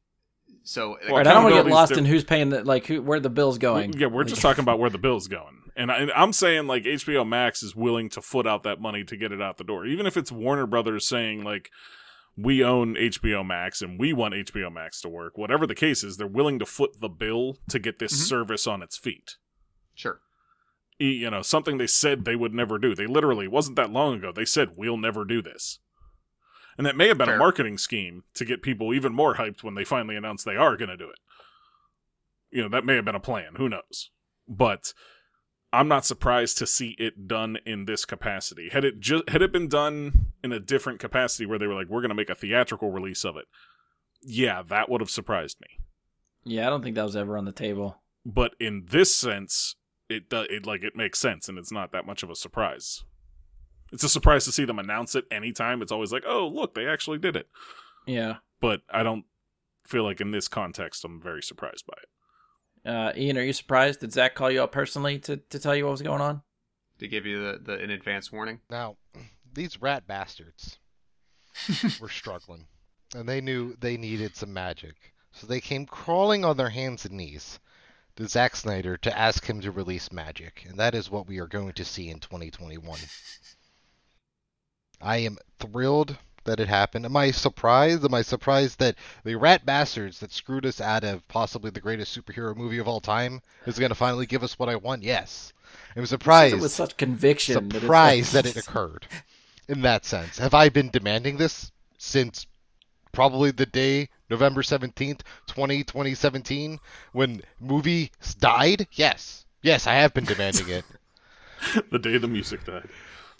So 0.63 0.91
like, 0.91 1.01
Well, 1.03 1.11
All 1.11 1.17
right, 1.17 1.27
I 1.27 1.33
don't 1.33 1.43
want 1.43 1.55
to 1.55 1.63
get 1.63 1.71
lost 1.71 1.91
in 1.93 2.05
who's 2.05 2.23
paying 2.23 2.49
the 2.49 2.63
like 2.63 2.85
who 2.85 3.01
where 3.01 3.19
the 3.19 3.29
bill's 3.29 3.57
going. 3.57 3.93
Yeah, 3.93 4.07
we're 4.07 4.23
just 4.23 4.41
talking 4.41 4.61
about 4.61 4.79
where 4.79 4.89
the 4.89 4.97
bill's 4.97 5.27
going, 5.27 5.63
and, 5.75 5.91
I, 5.91 5.97
and 5.97 6.11
I'm 6.11 6.31
saying 6.33 6.67
like 6.67 6.83
HBO 6.83 7.27
Max 7.27 7.63
is 7.63 7.75
willing 7.75 8.09
to 8.09 8.21
foot 8.21 8.47
out 8.47 8.63
that 8.63 8.79
money 8.79 9.03
to 9.05 9.17
get 9.17 9.31
it 9.31 9.41
out 9.41 9.57
the 9.57 9.63
door, 9.63 9.85
even 9.85 10.05
if 10.05 10.15
it's 10.15 10.31
Warner 10.31 10.65
Brothers 10.67 11.07
saying 11.07 11.43
like 11.43 11.69
we 12.37 12.63
own 12.63 12.95
HBO 12.95 13.45
Max 13.45 13.81
and 13.81 13.99
we 13.99 14.13
want 14.13 14.35
HBO 14.35 14.71
Max 14.71 15.01
to 15.01 15.09
work. 15.09 15.37
Whatever 15.37 15.65
the 15.65 15.75
case 15.75 16.03
is, 16.03 16.17
they're 16.17 16.27
willing 16.27 16.59
to 16.59 16.65
foot 16.65 16.99
the 17.01 17.09
bill 17.09 17.57
to 17.69 17.79
get 17.79 17.97
this 17.99 18.13
Mhm. 18.13 18.27
service 18.27 18.67
on 18.67 18.81
its 18.83 18.97
feet. 18.97 19.37
sure. 19.95 20.21
E- 20.99 21.19
You 21.21 21.29
know, 21.29 21.41
something 21.41 21.77
they 21.77 21.87
said 21.87 22.25
they 22.25 22.35
would 22.35 22.53
never 22.53 22.77
do. 22.77 22.95
They 22.95 23.07
literally 23.07 23.45
it 23.45 23.51
wasn't 23.51 23.75
that 23.77 23.91
long 23.91 24.15
ago. 24.15 24.31
They 24.31 24.45
said 24.45 24.71
we'll 24.75 24.97
never 24.97 25.25
do 25.25 25.41
this. 25.41 25.79
And 26.77 26.85
that 26.85 26.95
may 26.95 27.07
have 27.07 27.17
been 27.17 27.29
a 27.29 27.37
marketing 27.37 27.77
scheme 27.79 28.23
to 28.35 28.45
get 28.45 28.61
people 28.61 28.93
even 28.93 29.13
more 29.13 29.35
hyped 29.35 29.63
when 29.63 29.73
they 29.73 29.83
finally 29.83 30.15
announce 30.15 30.43
they 30.43 30.55
are 30.55 30.77
going 30.77 30.89
to 30.89 30.97
do 30.97 31.09
it. 31.09 31.17
You 32.51 32.61
know, 32.61 32.69
that 32.69 32.85
may 32.85 32.95
have 32.95 33.05
been 33.05 33.15
a 33.15 33.19
plan. 33.19 33.55
Who 33.57 33.67
knows? 33.67 34.11
But 34.47 34.93
I'm 35.73 35.87
not 35.87 36.05
surprised 36.05 36.57
to 36.59 36.67
see 36.67 36.95
it 36.99 37.27
done 37.27 37.57
in 37.65 37.85
this 37.85 38.05
capacity. 38.05 38.69
Had 38.69 38.85
it 38.85 38.99
just 38.99 39.27
had 39.29 39.41
it 39.41 39.51
been 39.51 39.67
done 39.67 40.27
in 40.43 40.51
a 40.51 40.59
different 40.59 40.99
capacity 40.99 41.45
where 41.45 41.57
they 41.59 41.67
were 41.67 41.73
like, 41.73 41.87
we're 41.89 42.01
going 42.01 42.09
to 42.09 42.15
make 42.15 42.29
a 42.29 42.35
theatrical 42.35 42.91
release 42.91 43.25
of 43.25 43.35
it, 43.37 43.45
yeah, 44.21 44.61
that 44.61 44.87
would 44.89 45.01
have 45.01 45.09
surprised 45.09 45.57
me. 45.59 45.67
Yeah, 46.45 46.67
I 46.67 46.69
don't 46.69 46.83
think 46.83 46.95
that 46.95 47.03
was 47.03 47.15
ever 47.15 47.37
on 47.37 47.45
the 47.45 47.51
table. 47.51 48.01
But 48.23 48.53
in 48.59 48.85
this 48.89 49.15
sense, 49.15 49.75
it 50.09 50.29
does 50.29 50.47
it 50.49 50.65
like 50.65 50.83
it 50.83 50.95
makes 50.95 51.19
sense, 51.19 51.49
and 51.49 51.57
it's 51.57 51.71
not 51.71 51.91
that 51.91 52.05
much 52.05 52.23
of 52.23 52.29
a 52.29 52.35
surprise. 52.35 53.03
It's 53.91 54.03
a 54.03 54.09
surprise 54.09 54.45
to 54.45 54.51
see 54.51 54.65
them 54.65 54.79
announce 54.79 55.15
it 55.15 55.25
anytime. 55.31 55.81
It's 55.81 55.91
always 55.91 56.11
like, 56.11 56.23
oh, 56.27 56.47
look, 56.47 56.75
they 56.75 56.85
actually 56.85 57.19
did 57.19 57.35
it. 57.35 57.47
Yeah. 58.05 58.37
But 58.59 58.81
I 58.89 59.03
don't 59.03 59.25
feel 59.85 60.03
like 60.03 60.19
in 60.19 60.31
this 60.31 60.47
context, 60.47 61.05
I'm 61.05 61.21
very 61.21 61.41
surprised 61.41 61.85
by 61.85 61.93
it. 62.01 62.89
Uh, 62.89 63.13
Ian, 63.17 63.37
are 63.37 63.43
you 63.43 63.53
surprised? 63.53 64.01
Did 64.01 64.13
Zack 64.13 64.35
call 64.35 64.51
you 64.51 64.63
up 64.63 64.71
personally 64.71 65.19
to, 65.19 65.37
to 65.37 65.59
tell 65.59 65.75
you 65.75 65.85
what 65.85 65.91
was 65.91 66.01
going 66.01 66.21
on? 66.21 66.41
To 66.99 67.07
give 67.07 67.25
you 67.25 67.39
the, 67.39 67.59
the 67.63 67.73
an 67.73 67.91
advance 67.91 68.31
warning. 68.31 68.59
Now, 68.69 68.97
these 69.53 69.81
rat 69.81 70.07
bastards 70.07 70.79
were 72.01 72.09
struggling, 72.09 72.67
and 73.15 73.27
they 73.27 73.41
knew 73.41 73.75
they 73.79 73.97
needed 73.97 74.35
some 74.35 74.53
magic. 74.53 75.13
So 75.31 75.47
they 75.47 75.61
came 75.61 75.85
crawling 75.85 76.43
on 76.43 76.57
their 76.57 76.69
hands 76.69 77.05
and 77.05 77.15
knees 77.15 77.59
to 78.17 78.27
Zack 78.27 78.55
Snyder 78.55 78.97
to 78.97 79.17
ask 79.17 79.45
him 79.45 79.61
to 79.61 79.71
release 79.71 80.11
magic, 80.11 80.65
and 80.67 80.77
that 80.77 80.93
is 80.93 81.09
what 81.09 81.27
we 81.27 81.39
are 81.39 81.47
going 81.47 81.73
to 81.73 81.85
see 81.85 82.09
in 82.09 82.19
2021. 82.19 82.99
I 85.01 85.17
am 85.17 85.37
thrilled 85.59 86.17
that 86.43 86.59
it 86.59 86.67
happened. 86.67 87.05
Am 87.05 87.15
I 87.15 87.29
surprised? 87.31 88.03
Am 88.03 88.13
I 88.13 88.23
surprised 88.23 88.79
that 88.79 88.95
the 89.23 89.35
rat 89.35 89.65
bastards 89.65 90.19
that 90.19 90.31
screwed 90.31 90.65
us 90.65 90.81
out 90.81 91.03
of 91.03 91.27
possibly 91.27 91.69
the 91.69 91.81
greatest 91.81 92.17
superhero 92.17 92.55
movie 92.55 92.79
of 92.79 92.87
all 92.87 93.01
time 93.01 93.41
is 93.67 93.77
going 93.77 93.89
to 93.89 93.95
finally 93.95 94.25
give 94.25 94.43
us 94.43 94.57
what 94.57 94.69
I 94.69 94.75
want? 94.75 95.03
Yes. 95.03 95.53
I'm 95.95 96.05
surprised 96.05 96.55
it 96.55 96.61
with 96.61 96.71
such 96.71 96.97
conviction. 96.97 97.69
surprised 97.69 98.33
that, 98.33 98.45
that 98.45 98.57
it 98.57 98.67
occurred 98.67 99.05
in 99.67 99.81
that 99.81 100.05
sense. 100.05 100.37
Have 100.39 100.53
I 100.53 100.69
been 100.69 100.89
demanding 100.89 101.37
this 101.37 101.71
since 101.97 102.47
probably 103.11 103.51
the 103.51 103.65
day 103.65 104.09
November 104.29 104.63
17th, 104.63 105.23
20, 105.47 105.83
2017 105.83 106.79
when 107.13 107.41
movies 107.59 108.09
died? 108.39 108.87
Yes. 108.91 109.45
Yes, 109.61 109.87
I 109.87 109.95
have 109.95 110.13
been 110.13 110.25
demanding 110.25 110.69
it. 110.69 110.85
the 111.91 111.99
day 111.99 112.17
the 112.17 112.27
music 112.27 112.63
died. 112.65 112.89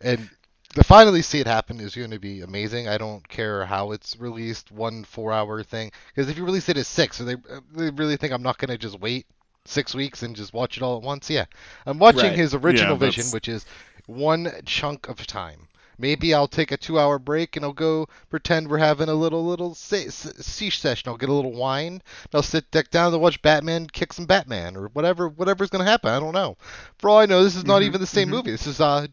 And 0.01 0.29
to 0.75 0.83
finally 0.83 1.21
see 1.21 1.39
it 1.39 1.47
happen 1.47 1.79
is 1.79 1.95
going 1.95 2.11
to 2.11 2.19
be 2.19 2.41
amazing. 2.41 2.87
I 2.87 2.97
don't 2.97 3.27
care 3.27 3.65
how 3.65 3.91
it's 3.91 4.17
released, 4.19 4.71
one 4.71 5.03
four-hour 5.03 5.63
thing. 5.63 5.91
Because 6.07 6.29
if 6.29 6.37
you 6.37 6.45
release 6.45 6.69
it 6.69 6.77
as 6.77 6.87
six, 6.87 7.21
are 7.21 7.25
they, 7.25 7.35
they 7.73 7.89
really 7.91 8.17
think 8.17 8.33
I'm 8.33 8.43
not 8.43 8.57
going 8.57 8.69
to 8.69 8.77
just 8.77 8.99
wait 8.99 9.27
six 9.65 9.93
weeks 9.95 10.23
and 10.23 10.35
just 10.35 10.53
watch 10.53 10.77
it 10.77 10.83
all 10.83 10.97
at 10.97 11.03
once? 11.03 11.29
Yeah, 11.29 11.45
I'm 11.85 11.99
watching 11.99 12.33
Right. 12.33 12.37
his 12.37 12.53
original 12.53 12.95
Yeah, 12.95 12.97
vision, 12.97 13.31
which 13.31 13.47
is 13.47 13.65
one 14.07 14.51
chunk 14.65 15.07
of 15.09 15.25
time. 15.27 15.67
Maybe 15.97 16.33
I'll 16.33 16.47
take 16.47 16.71
a 16.71 16.77
two-hour 16.77 17.19
break 17.19 17.55
and 17.55 17.65
I'll 17.65 17.73
go 17.73 18.07
pretend 18.29 18.67
we're 18.69 18.77
having 18.77 19.09
a 19.09 19.13
little 19.15 19.45
little 19.45 19.73
se- 19.75 20.09
se- 20.09 20.33
siege 20.39 20.79
session. 20.79 21.09
I'll 21.09 21.17
get 21.17 21.29
a 21.29 21.33
little 21.33 21.53
wine. 21.53 21.93
And 21.93 22.29
I'll 22.33 22.43
sit 22.43 22.69
back 22.71 22.89
down 22.91 23.11
to 23.11 23.17
watch 23.17 23.41
Batman 23.41 23.87
kick 23.87 24.13
some 24.13 24.25
Batman 24.25 24.75
or 24.77 24.87
whatever 24.89 25.27
whatever's 25.29 25.69
going 25.69 25.83
to 25.85 25.89
happen. 25.91 26.11
I 26.11 26.19
don't 26.19 26.33
know. 26.33 26.57
For 26.99 27.09
all 27.09 27.17
I 27.19 27.25
know, 27.25 27.43
this 27.43 27.55
is 27.55 27.65
not 27.65 27.81
Mhm, 27.81 27.83
even 27.83 28.01
the 28.01 28.07
same 28.07 28.29
mhm. 28.29 28.31
movie. 28.31 28.51
This 28.51 28.67
is 28.67 28.79
uh 28.81 29.07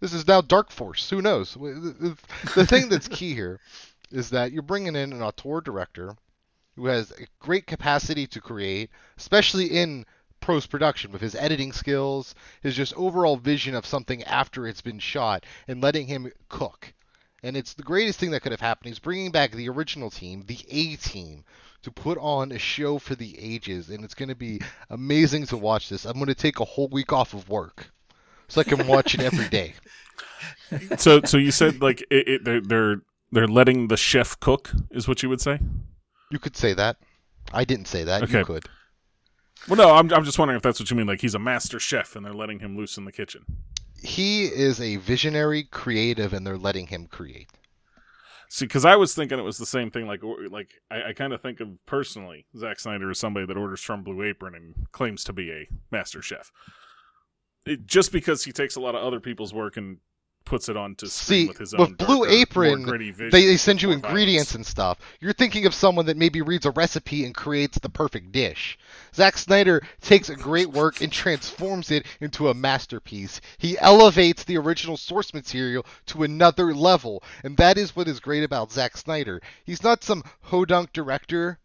this 0.00 0.12
is 0.12 0.26
now 0.26 0.40
Dark 0.40 0.70
Force. 0.70 1.10
Who 1.10 1.20
knows? 1.22 1.54
The 2.54 2.66
thing 2.66 2.88
that's 2.88 3.08
key 3.08 3.34
here 3.34 3.60
is 4.10 4.30
that 4.30 4.52
you're 4.52 4.62
bringing 4.62 4.96
in 4.96 5.12
an 5.12 5.22
auteur 5.22 5.60
director 5.60 6.16
who 6.76 6.86
has 6.86 7.10
a 7.12 7.26
great 7.38 7.66
capacity 7.66 8.26
to 8.28 8.40
create, 8.40 8.90
especially 9.18 9.66
in 9.66 10.06
post 10.40 10.70
production 10.70 11.12
with 11.12 11.20
his 11.20 11.34
editing 11.34 11.72
skills, 11.72 12.34
his 12.62 12.76
just 12.76 12.94
overall 12.94 13.36
vision 13.36 13.74
of 13.74 13.86
something 13.86 14.22
after 14.24 14.66
it's 14.66 14.80
been 14.80 14.98
shot, 14.98 15.44
and 15.68 15.82
letting 15.82 16.06
him 16.06 16.30
cook. 16.48 16.92
And 17.42 17.56
it's 17.56 17.74
the 17.74 17.82
greatest 17.82 18.18
thing 18.18 18.32
that 18.32 18.40
could 18.40 18.52
have 18.52 18.60
happened. 18.60 18.88
He's 18.88 18.98
bringing 18.98 19.30
back 19.30 19.52
the 19.52 19.68
original 19.68 20.10
team, 20.10 20.44
the 20.46 20.58
A 20.68 20.96
team, 20.96 21.44
to 21.82 21.90
put 21.90 22.18
on 22.18 22.52
a 22.52 22.58
show 22.58 22.98
for 22.98 23.14
the 23.14 23.38
ages, 23.38 23.88
and 23.88 24.04
it's 24.04 24.14
going 24.14 24.28
to 24.28 24.34
be 24.34 24.60
amazing 24.90 25.46
to 25.46 25.56
watch 25.56 25.88
this. 25.88 26.04
I'm 26.04 26.14
going 26.14 26.26
to 26.26 26.34
take 26.34 26.60
a 26.60 26.64
whole 26.64 26.88
week 26.88 27.12
off 27.12 27.32
of 27.32 27.48
work 27.48 27.90
so 28.48 28.60
I 28.60 28.64
can 28.64 28.86
watch 28.86 29.14
it 29.14 29.20
every 29.20 29.48
day. 29.48 29.74
So, 30.98 31.20
so 31.24 31.36
you 31.36 31.50
said 31.50 31.82
like 31.82 32.00
it, 32.10 32.28
it, 32.28 32.44
they're 32.44 32.60
they're 32.60 33.02
they're 33.32 33.48
letting 33.48 33.88
the 33.88 33.96
chef 33.96 34.38
cook, 34.38 34.70
is 34.90 35.08
what 35.08 35.22
you 35.22 35.28
would 35.28 35.40
say? 35.40 35.58
You 36.30 36.38
could 36.38 36.56
say 36.56 36.74
that. 36.74 36.96
I 37.52 37.64
didn't 37.64 37.86
say 37.86 38.04
that. 38.04 38.22
Okay. 38.22 38.38
You 38.38 38.44
could. 38.44 38.66
Well, 39.68 39.76
no, 39.76 39.94
I'm 39.94 40.12
I'm 40.12 40.24
just 40.24 40.38
wondering 40.38 40.56
if 40.56 40.62
that's 40.62 40.80
what 40.80 40.90
you 40.90 40.96
mean. 40.96 41.06
Like 41.06 41.20
he's 41.20 41.34
a 41.34 41.38
master 41.38 41.78
chef, 41.78 42.16
and 42.16 42.24
they're 42.24 42.32
letting 42.32 42.60
him 42.60 42.76
loose 42.76 42.96
in 42.96 43.04
the 43.04 43.12
kitchen. 43.12 43.44
He 44.02 44.44
is 44.46 44.80
a 44.80 44.96
visionary, 44.96 45.64
creative, 45.64 46.32
and 46.32 46.46
they're 46.46 46.58
letting 46.58 46.86
him 46.86 47.06
create. 47.06 47.48
See, 48.48 48.64
because 48.64 48.84
I 48.84 48.96
was 48.96 49.14
thinking 49.14 49.38
it 49.38 49.42
was 49.42 49.58
the 49.58 49.66
same 49.66 49.90
thing. 49.90 50.06
Like, 50.06 50.24
or, 50.24 50.48
like 50.48 50.70
I, 50.90 51.10
I 51.10 51.12
kind 51.12 51.32
of 51.32 51.40
think 51.40 51.60
of 51.60 51.68
personally 51.86 52.46
Zack 52.56 52.80
Snyder 52.80 53.10
as 53.10 53.18
somebody 53.18 53.46
that 53.46 53.56
orders 53.56 53.80
from 53.80 54.02
Blue 54.02 54.22
Apron 54.22 54.54
and 54.54 54.90
claims 54.90 55.22
to 55.24 55.32
be 55.32 55.52
a 55.52 55.68
master 55.92 56.20
chef. 56.20 56.50
It, 57.66 57.86
just 57.86 58.10
because 58.10 58.44
he 58.44 58.52
takes 58.52 58.74
a 58.74 58.80
lot 58.80 58.94
of 58.94 59.04
other 59.04 59.20
people's 59.20 59.54
work 59.54 59.76
and 59.76 59.98
puts 60.44 60.68
it 60.68 60.76
on 60.76 60.96
to 60.96 61.06
See, 61.06 61.46
with 61.46 61.58
his 61.58 61.72
with 61.72 61.80
own 61.80 61.94
Blue 61.94 62.24
darker, 62.24 62.30
Apron, 62.30 62.86
vision. 62.86 63.30
They, 63.30 63.46
they 63.46 63.56
send 63.56 63.82
you 63.82 63.92
ingredients 63.92 64.50
violence. 64.50 64.54
and 64.54 64.66
stuff. 64.66 64.98
You're 65.20 65.32
thinking 65.32 65.66
of 65.66 65.74
someone 65.74 66.06
that 66.06 66.16
maybe 66.16 66.42
reads 66.42 66.66
a 66.66 66.72
recipe 66.72 67.24
and 67.24 67.34
creates 67.34 67.78
the 67.78 67.88
perfect 67.88 68.32
dish. 68.32 68.76
Zack 69.14 69.38
Snyder 69.38 69.80
takes 70.00 70.28
a 70.28 70.34
great 70.34 70.70
work 70.70 71.00
and 71.00 71.12
transforms 71.12 71.92
it 71.92 72.04
into 72.20 72.48
a 72.48 72.54
masterpiece. 72.54 73.40
He 73.58 73.78
elevates 73.78 74.42
the 74.42 74.58
original 74.58 74.96
source 74.96 75.32
material 75.32 75.86
to 76.06 76.24
another 76.24 76.74
level, 76.74 77.22
and 77.44 77.56
that 77.58 77.78
is 77.78 77.94
what 77.94 78.08
is 78.08 78.18
great 78.18 78.42
about 78.42 78.72
Zack 78.72 78.96
Snyder. 78.96 79.40
He's 79.64 79.84
not 79.84 80.02
some 80.02 80.24
hodunk 80.48 80.92
director 80.92 81.59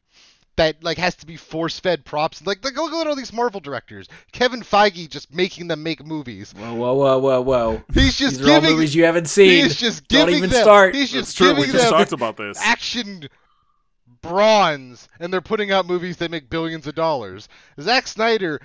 that 0.57 0.83
like 0.83 0.97
has 0.97 1.15
to 1.15 1.25
be 1.25 1.37
force-fed 1.37 2.05
props. 2.05 2.45
Like, 2.45 2.63
like 2.63 2.75
look 2.75 2.93
at 2.93 3.07
all 3.07 3.15
these 3.15 3.33
Marvel 3.33 3.59
directors. 3.59 4.07
Kevin 4.31 4.61
Feige 4.61 5.09
just 5.09 5.33
making 5.33 5.67
them 5.67 5.83
make 5.83 6.05
movies. 6.05 6.53
Whoa, 6.57 6.73
whoa, 6.73 6.93
whoa, 6.93 7.19
whoa, 7.19 7.41
whoa! 7.41 7.83
He's 7.93 8.17
just 8.17 8.37
These 8.37 8.47
are 8.47 8.51
all 8.51 8.61
giving 8.61 8.75
movies 8.75 8.95
you 8.95 9.05
haven't 9.05 9.27
seen. 9.27 9.63
He's 9.63 9.75
just 9.75 10.07
Don't 10.07 10.29
even 10.29 10.49
them. 10.49 10.61
start. 10.61 10.95
He's 10.95 11.11
just 11.11 11.37
true. 11.37 11.53
We 11.55 11.63
just 11.63 11.89
them 11.89 11.91
talked 11.91 12.11
about 12.11 12.37
this. 12.37 12.57
action 12.61 13.27
bronze, 14.21 15.07
and 15.19 15.31
they're 15.31 15.41
putting 15.41 15.71
out 15.71 15.85
movies 15.85 16.17
that 16.17 16.31
make 16.31 16.49
billions 16.49 16.87
of 16.87 16.95
dollars. 16.95 17.47
Zack 17.79 18.07
Snyder 18.07 18.61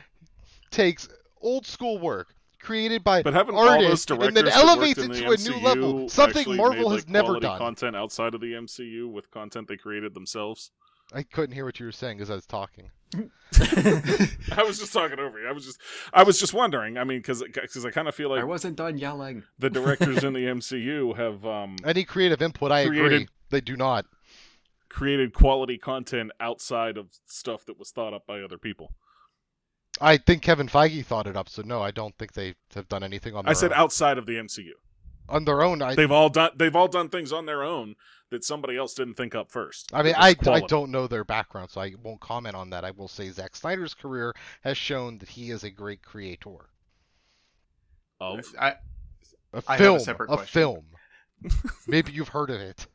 takes 0.70 1.08
old 1.40 1.66
school 1.66 1.98
work 1.98 2.34
created 2.60 3.02
by 3.02 3.22
But 3.22 3.32
haven't 3.32 3.54
all 3.54 3.64
those 3.64 3.84
artists 3.84 4.06
directors 4.06 4.28
and 4.28 4.36
then 4.36 4.44
that 4.46 4.56
elevates 4.56 4.98
it 4.98 5.12
to 5.12 5.24
the 5.24 5.32
a 5.32 5.36
new 5.36 5.64
level. 5.64 6.08
Something 6.08 6.56
Marvel 6.56 6.90
made, 6.90 6.96
has 6.96 7.08
never 7.08 7.26
quality 7.26 7.46
done. 7.46 7.58
Content 7.58 7.96
outside 7.96 8.34
of 8.34 8.40
the 8.40 8.52
MCU 8.52 9.10
with 9.10 9.30
content 9.30 9.66
they 9.68 9.76
created 9.76 10.14
themselves. 10.14 10.70
I 11.12 11.22
couldn't 11.24 11.54
hear 11.54 11.64
what 11.64 11.80
you 11.80 11.86
were 11.86 11.92
saying 11.92 12.18
because 12.18 12.30
I 12.30 12.34
was 12.34 12.46
talking. 12.46 12.90
I 13.14 14.62
was 14.64 14.78
just 14.78 14.92
talking 14.92 15.18
over 15.18 15.40
you. 15.40 15.48
I 15.48 15.52
was 15.52 15.64
just, 15.66 15.80
I 16.12 16.22
was 16.22 16.38
just 16.38 16.54
wondering. 16.54 16.96
I 16.96 17.04
mean, 17.04 17.18
because 17.18 17.42
because 17.42 17.84
I 17.84 17.90
kind 17.90 18.06
of 18.08 18.14
feel 18.14 18.30
like 18.30 18.40
I 18.40 18.44
wasn't 18.44 18.76
done 18.76 18.96
yelling. 18.98 19.42
the 19.58 19.70
directors 19.78 20.22
in 20.22 20.32
the 20.32 20.44
MCU 20.44 21.16
have 21.16 21.44
um, 21.44 21.76
Any 21.84 22.04
creative 22.04 22.40
input, 22.40 22.70
I 22.70 22.80
agree. 22.80 23.28
They 23.50 23.60
do 23.60 23.76
not. 23.76 24.06
created 24.88 25.32
quality 25.32 25.78
content 25.78 26.30
outside 26.38 26.96
of 26.96 27.08
stuff 27.26 27.64
that 27.66 27.78
was 27.78 27.90
thought 27.90 28.14
up 28.14 28.26
by 28.26 28.40
other 28.40 28.58
people. 28.58 28.94
I 30.00 30.16
think 30.16 30.42
Kevin 30.42 30.68
Feige 30.68 31.04
thought 31.04 31.26
it 31.26 31.36
up, 31.36 31.48
so 31.48 31.62
no, 31.62 31.82
I 31.82 31.90
don't 31.90 32.16
think 32.16 32.32
they 32.34 32.54
have 32.74 32.88
done 32.88 33.02
anything 33.02 33.34
on 33.34 33.44
their 33.44 33.50
I 33.50 33.54
said 33.54 33.72
own. 33.72 33.78
outside 33.78 34.16
of 34.18 34.26
the 34.26 34.34
MCU. 34.36 34.70
On 35.30 35.44
their 35.44 35.62
own. 35.62 35.80
I, 35.82 35.94
They've 35.94 36.10
all 36.10 36.28
done. 36.28 36.50
They've 36.56 36.74
all 36.74 36.88
done 36.88 37.08
things 37.08 37.32
on 37.32 37.46
their 37.46 37.62
own 37.62 37.94
that 38.30 38.44
somebody 38.44 38.76
else 38.76 38.94
didn't 38.94 39.14
think 39.14 39.34
up 39.34 39.50
first. 39.50 39.90
I 39.92 40.02
mean, 40.02 40.14
It 40.14 40.38
was 40.38 40.48
I, 40.48 40.52
I 40.52 40.60
don't 40.60 40.90
know 40.90 41.06
their 41.06 41.24
background, 41.24 41.70
so 41.70 41.80
I 41.80 41.94
won't 42.02 42.20
comment 42.20 42.54
on 42.54 42.70
that. 42.70 42.84
I 42.84 42.92
will 42.92 43.08
say 43.08 43.28
Zack 43.30 43.56
Snyder's 43.56 43.94
career 43.94 44.34
has 44.62 44.76
shown 44.76 45.18
that 45.18 45.28
he 45.28 45.50
is 45.50 45.64
a 45.64 45.70
great 45.70 46.02
creator. 46.02 46.68
Of 48.20 48.54
I, 48.58 48.68
A 48.68 49.62
I 49.66 49.72
have 49.72 49.80
a 49.80 49.84
film, 49.84 49.98
separate 50.00 50.30
a 50.30 50.36
question. 50.36 50.60
film. 50.60 50.84
Maybe 51.86 52.12
you've 52.12 52.28
heard 52.28 52.50
of 52.50 52.60
it. 52.60 52.86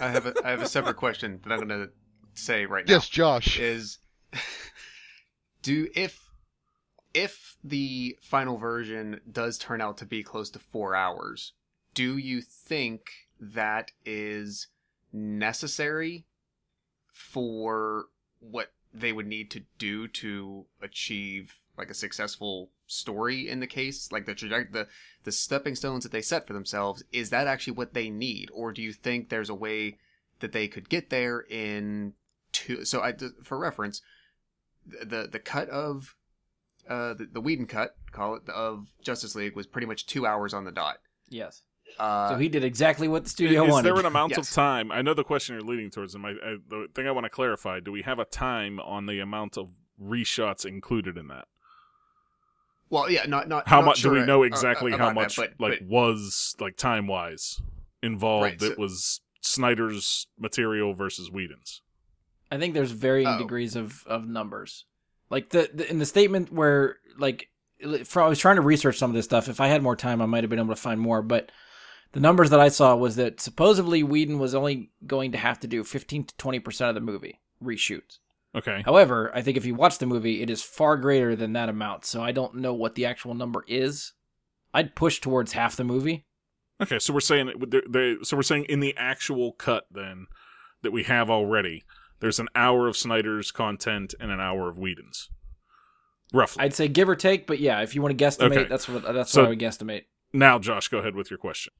I 0.00 0.08
have 0.08 0.26
a 0.26 0.34
I 0.44 0.50
have 0.50 0.62
a 0.62 0.68
separate 0.68 0.96
question 0.96 1.40
that 1.42 1.52
I'm 1.52 1.66
gonna 1.66 1.88
say 2.34 2.64
right 2.66 2.86
now. 2.86 2.94
Yes, 2.94 3.08
Josh. 3.08 3.58
is 3.58 3.98
do 5.62 5.88
if 5.96 6.30
if 7.12 7.53
the 7.64 8.18
final 8.20 8.58
version 8.58 9.20
does 9.30 9.56
turn 9.56 9.80
out 9.80 9.96
to 9.98 10.04
be 10.04 10.22
close 10.22 10.50
to 10.50 10.58
four 10.58 10.94
hours. 10.94 11.54
Do 11.94 12.18
you 12.18 12.42
think 12.42 13.10
that 13.40 13.92
is 14.04 14.68
necessary 15.12 16.26
for 17.10 18.06
what 18.40 18.72
they 18.92 19.12
would 19.12 19.26
need 19.26 19.50
to 19.52 19.62
do 19.78 20.06
to 20.06 20.66
achieve 20.82 21.60
like 21.76 21.90
a 21.90 21.94
successful 21.94 22.70
story 22.86 23.48
in 23.48 23.60
the 23.60 23.66
case? 23.66 24.12
Like 24.12 24.26
the 24.26 24.34
trajectory 24.34 24.70
the 24.70 24.88
the 25.22 25.32
stepping 25.32 25.74
stones 25.74 26.02
that 26.02 26.12
they 26.12 26.20
set 26.20 26.46
for 26.46 26.52
themselves 26.52 27.02
is 27.12 27.30
that 27.30 27.46
actually 27.46 27.72
what 27.72 27.94
they 27.94 28.10
need? 28.10 28.50
Or 28.52 28.72
do 28.72 28.82
you 28.82 28.92
think 28.92 29.28
there's 29.28 29.50
a 29.50 29.54
way 29.54 29.96
that 30.40 30.52
they 30.52 30.68
could 30.68 30.90
get 30.90 31.08
there 31.08 31.40
in 31.40 32.12
two 32.52 32.84
so 32.84 33.00
i 33.00 33.12
for 33.42 33.58
reference 33.58 34.00
the 34.86 35.28
the 35.30 35.38
cut 35.38 35.68
of 35.70 36.14
uh 36.88 37.14
the, 37.14 37.28
the 37.32 37.40
Whedon 37.40 37.66
cut 37.66 37.94
call 38.12 38.34
it 38.36 38.48
of 38.48 38.86
Justice 39.02 39.34
League 39.34 39.56
was 39.56 39.66
pretty 39.66 39.86
much 39.86 40.06
two 40.06 40.26
hours 40.26 40.52
on 40.54 40.64
the 40.64 40.72
dot 40.72 40.96
yes. 41.28 41.62
uh 41.98 42.30
So 42.30 42.36
he 42.36 42.48
did 42.48 42.64
exactly 42.64 43.08
what 43.08 43.24
the 43.24 43.30
studio 43.30 43.64
is 43.64 43.70
wanted. 43.70 43.88
Is 43.88 43.92
there 43.94 44.00
an 44.00 44.06
amount 44.06 44.36
of 44.36 44.48
time? 44.50 44.90
I 44.92 45.02
know 45.02 45.14
the 45.14 45.24
question 45.24 45.54
you're 45.54 45.62
leading 45.64 45.90
towards, 45.90 46.14
and 46.14 46.22
my 46.22 46.30
I, 46.30 46.56
the 46.68 46.88
thing 46.94 47.06
I 47.06 47.10
want 47.10 47.24
to 47.24 47.30
clarify: 47.30 47.80
Do 47.80 47.92
we 47.92 48.02
have 48.02 48.18
a 48.18 48.24
time 48.24 48.78
on 48.80 49.06
the 49.06 49.20
amount 49.20 49.56
of 49.58 49.68
reshots 50.00 50.64
included 50.66 51.16
in 51.16 51.28
that? 51.28 51.46
well 52.90 53.10
yeah 53.10 53.24
not 53.26 53.48
not 53.48 53.66
How 53.68 53.78
not 53.80 53.86
much 53.86 54.02
do 54.02 54.10
we 54.10 54.18
sure, 54.18 54.26
know 54.26 54.42
uh, 54.42 54.46
exactly 54.46 54.90
how 54.92 54.96
about 54.96 55.08
that, 55.08 55.14
much 55.14 55.36
but- 55.36 55.52
like 55.58 55.78
but- 55.80 55.88
was 55.88 56.54
like 56.60 56.76
time 56.76 57.06
wise 57.06 57.60
involved 58.02 58.42
Right, 58.44 58.58
that 58.58 58.74
so- 58.76 58.80
was 58.80 59.20
Snyder's 59.40 60.26
material 60.38 60.94
versus 60.94 61.30
Whedon's? 61.30 61.82
I 62.50 62.58
think 62.58 62.74
there's 62.74 62.92
varying 62.92 63.26
Oh. 63.28 63.38
degrees 63.38 63.74
of, 63.76 64.04
of 64.06 64.26
numbers. 64.28 64.84
Like 65.30 65.50
the, 65.50 65.70
the 65.72 65.88
in 65.90 65.98
the 65.98 66.06
statement 66.06 66.52
where 66.52 66.96
like 67.18 67.48
for, 68.04 68.22
I 68.22 68.28
was 68.28 68.38
trying 68.38 68.56
to 68.56 68.62
research 68.62 68.98
some 68.98 69.10
of 69.10 69.14
this 69.14 69.24
stuff. 69.24 69.48
If 69.48 69.60
I 69.60 69.68
had 69.68 69.82
more 69.82 69.96
time, 69.96 70.20
I 70.22 70.26
might 70.26 70.42
have 70.44 70.50
been 70.50 70.58
able 70.58 70.74
to 70.74 70.80
find 70.80 71.00
more. 71.00 71.22
But 71.22 71.50
the 72.12 72.20
numbers 72.20 72.50
that 72.50 72.60
I 72.60 72.68
saw 72.68 72.94
was 72.96 73.16
that 73.16 73.40
supposedly 73.40 74.02
Whedon 74.02 74.38
was 74.38 74.54
only 74.54 74.90
going 75.06 75.32
to 75.32 75.38
have 75.38 75.58
to 75.60 75.66
do 75.66 75.82
15 75.84 76.24
to 76.24 76.36
20 76.36 76.58
percent 76.60 76.88
of 76.90 76.94
the 76.94 77.00
movie 77.00 77.40
reshoots. 77.62 78.18
Okay, 78.56 78.82
However, 78.84 79.32
I 79.34 79.42
think 79.42 79.56
if 79.56 79.66
you 79.66 79.74
watch 79.74 79.98
the 79.98 80.06
movie, 80.06 80.40
it 80.40 80.48
is 80.48 80.62
far 80.62 80.96
greater 80.96 81.34
than 81.34 81.54
that 81.54 81.68
amount. 81.68 82.04
So 82.04 82.22
I 82.22 82.30
don't 82.30 82.54
know 82.54 82.72
what 82.72 82.94
the 82.94 83.04
actual 83.04 83.34
number 83.34 83.64
is. 83.66 84.12
I'd 84.72 84.94
push 84.94 85.20
towards 85.20 85.54
half 85.54 85.74
the 85.74 85.82
movie. 85.82 86.24
okay. 86.80 87.00
So 87.00 87.12
we're 87.12 87.18
saying 87.20 87.52
they- 87.88 88.16
so 88.22 88.36
we're 88.36 88.44
saying 88.44 88.66
in 88.66 88.78
the 88.78 88.94
actual 88.96 89.52
cut 89.52 89.86
then 89.90 90.26
that 90.82 90.92
we 90.92 91.02
have 91.02 91.30
already, 91.30 91.82
there's 92.24 92.40
an 92.40 92.48
hour 92.54 92.88
of 92.88 92.96
Snyder's 92.96 93.50
content 93.50 94.14
and 94.18 94.30
an 94.30 94.40
hour 94.40 94.70
of 94.70 94.78
Whedon's, 94.78 95.28
roughly. 96.32 96.64
I'd 96.64 96.72
say 96.72 96.88
give 96.88 97.06
or 97.06 97.14
take, 97.14 97.46
but 97.46 97.58
yeah, 97.60 97.82
if 97.82 97.94
you 97.94 98.00
want 98.00 98.16
to 98.18 98.24
guesstimate, 98.24 98.56
Okay. 98.56 98.64
that's 98.64 98.88
what 98.88 99.02
that's 99.12 99.30
So- 99.30 99.42
what 99.42 99.46
I 99.46 99.50
would 99.50 99.58
guesstimate. 99.58 100.06
now, 100.32 100.58
Josh, 100.58 100.88
go 100.88 100.98
ahead 100.98 101.14
with 101.14 101.30
your 101.30 101.36
question. 101.38 101.72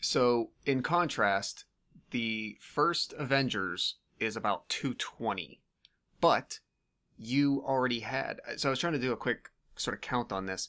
so 0.00 0.52
in 0.64 0.80
contrast 0.80 1.64
the 2.12 2.56
first 2.60 3.12
Avengers 3.18 3.96
is 4.20 4.36
about 4.36 4.68
220 4.68 5.60
but 6.20 6.60
you 7.16 7.60
already 7.66 7.98
had 8.00 8.40
so 8.56 8.68
I 8.68 8.70
was 8.70 8.78
trying 8.78 8.92
to 8.92 9.00
do 9.00 9.10
a 9.12 9.16
quick 9.16 9.50
sort 9.74 9.96
of 9.96 10.00
count 10.00 10.30
on 10.30 10.46
this 10.46 10.68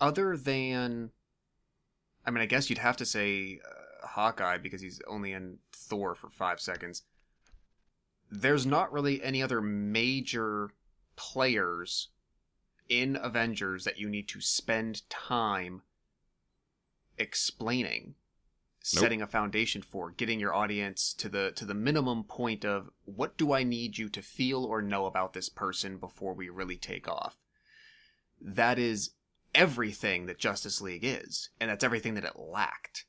other 0.00 0.36
than 0.36 1.10
I 2.24 2.30
mean 2.30 2.40
I 2.40 2.46
guess 2.46 2.70
you'd 2.70 2.78
have 2.78 2.96
to 2.98 3.04
say 3.04 3.58
uh, 3.68 4.06
Hawkeye 4.06 4.58
because 4.58 4.80
he's 4.80 5.00
only 5.08 5.32
in 5.32 5.58
Thor 5.72 6.14
for 6.14 6.30
5 6.30 6.60
seconds 6.60 7.02
there's 8.30 8.66
not 8.66 8.92
really 8.92 9.22
any 9.22 9.42
other 9.42 9.60
major 9.60 10.70
players 11.16 12.08
in 12.88 13.16
Avengers 13.20 13.84
that 13.84 13.98
you 13.98 14.08
need 14.08 14.28
to 14.28 14.40
spend 14.40 15.08
time 15.10 15.82
explaining 17.18 18.14
Nope. 18.94 19.02
setting 19.02 19.22
a 19.22 19.26
foundation 19.26 19.82
for 19.82 20.10
getting 20.10 20.38
your 20.38 20.54
audience 20.54 21.12
to 21.14 21.28
the 21.28 21.50
to 21.56 21.64
the 21.64 21.74
minimum 21.74 22.22
point 22.22 22.64
of 22.64 22.88
what 23.04 23.36
do 23.36 23.52
I 23.52 23.64
need 23.64 23.98
you 23.98 24.08
to 24.10 24.22
feel 24.22 24.64
or 24.64 24.80
know 24.80 25.06
about 25.06 25.32
this 25.32 25.48
person 25.48 25.98
before 25.98 26.34
we 26.34 26.48
really 26.48 26.76
take 26.76 27.08
off 27.08 27.36
that 28.40 28.78
is 28.78 29.10
everything 29.56 30.26
that 30.26 30.38
Justice 30.38 30.80
League 30.80 31.04
is 31.04 31.50
and 31.58 31.68
that's 31.68 31.82
everything 31.82 32.14
that 32.14 32.22
it 32.22 32.38
lacked 32.38 33.06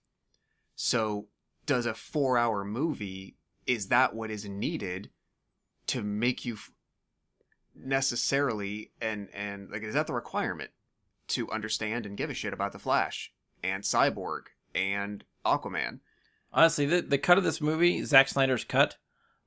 so 0.75 1.27
does 1.67 1.85
a 1.85 1.93
4 1.93 2.39
hour 2.39 2.65
movie 2.65 3.35
is 3.67 3.87
that 3.89 4.15
what 4.15 4.31
is 4.31 4.45
needed 4.45 5.09
to 5.87 6.01
make 6.01 6.45
you 6.45 6.53
f- 6.55 6.71
necessarily 7.75 8.91
and 9.01 9.29
and 9.33 9.69
like 9.69 9.83
is 9.83 9.93
that 9.93 10.07
the 10.07 10.13
requirement 10.13 10.71
to 11.27 11.49
understand 11.51 12.05
and 12.05 12.17
give 12.17 12.29
a 12.29 12.33
shit 12.33 12.53
about 12.53 12.71
the 12.71 12.79
Flash 12.79 13.31
and 13.63 13.83
Cyborg 13.83 14.43
and 14.73 15.23
Aquaman? 15.45 15.99
Honestly, 16.53 16.85
the 16.85 17.01
the 17.01 17.17
cut 17.17 17.37
of 17.37 17.43
this 17.43 17.61
movie, 17.61 18.03
Zack 18.03 18.27
Snyder's 18.29 18.63
cut, 18.63 18.97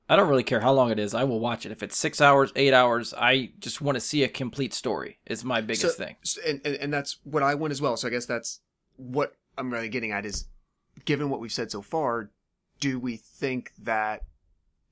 I 0.07 0.15
don't 0.15 0.29
really 0.29 0.43
care 0.43 0.61
how 0.61 0.71
long 0.73 0.91
it 0.91 0.99
is. 0.99 1.13
I 1.13 1.23
will 1.23 1.39
watch 1.39 1.65
it. 1.65 1.71
If 1.71 1.81
it's 1.83 1.97
six 1.97 2.21
hours, 2.21 2.51
eight 2.55 2.73
hours, 2.73 3.13
I 3.17 3.51
just 3.59 3.81
want 3.81 3.95
to 3.95 3.99
see 4.01 4.23
a 4.23 4.29
complete 4.29 4.73
story. 4.73 5.19
Is 5.25 5.43
my 5.43 5.61
biggest 5.61 5.81
So- 5.97 6.03
thing. 6.03 6.15
And, 6.47 6.61
and 6.63 6.75
and 6.75 6.93
that's 6.93 7.17
what 7.23 7.43
I 7.43 7.55
want 7.55 7.71
as 7.71 7.81
well. 7.81 7.97
So 7.97 8.07
I 8.07 8.11
guess 8.11 8.25
that's 8.25 8.59
what 8.97 9.33
I'm 9.57 9.71
really 9.73 9.89
getting 9.89 10.11
at 10.11 10.25
is 10.25 10.45
given 11.05 11.29
what 11.29 11.39
we've 11.39 11.51
said 11.51 11.71
so 11.71 11.81
far, 11.81 12.29
do 12.81 12.99
we 12.99 13.15
think 13.15 13.71
that 13.81 14.23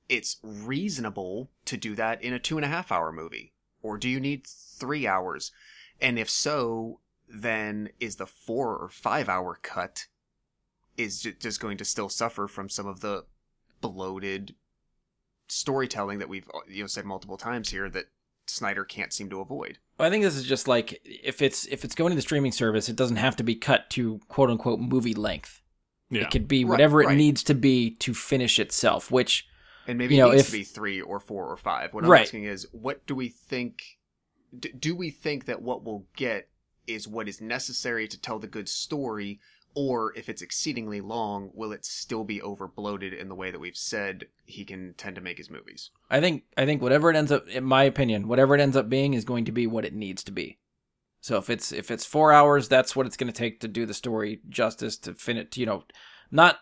it's 0.08 0.38
reasonable 0.42 1.50
to 1.66 1.76
do 1.76 1.94
that 1.96 2.22
in 2.22 2.32
a 2.32 2.38
two 2.38 2.56
and 2.56 2.64
a 2.64 2.68
half 2.68 2.90
hour 2.90 3.12
movie? 3.12 3.52
Or 3.82 3.98
do 3.98 4.08
you 4.08 4.18
need 4.18 4.46
three 4.46 5.06
hours? 5.06 5.52
And 6.00 6.18
if 6.18 6.30
so, 6.30 7.00
then 7.28 7.90
is 8.00 8.16
the 8.16 8.26
four 8.26 8.76
or 8.76 8.88
five 8.88 9.28
hour 9.28 9.58
cut 9.60 10.06
is 10.96 11.20
just 11.20 11.60
going 11.60 11.76
to 11.78 11.84
still 11.84 12.08
suffer 12.08 12.48
from 12.48 12.68
some 12.68 12.86
of 12.86 13.00
the 13.00 13.24
bloated 13.80 14.54
storytelling 15.48 16.18
that 16.20 16.28
we've 16.28 16.48
you 16.68 16.82
know 16.82 16.86
said 16.86 17.04
multiple 17.04 17.36
times 17.36 17.70
here 17.70 17.88
that 17.90 18.06
Snyder 18.46 18.84
can't 18.84 19.12
seem 19.12 19.30
to 19.30 19.40
avoid. 19.40 19.78
I 19.98 20.10
think 20.10 20.24
this 20.24 20.36
is 20.36 20.44
just 20.44 20.66
like 20.66 21.00
if 21.04 21.42
it's 21.42 21.66
if 21.66 21.84
it's 21.84 21.94
going 21.94 22.10
to 22.10 22.16
the 22.16 22.22
streaming 22.22 22.52
service, 22.52 22.88
it 22.88 22.96
doesn't 22.96 23.16
have 23.16 23.36
to 23.36 23.42
be 23.42 23.54
cut 23.54 23.90
to 23.90 24.20
quote 24.28 24.50
unquote 24.50 24.80
movie 24.80 25.14
length. 25.14 25.59
Yeah. 26.10 26.22
It 26.22 26.30
could 26.30 26.48
be 26.48 26.64
Right, 26.64 26.70
whatever 26.70 27.02
it 27.02 27.06
right. 27.06 27.16
needs 27.16 27.42
to 27.44 27.54
be 27.54 27.90
to 27.92 28.12
finish 28.14 28.58
itself. 28.58 29.10
Which 29.10 29.46
And 29.86 29.96
maybe 29.98 30.14
You 30.16 30.20
know, 30.22 30.28
it 30.30 30.36
needs 30.36 30.42
if- 30.46 30.50
to 30.50 30.58
be 30.58 30.64
three 30.64 31.00
or 31.00 31.18
four 31.20 31.46
or 31.50 31.56
five. 31.56 31.94
What 31.94 32.04
I'm 32.04 32.10
Right. 32.10 32.22
asking 32.22 32.44
is, 32.44 32.66
what 32.72 33.06
do 33.06 33.14
we 33.14 33.28
think? 33.28 33.98
D- 34.56 34.72
do 34.78 34.94
we 34.94 35.10
think 35.10 35.46
that 35.46 35.62
what 35.62 35.82
we'll 35.84 36.06
get 36.16 36.48
is 36.86 37.08
what 37.08 37.28
is 37.28 37.40
necessary 37.40 38.06
to 38.08 38.20
tell 38.20 38.38
the 38.38 38.46
good 38.48 38.68
story, 38.68 39.40
or 39.74 40.12
if 40.16 40.28
it's 40.28 40.42
exceedingly 40.42 41.00
long, 41.00 41.50
will 41.54 41.72
it 41.72 41.84
still 41.84 42.24
be 42.24 42.42
over 42.42 42.66
bloated 42.68 43.12
in 43.12 43.28
the 43.28 43.34
way 43.34 43.50
that 43.52 43.60
we've 43.60 43.76
said 43.76 44.26
he 44.44 44.64
can 44.64 44.94
tend 44.94 45.14
to 45.16 45.20
make 45.22 45.38
his 45.38 45.48
movies? 45.50 45.90
I 46.10 46.20
think 46.20 46.44
I 46.56 46.66
think 46.66 46.82
whatever 46.82 47.10
it 47.10 47.16
ends 47.16 47.30
up, 47.32 47.46
in 47.48 47.64
my 47.64 47.84
opinion, 47.84 48.26
whatever 48.28 48.54
it 48.56 48.60
ends 48.60 48.76
up 48.76 48.88
being 48.88 49.14
is 49.14 49.24
going 49.24 49.44
to 49.44 49.52
be 49.52 49.66
what 49.68 49.84
it 49.84 49.94
needs 49.94 50.22
to 50.24 50.32
be. 50.32 50.58
So 51.20 51.36
if 51.36 51.50
it's 51.50 51.72
if 51.72 51.90
it's 51.90 52.06
four 52.06 52.32
hours, 52.32 52.68
that's 52.68 52.96
what 52.96 53.06
it's 53.06 53.16
going 53.16 53.32
to 53.32 53.38
take 53.38 53.60
to 53.60 53.68
do 53.68 53.86
the 53.86 53.94
story 53.94 54.40
justice 54.48 54.96
to 54.98 55.14
finish. 55.14 55.56
You 55.56 55.66
know, 55.66 55.84
not 56.30 56.58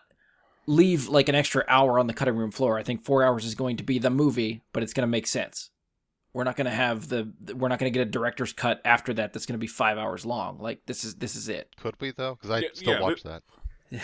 leave 0.67 1.07
like 1.07 1.29
an 1.29 1.35
extra 1.35 1.63
hour 1.67 1.97
on 1.97 2.07
the 2.07 2.13
cutting 2.13 2.35
room 2.35 2.51
floor. 2.51 2.77
I 2.77 2.83
think 2.83 3.03
four 3.03 3.23
hours 3.23 3.45
is 3.45 3.55
going 3.55 3.77
to 3.77 3.83
be 3.83 3.99
the 3.99 4.09
movie, 4.09 4.61
but 4.73 4.83
it's 4.83 4.93
going 4.93 5.07
to 5.07 5.11
make 5.11 5.27
sense. 5.27 5.69
We're 6.33 6.43
not 6.43 6.55
going 6.57 6.65
to 6.65 6.71
have 6.71 7.07
the 7.09 7.31
we're 7.55 7.69
not 7.69 7.79
going 7.79 7.91
to 7.91 7.97
get 7.97 8.07
a 8.07 8.11
director's 8.11 8.53
cut 8.53 8.81
after 8.85 9.13
that. 9.13 9.33
That's 9.33 9.45
going 9.45 9.53
to 9.55 9.59
be 9.59 9.67
five 9.67 9.97
hours 9.97 10.25
long. 10.25 10.59
Like 10.59 10.85
this 10.85 11.03
is 11.03 11.15
this 11.15 11.35
is 11.35 11.49
it. 11.49 11.75
Could 11.77 11.95
we 11.99 12.11
though? 12.11 12.35
Because 12.35 12.51
I 12.51 12.59
Yeah, 12.59 12.67
still 12.73 12.93
yeah, 12.93 13.01
watch 13.01 13.23
that. 13.23 13.43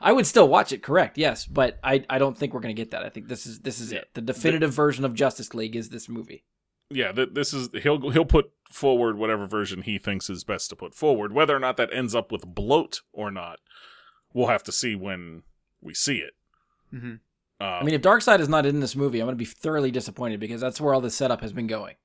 I 0.00 0.12
would 0.12 0.26
still 0.26 0.48
watch 0.48 0.72
it, 0.72 0.82
correct? 0.82 1.18
Yes, 1.18 1.44
but 1.46 1.78
I 1.84 2.04
I 2.08 2.18
don't 2.18 2.36
think 2.38 2.54
we're 2.54 2.60
going 2.60 2.74
to 2.74 2.80
get 2.80 2.92
that. 2.92 3.02
I 3.04 3.08
think 3.10 3.28
this 3.28 3.44
is 3.44 3.60
this 3.60 3.80
is 3.80 3.92
it. 3.92 4.08
The 4.14 4.22
definitive 4.22 4.72
version 4.72 5.04
of 5.04 5.14
Justice 5.14 5.52
League 5.52 5.76
is 5.76 5.90
this 5.90 6.08
movie. 6.08 6.44
yeah, 6.90 7.12
th- 7.12 7.30
this 7.32 7.52
is 7.52 7.68
he'll 7.82 8.08
he'll 8.10 8.24
put 8.24 8.50
forward 8.70 9.18
whatever 9.18 9.46
version 9.46 9.82
he 9.82 9.98
thinks 9.98 10.30
is 10.30 10.44
best 10.44 10.70
to 10.70 10.76
put 10.76 10.94
forward. 10.94 11.32
Whether 11.32 11.54
or 11.54 11.58
not 11.58 11.76
that 11.76 11.92
ends 11.92 12.14
up 12.14 12.30
with 12.32 12.46
bloat 12.46 13.02
or 13.12 13.30
not, 13.30 13.58
we'll 14.32 14.46
have 14.46 14.62
to 14.64 14.72
see 14.72 14.94
when 14.94 15.42
we 15.80 15.94
see 15.94 16.18
it. 16.18 16.34
Mm-hmm. 16.94 17.06
Um, 17.06 17.18
I 17.60 17.82
mean, 17.82 17.94
if 17.94 18.02
Darkseid 18.02 18.40
is 18.40 18.48
not 18.48 18.64
in 18.64 18.80
this 18.80 18.96
movie, 18.96 19.20
I'm 19.20 19.26
going 19.26 19.36
to 19.36 19.38
be 19.38 19.44
thoroughly 19.44 19.90
disappointed 19.90 20.40
because 20.40 20.60
that's 20.60 20.80
where 20.80 20.94
all 20.94 21.00
the 21.00 21.10
setup 21.10 21.42
has 21.42 21.52
been 21.52 21.66
going. 21.66 21.96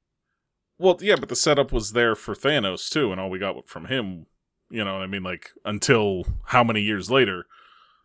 well, 0.77 0.97
yeah, 0.99 1.15
but 1.17 1.29
the 1.29 1.35
setup 1.35 1.71
was 1.71 1.93
there 1.93 2.15
for 2.15 2.35
Thanos 2.35 2.89
too, 2.89 3.11
and 3.11 3.21
all 3.21 3.29
we 3.29 3.39
got 3.39 3.67
from 3.67 3.85
him, 3.85 4.25
you 4.69 4.83
know, 4.83 4.93
what 4.93 5.03
I 5.03 5.07
mean, 5.07 5.23
like 5.23 5.51
until 5.63 6.25
how 6.45 6.63
many 6.63 6.81
years 6.81 7.09
later? 7.09 7.45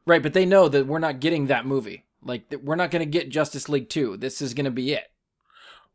Right, 0.07 0.23
but 0.23 0.32
they 0.32 0.47
know 0.47 0.69
that 0.69 0.87
we're 0.87 0.99
not 0.99 1.20
getting 1.20 1.47
that 1.47 1.66
movie. 1.66 2.05
Like, 2.23 2.55
we're 2.62 2.77
not 2.77 2.91
going 2.91 3.01
to 3.01 3.07
get 3.07 3.31
Justice 3.31 3.69
League 3.69 3.89
2. 3.89 4.19
This 4.19 4.43
is 4.43 4.55
going 4.55 4.65
to 4.66 4.70
be 4.70 4.93
it. 4.93 5.11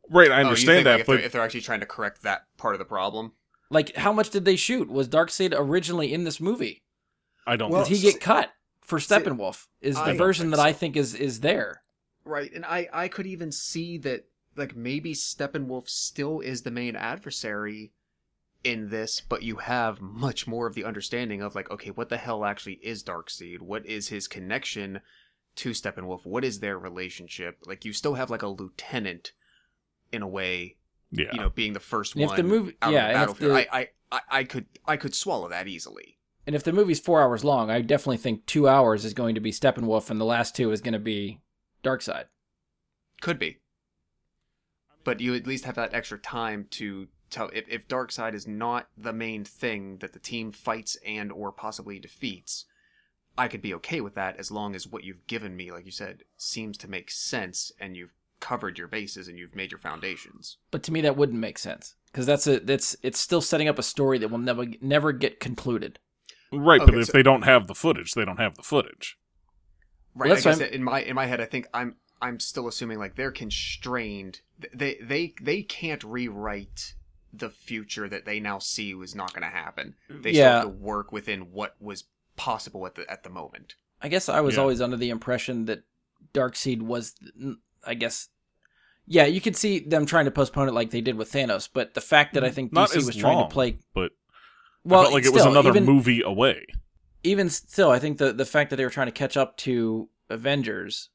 Right, 0.08 0.30
I 0.30 0.36
Oh, 0.36 0.40
you 0.40 0.46
understand 0.46 0.76
think, 0.76 0.84
that, 0.84 0.90
like, 0.92 1.00
if, 1.00 1.06
but 1.06 1.12
they're, 1.14 1.26
if 1.26 1.32
they're 1.32 1.42
actually 1.42 1.60
trying 1.62 1.80
to 1.80 1.86
correct 1.86 2.22
that 2.22 2.46
part 2.56 2.74
of 2.74 2.78
the 2.78 2.84
problem, 2.84 3.32
Like, 3.70 3.96
how 3.96 4.12
much 4.12 4.30
did 4.30 4.44
they 4.44 4.56
shoot? 4.56 4.88
Was 4.88 5.08
Darkseid 5.08 5.54
originally 5.56 6.12
in 6.12 6.24
this 6.24 6.40
movie? 6.40 6.82
I 7.46 7.56
don't. 7.56 7.70
Well, 7.70 7.84
Did 7.84 7.96
he 7.96 8.02
get 8.02 8.20
cut 8.20 8.50
for 8.80 8.98
Steppenwolf? 8.98 9.66
Is 9.80 9.96
the 9.96 10.04
don't 10.04 10.16
version 10.16 10.46
think 10.46 10.56
that 10.56 10.66
I 10.66 10.72
think 10.72 10.96
is 10.96 11.14
is 11.14 11.40
there? 11.40 11.82
right? 12.24 12.52
And 12.52 12.64
I 12.64 12.88
I 12.92 13.08
could 13.08 13.26
even 13.26 13.52
see 13.52 13.98
that 13.98 14.26
like 14.56 14.74
maybe 14.76 15.14
Steppenwolf 15.14 15.88
still 15.88 16.40
is 16.40 16.62
the 16.62 16.70
main 16.70 16.96
adversary 16.96 17.92
in 18.64 18.88
this, 18.90 19.20
but 19.20 19.42
you 19.42 19.56
have 19.56 20.00
much 20.00 20.46
more 20.46 20.66
of 20.66 20.74
the 20.74 20.84
understanding 20.84 21.40
of 21.40 21.54
like, 21.54 21.70
okay, 21.70 21.90
what 21.90 22.08
the 22.08 22.16
hell 22.16 22.44
actually 22.44 22.80
is 22.82 23.04
Darkseid? 23.04 23.60
What 23.60 23.86
is 23.86 24.08
his 24.08 24.26
connection 24.26 25.00
to 25.56 25.70
Steppenwolf? 25.70 26.26
What 26.26 26.44
is 26.44 26.58
their 26.60 26.78
relationship? 26.78 27.58
Like, 27.64 27.84
you 27.84 27.92
still 27.92 28.14
have 28.14 28.30
like 28.30 28.42
a 28.42 28.48
lieutenant 28.48 29.32
in 30.12 30.22
a 30.22 30.28
way, 30.28 30.76
Yeah, 31.10 31.26
you 31.32 31.38
know, 31.40 31.48
being 31.50 31.72
the 31.72 31.80
first 31.80 32.14
And 32.14 32.22
if 32.22 32.28
one 32.28 32.36
the 32.36 32.42
movie- 32.42 32.76
out 32.82 32.92
yeah, 32.92 32.98
on 33.00 33.04
the 33.06 33.10
if 33.10 33.14
battlefield. 33.40 33.50
the- 33.52 33.74
I, 33.74 33.78
I, 33.80 33.88
I, 34.12 34.20
I 34.30 34.44
could 34.44 34.66
I 34.86 34.96
could 34.96 35.14
swallow 35.14 35.48
that 35.48 35.66
easily. 35.68 36.18
And 36.46 36.54
if 36.54 36.62
the 36.62 36.72
movie's 36.72 37.00
four 37.00 37.20
hours 37.22 37.42
long, 37.44 37.70
I 37.70 37.80
definitely 37.80 38.18
think 38.18 38.46
two 38.46 38.68
hours 38.68 39.04
is 39.04 39.14
going 39.14 39.34
to 39.34 39.40
be 39.40 39.50
Steppenwolf, 39.50 40.10
and 40.10 40.20
the 40.20 40.24
last 40.24 40.54
two 40.54 40.70
is 40.70 40.80
going 40.80 40.92
to 40.92 41.00
be 41.00 41.40
Darkseid. 41.82 42.26
Could 43.20 43.38
be. 43.40 43.58
But 45.02 45.20
you 45.20 45.34
at 45.34 45.46
least 45.46 45.64
have 45.64 45.74
that 45.76 45.94
extra 45.94 46.18
time 46.18 46.66
to 46.72 47.08
tell 47.30 47.50
if, 47.52 47.68
if 47.68 47.88
Darkseid 47.88 48.34
is 48.34 48.46
not 48.46 48.88
the 48.96 49.12
main 49.12 49.44
thing 49.44 49.98
that 49.98 50.12
the 50.12 50.18
team 50.20 50.52
fights 50.52 50.96
and 51.04 51.32
or 51.32 51.50
possibly 51.52 51.98
defeats, 51.98 52.64
I 53.38 53.48
could 53.48 53.62
be 53.62 53.74
okay 53.74 54.00
with 54.00 54.14
that 54.14 54.36
as 54.36 54.50
long 54.50 54.74
as 54.74 54.86
what 54.86 55.04
you've 55.04 55.26
given 55.26 55.56
me, 55.56 55.70
like 55.72 55.84
you 55.84 55.90
said, 55.92 56.22
seems 56.36 56.76
to 56.78 56.88
make 56.88 57.10
sense 57.10 57.72
and 57.80 57.96
you've 57.96 58.14
covered 58.40 58.78
your 58.78 58.88
bases 58.88 59.28
and 59.28 59.38
you've 59.38 59.54
made 59.54 59.70
your 59.70 59.78
foundations. 59.78 60.58
But 60.70 60.82
to 60.84 60.92
me, 60.92 61.00
that 61.02 61.16
wouldn't 61.16 61.38
make 61.38 61.58
sense 61.58 61.94
because 62.12 62.26
that's 62.26 62.46
a 62.46 62.60
that's 62.60 62.96
it's 63.02 63.18
still 63.20 63.40
setting 63.40 63.68
up 63.68 63.78
a 63.78 63.82
story 63.82 64.18
that 64.18 64.28
will 64.28 64.38
never 64.38 64.66
never 64.80 65.12
get 65.12 65.40
concluded. 65.40 65.98
right. 66.52 66.80
Okay, 66.80 66.92
but 66.92 67.00
if 67.00 67.06
so- 67.06 67.12
they 67.12 67.22
don't 67.22 67.42
have 67.42 67.66
the 67.66 67.74
footage, 67.74 68.12
they 68.12 68.24
don't 68.24 68.38
have 68.40 68.54
the 68.56 68.62
footage. 68.62 69.16
Right. 70.14 70.30
Well, 70.30 70.38
I 70.38 70.40
guess 70.40 70.60
in 70.60 70.82
my 70.82 71.02
in 71.02 71.14
my 71.14 71.26
head 71.26 71.40
I 71.40 71.44
think 71.46 71.68
I'm 71.74 71.96
I'm 72.22 72.40
still 72.40 72.68
assuming 72.68 72.98
like 72.98 73.16
they're 73.16 73.32
constrained. 73.32 74.40
They 74.74 74.96
they 75.02 75.34
they 75.42 75.62
can't 75.62 76.02
rewrite 76.04 76.94
the 77.32 77.50
future 77.50 78.08
that 78.08 78.24
they 78.24 78.40
now 78.40 78.58
see 78.58 78.94
was 78.94 79.14
not 79.14 79.34
going 79.34 79.42
to 79.42 79.54
happen. 79.54 79.94
Mm. 80.10 80.22
They 80.22 80.32
still 80.32 80.42
Yeah. 80.44 80.52
have 80.54 80.62
to 80.62 80.68
work 80.68 81.12
within 81.12 81.52
what 81.52 81.76
was 81.80 82.04
possible 82.36 82.86
at 82.86 82.94
the 82.94 83.10
at 83.10 83.24
the 83.24 83.30
moment. 83.30 83.74
I 84.00 84.08
guess 84.08 84.28
I 84.30 84.40
was 84.40 84.54
Yeah. 84.54 84.60
always 84.62 84.80
under 84.80 84.96
the 84.96 85.10
impression 85.10 85.66
that 85.66 85.82
Darkseid 86.32 86.82
was, 86.82 87.14
I 87.86 87.94
guess, 87.94 88.28
yeah, 89.06 89.26
you 89.26 89.40
could 89.40 89.56
see 89.56 89.78
them 89.80 90.06
trying 90.06 90.24
to 90.24 90.30
postpone 90.30 90.68
it 90.68 90.74
like 90.74 90.90
they 90.90 91.00
did 91.00 91.16
with 91.16 91.32
Thanos, 91.32 91.68
but 91.72 91.94
the 91.94 92.00
fact 92.00 92.34
that 92.34 92.44
I 92.44 92.50
think 92.50 92.72
Not 92.72 92.90
DC 92.90 92.96
as 92.96 93.06
was 93.06 93.16
trying 93.16 93.46
to 93.46 93.52
play, 93.52 93.78
but 93.94 94.12
well, 94.84 95.00
I 95.00 95.04
felt 95.04 95.14
like 95.14 95.24
it 95.24 95.32
was 95.32 95.42
still, 95.42 95.52
another 95.52 95.70
even, 95.70 95.84
movie 95.84 96.22
away. 96.22 96.66
even 97.22 97.50
still, 97.50 97.90
I 97.90 97.98
think 97.98 98.18
the 98.18 98.32
the 98.32 98.44
fact 98.44 98.70
that 98.70 98.76
they 98.76 98.84
were 98.84 98.90
trying 98.90 99.08
to 99.08 99.12
catch 99.12 99.36
up 99.36 99.56
to 99.58 100.08
Avengers, 100.28 101.10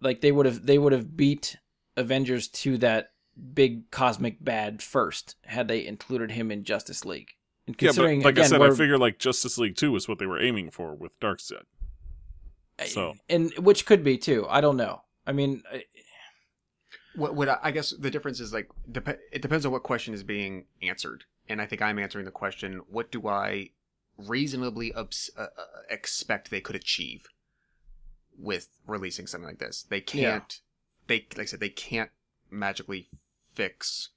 like 0.00 0.20
they 0.20 0.32
would 0.32 0.46
have 0.46 0.66
they 0.66 0.78
would 0.78 0.92
have 0.92 1.16
beat 1.16 1.56
Avengers 1.96 2.48
to 2.48 2.78
that 2.78 3.12
big 3.52 3.90
cosmic 3.90 4.42
bad 4.42 4.82
first 4.82 5.36
had 5.44 5.68
they 5.68 5.84
included 5.86 6.30
him 6.30 6.50
in 6.50 6.64
Justice 6.64 7.04
League. 7.04 7.30
And 7.66 7.74
Yeah, 7.80 7.88
but 7.88 7.94
considering 7.94 8.22
like 8.22 8.32
again, 8.32 8.44
I 8.44 8.48
said, 8.48 8.62
I 8.62 8.70
figure 8.70 8.98
like 8.98 9.18
Justice 9.18 9.58
League 9.58 9.76
Two 9.76 9.96
is 9.96 10.08
what 10.08 10.18
they 10.18 10.26
were 10.26 10.40
aiming 10.40 10.70
for 10.70 10.94
with 10.94 11.18
Darkseid. 11.20 11.64
So 12.86 13.14
and 13.28 13.52
which 13.58 13.86
could 13.86 14.04
be 14.04 14.18
too. 14.18 14.46
I 14.48 14.60
don't 14.60 14.76
know. 14.76 15.02
I 15.26 15.32
mean, 15.32 15.62
What 17.14 17.34
what 17.34 17.48
I, 17.48 17.58
I 17.62 17.70
guess 17.70 17.90
the 17.90 18.10
difference 18.10 18.40
is 18.40 18.52
like 18.52 18.68
dep- 18.90 19.20
it 19.32 19.42
depends 19.42 19.64
on 19.64 19.72
what 19.72 19.82
question 19.82 20.14
is 20.14 20.22
being 20.22 20.66
answered, 20.82 21.24
and 21.48 21.60
I 21.60 21.66
think 21.66 21.82
I'm 21.82 21.98
answering 21.98 22.24
the 22.24 22.30
question: 22.30 22.82
What 22.88 23.10
do 23.10 23.28
I 23.28 23.70
reasonably 24.18 24.92
obs- 24.94 25.30
uh, 25.36 25.42
uh, 25.42 25.64
expect 25.90 26.50
they 26.50 26.60
could 26.60 26.76
achieve 26.76 27.28
with 28.38 28.68
releasing 28.86 29.26
something 29.26 29.48
like 29.48 29.58
this? 29.58 29.84
They 29.88 30.00
can't. 30.00 30.60
They 31.06 31.26
like 31.36 31.40
I 31.40 31.44
said, 31.44 31.60
they 31.60 31.68
can't 31.68 32.10
magically 32.50 33.08
fix 33.54 34.10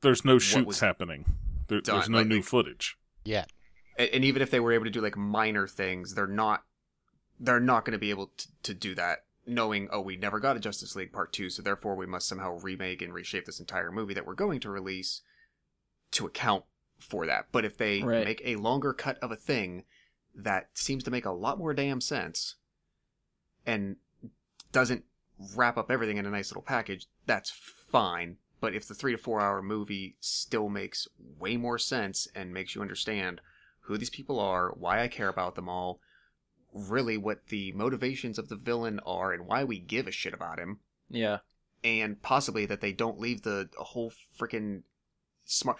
there's 0.00 0.24
no 0.24 0.38
shoots 0.38 0.66
was 0.66 0.80
happening. 0.80 1.24
There, 1.68 1.80
there's 1.80 2.08
no 2.08 2.18
like, 2.18 2.26
new 2.26 2.42
footage. 2.42 2.98
Yeah. 3.24 3.44
and, 3.98 4.10
and 4.14 4.24
even 4.24 4.42
if 4.42 4.50
they 4.50 4.60
were 4.60 4.72
able 4.72 4.84
to 4.84 4.90
do 4.90 5.00
like 5.00 5.16
minor 5.16 5.66
things, 5.66 6.14
they're 6.14 6.26
not 6.26 6.64
they're 7.40 7.60
not 7.60 7.84
going 7.84 7.92
to 7.92 7.98
be 7.98 8.10
able 8.10 8.32
to, 8.36 8.48
to 8.64 8.74
do 8.74 8.94
that. 8.96 9.24
Knowing, 9.48 9.88
oh, 9.90 10.00
we 10.00 10.16
never 10.16 10.38
got 10.40 10.56
a 10.56 10.60
Justice 10.60 10.94
League 10.94 11.12
Part 11.12 11.32
Two, 11.32 11.48
so 11.48 11.62
therefore 11.62 11.96
we 11.96 12.06
must 12.06 12.28
somehow 12.28 12.58
remake 12.58 13.00
and 13.00 13.14
reshape 13.14 13.46
this 13.46 13.60
entire 13.60 13.90
movie 13.90 14.12
that 14.14 14.26
we're 14.26 14.34
going 14.34 14.60
to 14.60 14.70
release 14.70 15.22
to 16.10 16.26
account 16.26 16.64
for 16.98 17.24
that. 17.26 17.46
But 17.50 17.64
if 17.64 17.76
they 17.76 18.02
Right. 18.02 18.24
make 18.24 18.42
a 18.44 18.56
longer 18.56 18.92
cut 18.92 19.18
of 19.20 19.30
a 19.32 19.36
thing 19.36 19.84
that 20.34 20.68
seems 20.74 21.02
to 21.04 21.10
make 21.10 21.24
a 21.24 21.30
lot 21.30 21.58
more 21.58 21.72
damn 21.72 22.00
sense 22.00 22.56
and 23.64 23.96
doesn't 24.70 25.04
wrap 25.54 25.76
up 25.78 25.90
everything 25.90 26.16
in 26.18 26.26
a 26.26 26.30
nice 26.30 26.50
little 26.50 26.62
package, 26.62 27.06
that's 27.26 27.50
fine. 27.50 28.36
But 28.60 28.74
if 28.74 28.86
the 28.86 28.94
three 28.94 29.12
to 29.12 29.18
four 29.18 29.40
hour 29.40 29.62
movie 29.62 30.16
still 30.20 30.68
makes 30.68 31.08
way 31.38 31.56
more 31.56 31.78
sense 31.78 32.28
and 32.34 32.52
makes 32.52 32.74
you 32.74 32.82
understand 32.82 33.40
who 33.82 33.96
these 33.96 34.10
people 34.10 34.38
are, 34.40 34.70
why 34.72 35.00
I 35.02 35.08
care 35.08 35.28
about 35.28 35.54
them 35.54 35.68
all, 35.68 36.00
really 36.78 37.16
what 37.16 37.48
the 37.48 37.72
motivations 37.72 38.38
of 38.38 38.48
the 38.48 38.56
villain 38.56 39.00
are, 39.06 39.32
and 39.32 39.46
why 39.46 39.64
we 39.64 39.78
give 39.78 40.06
a 40.06 40.12
shit 40.12 40.34
about 40.34 40.58
him, 40.58 40.80
yeah. 41.08 41.38
and 41.82 42.22
possibly 42.22 42.66
that 42.66 42.80
they 42.80 42.92
don't 42.92 43.20
leave 43.20 43.42
the 43.42 43.68
whole 43.76 44.12
freaking 44.38 44.82
smart. 45.44 45.78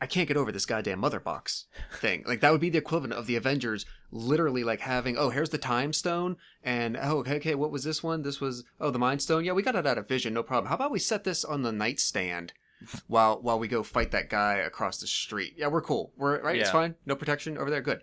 I 0.00 0.06
can't 0.06 0.28
get 0.28 0.36
over 0.36 0.50
this 0.50 0.64
goddamn 0.64 1.00
mother 1.00 1.20
box 1.20 1.66
thing. 1.92 2.24
Like 2.26 2.40
that 2.40 2.52
would 2.52 2.60
be 2.60 2.70
the 2.70 2.78
equivalent 2.78 3.12
of 3.12 3.26
the 3.26 3.36
Avengers 3.36 3.84
literally 4.10 4.64
like 4.64 4.80
having, 4.80 5.16
oh, 5.16 5.28
here's 5.30 5.50
the 5.50 5.58
time 5.58 5.92
stone, 5.92 6.36
and 6.62 6.96
oh, 6.96 7.18
okay, 7.18 7.36
okay, 7.36 7.54
what 7.54 7.70
was 7.70 7.84
this 7.84 8.02
one? 8.02 8.22
This 8.22 8.40
was 8.40 8.64
oh, 8.80 8.90
the 8.90 8.98
mind 8.98 9.22
stone. 9.22 9.44
Yeah, 9.44 9.52
we 9.52 9.62
got 9.62 9.76
it 9.76 9.86
out 9.86 9.98
of 9.98 10.08
Vision, 10.08 10.34
no 10.34 10.42
problem. 10.42 10.68
How 10.68 10.76
about 10.76 10.90
we 10.90 10.98
set 10.98 11.24
this 11.24 11.44
on 11.44 11.62
the 11.62 11.72
nightstand 11.72 12.54
while 13.06 13.40
while 13.42 13.58
we 13.58 13.68
go 13.68 13.82
fight 13.82 14.10
that 14.12 14.30
guy 14.30 14.54
across 14.54 14.98
the 14.98 15.06
street? 15.06 15.54
Yeah, 15.56 15.68
we're 15.68 15.82
cool. 15.82 16.12
We're 16.16 16.40
right. 16.40 16.56
It's 16.56 16.70
fine. 16.70 16.94
No 17.04 17.14
protection 17.14 17.58
over 17.58 17.70
there. 17.70 17.82
Good. 17.82 18.00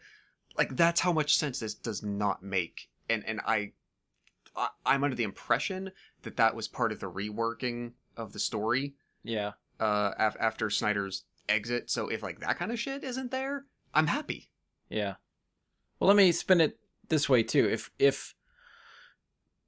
Like 0.57 0.75
that's 0.75 1.01
how 1.01 1.13
much 1.13 1.35
sense 1.37 1.59
this 1.59 1.73
does 1.73 2.01
not 2.03 2.41
make. 2.43 2.89
And 3.09 3.23
and 3.25 3.41
I, 3.45 3.71
I 4.55 4.69
I'm 4.85 5.03
under 5.03 5.15
the 5.15 5.23
impression 5.23 5.91
that 6.23 6.37
that 6.37 6.55
was 6.55 6.67
part 6.67 6.91
of 6.91 6.99
the 6.99 7.11
reworking 7.11 7.91
of 8.15 8.33
the 8.33 8.39
story 8.39 8.95
Yeah. 9.23 9.51
uh, 9.79 10.11
af- 10.17 10.35
after 10.39 10.69
Snyder's 10.69 11.23
exit. 11.47 11.89
So 11.91 12.07
if 12.09 12.23
like 12.23 12.39
that 12.39 12.57
kind 12.57 12.71
of 12.71 12.79
shit 12.79 13.03
isn't 13.03 13.31
there, 13.31 13.65
I'm 13.93 14.07
happy. 14.07 14.49
Yeah. 14.89 15.15
Well, 15.99 16.07
let 16.07 16.17
me 16.17 16.31
spin 16.31 16.61
it 16.61 16.79
this 17.09 17.29
way 17.29 17.43
too. 17.43 17.67
If 17.69 17.91
if 17.99 18.33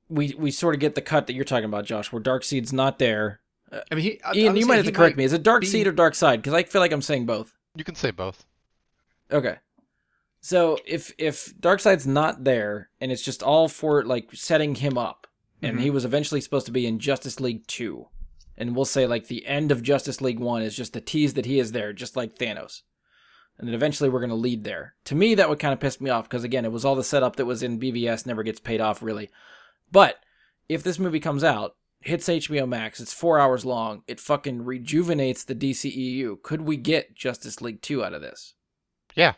we 0.09 0.33
we 0.37 0.49
sort 0.51 0.73
of 0.75 0.81
get 0.81 0.95
the 0.95 1.01
cut 1.01 1.27
that 1.27 1.33
you're 1.33 1.45
talking 1.45 1.65
about, 1.65 1.85
Josh, 1.85 2.11
where 2.11 2.21
dark 2.21 2.43
seed's 2.43 2.73
not 2.73 2.99
there. 2.99 3.41
I 3.71 3.95
mean, 3.95 4.03
he, 4.03 4.21
I- 4.23 4.31
I 4.31 4.33
Ian, 4.33 4.53
would 4.53 4.59
you 4.61 4.65
might 4.65 4.75
have 4.77 4.85
he 4.85 4.91
to 4.91 4.97
correct 4.97 5.17
me. 5.17 5.23
Is 5.23 5.33
it 5.33 5.43
Dark 5.43 5.61
be- 5.61 5.67
Seed 5.67 5.85
or 5.85 5.91
Dark 5.91 6.15
Side? 6.15 6.41
Because 6.41 6.53
I 6.55 6.63
feel 6.63 6.81
like 6.81 6.91
I'm 6.91 7.03
saying 7.03 7.27
both. 7.27 7.53
You 7.75 7.83
can 7.83 7.93
say 7.93 8.09
both. 8.09 8.45
Okay. 9.31 9.57
So 10.41 10.77
if 10.85 11.13
if 11.17 11.53
Darkseid's 11.59 12.07
not 12.07 12.43
there 12.43 12.89
and 13.01 13.11
it's 13.11 13.21
just 13.23 13.43
all 13.43 13.67
for 13.67 14.03
like 14.03 14.29
setting 14.33 14.75
him 14.75 14.97
up, 14.97 15.27
and 15.61 15.77
Mhm. 15.77 15.81
he 15.81 15.89
was 15.89 16.05
eventually 16.05 16.39
supposed 16.41 16.65
to 16.67 16.71
be 16.71 16.85
in 16.87 16.99
Justice 16.99 17.39
League 17.39 17.67
two, 17.67 18.07
and 18.57 18.75
we'll 18.75 18.85
say 18.85 19.05
like 19.05 19.27
the 19.27 19.45
end 19.45 19.71
of 19.71 19.83
Justice 19.83 20.21
League 20.21 20.39
one 20.39 20.61
is 20.61 20.75
just 20.75 20.93
the 20.93 21.01
tease 21.01 21.33
that 21.33 21.45
he 21.45 21.59
is 21.59 21.73
there, 21.73 21.91
just 21.91 22.15
like 22.15 22.37
Thanos, 22.37 22.83
and 23.57 23.67
then 23.67 23.75
eventually 23.75 24.09
we're 24.09 24.21
gonna 24.21 24.35
lead 24.35 24.63
there. 24.63 24.95
To 25.05 25.15
me, 25.15 25.35
that 25.35 25.49
would 25.49 25.59
kind 25.59 25.73
of 25.73 25.81
piss 25.81 25.99
me 25.99 26.09
off 26.09 26.29
because 26.29 26.45
again, 26.45 26.63
it 26.63 26.71
was 26.71 26.85
all 26.85 26.95
the 26.95 27.03
setup 27.03 27.35
that 27.35 27.45
was 27.45 27.61
in 27.61 27.77
BVS 27.79 28.25
never 28.25 28.43
gets 28.43 28.61
paid 28.61 28.79
off 28.79 29.01
really. 29.03 29.29
But 29.91 30.23
if 30.69 30.83
this 30.83 30.99
movie 30.99 31.19
comes 31.19 31.43
out, 31.43 31.75
hits 31.99 32.29
HBO 32.29 32.65
Max, 32.65 33.01
it's 33.01 33.11
four 33.13 33.39
hours 33.39 33.65
long, 33.65 34.03
it 34.07 34.21
fucking 34.21 34.63
rejuvenates 34.63 35.43
the 35.43 35.55
DCEU. 35.55 36.37
Could 36.43 36.61
we 36.61 36.77
get 36.77 37.13
Justice 37.13 37.59
League 37.59 37.81
two 37.81 38.05
out 38.05 38.13
of 38.13 38.21
this? 38.21 38.53
Yeah, 39.15 39.33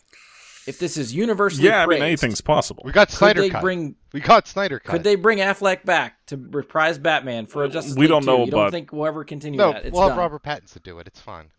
if 0.67 0.77
this 0.79 0.97
is 0.97 1.13
universally 1.13 1.67
Yeah, 1.67 1.83
I 1.83 1.85
mean 1.87 2.01
anything's 2.01 2.41
possible. 2.41 2.83
we 2.85 2.91
got 2.91 3.09
Snyder 3.11 3.11
could 3.11 3.17
Snyder 3.17 3.41
they 3.41 3.49
cut. 3.49 3.61
bring 3.61 3.95
we 4.13 4.19
got 4.19 4.47
Snyder 4.47 4.79
cut. 4.79 4.91
could 4.91 5.03
they 5.03 5.15
bring 5.15 5.39
Affleck 5.39 5.83
back 5.85 6.25
to 6.27 6.37
reprise 6.37 6.97
Batman 6.97 7.45
for 7.47 7.63
a 7.63 7.69
Justice 7.69 7.95
We 7.95 8.01
League 8.01 8.09
don't 8.09 8.21
2? 8.21 8.25
know, 8.25 8.45
You 8.45 8.51
don't 8.51 8.71
think 8.71 8.91
we'll 8.93 9.07
ever 9.07 9.23
continue 9.23 9.57
No, 9.57 9.73
that? 9.73 9.85
It's 9.85 9.93
we'll 9.93 10.09
have. 10.09 10.17
Robert 10.17 10.43
Pattinson 10.43 10.83
do 10.83 10.99
it. 10.99 11.07
It's 11.07 11.19
fine. 11.21 11.49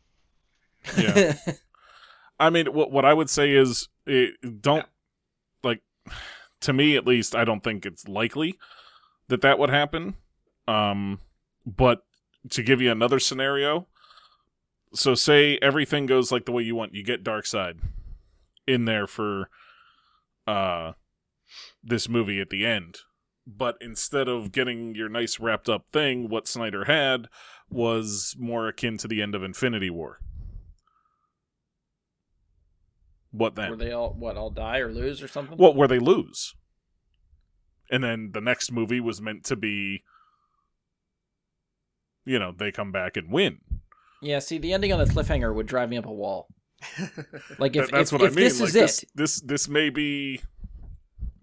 Yeah. 0.99 1.35
I 2.41 2.51
mean, 2.51 2.67
what 2.73 2.91
what 2.91 3.05
I 3.05 3.15
would 3.15 3.31
say 3.31 3.53
is, 3.53 3.89
it, 4.07 4.35
don't 4.63 4.87
like. 5.63 5.81
To 6.63 6.73
me, 6.73 6.97
at 6.97 7.07
least, 7.07 7.35
I 7.37 7.45
don't 7.45 7.63
think 7.63 7.85
it's 7.87 8.07
likely 8.09 8.59
that 9.29 9.41
that 9.43 9.59
would 9.59 9.71
happen. 9.71 10.15
Um, 10.69 11.21
but 11.67 12.05
to 12.51 12.63
give 12.63 12.81
you 12.81 12.91
another 12.91 13.19
scenario, 13.21 13.87
so 14.95 15.15
say 15.15 15.59
everything 15.63 16.07
goes 16.07 16.33
like 16.33 16.45
the 16.47 16.53
way 16.53 16.63
you 16.65 16.75
want, 16.75 16.95
you 16.95 17.05
get 17.05 17.23
Darkseid 17.25 17.79
in 18.67 18.85
there 18.85 19.07
for 19.07 19.49
uh 20.47 20.93
this 21.83 22.09
movie 22.09 22.41
at 22.41 22.51
the 22.51 22.65
end. 22.67 22.99
But 23.47 23.77
instead 23.81 24.29
of 24.29 24.53
getting 24.53 24.95
your 24.95 25.09
nice 25.09 25.41
wrapped 25.41 25.69
up 25.69 25.87
thing, 25.93 26.29
what 26.29 26.47
Snyder 26.47 26.85
had 26.85 27.29
was 27.69 28.37
more 28.39 28.69
akin 28.69 28.99
to 28.99 29.09
the 29.09 29.21
end 29.21 29.35
of 29.35 29.43
Infinity 29.43 29.91
War. 29.91 30.19
What 33.33 33.55
then? 33.57 33.71
Were 33.71 33.77
they 33.77 33.93
all 33.93 34.11
what 34.11 34.37
all 34.37 34.51
die 34.51 34.79
or 34.79 34.93
lose 34.93 35.23
or 35.23 35.29
something? 35.29 35.57
What 35.57 35.75
where 35.75 35.89
they 35.89 35.99
lose. 35.99 36.55
And 37.91 38.05
then 38.05 38.31
the 38.33 38.41
next 38.41 38.71
movie 38.71 39.01
was 39.01 39.21
meant 39.21 39.45
to 39.45 39.57
be 39.57 40.03
you 42.25 42.39
know, 42.39 42.53
they 42.57 42.71
come 42.71 42.93
back 42.93 43.17
and 43.17 43.31
win. 43.33 43.59
yeah. 44.21 44.39
See, 44.39 44.59
the 44.59 44.73
ending 44.73 44.93
on 44.93 44.99
the 45.01 45.13
cliffhanger 45.13 45.53
would 45.55 45.67
drive 45.67 45.89
me 45.89 45.97
up 45.97 46.07
a 46.07 46.13
wall. 46.13 46.47
Like 47.59 47.77
if 47.77 47.91
that's 47.91 48.13
if, 48.13 48.21
what 48.21 48.27
if 48.27 48.33
I 48.33 48.35
mean. 48.37 48.45
this 48.45 48.61
like 48.61 48.69
is 48.69 48.73
this, 48.75 49.03
it, 49.03 49.09
this 49.15 49.41
this 49.41 49.69
may 49.69 49.91
be 49.91 50.41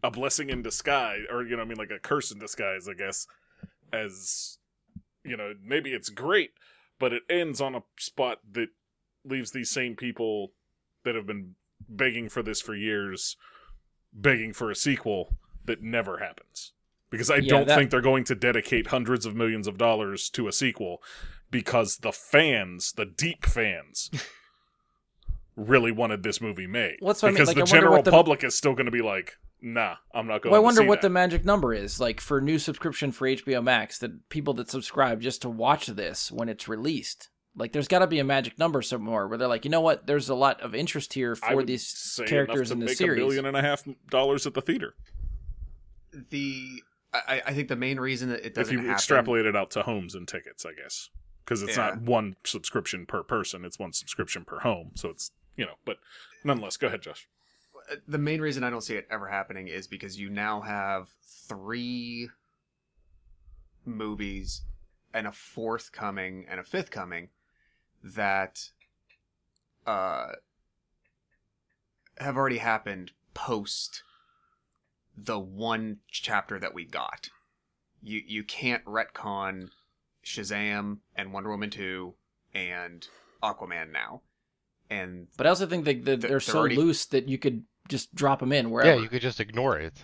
a 0.04 0.12
blessing 0.12 0.50
in 0.50 0.62
disguise 0.62 1.24
or 1.32 1.44
you 1.44 1.56
know, 1.56 1.62
I 1.62 1.66
mean 1.66 1.78
like 1.78 1.92
a 1.92 2.00
curse 2.00 2.32
in 2.32 2.40
disguise, 2.40 2.88
I 2.88 2.94
guess. 2.94 3.28
As 3.92 4.58
you 5.24 5.36
know, 5.36 5.54
maybe 5.64 5.92
it's 5.92 6.10
great, 6.10 6.52
but 7.00 7.12
it 7.14 7.24
ends 7.30 7.60
on 7.60 7.76
a 7.76 7.84
spot 7.98 8.40
that 8.52 8.70
leaves 9.26 9.52
these 9.52 9.70
same 9.70 9.96
people 9.96 10.52
that 11.04 11.16
have 11.16 11.26
been 11.26 11.56
begging 11.88 12.30
for 12.30 12.42
this 12.44 12.62
for 12.62 12.76
years 12.76 13.36
begging 14.14 14.54
for 14.54 14.72
a 14.72 14.76
sequel 14.76 15.38
that 15.66 15.82
never 15.82 16.18
happens. 16.18 16.74
Because 17.10 17.30
I 17.30 17.38
Yeah, 17.38 17.50
don't 17.50 17.68
that- 17.68 17.78
think 17.78 17.92
they're 17.92 18.02
going 18.02 18.24
to 18.26 18.36
dedicate 18.36 18.88
hundreds 18.88 19.26
of 19.26 19.36
millions 19.36 19.68
of 19.68 19.78
dollars 19.78 20.30
to 20.32 20.48
a 20.48 20.52
sequel 20.52 21.02
because 21.52 21.98
the 21.98 22.12
fans, 22.12 22.92
the 22.94 23.06
deep 23.06 23.46
fans, 23.46 24.10
really 25.60 25.92
wanted 25.92 26.24
this 26.24 26.40
movie 26.42 26.68
made. 26.68 26.98
What's 27.00 27.22
what 27.22 27.30
I 27.30 27.32
mean, 27.32 27.36
because 27.36 27.48
like, 27.50 27.58
the 27.58 27.64
I 27.64 27.66
general 27.80 28.02
the- 28.02 28.12
public 28.12 28.44
is 28.44 28.56
still 28.56 28.74
going 28.74 28.86
to 28.86 28.92
be 28.92 29.02
like, 29.02 29.38
nah, 29.62 29.96
I'm 30.14 30.28
not 30.28 30.42
going 30.42 30.52
well, 30.52 30.62
I 30.62 30.64
to 30.64 30.66
wonder 30.66 30.82
see 30.82 30.88
what 30.88 31.02
that. 31.02 31.08
the 31.08 31.12
magic 31.14 31.46
number 31.46 31.74
is 31.74 32.00
like 32.00 32.22
for 32.22 32.40
new 32.42 32.58
subscription 32.60 33.12
for 33.12 33.28
HBO 33.28 33.64
Max 33.64 34.00
that 34.00 34.30
people 34.30 34.54
that 34.56 34.70
subscribe 34.70 35.22
just 35.22 35.42
to 35.44 35.50
watch 35.50 35.88
this 35.88 36.32
when 36.32 36.50
it's 36.50 36.68
released. 36.68 37.30
Like, 37.56 37.74
there's 37.74 37.88
got 37.90 38.00
to 38.00 38.08
be 38.08 38.20
a 38.20 38.24
magic 38.24 38.58
number 38.58 38.82
somewhere 38.82 39.28
where 39.28 39.38
they're 39.38 39.48
like, 39.48 39.66
you 39.66 39.72
know 39.72 39.82
what? 39.82 40.08
There's 40.08 40.30
a 40.30 40.36
lot 40.36 40.62
of 40.62 40.74
interest 40.74 41.14
here 41.14 41.36
for 41.36 41.62
these 41.64 42.20
characters 42.28 42.72
enough 42.72 42.76
in 42.76 42.80
to 42.80 42.86
the 42.86 42.90
make 42.92 42.98
series. 42.98 43.22
a 43.22 43.26
billion 43.26 43.46
and 43.46 43.58
a 43.58 43.62
half 43.62 43.84
dollars 44.10 44.46
at 44.48 44.54
the 44.54 44.62
theater 44.62 44.94
the 46.30 46.82
I, 47.14 47.42
I 47.48 47.54
think 47.54 47.70
the 47.70 47.76
main 47.76 48.00
reason 48.00 48.30
that 48.30 48.42
it 48.42 48.46
if 48.48 48.54
doesn't 48.54 48.68
if 48.68 48.72
you 48.74 48.78
happen. 48.88 48.94
extrapolate 48.94 49.46
it 49.46 49.56
out 49.56 49.72
to 49.72 49.82
homes 49.84 50.14
and 50.16 50.28
tickets, 50.28 50.66
I 50.66 50.74
guess, 50.74 51.10
because 51.44 51.64
it's 51.64 51.76
Yeah. 51.76 51.88
not 51.90 52.02
one 52.02 52.36
subscription 52.44 53.06
per 53.08 53.24
person; 53.24 53.66
it's 53.66 53.80
one 53.80 53.94
subscription 53.94 54.46
per 54.46 54.60
home. 54.60 54.92
So 54.96 55.10
it's 55.10 55.32
you 55.60 55.66
know, 55.66 55.76
but 55.84 55.98
nonetheless, 56.46 56.78
go 56.78 56.88
ahead, 56.88 57.02
Josh. 57.02 57.28
the 58.08 58.18
main 58.18 58.40
reason 58.40 58.64
I 58.64 58.70
don't 58.70 58.82
see 58.82 58.96
it 58.96 59.08
ever 59.12 59.28
happening 59.28 59.68
is 59.68 59.88
because 59.88 60.18
you 60.18 60.30
now 60.30 60.62
have 60.62 61.10
three 61.22 62.30
movies 63.84 64.62
and 65.14 65.28
a 65.28 65.34
fourth 65.34 65.92
coming 65.92 66.46
and 66.50 66.62
a 66.62 66.64
fifth 66.64 66.92
coming 66.92 67.30
that 68.02 68.70
uh 69.86 70.28
have 72.20 72.38
already 72.38 72.60
happened 72.60 73.12
post 73.34 74.04
the 75.18 75.40
one 75.40 75.98
chapter 76.10 76.58
that 76.58 76.74
we 76.74 76.86
got. 76.86 77.30
You 78.02 78.22
you 78.26 78.44
can't 78.46 78.86
retcon 78.86 79.72
Shazam 80.24 81.00
and 81.16 81.34
Wonder 81.34 81.50
Woman 81.50 81.70
2 81.70 82.14
and 82.54 83.08
Aquaman 83.44 83.92
now. 83.92 84.22
And 84.90 85.28
But 85.38 85.46
I 85.46 85.50
also 85.50 85.66
think 85.68 85.86
that, 85.86 85.98
that 85.98 86.04
They're- 86.06 86.18
they're, 86.18 86.30
they're 86.32 86.40
so 86.40 86.60
already- 86.60 86.76
loose 86.78 87.06
that 87.08 87.28
you 87.30 87.38
could 87.38 87.64
just 87.88 88.14
drop 88.16 88.40
them 88.40 88.52
in 88.52 88.70
wherever. 88.72 88.96
Yeah, 88.98 89.02
you 89.04 89.10
could 89.10 89.22
just 89.22 89.40
ignore 89.40 89.78
it. 89.78 90.04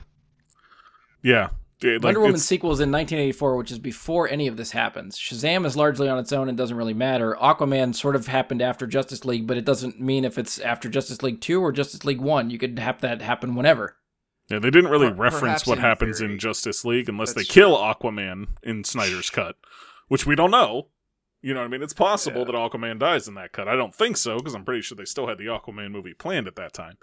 Yeah, 1.22 1.50
Yeah, 1.82 1.94
like, 1.94 2.04
Wonder 2.04 2.20
Woman 2.22 2.36
it's- 2.36 2.46
sequel 2.48 2.70
in 2.72 2.92
1984, 2.92 3.58
which 3.58 3.72
is 3.72 3.80
before 3.80 4.30
any 4.30 4.48
of 4.48 4.58
this 4.58 4.72
happens. 4.72 5.18
Shazam 5.18 5.66
is 5.66 5.76
largely 5.76 6.08
on 6.08 6.18
its 6.20 6.32
own 6.32 6.48
and 6.50 6.58
doesn't 6.58 6.78
really 6.78 6.94
matter. 6.94 7.36
Aquaman 7.42 7.94
sort 7.96 8.16
of 8.16 8.28
happened 8.28 8.62
after 8.62 8.86
Justice 8.88 9.26
League, 9.26 9.46
but 9.48 9.58
it 9.58 9.66
doesn't 9.66 10.00
mean 10.00 10.24
if 10.24 10.38
it's 10.38 10.60
after 10.60 10.88
Justice 10.88 11.22
League 11.24 11.42
2 11.42 11.62
or 11.62 11.72
Justice 11.72 12.06
League 12.06 12.22
1. 12.22 12.50
You 12.50 12.58
could 12.58 12.78
have 12.80 13.02
that 13.02 13.22
happen 13.22 13.56
whenever. 13.56 13.98
Yeah, 14.50 14.60
they 14.60 14.70
didn't 14.70 14.92
really 14.92 15.10
Per- 15.10 15.16
reference 15.16 15.66
what 15.66 15.80
in 15.80 15.84
happens 15.84 16.20
theory. 16.20 16.34
in 16.34 16.40
Justice 16.40 16.86
League 16.86 17.10
unless 17.10 17.34
That's 17.34 17.48
they 17.48 17.54
kill 17.54 17.76
Aquaman 17.78 18.48
in 18.62 18.84
Snyder's 18.84 19.30
cut, 19.32 19.56
which 20.08 20.26
we 20.28 20.36
don't 20.36 20.52
know. 20.52 20.90
You 21.46 21.54
know 21.54 21.60
what 21.60 21.68
I 21.68 21.70
mean? 21.70 21.84
It's 21.84 21.94
possible 21.94 22.40
Yeah. 22.40 22.46
that 22.46 22.56
Aquaman 22.56 22.98
dies 22.98 23.28
in 23.28 23.36
that 23.36 23.52
cut. 23.52 23.68
I 23.68 23.76
don't 23.76 23.94
think 23.94 24.18
so 24.18 24.38
because 24.38 24.56
I'm 24.56 24.66
pretty 24.66 24.82
sure 24.82 24.96
they 24.96 25.06
still 25.06 25.28
had 25.28 25.38
the 25.38 25.46
Aquaman 25.46 25.92
movie 25.92 26.16
planned 26.16 26.48
at 26.48 26.56
that 26.56 26.74
time. 26.74 26.98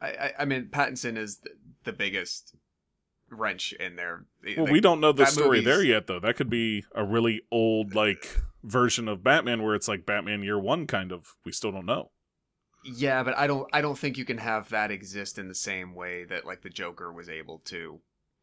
I, 0.00 0.06
I, 0.08 0.32
I 0.40 0.44
mean, 0.44 0.68
Pattinson 0.70 1.18
is 1.18 1.38
the, 1.38 1.50
the 1.82 1.92
biggest 1.92 2.54
wrench 3.28 3.72
in 3.72 3.96
there. 3.96 4.26
Well, 4.56 4.66
They- 4.66 4.72
we 4.72 4.80
don't 4.80 5.00
know 5.00 5.10
the 5.10 5.26
story 5.26 5.58
movie's- 5.58 5.64
there 5.64 5.82
yet, 5.84 6.06
though. 6.06 6.20
That 6.20 6.36
could 6.36 6.48
be 6.48 6.84
a 6.94 7.04
really 7.04 7.42
old 7.50 7.92
uh, 7.96 8.00
like 8.00 8.40
version 8.62 9.08
of 9.08 9.24
Batman 9.24 9.64
where 9.64 9.74
it's 9.74 9.88
like 9.88 10.06
Batman 10.06 10.44
Year 10.44 10.58
One 10.58 10.86
kind 10.86 11.10
of. 11.10 11.34
We 11.44 11.50
still 11.50 11.72
don't 11.72 11.86
know. 11.86 12.12
Yeah, 12.84 13.24
but 13.24 13.36
I 13.36 13.46
don't. 13.48 13.68
I 13.72 13.80
don't 13.80 13.98
think 13.98 14.16
you 14.16 14.24
can 14.24 14.38
have 14.38 14.68
that 14.70 14.92
exist 14.92 15.38
in 15.38 15.48
the 15.48 15.54
same 15.56 15.94
way 15.94 16.22
that 16.24 16.46
like 16.46 16.62
the 16.62 16.70
Joker 16.70 17.12
was 17.12 17.28
able 17.28 17.58
to, 17.66 18.00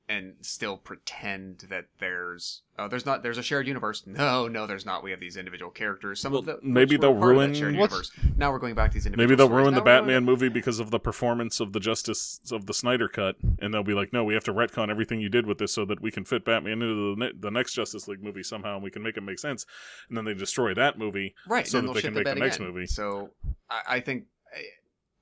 and 0.09 0.35
still 0.41 0.77
pretend 0.77 1.65
that 1.69 1.85
there's. 1.99 2.61
Oh, 2.79 2.88
there's 2.88 3.05
not. 3.05 3.23
There's 3.23 3.38
a 3.38 3.43
shared 3.43 3.67
universe. 3.67 4.03
No, 4.07 4.47
no, 4.47 4.65
there's 4.65 4.85
not. 4.85 5.03
We 5.03 5.11
have 5.11 5.19
these 5.19 5.35
individual 5.35 5.69
characters. 5.71 6.21
Some 6.21 6.34
of 6.34 6.45
Well, 6.47 6.57
the 6.61 6.67
maybe 6.67 6.95
they'll 6.97 7.11
part 7.13 7.31
of 7.31 7.35
that 7.35 7.35
ruin- 7.35 7.53
shared 7.53 7.75
What's- 7.75 7.91
universe. 8.15 8.35
Now 8.38 8.51
we're 8.51 8.59
going 8.59 8.75
back 8.75 8.91
to 8.91 8.93
these 8.93 9.05
individual. 9.05 9.27
Maybe 9.27 9.35
they'll 9.35 9.47
stories. 9.47 9.63
ruin 9.63 9.73
the 9.73 9.79
Now 9.81 9.85
we're 9.85 9.97
going- 9.97 10.05
Batman 10.07 10.25
movie 10.25 10.49
because 10.49 10.79
of 10.79 10.91
the 10.91 10.99
performance 10.99 11.59
of 11.59 11.73
the 11.73 11.79
Justice 11.79 12.39
of 12.51 12.65
the 12.67 12.73
Snyder 12.73 13.07
cut, 13.09 13.35
and 13.59 13.73
they'll 13.73 13.84
be 13.84 13.93
like, 13.93 14.13
"No, 14.13 14.23
we 14.23 14.34
have 14.34 14.43
to 14.45 14.53
retcon 14.53 14.89
everything 14.89 15.19
you 15.19 15.29
did 15.29 15.45
with 15.45 15.57
this 15.57 15.73
so 15.73 15.84
that 15.85 16.01
we 16.01 16.09
can 16.11 16.23
fit 16.23 16.45
Batman 16.45 16.73
into 16.81 17.15
the, 17.15 17.25
ne- 17.25 17.34
the 17.38 17.51
next 17.51 17.73
Justice 17.73 18.07
League 18.07 18.23
movie 18.23 18.43
somehow, 18.43 18.75
and 18.75 18.84
we 18.84 18.91
can 18.91 19.03
make 19.03 19.17
it 19.17 19.21
make 19.21 19.39
sense." 19.39 19.65
And 20.07 20.17
then 20.17 20.23
they 20.25 20.34
destroy 20.34 20.73
that 20.75 20.97
movie. 20.97 21.35
right 21.49 21.67
so 21.67 21.77
that 21.77 21.84
they'll 21.88 21.93
they 21.95 22.01
shit 22.01 22.07
can 22.09 22.13
the 22.13 22.19
make 22.21 22.25
the 22.27 22.34
bed 22.35 22.39
next 22.45 22.55
again. 22.57 22.67
movie. 22.73 22.85
So 22.88 23.31
I, 23.69 23.81
I 23.95 23.99
think. 23.99 24.25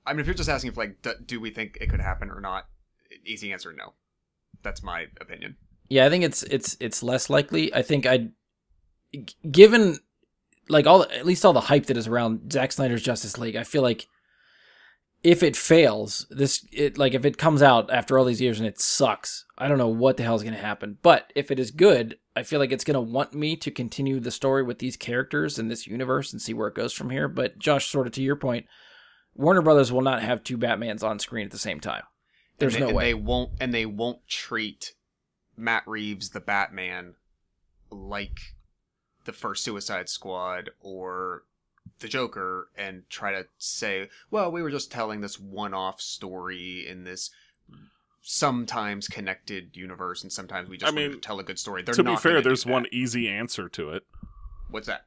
I 0.06 0.12
mean, 0.12 0.20
if 0.20 0.26
you're 0.26 0.34
just 0.34 0.48
asking 0.48 0.70
if 0.70 0.76
like, 0.76 1.02
do, 1.02 1.14
do 1.24 1.40
we 1.40 1.50
think 1.50 1.78
it 1.80 1.88
could 1.90 2.00
happen 2.00 2.30
or 2.30 2.40
not? 2.40 2.68
Easy 3.24 3.52
answer, 3.52 3.72
no. 3.72 3.94
That's 4.66 4.82
my 4.82 5.06
opinion. 5.20 5.54
Yeah, 5.88 6.06
I 6.06 6.10
think 6.10 6.24
it's 6.24 6.42
it's 6.42 6.76
it's 6.80 7.00
less 7.00 7.30
likely. 7.30 7.72
I 7.72 7.82
think 7.82 8.04
I, 8.04 8.30
given 9.48 10.00
like 10.68 10.88
all 10.88 11.04
at 11.04 11.24
least 11.24 11.44
all 11.44 11.52
the 11.52 11.60
hype 11.60 11.86
that 11.86 11.96
is 11.96 12.08
around 12.08 12.52
Zack 12.52 12.72
Snyder's 12.72 13.04
Justice 13.04 13.38
League, 13.38 13.54
I 13.54 13.62
feel 13.62 13.82
like 13.82 14.08
if 15.22 15.44
it 15.44 15.56
fails, 15.56 16.26
this 16.30 16.66
it 16.72 16.98
like 16.98 17.14
if 17.14 17.24
it 17.24 17.38
comes 17.38 17.62
out 17.62 17.92
after 17.92 18.18
all 18.18 18.24
these 18.24 18.40
years 18.40 18.58
and 18.58 18.66
it 18.66 18.80
sucks, 18.80 19.46
I 19.56 19.68
don't 19.68 19.78
know 19.78 19.86
what 19.86 20.16
the 20.16 20.24
hell 20.24 20.34
is 20.34 20.42
going 20.42 20.56
to 20.56 20.60
happen. 20.60 20.98
But 21.00 21.32
if 21.36 21.52
it 21.52 21.60
is 21.60 21.70
good, 21.70 22.18
I 22.34 22.42
feel 22.42 22.58
like 22.58 22.72
it's 22.72 22.82
going 22.82 22.96
to 22.96 23.00
want 23.00 23.34
me 23.34 23.54
to 23.58 23.70
continue 23.70 24.18
the 24.18 24.32
story 24.32 24.64
with 24.64 24.80
these 24.80 24.96
characters 24.96 25.60
in 25.60 25.68
this 25.68 25.86
universe 25.86 26.32
and 26.32 26.42
see 26.42 26.54
where 26.54 26.66
it 26.66 26.74
goes 26.74 26.92
from 26.92 27.10
here. 27.10 27.28
But 27.28 27.60
Josh, 27.60 27.86
sort 27.86 28.08
of 28.08 28.14
to 28.14 28.22
your 28.22 28.34
point, 28.34 28.66
Warner 29.36 29.62
Brothers 29.62 29.92
will 29.92 30.02
not 30.02 30.22
have 30.22 30.42
two 30.42 30.58
Batmans 30.58 31.04
on 31.04 31.20
screen 31.20 31.46
at 31.46 31.52
the 31.52 31.58
same 31.58 31.78
time. 31.78 32.02
There's 32.58 32.74
and 32.74 32.82
they, 32.82 32.86
no 32.86 32.88
and 32.88 32.96
way. 32.96 33.04
they 33.04 33.14
won't 33.14 33.50
and 33.60 33.74
they 33.74 33.86
won't 33.86 34.26
treat 34.26 34.94
Matt 35.56 35.82
Reeves 35.86 36.30
the 36.30 36.40
Batman 36.40 37.14
like 37.90 38.38
the 39.24 39.32
first 39.32 39.64
Suicide 39.64 40.08
Squad 40.08 40.70
or 40.80 41.44
the 42.00 42.08
Joker 42.08 42.68
and 42.76 43.08
try 43.08 43.32
to 43.32 43.46
say, 43.58 44.08
well, 44.30 44.50
we 44.50 44.62
were 44.62 44.70
just 44.70 44.90
telling 44.90 45.20
this 45.20 45.38
one-off 45.40 46.00
story 46.00 46.86
in 46.86 47.04
this 47.04 47.30
sometimes 48.22 49.06
connected 49.06 49.76
universe 49.76 50.22
and 50.22 50.32
sometimes 50.32 50.68
we 50.68 50.76
just 50.76 50.92
I 50.92 50.94
mean, 50.94 51.12
to 51.12 51.18
tell 51.18 51.38
a 51.38 51.44
good 51.44 51.58
story. 51.58 51.82
They're 51.82 51.94
to 51.94 52.02
be 52.02 52.10
not 52.12 52.22
fair, 52.22 52.40
there's 52.40 52.66
one 52.66 52.86
easy 52.90 53.28
answer 53.28 53.68
to 53.70 53.90
it. 53.90 54.02
What's 54.70 54.88
that? 54.88 55.06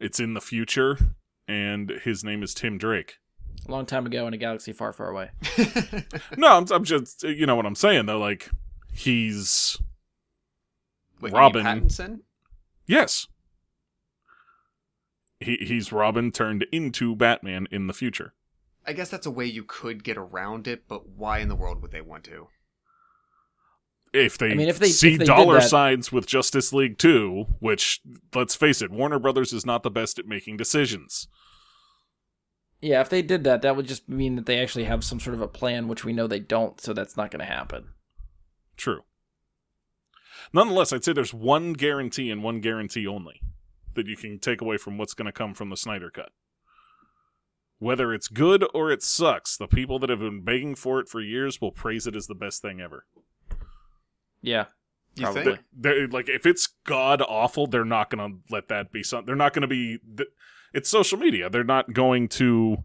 It's 0.00 0.18
in 0.20 0.34
the 0.34 0.40
future, 0.40 0.98
and 1.46 1.90
his 2.02 2.24
name 2.24 2.42
is 2.42 2.54
Tim 2.54 2.78
Drake. 2.78 3.18
A 3.66 3.70
long 3.70 3.86
time 3.86 4.06
ago 4.06 4.26
in 4.26 4.34
a 4.34 4.36
galaxy 4.36 4.72
far, 4.72 4.92
far 4.92 5.10
away. 5.10 5.30
No, 6.36 6.56
I'm, 6.58 6.66
I'm 6.70 6.84
just 6.84 7.22
you 7.22 7.46
know 7.46 7.56
what 7.56 7.66
I'm 7.66 7.74
saying 7.74 8.06
though. 8.06 8.18
Like 8.18 8.50
he's 8.92 9.76
Wait, 11.20 11.32
you 11.32 11.38
Robin. 11.38 11.64
Pattinson? 11.64 12.20
yes, 12.86 13.26
he 15.40 15.56
he's 15.60 15.92
Robin 15.92 16.30
turned 16.30 16.64
into 16.72 17.14
Batman 17.16 17.66
in 17.70 17.86
the 17.86 17.94
future. 17.94 18.34
I 18.86 18.92
guess 18.92 19.08
that's 19.10 19.26
a 19.26 19.30
way 19.30 19.46
you 19.46 19.64
could 19.64 20.04
get 20.04 20.16
around 20.16 20.68
it, 20.68 20.86
but 20.86 21.08
why 21.08 21.38
in 21.38 21.48
the 21.48 21.56
world 21.56 21.82
would 21.82 21.90
they 21.90 22.00
want 22.00 22.24
to? 22.24 22.48
If 24.12 24.38
they, 24.38 24.52
I 24.52 24.54
mean, 24.54 24.68
if 24.68 24.78
they- 24.78 24.88
see 24.88 25.14
if 25.14 25.18
they 25.18 25.24
dollar 25.24 25.54
that- 25.60 25.68
signs 25.68 26.12
with 26.12 26.26
Justice 26.26 26.72
League 26.72 26.96
2, 26.96 27.56
which 27.58 28.00
let's 28.32 28.54
face 28.54 28.80
it, 28.80 28.90
Warner 28.92 29.18
Brothers 29.18 29.52
is 29.52 29.66
not 29.66 29.82
the 29.82 29.90
best 29.90 30.18
at 30.20 30.26
making 30.26 30.56
decisions. 30.56 31.26
Yeah, 32.80 33.00
if 33.00 33.08
they 33.08 33.22
did 33.22 33.44
that, 33.44 33.62
that 33.62 33.74
would 33.76 33.86
just 33.86 34.08
mean 34.08 34.36
that 34.36 34.46
they 34.46 34.58
actually 34.60 34.84
have 34.84 35.02
some 35.02 35.18
sort 35.18 35.34
of 35.34 35.40
a 35.40 35.48
plan, 35.48 35.88
which 35.88 36.04
we 36.04 36.12
know 36.12 36.26
they 36.26 36.40
don't. 36.40 36.80
So 36.80 36.92
that's 36.92 37.16
not 37.16 37.30
going 37.30 37.40
to 37.40 37.46
happen. 37.52 37.88
True. 38.76 39.02
Nonetheless, 40.52 40.92
I'd 40.92 41.02
say 41.04 41.12
there's 41.12 41.34
one 41.34 41.72
guarantee 41.72 42.30
and 42.30 42.42
one 42.42 42.60
guarantee 42.60 43.06
only 43.06 43.40
that 43.94 44.06
you 44.06 44.16
can 44.16 44.38
take 44.38 44.60
away 44.60 44.76
from 44.76 44.98
what's 44.98 45.14
going 45.14 45.26
to 45.26 45.32
come 45.32 45.54
from 45.54 45.70
the 45.70 45.76
Snyder 45.76 46.10
Cut. 46.10 46.30
Whether 47.78 48.12
it's 48.14 48.28
good 48.28 48.64
or 48.74 48.90
it 48.90 49.02
sucks, 49.02 49.56
the 49.56 49.66
people 49.66 49.98
that 49.98 50.10
have 50.10 50.20
been 50.20 50.42
begging 50.44 50.74
for 50.74 51.00
it 51.00 51.08
for 51.08 51.20
years 51.20 51.60
will 51.60 51.72
praise 51.72 52.06
it 52.06 52.14
as 52.16 52.26
the 52.26 52.34
best 52.34 52.62
thing 52.62 52.80
ever. 52.80 53.06
Yeah, 54.42 54.66
You 55.14 55.24
Probably. 55.24 55.44
think? 55.44 55.58
They're- 55.72 55.94
they're- 55.94 56.08
like 56.08 56.28
if 56.28 56.44
it's 56.46 56.68
god 56.84 57.22
awful, 57.22 57.66
they're 57.66 57.84
not 57.86 58.10
going 58.10 58.30
to 58.32 58.38
let 58.50 58.68
that 58.68 58.92
be 58.92 59.02
something. 59.02 59.24
They're 59.26 59.34
not 59.34 59.54
going 59.54 59.62
to 59.62 59.66
be. 59.68 59.98
th- 60.16 60.28
It's 60.76 60.90
social 60.90 61.18
media. 61.18 61.48
They're 61.48 61.64
not 61.64 61.92
going 61.94 62.28
to 62.28 62.78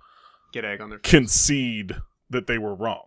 Get 0.54 0.64
egg 0.64 0.80
on 0.82 0.90
their 0.90 1.00
face. 1.00 1.12
concede 1.12 1.98
that 2.30 2.48
they 2.48 2.58
were 2.58 2.74
wrong. 2.74 3.04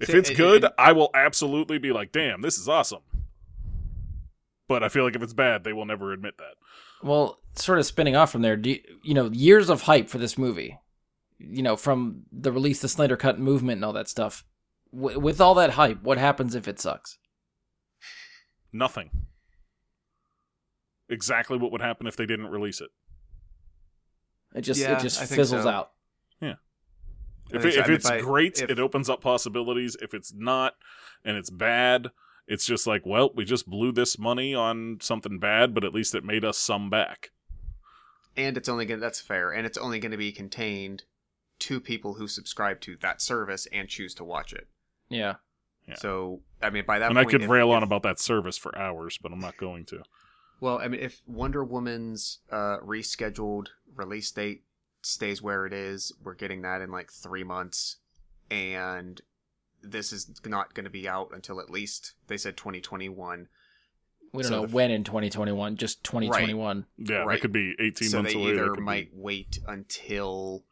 If 0.00 0.10
it's 0.10 0.30
good, 0.30 0.66
I 0.78 0.92
will 0.92 1.10
absolutely 1.14 1.78
be 1.78 1.92
like, 1.92 2.12
"Damn, 2.12 2.40
this 2.40 2.58
is 2.58 2.68
awesome." 2.68 3.02
But 4.68 4.82
I 4.82 4.88
feel 4.88 5.04
like 5.04 5.14
if 5.16 5.22
it's 5.22 5.32
bad, 5.34 5.64
they 5.64 5.72
will 5.72 5.84
never 5.84 6.12
admit 6.12 6.38
that. 6.38 6.54
Well, 7.02 7.38
sort 7.54 7.78
of 7.78 7.86
spinning 7.86 8.16
off 8.16 8.30
from 8.32 8.42
there, 8.42 8.56
do 8.56 8.70
you, 8.70 8.80
you 9.02 9.14
know, 9.14 9.30
years 9.30 9.68
of 9.68 9.82
hype 9.82 10.08
for 10.08 10.18
this 10.18 10.38
movie, 10.38 10.78
you 11.38 11.62
know, 11.62 11.76
from 11.76 12.22
the 12.32 12.52
release, 12.52 12.80
the 12.80 12.88
Snyder 12.88 13.16
Cut 13.16 13.38
movement, 13.38 13.78
and 13.78 13.84
all 13.84 13.92
that 13.92 14.08
stuff. 14.08 14.44
W- 14.94 15.18
with 15.18 15.40
all 15.40 15.54
that 15.54 15.70
hype, 15.70 16.02
what 16.02 16.18
happens 16.18 16.54
if 16.54 16.66
it 16.68 16.80
sucks? 16.80 17.18
Nothing. 18.72 19.10
Exactly 21.08 21.58
what 21.58 21.72
would 21.72 21.80
happen 21.82 22.06
if 22.06 22.16
they 22.16 22.26
didn't 22.26 22.48
release 22.48 22.80
it. 22.80 22.90
It 24.54 24.62
just 24.62 24.80
Yeah, 24.80 24.96
it 24.96 25.00
just 25.02 25.20
I 25.20 25.26
fizzles 25.26 25.62
so. 25.64 25.68
out. 25.68 25.92
Yeah. 26.40 26.54
If, 27.52 27.64
it, 27.64 27.74
if 27.76 27.88
it's 27.88 28.06
if 28.06 28.12
I- 28.12 28.20
great, 28.20 28.60
if- 28.60 28.70
it 28.70 28.78
opens 28.78 29.08
up 29.10 29.20
possibilities. 29.20 29.96
If 30.00 30.14
it's 30.14 30.32
not, 30.34 30.74
and 31.24 31.36
it's 31.36 31.50
bad, 31.50 32.10
it's 32.46 32.66
just 32.66 32.86
like, 32.86 33.02
well, 33.06 33.30
we 33.34 33.44
just 33.44 33.68
blew 33.68 33.92
this 33.92 34.18
money 34.18 34.54
on 34.54 34.98
something 35.00 35.38
bad, 35.38 35.74
but 35.74 35.84
at 35.84 35.94
least 35.94 36.14
it 36.14 36.24
made 36.24 36.44
us 36.44 36.58
some 36.58 36.88
back. 36.90 37.30
and 38.34 38.56
it's 38.56 38.66
only 38.68 38.86
gonna 38.86 38.98
that's 39.00 39.20
fair, 39.20 39.50
and 39.52 39.66
it's 39.66 39.76
only 39.76 39.98
gonna 39.98 40.16
be 40.16 40.32
contained 40.32 41.04
to 41.58 41.78
people 41.78 42.14
who 42.14 42.26
subscribe 42.26 42.80
to 42.80 42.96
that 42.96 43.20
service 43.20 43.66
and 43.72 43.88
choose 43.90 44.14
to 44.14 44.24
watch 44.24 44.54
it. 44.54 44.68
Yeah. 45.10 45.34
Yeah. 45.86 45.96
So 45.96 46.40
I 46.62 46.70
mean, 46.70 46.84
by 46.86 46.98
that 46.98 47.10
and 47.10 47.18
I 47.18 47.24
could 47.24 47.42
if- 47.42 47.50
rail 47.50 47.70
on 47.72 47.82
about 47.82 48.02
that 48.04 48.18
service 48.18 48.56
for 48.56 48.76
hours, 48.78 49.18
but 49.22 49.32
I'm 49.32 49.38
not 49.40 49.58
going 49.58 49.84
to. 49.86 50.02
Well, 50.62 50.78
I 50.78 50.86
mean, 50.86 51.00
if 51.00 51.22
Wonder 51.26 51.64
Woman's 51.64 52.38
uh, 52.48 52.78
rescheduled 52.78 53.66
release 53.96 54.30
date 54.30 54.62
stays 55.02 55.42
where 55.42 55.66
it 55.66 55.72
is, 55.72 56.12
we're 56.22 56.34
getting 56.34 56.62
that 56.62 56.80
in 56.80 56.92
like 56.92 57.10
three 57.10 57.42
months, 57.42 57.96
and 58.48 59.20
this 59.82 60.12
is 60.12 60.30
not 60.46 60.72
going 60.72 60.84
to 60.84 60.90
be 60.90 61.08
out 61.08 61.30
until 61.34 61.58
at 61.58 61.68
least 61.68 62.12
they 62.28 62.36
said 62.36 62.56
2021. 62.56 63.48
We 64.32 64.42
don't 64.44 64.48
So 64.48 64.54
know 64.56 64.62
the 64.62 64.68
f- 64.68 64.72
when 64.72 64.92
in 64.92 65.02
2021, 65.02 65.76
just 65.78 66.04
2021. 66.04 66.86
Yeah, 66.96 67.16
Right. 67.16 67.34
that 67.34 67.40
could 67.42 67.52
be 67.52 67.74
18 67.80 68.08
so 68.08 68.18
months 68.18 68.32
they 68.32 68.38
away. 68.40 68.52
that 68.52 68.60
either 68.60 68.68
could 68.70 68.76
be- 68.76 68.82
might 68.84 69.10
wait 69.12 69.58
until 69.66 70.64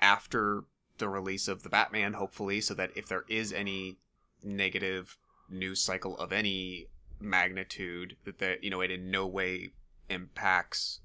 after 0.00 0.64
the 0.96 1.10
release 1.10 1.48
of 1.48 1.64
the 1.64 1.68
Batman, 1.68 2.14
hopefully, 2.14 2.62
so 2.62 2.72
that 2.72 2.96
if 2.96 3.06
there 3.08 3.26
is 3.28 3.52
any 3.52 3.98
negative 4.42 5.18
news 5.50 5.82
cycle 5.82 6.16
of 6.16 6.32
any 6.32 6.86
magnitude, 7.24 8.16
that 8.24 8.38
the, 8.38 8.56
you 8.62 8.70
know 8.70 8.80
it 8.80 8.90
in 8.90 9.10
no 9.10 9.26
way 9.26 9.72
impacts. 10.08 11.00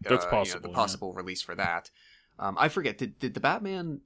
That's 0.00 0.24
uh, 0.24 0.28
you 0.28 0.32
know, 0.32 0.38
possible, 0.38 0.60
the 0.62 0.68
yeah. 0.70 0.74
possible 0.74 1.12
release 1.12 1.42
for 1.42 1.54
that. 1.54 1.90
Um, 2.38 2.56
I 2.58 2.68
forget. 2.68 2.98
Did 2.98 3.18
did 3.18 3.34
the 3.34 3.40
Batman 3.40 4.00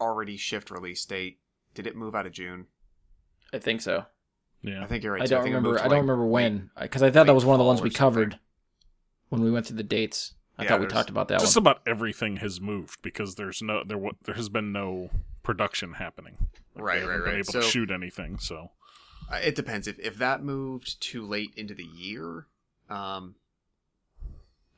already 0.00 0.36
shift 0.36 0.70
release 0.70 1.04
date? 1.04 1.38
Did 1.74 1.86
it 1.86 1.94
move 1.96 2.14
out 2.14 2.26
of 2.26 2.32
June? 2.32 2.66
I 3.52 3.58
think 3.58 3.80
so. 3.82 4.06
Yeah. 4.62 4.82
I 4.82 4.86
think 4.86 5.04
you're 5.04 5.12
right. 5.12 5.22
I 5.22 5.26
don't 5.26 5.42
think 5.42 5.54
remember. 5.54 5.78
I 5.78 5.82
don't 5.82 5.90
like, 5.92 6.00
remember 6.00 6.26
when, 6.26 6.70
because 6.80 7.02
I 7.02 7.10
thought 7.10 7.26
that 7.26 7.34
was 7.34 7.44
one 7.44 7.54
of 7.54 7.58
the 7.58 7.64
ones 7.64 7.80
or 7.80 7.84
we 7.84 7.90
something. 7.90 7.98
covered 7.98 8.38
when 9.28 9.42
we 9.42 9.50
went 9.50 9.66
through 9.66 9.76
the 9.76 9.82
dates. 9.84 10.34
I 10.58 10.62
Yeah, 10.64 10.70
thought 10.70 10.80
we 10.80 10.86
talked 10.86 11.10
about 11.10 11.28
that 11.28 11.38
Just 11.40 11.54
one. 11.54 11.62
about 11.64 11.82
everything 11.86 12.38
has 12.38 12.60
moved 12.60 13.02
because 13.02 13.34
there's 13.34 13.60
no 13.62 13.84
there 13.86 13.98
wa- 13.98 14.12
there 14.24 14.34
has 14.34 14.48
been 14.48 14.72
no 14.72 15.10
production 15.42 15.92
happening. 15.94 16.48
Like, 16.74 16.84
Right, 16.84 16.94
they 16.94 17.00
haven't 17.02 17.10
right, 17.10 17.24
been 17.24 17.34
right. 17.34 17.38
able 17.40 17.52
So- 17.52 17.60
to 17.60 17.66
shoot 17.68 17.90
anything, 17.90 18.38
so 18.38 18.56
Uh, 18.56 18.66
It 19.32 19.54
depends. 19.54 19.86
If 19.86 19.98
if 19.98 20.16
that 20.18 20.42
moved 20.42 21.00
too 21.00 21.26
late 21.26 21.52
into 21.56 21.74
the 21.74 21.84
year, 21.84 22.46
um, 22.88 23.34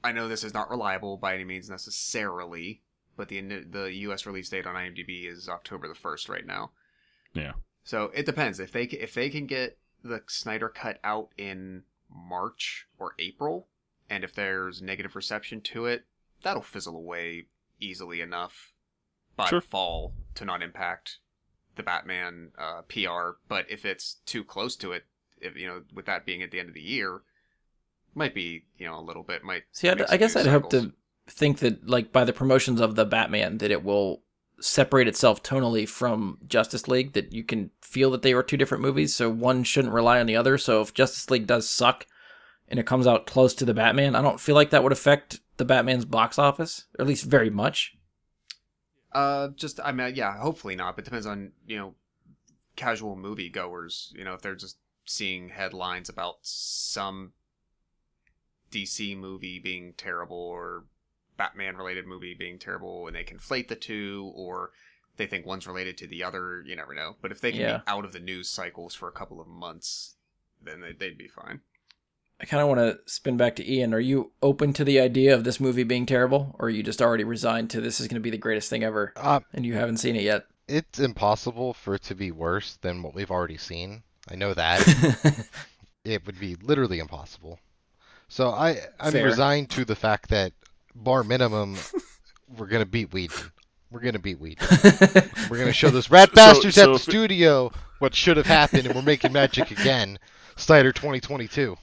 I 0.02 0.12
know 0.12 0.28
this 0.28 0.44
is 0.44 0.54
not 0.54 0.70
reliable 0.70 1.16
by 1.16 1.34
any 1.34 1.44
means 1.44 1.68
necessarily, 1.68 2.82
but 3.16 3.28
the 3.28 3.40
the 3.40 3.92
U.S. 3.94 4.26
release 4.26 4.48
date 4.48 4.66
on 4.66 4.74
IMDb 4.74 5.28
is 5.30 5.48
October 5.48 5.88
the 5.88 5.94
first 5.94 6.28
right 6.28 6.46
now. 6.46 6.70
Yeah. 7.34 7.52
So 7.84 8.10
it 8.14 8.26
depends 8.26 8.60
if 8.60 8.72
they 8.72 8.84
if 8.84 9.14
they 9.14 9.28
can 9.28 9.46
get 9.46 9.78
the 10.02 10.22
Snyder 10.28 10.68
cut 10.68 10.98
out 11.04 11.30
in 11.36 11.82
March 12.10 12.86
or 12.98 13.14
April, 13.18 13.68
and 14.08 14.24
if 14.24 14.34
there's 14.34 14.80
negative 14.80 15.14
reception 15.16 15.60
to 15.62 15.86
it, 15.86 16.04
that'll 16.42 16.62
fizzle 16.62 16.96
away 16.96 17.46
easily 17.80 18.20
enough 18.20 18.72
by 19.36 19.46
Sure. 19.46 19.60
fall 19.60 20.14
to 20.34 20.44
not 20.44 20.62
impact 20.62 21.18
the 21.78 21.82
Batman 21.82 22.50
uh, 22.58 22.82
PR. 22.82 23.38
But 23.48 23.64
if 23.70 23.86
it's 23.86 24.16
too 24.26 24.44
close 24.44 24.76
to 24.76 24.92
it, 24.92 25.04
if 25.40 25.56
you 25.56 25.66
know, 25.66 25.82
with 25.94 26.04
that 26.06 26.26
being 26.26 26.42
at 26.42 26.50
the 26.50 26.60
end 26.60 26.68
of 26.68 26.74
the 26.74 26.82
year, 26.82 27.22
might 28.14 28.34
be 28.34 28.64
you 28.76 28.86
know 28.86 28.98
a 28.98 29.00
little 29.00 29.22
bit 29.22 29.42
might. 29.42 29.62
See, 29.72 29.88
I'd, 29.88 30.02
I 30.02 30.18
guess 30.18 30.36
I'd 30.36 30.46
hope 30.46 30.68
to 30.70 30.92
think 31.26 31.60
that, 31.60 31.88
like, 31.88 32.12
by 32.12 32.24
the 32.24 32.32
promotions 32.32 32.80
of 32.80 32.96
the 32.96 33.06
Batman, 33.06 33.58
that 33.58 33.70
it 33.70 33.84
will 33.84 34.22
separate 34.60 35.08
itself 35.08 35.42
tonally 35.42 35.88
from 35.88 36.38
Justice 36.46 36.88
League. 36.88 37.14
That 37.14 37.32
you 37.32 37.44
can 37.44 37.70
feel 37.80 38.10
that 38.10 38.22
they 38.22 38.34
are 38.34 38.42
two 38.42 38.56
different 38.58 38.82
movies, 38.82 39.14
so 39.14 39.30
one 39.30 39.64
shouldn't 39.64 39.94
rely 39.94 40.20
on 40.20 40.26
the 40.26 40.36
other. 40.36 40.58
So 40.58 40.82
if 40.82 40.92
Justice 40.92 41.30
League 41.30 41.46
does 41.46 41.70
suck 41.70 42.06
and 42.68 42.78
it 42.78 42.86
comes 42.86 43.06
out 43.06 43.26
close 43.26 43.54
to 43.54 43.64
the 43.64 43.74
Batman, 43.74 44.14
I 44.14 44.22
don't 44.22 44.40
feel 44.40 44.54
like 44.54 44.70
that 44.70 44.82
would 44.82 44.92
affect 44.92 45.40
the 45.56 45.64
Batman's 45.64 46.04
box 46.04 46.38
office, 46.38 46.86
or 46.98 47.02
at 47.02 47.08
least 47.08 47.24
very 47.24 47.50
much. 47.50 47.97
Uh, 49.12 49.48
just 49.56 49.80
I 49.82 49.92
mean, 49.92 50.14
yeah, 50.14 50.38
hopefully 50.38 50.76
not. 50.76 50.96
But 50.96 51.04
depends 51.04 51.26
on 51.26 51.52
you 51.66 51.76
know, 51.76 51.94
casual 52.76 53.16
movie 53.16 53.48
goers. 53.48 54.12
You 54.16 54.24
know, 54.24 54.34
if 54.34 54.42
they're 54.42 54.54
just 54.54 54.78
seeing 55.06 55.48
headlines 55.48 56.08
about 56.08 56.36
some 56.42 57.32
DC 58.70 59.16
movie 59.16 59.58
being 59.58 59.94
terrible 59.96 60.36
or 60.36 60.84
Batman 61.36 61.76
related 61.76 62.06
movie 62.06 62.34
being 62.34 62.58
terrible, 62.58 63.06
and 63.06 63.16
they 63.16 63.24
conflate 63.24 63.68
the 63.68 63.76
two, 63.76 64.32
or 64.34 64.70
they 65.16 65.26
think 65.26 65.46
one's 65.46 65.66
related 65.66 65.96
to 65.98 66.06
the 66.06 66.22
other. 66.22 66.62
You 66.66 66.76
never 66.76 66.94
know. 66.94 67.16
But 67.22 67.32
if 67.32 67.40
they 67.40 67.52
can 67.52 67.60
Yeah. 67.60 67.76
be 67.78 67.82
out 67.86 68.04
of 68.04 68.12
the 68.12 68.20
news 68.20 68.48
cycles 68.50 68.94
for 68.94 69.08
a 69.08 69.12
couple 69.12 69.40
of 69.40 69.46
months, 69.48 70.16
then 70.62 70.80
they, 70.80 70.92
they'd 70.92 71.16
be 71.18 71.28
fine. 71.28 71.60
I 72.40 72.44
kind 72.46 72.62
of 72.62 72.68
want 72.68 72.78
to 72.80 72.98
spin 73.12 73.36
back 73.36 73.56
to 73.56 73.68
Ian. 73.72 73.92
Are 73.92 73.98
you 74.00 74.30
open 74.42 74.72
to 74.74 74.84
the 74.84 75.00
idea 75.00 75.34
of 75.34 75.42
this 75.44 75.58
movie 75.58 75.82
being 75.82 76.06
terrible, 76.06 76.54
or 76.58 76.66
are 76.66 76.70
you 76.70 76.82
just 76.84 77.02
already 77.02 77.24
resigned 77.24 77.70
to 77.70 77.80
this 77.80 77.98
is 78.00 78.06
going 78.06 78.14
to 78.14 78.20
be 78.20 78.30
the 78.30 78.38
greatest 78.38 78.70
thing 78.70 78.84
ever, 78.84 79.12
Uh, 79.16 79.40
and 79.52 79.66
you 79.66 79.74
haven't 79.74 79.96
seen 79.98 80.14
it 80.16 80.22
yet? 80.22 80.46
it's 80.68 80.98
impossible 81.00 81.72
for 81.72 81.94
it 81.94 82.02
to 82.02 82.14
be 82.14 82.30
worse 82.30 82.76
than 82.82 83.02
what 83.02 83.14
we've 83.14 83.30
already 83.30 83.56
seen. 83.56 84.02
I 84.30 84.36
know 84.36 84.52
that. 84.54 85.48
it 86.04 86.26
would 86.26 86.38
be 86.38 86.56
literally 86.56 86.98
impossible. 86.98 87.58
So 88.28 88.50
I 88.50 88.76
I'm 89.00 89.12
Fair. 89.12 89.24
resigned 89.24 89.70
to 89.70 89.86
the 89.86 89.96
fact 89.96 90.28
that 90.28 90.52
bar 90.94 91.24
minimum 91.24 91.76
we're 92.58 92.66
gonna 92.66 92.84
beat 92.84 93.12
Whedon. 93.14 93.50
We're 93.90 94.00
gonna 94.00 94.18
beat 94.18 94.38
Whedon. 94.38 94.66
We're 95.48 95.56
gonna 95.58 95.72
show 95.72 95.88
those 95.88 96.10
rat 96.10 96.34
bastards 96.34 96.74
so 96.74 96.82
at 96.82 96.86
the 96.88 96.92
if 96.96 97.00
it- 97.00 97.10
studio 97.10 97.72
what 98.00 98.14
should 98.14 98.36
have 98.36 98.44
happened, 98.46 98.84
and 98.86 98.94
we're 98.94 99.00
making 99.00 99.32
magic 99.32 99.70
again. 99.70 100.18
Snyder 100.56 100.92
2022. 100.92 101.76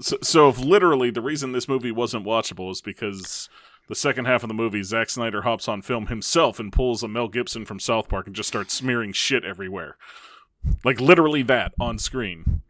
So, 0.00 0.18
so 0.22 0.48
if 0.48 0.58
literally 0.58 1.10
the 1.10 1.22
reason 1.22 1.52
this 1.52 1.68
movie 1.68 1.92
wasn't 1.92 2.26
watchable 2.26 2.70
is 2.70 2.80
because 2.80 3.48
the 3.88 3.94
second 3.94 4.26
half 4.26 4.42
of 4.42 4.48
the 4.48 4.54
movie, 4.54 4.82
Zack 4.82 5.10
Snyder 5.10 5.42
hops 5.42 5.68
on 5.68 5.82
film 5.82 6.06
himself 6.06 6.58
and 6.58 6.72
pulls 6.72 7.02
a 7.02 7.08
Mel 7.08 7.28
Gibson 7.28 7.64
from 7.64 7.80
South 7.80 8.08
Park 8.08 8.26
and 8.26 8.34
just 8.34 8.48
starts 8.48 8.74
smearing 8.74 9.12
shit 9.12 9.44
everywhere, 9.44 9.96
like 10.84 11.00
literally 11.00 11.42
that 11.44 11.72
on 11.80 11.98
screen. 11.98 12.62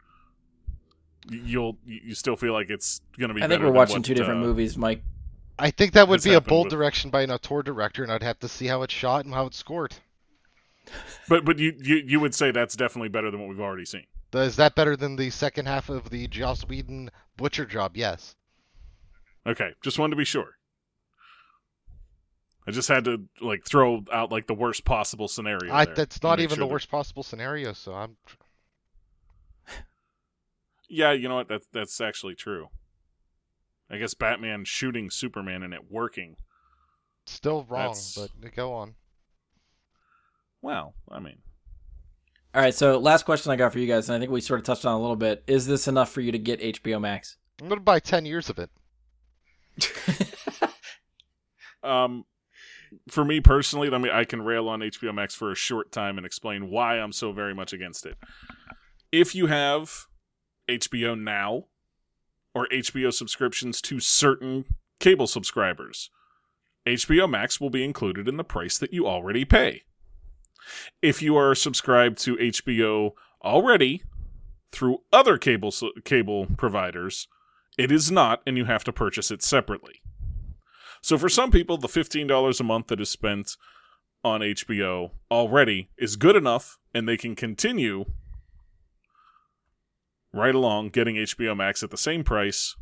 You'll 1.29 1.77
you 1.85 2.15
still 2.15 2.37
feel 2.37 2.53
like 2.53 2.69
it's 2.69 3.01
gonna 3.19 3.33
be. 3.33 3.43
I 3.43 3.47
think 3.47 3.61
we're 3.61 3.71
watching 3.71 3.97
what, 3.97 4.05
two 4.05 4.13
different 4.13 4.39
uh, 4.41 4.45
movies, 4.45 4.77
Mike. 4.77 5.03
I 5.59 5.71
think 5.71 5.93
that 5.93 6.07
would 6.07 6.23
be 6.23 6.33
a 6.33 6.41
bold 6.41 6.67
with- 6.67 6.71
direction 6.71 7.09
by 7.09 7.23
an 7.23 7.31
auteur 7.31 7.63
director, 7.63 8.03
and 8.03 8.11
I'd 8.11 8.23
have 8.23 8.39
to 8.39 8.47
see 8.47 8.67
how 8.67 8.83
it's 8.83 8.93
shot 8.93 9.25
and 9.25 9.33
how 9.33 9.47
it's 9.47 9.57
scored. 9.57 9.95
But 11.27 11.43
but 11.43 11.59
you, 11.59 11.73
you 11.81 11.95
you 11.97 12.19
would 12.21 12.33
say 12.33 12.51
that's 12.51 12.75
definitely 12.75 13.09
better 13.09 13.29
than 13.29 13.41
what 13.41 13.49
we've 13.49 13.59
already 13.59 13.83
seen. 13.83 14.05
Is 14.33 14.55
that 14.57 14.75
better 14.75 14.95
than 14.95 15.15
the 15.15 15.29
second 15.29 15.67
half 15.67 15.89
of 15.89 16.09
the 16.09 16.27
Joss 16.27 16.67
Whedon 16.67 17.09
Butcher 17.37 17.65
job? 17.65 17.95
Yes. 17.95 18.35
Okay, 19.45 19.71
just 19.81 19.97
wanted 19.97 20.11
to 20.11 20.17
be 20.17 20.25
sure. 20.25 20.55
I 22.67 22.71
just 22.71 22.89
had 22.89 23.05
to 23.05 23.23
like 23.39 23.63
throw 23.65 24.03
out 24.11 24.29
like 24.31 24.47
the 24.47 24.53
worst 24.53 24.83
possible 24.83 25.29
scenario. 25.29 25.73
I, 25.73 25.85
there 25.85 25.95
that's 25.95 26.21
not 26.21 26.39
even 26.41 26.55
sure 26.55 26.63
the 26.63 26.67
that- 26.67 26.71
worst 26.73 26.91
possible 26.91 27.23
scenario, 27.23 27.71
so 27.73 27.93
I'm 27.93 28.17
Yeah, 30.89 31.11
you 31.13 31.27
know 31.29 31.35
what? 31.35 31.47
That's 31.49 31.67
that's 31.71 31.99
actually 32.01 32.35
true. 32.35 32.67
I 33.89 33.97
guess 33.97 34.13
Batman 34.13 34.65
shooting 34.65 35.09
Superman 35.09 35.63
and 35.63 35.73
it 35.73 35.89
working. 35.89 36.35
still 37.25 37.63
wrong, 37.63 37.93
That's- 37.93 38.17
but 38.41 38.53
go 38.55 38.73
on. 38.73 38.95
Well, 40.61 40.93
I 41.09 41.19
mean, 41.19 41.37
All 42.57 42.63
right, 42.63 42.73
so 42.73 42.97
last 42.97 43.23
question 43.23 43.51
I 43.51 43.55
got 43.55 43.71
for 43.71 43.77
you 43.77 43.85
guys, 43.85 44.09
and 44.09 44.15
I 44.15 44.19
think 44.19 44.31
we 44.31 44.41
sort 44.41 44.59
of 44.59 44.65
touched 44.65 44.83
on 44.83 44.95
it 44.95 44.97
a 44.97 44.99
little 44.99 45.15
bit. 45.15 45.43
Is 45.45 45.67
this 45.67 45.87
enough 45.87 46.09
for 46.09 46.21
you 46.21 46.31
to 46.31 46.39
get 46.39 46.59
HBO 46.59 46.99
Max? 46.99 47.37
I'm 47.61 47.69
gonna 47.69 47.81
buy 47.81 47.99
ten 47.99 48.25
years 48.25 48.49
of 48.49 48.57
it. 48.57 48.71
um, 51.83 52.25
for 53.09 53.23
me 53.23 53.41
personally, 53.41 53.93
I 53.93 53.99
mean, 53.99 54.11
I 54.11 54.23
can 54.23 54.41
rail 54.41 54.67
on 54.69 54.79
HBO 54.79 55.13
Max 55.13 55.35
for 55.35 55.51
a 55.51 55.55
short 55.55 55.91
time 55.91 56.17
and 56.17 56.25
explain 56.25 56.71
why 56.71 56.95
I'm 56.99 57.11
so 57.11 57.31
very 57.31 57.53
much 57.53 57.73
against 57.73 58.07
it. 58.07 58.17
If 59.11 59.35
you 59.35 59.45
have 59.45 60.07
HBO 60.67 61.15
Now 61.15 61.65
or 62.55 62.67
HBO 62.69 63.13
subscriptions 63.13 63.81
to 63.81 63.99
certain 63.99 64.65
cable 64.99 65.27
subscribers, 65.27 66.09
HBO 66.87 67.29
Max 67.29 67.61
will 67.61 67.69
be 67.69 67.83
included 67.83 68.27
in 68.27 68.37
the 68.37 68.43
price 68.43 68.79
that 68.79 68.93
you 68.93 69.05
already 69.05 69.45
pay. 69.45 69.83
If 71.01 71.21
you 71.21 71.35
are 71.37 71.55
subscribed 71.55 72.17
to 72.19 72.35
HBO 72.35 73.11
already 73.43 74.03
through 74.71 74.99
other 75.13 75.37
cable 75.37 75.73
cable 76.03 76.47
providers, 76.57 77.27
it 77.77 77.91
is 77.91 78.11
not, 78.11 78.41
and 78.45 78.57
you 78.57 78.65
have 78.65 78.83
to 78.85 78.93
purchase 78.93 79.31
it 79.31 79.43
separately. 79.43 80.01
So 81.01 81.17
for 81.17 81.29
some 81.29 81.51
people, 81.51 81.77
the 81.77 81.87
$15 81.87 82.59
a 82.59 82.63
month 82.63 82.87
that 82.87 82.99
is 82.99 83.09
spent 83.09 83.55
on 84.23 84.41
HBO 84.41 85.11
already 85.31 85.89
is 85.97 86.15
good 86.15 86.35
enough, 86.35 86.79
and 86.93 87.07
they 87.07 87.17
can 87.17 87.35
continue 87.35 88.05
right 90.33 90.55
along 90.55 90.89
getting 90.89 91.15
HBO 91.15 91.55
Max 91.55 91.83
at 91.83 91.91
the 91.91 91.97
same 91.97 92.23
price 92.23 92.75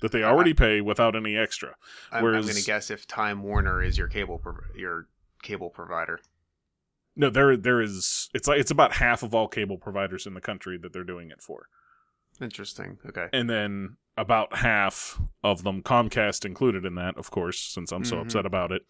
that 0.00 0.12
they 0.12 0.22
already 0.22 0.54
pay 0.54 0.80
without 0.80 1.16
any 1.16 1.36
extra. 1.36 1.74
I'm, 2.12 2.24
I'm 2.24 2.42
going 2.42 2.54
to 2.54 2.62
guess 2.62 2.90
if 2.90 3.06
Time 3.06 3.42
Warner 3.42 3.82
is 3.82 3.98
your 3.98 4.08
cable 4.08 4.38
prov- 4.38 4.76
your 4.76 5.08
cable 5.42 5.70
provider. 5.70 6.20
No, 7.18 7.28
there 7.28 7.56
there 7.56 7.82
is 7.82 8.30
it's 8.32 8.48
like 8.48 8.60
it's 8.60 8.70
about 8.70 8.92
half 8.92 9.22
of 9.22 9.34
all 9.34 9.48
cable 9.48 9.76
providers 9.76 10.26
in 10.26 10.32
the 10.34 10.40
country 10.40 10.78
that 10.78 10.92
they're 10.94 11.04
doing 11.04 11.30
it 11.30 11.42
for. 11.42 11.66
Interesting. 12.40 12.98
Okay. 13.06 13.26
and 13.32 13.50
then 13.50 13.96
about 14.16 14.56
half 14.58 15.20
of 15.42 15.64
them 15.64 15.82
Comcast 15.82 16.44
included 16.44 16.84
in 16.84 16.94
that, 16.94 17.16
of 17.18 17.30
course, 17.30 17.58
since 17.60 17.90
I'm 17.92 18.04
so 18.04 18.16
Mhm. 18.16 18.22
upset 18.22 18.46
about 18.46 18.70
it. 18.72 18.82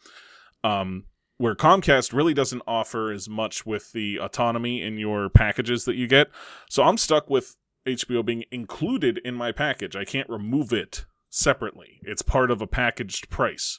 Um, 0.63 1.07
where 1.39 1.55
Comcast 1.55 2.13
really 2.13 2.35
doesn't 2.35 2.63
offer 2.67 3.11
as 3.11 3.29
much 3.29 3.65
with 3.65 3.93
the 3.93 4.17
autonomy 4.19 4.83
in 4.83 4.99
your 4.99 5.29
packages 5.31 5.85
that 5.87 5.95
you 5.97 6.07
get. 6.07 6.31
So 6.69 6.83
I'm 6.83 6.97
stuck 6.99 7.31
with 7.31 7.57
HBO 7.87 8.23
being 8.23 8.45
included 8.51 9.19
in 9.25 9.35
my 9.35 9.53
package. 9.53 9.97
I 9.97 10.05
can't 10.05 10.29
remove 10.29 10.73
it 10.73 11.07
separately. 11.31 12.01
It's 12.03 12.23
part 12.23 12.51
of 12.51 12.61
a 12.61 12.67
packaged 12.67 13.31
price 13.31 13.79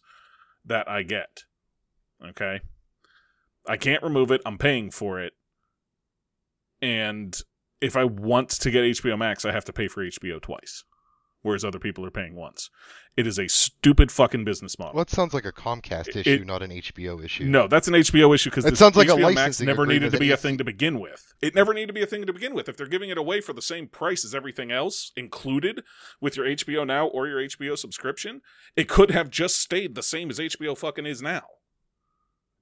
that 0.66 0.88
I 0.90 1.04
get. 1.04 1.44
Okay? 2.24 2.62
I 3.68 3.78
can't 3.78 4.04
remove 4.04 4.32
it. 4.32 4.42
I'm 4.46 4.58
paying 4.58 4.92
for 4.92 5.20
it. 5.20 5.34
And 6.82 7.40
if 7.82 7.96
I 7.96 8.04
want 8.06 8.50
to 8.50 8.72
get 8.72 8.84
HBO 8.84 9.18
Max, 9.18 9.46
I 9.46 9.52
have 9.52 9.66
to 9.66 9.74
pay 9.74 9.88
for 9.88 10.04
HBO 10.04 10.42
twice, 10.42 10.84
whereas 11.42 11.64
other 11.66 11.80
people 11.80 12.06
are 12.06 12.12
paying 12.12 12.36
once. 12.36 12.70
It 13.18 13.28
is 13.28 13.38
a 13.38 13.50
stupid 13.50 14.14
fucking 14.14 14.46
business 14.46 14.80
model. 14.80 14.94
Well, 14.94 15.02
it 15.02 15.10
sounds 15.10 15.34
like 15.34 15.44
a 15.46 15.52
Comcast 15.52 16.10
It- 16.10 16.26
issue, 16.26 16.46
not 16.46 16.64
an 16.64 16.72
HBO 16.72 17.22
issue. 17.24 17.44
No, 17.46 17.68
that's 17.68 17.90
an 17.90 17.96
HBO 17.96 18.34
issue 18.34 18.50
because 18.50 18.66
It 18.66 18.78
sounds 18.78 18.96
like 18.96 19.10
a 19.10 19.12
HBO 19.12 19.34
Max 19.34 19.36
licensing 19.36 19.68
never 19.68 19.86
needed 19.86 20.14
to 20.14 20.20
be 20.20 20.32
a 20.32 20.38
thing 20.38 20.58
to 20.58 20.64
begin 20.64 21.00
with. 21.02 21.34
It 21.42 21.54
never 21.54 21.74
needed 21.74 21.88
to 21.88 21.94
be 21.94 22.02
a 22.02 22.06
thing 22.06 22.26
to 22.26 22.32
begin 22.34 22.54
with. 22.54 22.70
If 22.70 22.78
they're 22.78 22.88
giving 22.88 23.10
it 23.10 23.18
away 23.18 23.42
for 23.42 23.52
the 23.52 23.62
same 23.62 23.88
price 23.88 24.24
as 24.24 24.34
everything 24.34 24.72
else 24.72 25.12
included 25.18 25.84
with 26.22 26.38
your 26.38 26.46
HBO 26.46 26.86
Now 26.88 27.08
or 27.08 27.28
your 27.28 27.40
HBO 27.42 27.78
subscription, 27.78 28.42
it 28.78 28.88
could 28.88 29.12
have 29.12 29.30
just 29.30 29.58
stayed 29.60 29.96
the 29.96 30.04
same 30.04 30.30
as 30.30 30.40
HBO 30.40 30.78
fucking 30.78 31.06
is 31.06 31.22
now. 31.22 31.44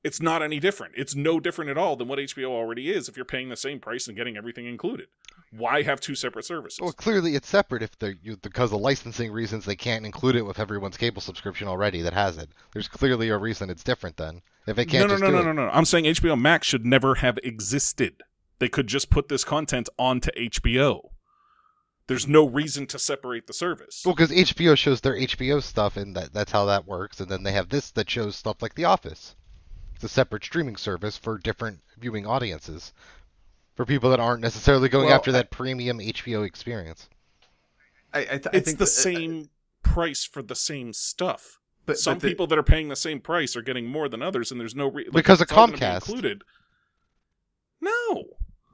It's 0.08 0.22
not 0.22 0.42
any 0.42 0.62
different. 0.62 0.94
It's 0.96 1.16
no 1.16 1.38
different 1.42 1.70
at 1.70 1.78
all 1.78 1.98
than 1.98 2.08
what 2.08 2.18
HBO 2.18 2.46
already 2.46 2.90
is 2.90 3.10
if 3.10 3.18
you're 3.18 3.26
paying 3.26 3.50
the 3.50 3.58
same 3.58 3.82
price 3.82 4.08
and 4.08 4.16
getting 4.16 4.38
everything 4.38 4.66
included. 4.66 5.08
Why 5.52 5.82
have 5.82 6.00
two 6.00 6.16
separate 6.16 6.46
services? 6.46 6.80
Well, 6.80 6.94
clearly 6.94 7.36
it's 7.36 7.50
separate 7.50 7.84
if 7.84 8.00
they're 8.00 8.16
you, 8.22 8.38
because 8.38 8.72
of 8.72 8.80
licensing 8.80 9.34
reasons 9.34 9.66
they 9.66 9.76
can't 9.76 10.06
include 10.06 10.38
it 10.38 10.46
with 10.46 10.60
everyone's 10.60 10.96
cable 10.96 11.22
subscription 11.22 11.68
already 11.68 12.02
that 12.04 12.14
has 12.14 12.38
it. 12.38 12.48
There's 12.72 12.88
clearly 12.88 13.28
a 13.28 13.38
reason 13.38 13.70
it's 13.70 13.84
different 13.84 14.16
then. 14.16 14.44
If 14.66 14.80
it 14.80 14.86
can't 14.86 15.10
no, 15.10 15.18
no, 15.18 15.26
no, 15.26 15.30
no, 15.30 15.40
it. 15.42 15.54
no, 15.54 15.66
no. 15.66 15.70
I'm 15.74 15.84
saying 15.84 16.06
HBO 16.06 16.40
Max 16.40 16.66
should 16.68 16.86
never 16.86 17.16
have 17.16 17.38
existed. 17.44 18.24
They 18.60 18.70
could 18.70 18.88
just 18.88 19.10
put 19.10 19.28
this 19.28 19.44
content 19.44 19.90
onto 20.00 20.32
HBO. 20.38 21.10
There's 22.08 22.30
no 22.30 22.48
reason 22.48 22.88
to 22.88 22.98
separate 22.98 23.48
the 23.48 23.54
service. 23.54 24.04
Well, 24.06 24.16
because 24.16 24.32
HBO 24.32 24.78
shows 24.78 25.02
their 25.02 25.18
HBO 25.18 25.62
stuff, 25.62 25.98
and 25.98 26.16
that, 26.16 26.32
that's 26.32 26.54
how 26.54 26.64
that 26.68 26.88
works. 26.88 27.20
And 27.20 27.30
then 27.30 27.44
they 27.44 27.52
have 27.52 27.68
this 27.68 27.92
that 27.92 28.10
shows 28.10 28.38
stuff 28.38 28.62
like 28.62 28.76
The 28.76 28.86
Office. 28.86 29.36
It's 29.98 30.04
a 30.04 30.10
separate 30.10 30.44
streaming 30.44 30.76
service 30.76 31.18
for 31.18 31.40
different 31.40 31.80
viewing 31.98 32.28
audiences, 32.28 32.94
for 33.74 33.84
people 33.84 34.12
that 34.12 34.20
aren't 34.20 34.42
necessarily 34.44 34.90
going 34.90 35.08
Well, 35.08 35.16
after 35.16 35.32
I- 35.32 35.34
that 35.34 35.50
premium 35.50 35.98
HBO 36.00 36.44
experience. 36.46 37.10
I, 38.14 38.20
I, 38.20 38.24
th- 38.26 38.48
I 38.48 38.50
it's 38.54 38.66
think 38.68 38.78
the 38.78 38.86
that- 38.86 38.92
uh, 38.92 39.02
same 39.02 39.50
price 39.82 40.24
for 40.24 40.44
the 40.44 40.54
same 40.56 40.94
stuff. 40.94 41.58
But 41.88 41.98
Some 41.98 42.16
but 42.16 42.22
the- 42.22 42.28
people 42.30 42.46
that 42.46 42.60
are 42.60 42.64
paying 42.64 42.90
the 42.90 42.96
same 42.96 43.20
price 43.20 43.56
are 43.56 43.64
getting 43.64 43.88
more 43.88 44.08
than 44.08 44.22
others, 44.22 44.52
and 44.52 44.62
there's 44.62 44.76
no 44.76 44.88
reason 44.88 45.14
Because 45.14 45.42
of 45.42 45.46
it's 45.46 45.52
be 45.52 45.58
Comcast. 45.58 45.96
included. 46.08 46.44
No, 47.82 48.26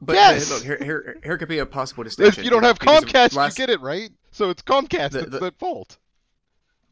But, 0.01 0.15
Yes! 0.15 0.49
but 0.49 0.55
look, 0.55 0.63
here, 0.65 0.77
here, 0.83 1.17
here 1.23 1.37
could 1.37 1.47
be 1.47 1.59
a 1.59 1.65
possible 1.65 2.03
distinction. 2.03 2.41
If 2.41 2.43
you 2.43 2.51
don't 2.51 2.63
have 2.63 2.79
Comcast, 2.79 3.33
last, 3.33 3.57
you 3.57 3.65
get 3.65 3.69
it 3.73 3.79
right. 3.79 4.11
So 4.31 4.49
it's 4.49 4.61
Comcast 4.61 5.11
The- 5.11 5.21
that's 5.27 5.43
at 5.45 5.57
fault. 5.57 5.97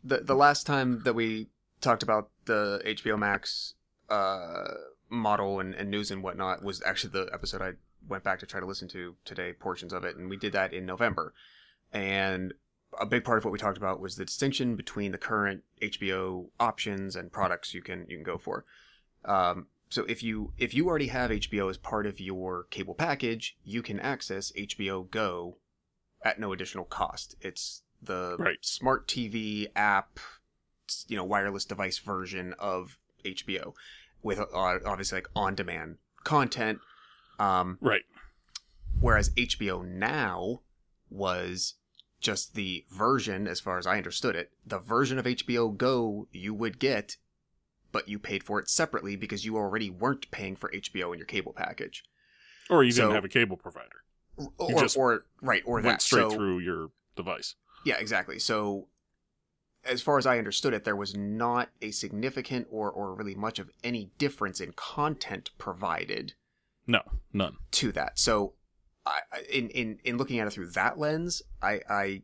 the 0.05 0.19
the 0.19 0.35
last 0.35 0.65
time 0.65 1.01
that 1.03 1.13
we 1.15 1.49
talked 1.81 2.01
about 2.03 2.29
the 2.45 2.81
HBO 2.85 3.17
Max 3.17 3.73
uh, 4.11 4.73
model 5.09 5.59
and, 5.59 5.73
and 5.75 5.89
news 5.89 6.11
and 6.11 6.21
whatnot 6.23 6.63
was 6.63 6.81
actually 6.85 7.11
the 7.11 7.29
episode 7.33 7.61
I 7.61 7.71
went 8.07 8.23
back 8.23 8.39
to 8.39 8.45
try 8.45 8.59
to 8.59 8.65
listen 8.65 8.87
to 8.89 9.15
today, 9.25 9.53
portions 9.53 9.93
of 9.93 10.03
it, 10.03 10.15
and 10.15 10.29
we 10.29 10.37
did 10.37 10.53
that 10.53 10.73
in 10.73 10.85
November. 10.85 11.33
And 11.91 12.53
a 12.99 13.05
big 13.05 13.23
part 13.23 13.37
of 13.37 13.45
what 13.45 13.51
we 13.51 13.59
talked 13.59 13.77
about 13.77 14.01
was 14.01 14.15
the 14.15 14.25
distinction 14.25 14.75
between 14.75 15.11
the 15.11 15.17
current 15.17 15.63
HBO 15.81 16.47
options 16.59 17.15
and 17.15 17.31
products 17.31 17.73
you 17.73 17.81
can 17.81 18.05
you 18.09 18.17
can 18.17 18.23
go 18.23 18.37
for. 18.37 18.65
Um, 19.23 19.67
so 19.89 20.03
if 20.05 20.23
you 20.23 20.53
if 20.57 20.73
you 20.73 20.87
already 20.87 21.07
have 21.07 21.31
HBO 21.31 21.69
as 21.69 21.77
part 21.77 22.05
of 22.05 22.19
your 22.19 22.65
cable 22.69 22.95
package, 22.95 23.57
you 23.63 23.81
can 23.81 23.99
access 23.99 24.51
HBO 24.53 25.09
Go 25.09 25.57
at 26.23 26.39
no 26.39 26.51
additional 26.53 26.85
cost. 26.85 27.35
It's 27.41 27.83
the 28.01 28.35
Right. 28.39 28.57
smart 28.61 29.07
TV 29.07 29.67
app, 29.75 30.19
you 31.07 31.15
know, 31.15 31.23
wireless 31.23 31.65
device 31.65 31.99
version 31.99 32.53
of 32.59 32.97
HBO 33.23 33.73
with 34.23 34.39
uh, 34.39 34.45
obviously 34.53 35.17
like 35.17 35.27
on-demand 35.35 35.97
content. 36.23 36.79
Um, 37.39 37.79
right. 37.81 38.03
whereas 38.99 39.31
HBO 39.31 39.83
Now 39.83 40.61
was 41.09 41.75
just 42.19 42.53
the 42.53 42.85
version, 42.89 43.47
as 43.47 43.59
far 43.59 43.77
as 43.77 43.87
I 43.87 43.97
understood 43.97 44.35
it, 44.35 44.51
the 44.65 44.77
version 44.77 45.17
of 45.17 45.25
HBO 45.25 45.75
Go 45.75 46.27
you 46.31 46.53
would 46.53 46.79
get, 46.79 47.17
but 47.91 48.07
you 48.07 48.19
paid 48.19 48.43
for 48.43 48.59
it 48.59 48.69
separately 48.69 49.15
because 49.15 49.43
you 49.43 49.57
already 49.57 49.89
weren't 49.89 50.29
paying 50.31 50.55
for 50.55 50.71
HBO 50.71 51.11
in 51.11 51.17
your 51.17 51.25
cable 51.25 51.51
package. 51.51 52.03
Or 52.69 52.83
you 52.83 52.93
didn't 52.93 53.11
have 53.11 53.25
a 53.25 53.29
cable 53.29 53.57
provider. 53.57 54.03
Or, 54.57 54.79
just 54.79 54.97
or 54.97 55.25
right, 55.41 55.61
or 55.65 55.75
Went 55.75 55.85
that 55.85 56.01
straight 56.01 56.29
so, 56.29 56.35
through 56.35 56.59
your 56.59 56.91
device. 57.15 57.55
Yeah, 57.85 57.97
exactly. 57.99 58.39
So, 58.39 58.87
as 59.83 60.01
far 60.01 60.17
as 60.17 60.25
I 60.25 60.37
understood 60.37 60.73
it, 60.73 60.83
there 60.83 60.95
was 60.95 61.15
not 61.15 61.69
a 61.81 61.91
significant 61.91 62.67
or, 62.69 62.91
or 62.91 63.15
really 63.15 63.35
much 63.35 63.59
of 63.59 63.69
any 63.83 64.11
difference 64.17 64.59
in 64.61 64.73
content 64.73 65.51
provided 65.57 66.33
No, 66.87 67.01
none. 67.33 67.57
to 67.71 67.91
that. 67.93 68.19
So, 68.19 68.53
I, 69.05 69.19
in, 69.51 69.69
in, 69.69 69.99
in 70.03 70.17
looking 70.17 70.39
at 70.39 70.45
it 70.47 70.51
through 70.51 70.71
that 70.71 70.99
lens, 70.99 71.41
I, 71.61 71.81
I, 71.89 72.21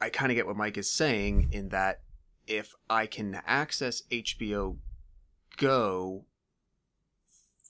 I 0.00 0.10
kind 0.10 0.30
of 0.30 0.36
get 0.36 0.46
what 0.46 0.56
Mike 0.56 0.78
is 0.78 0.90
saying 0.90 1.48
in 1.50 1.70
that 1.70 2.02
if 2.46 2.74
I 2.88 3.06
can 3.06 3.40
access 3.46 4.02
HBO 4.10 4.76
Go 5.56 6.24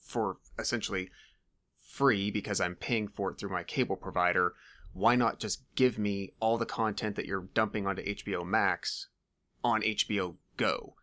for 0.05 0.37
essentially 0.59 1.09
free 1.75 2.29
because 2.29 2.61
I'm 2.61 2.75
paying 2.75 3.07
for 3.07 3.31
it 3.31 3.39
through 3.39 3.49
my 3.49 3.63
cable 3.63 3.95
provider, 3.95 4.53
why 4.93 5.15
not 5.15 5.39
just 5.39 5.63
give 5.75 5.97
me 5.97 6.33
all 6.39 6.57
the 6.57 6.65
content 6.65 7.15
that 7.15 7.25
you're 7.25 7.47
dumping 7.53 7.85
onto 7.87 8.03
HBO 8.03 8.45
Max 8.45 9.07
on 9.63 9.81
HBO 9.81 10.35
Go? 10.57 10.95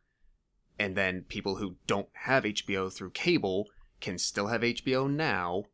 And 0.79 0.95
then 0.97 1.23
people 1.23 1.57
who 1.57 1.77
don't 1.87 2.09
have 2.13 2.45
HBO 2.45 2.93
through 2.93 3.11
cable 3.11 3.69
can 4.01 4.19
still 4.19 4.49
have 4.49 4.61
HBO 4.61 5.11
now 5.11 5.65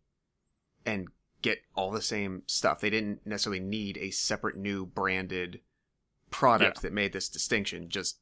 and 0.86 1.08
get 1.42 1.62
all 1.74 1.90
the 1.90 2.00
same 2.02 2.42
stuff. 2.46 2.80
They 2.80 2.90
didn't 2.90 3.26
necessarily 3.26 3.58
need 3.60 3.98
a 3.98 4.10
separate 4.10 4.56
new 4.56 4.86
branded 4.86 5.60
product 6.30 6.78
Yeah. 6.78 6.80
that 6.82 6.92
made 6.92 7.12
this 7.12 7.28
distinction. 7.28 7.88
Just 7.88 8.20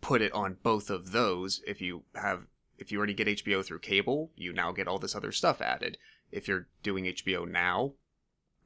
put 0.00 0.22
it 0.22 0.32
on 0.32 0.58
both 0.62 0.88
of 0.90 1.12
those. 1.12 1.62
If 1.66 1.80
you 1.82 2.04
have, 2.14 2.46
if 2.78 2.90
you 2.90 2.98
already 2.98 3.14
get 3.14 3.28
HBO 3.28 3.62
through 3.64 3.80
cable, 3.80 4.32
you 4.34 4.52
now 4.52 4.72
get 4.72 4.88
all 4.88 4.98
this 4.98 5.14
other 5.14 5.32
stuff 5.32 5.60
added. 5.60 5.98
If 6.32 6.48
you're 6.48 6.68
doing 6.82 7.04
HBO 7.04 7.46
now, 7.48 7.92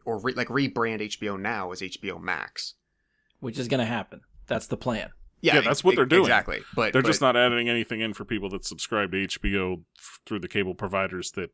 or 0.08 0.18
re- 0.20 0.32
like 0.34 0.48
rebrand 0.48 1.00
HBO 1.02 1.38
now 1.38 1.70
as 1.72 1.80
HBO 1.82 2.20
Max. 2.20 2.74
which 3.40 3.58
is 3.58 3.68
going 3.68 3.80
to 3.80 3.86
happen. 3.86 4.22
That's 4.46 4.66
the 4.66 4.76
plan. 4.76 5.10
Yeah, 5.40 5.60
that's 5.60 5.84
what 5.84 5.94
they're 5.94 6.04
doing. 6.06 6.22
Exactly, 6.22 6.62
but 6.74 6.92
They're 6.92 7.02
but- 7.02 7.08
just 7.08 7.20
not 7.20 7.36
adding 7.36 7.68
anything 7.68 8.00
in 8.00 8.14
for 8.14 8.24
people 8.24 8.48
that 8.50 8.64
subscribe 8.64 9.12
to 9.12 9.18
HBO 9.28 9.82
f- 9.96 10.20
through 10.26 10.40
the 10.40 10.48
cable 10.48 10.74
providers 10.74 11.30
that 11.32 11.50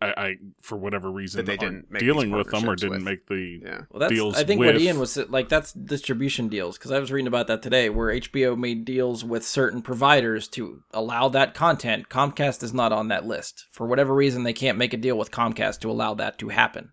I, 0.00 0.08
I 0.16 0.36
for 0.60 0.76
whatever 0.76 1.10
reason, 1.10 1.44
they 1.46 1.52
aren't 1.52 1.60
didn't 1.60 1.90
make 1.90 2.00
dealing 2.00 2.30
with 2.30 2.50
them 2.50 2.68
or 2.68 2.76
didn't 2.76 2.90
with. 2.96 3.02
make 3.02 3.26
the. 3.26 3.60
Yeah. 3.64 3.80
Well, 3.90 4.00
that's 4.00 4.12
Deals 4.12 4.36
I 4.36 4.44
think 4.44 4.58
what 4.60 4.76
Ian 4.78 4.98
was 4.98 5.16
like. 5.16 5.48
That's 5.48 5.72
distribution 5.72 6.48
deals 6.48 6.76
because 6.76 6.90
I 6.90 6.98
was 6.98 7.10
reading 7.10 7.26
about 7.28 7.46
that 7.46 7.62
today, 7.62 7.88
where 7.88 8.12
HBO 8.14 8.56
made 8.58 8.84
deals 8.84 9.24
with 9.24 9.44
certain 9.46 9.82
providers 9.82 10.46
to 10.48 10.82
allow 10.92 11.28
that 11.30 11.54
content. 11.54 12.08
Comcast 12.08 12.62
is 12.62 12.74
not 12.74 12.92
on 12.92 13.08
that 13.08 13.24
list 13.24 13.66
for 13.72 13.86
whatever 13.86 14.14
reason. 14.14 14.42
They 14.42 14.52
can't 14.52 14.78
make 14.78 14.92
a 14.92 14.98
deal 14.98 15.16
with 15.16 15.30
Comcast 15.30 15.80
to 15.80 15.90
allow 15.90 16.12
that 16.14 16.38
to 16.38 16.48
happen. 16.50 16.90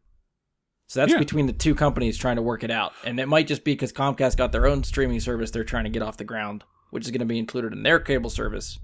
So 0.91 0.99
that's 0.99 1.13
Yeah. 1.13 1.19
between 1.19 1.45
the 1.45 1.53
two 1.53 1.73
companies 1.73 2.17
trying 2.17 2.35
to 2.35 2.41
work 2.41 2.65
it 2.65 2.69
out, 2.69 2.91
and 3.05 3.17
it 3.17 3.25
might 3.29 3.47
just 3.47 3.63
be 3.63 3.71
because 3.71 3.93
Comcast 3.93 4.35
got 4.35 4.51
their 4.51 4.67
own 4.67 4.83
streaming 4.83 5.21
service 5.21 5.49
they're 5.49 5.63
trying 5.63 5.85
to 5.85 5.89
get 5.89 6.01
off 6.01 6.17
the 6.17 6.25
ground, 6.25 6.65
which 6.89 7.05
is 7.05 7.11
going 7.11 7.21
to 7.21 7.25
be 7.25 7.39
included 7.39 7.71
in 7.71 7.83
their 7.83 7.97
cable 7.97 8.29
service. 8.29 8.77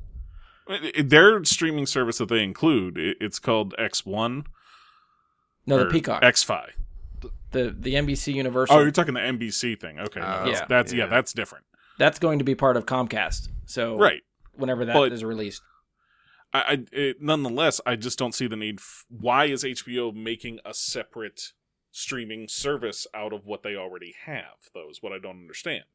I- 0.70 0.94
I- 0.98 1.02
Their 1.02 1.44
streaming 1.44 1.86
service 1.86 2.20
that 2.20 2.30
they 2.30 2.42
include, 2.46 2.98
it's 2.98 3.40
called 3.40 3.76
X1. 3.78 4.46
No, 5.66 5.80
the 5.84 5.90
Peacock, 5.90 6.22
X5. 6.24 6.76
the 7.52 7.76
the 7.78 7.96
NBC 7.98 8.32
Universal. 8.36 8.78
Oh, 8.78 8.80
you're 8.84 8.92
talking 8.92 9.14
the 9.16 9.20
NBC 9.20 9.76
thing. 9.76 10.00
Okay. 10.00 10.22
no, 10.22 10.26
Oh, 10.28 10.46
that's, 10.46 10.60
yeah. 10.62 10.66
that's 10.70 10.94
yeah, 10.94 11.04
Yeah. 11.04 11.10
that's 11.10 11.34
different. 11.34 11.66
that's 12.00 12.20
going 12.20 12.40
to 12.40 12.46
be 12.46 12.56
part 12.56 12.78
of 12.78 12.86
Comcast. 12.86 13.50
So 13.66 13.98
Right. 13.98 14.22
whenever 14.54 14.86
that 14.86 14.96
is 15.12 15.24
But- 15.24 15.28
released. 15.28 15.62
I, 16.54 16.60
I 16.60 16.86
it, 16.94 17.22
nonetheless, 17.22 17.82
I 17.86 17.98
just 17.98 18.18
don't 18.18 18.34
see 18.34 18.48
the 18.48 18.56
need. 18.56 18.80
F- 18.80 19.04
why 19.10 19.46
is 19.48 19.66
HBO 19.66 20.14
making 20.14 20.60
a 20.64 20.74
separate 20.74 21.52
streaming 21.98 22.48
service 22.48 23.08
out 23.14 23.34
of 23.34 23.46
what 23.46 23.64
they 23.64 23.76
already 23.76 24.16
have? 24.26 24.70
Though 24.74 24.90
is 24.90 25.02
what 25.02 25.14
I 25.14 25.20
don't 25.20 25.42
understand. 25.42 25.86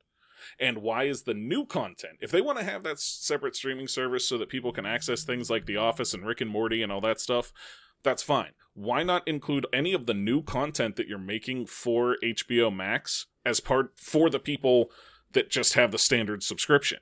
And 0.58 0.78
why 0.78 1.04
is 1.04 1.22
the 1.22 1.34
new 1.34 1.64
content? 1.64 2.18
If 2.20 2.32
they 2.32 2.40
want 2.40 2.58
to 2.58 2.64
have 2.64 2.82
that 2.82 2.98
separate 2.98 3.54
streaming 3.54 3.86
service 3.86 4.26
so 4.26 4.38
that 4.38 4.48
people 4.48 4.72
can 4.72 4.84
access 4.84 5.22
things 5.22 5.48
like 5.48 5.66
The 5.66 5.76
Office 5.76 6.14
and 6.14 6.26
Rick 6.26 6.40
and 6.40 6.50
Morty 6.50 6.82
and 6.82 6.90
all 6.90 7.00
that 7.02 7.20
stuff, 7.20 7.52
that's 8.02 8.24
fine. 8.24 8.50
Why 8.74 9.04
not 9.04 9.26
include 9.28 9.66
any 9.72 9.92
of 9.92 10.06
the 10.06 10.14
new 10.14 10.42
content 10.42 10.96
that 10.96 11.06
you're 11.06 11.18
making 11.18 11.66
for 11.66 12.16
HBO 12.24 12.74
Max 12.74 13.26
as 13.46 13.60
part 13.60 13.92
for 13.96 14.28
the 14.28 14.40
people 14.40 14.90
that 15.30 15.48
just 15.48 15.74
have 15.74 15.92
the 15.92 15.98
standard 15.98 16.42
subscription? 16.42 16.98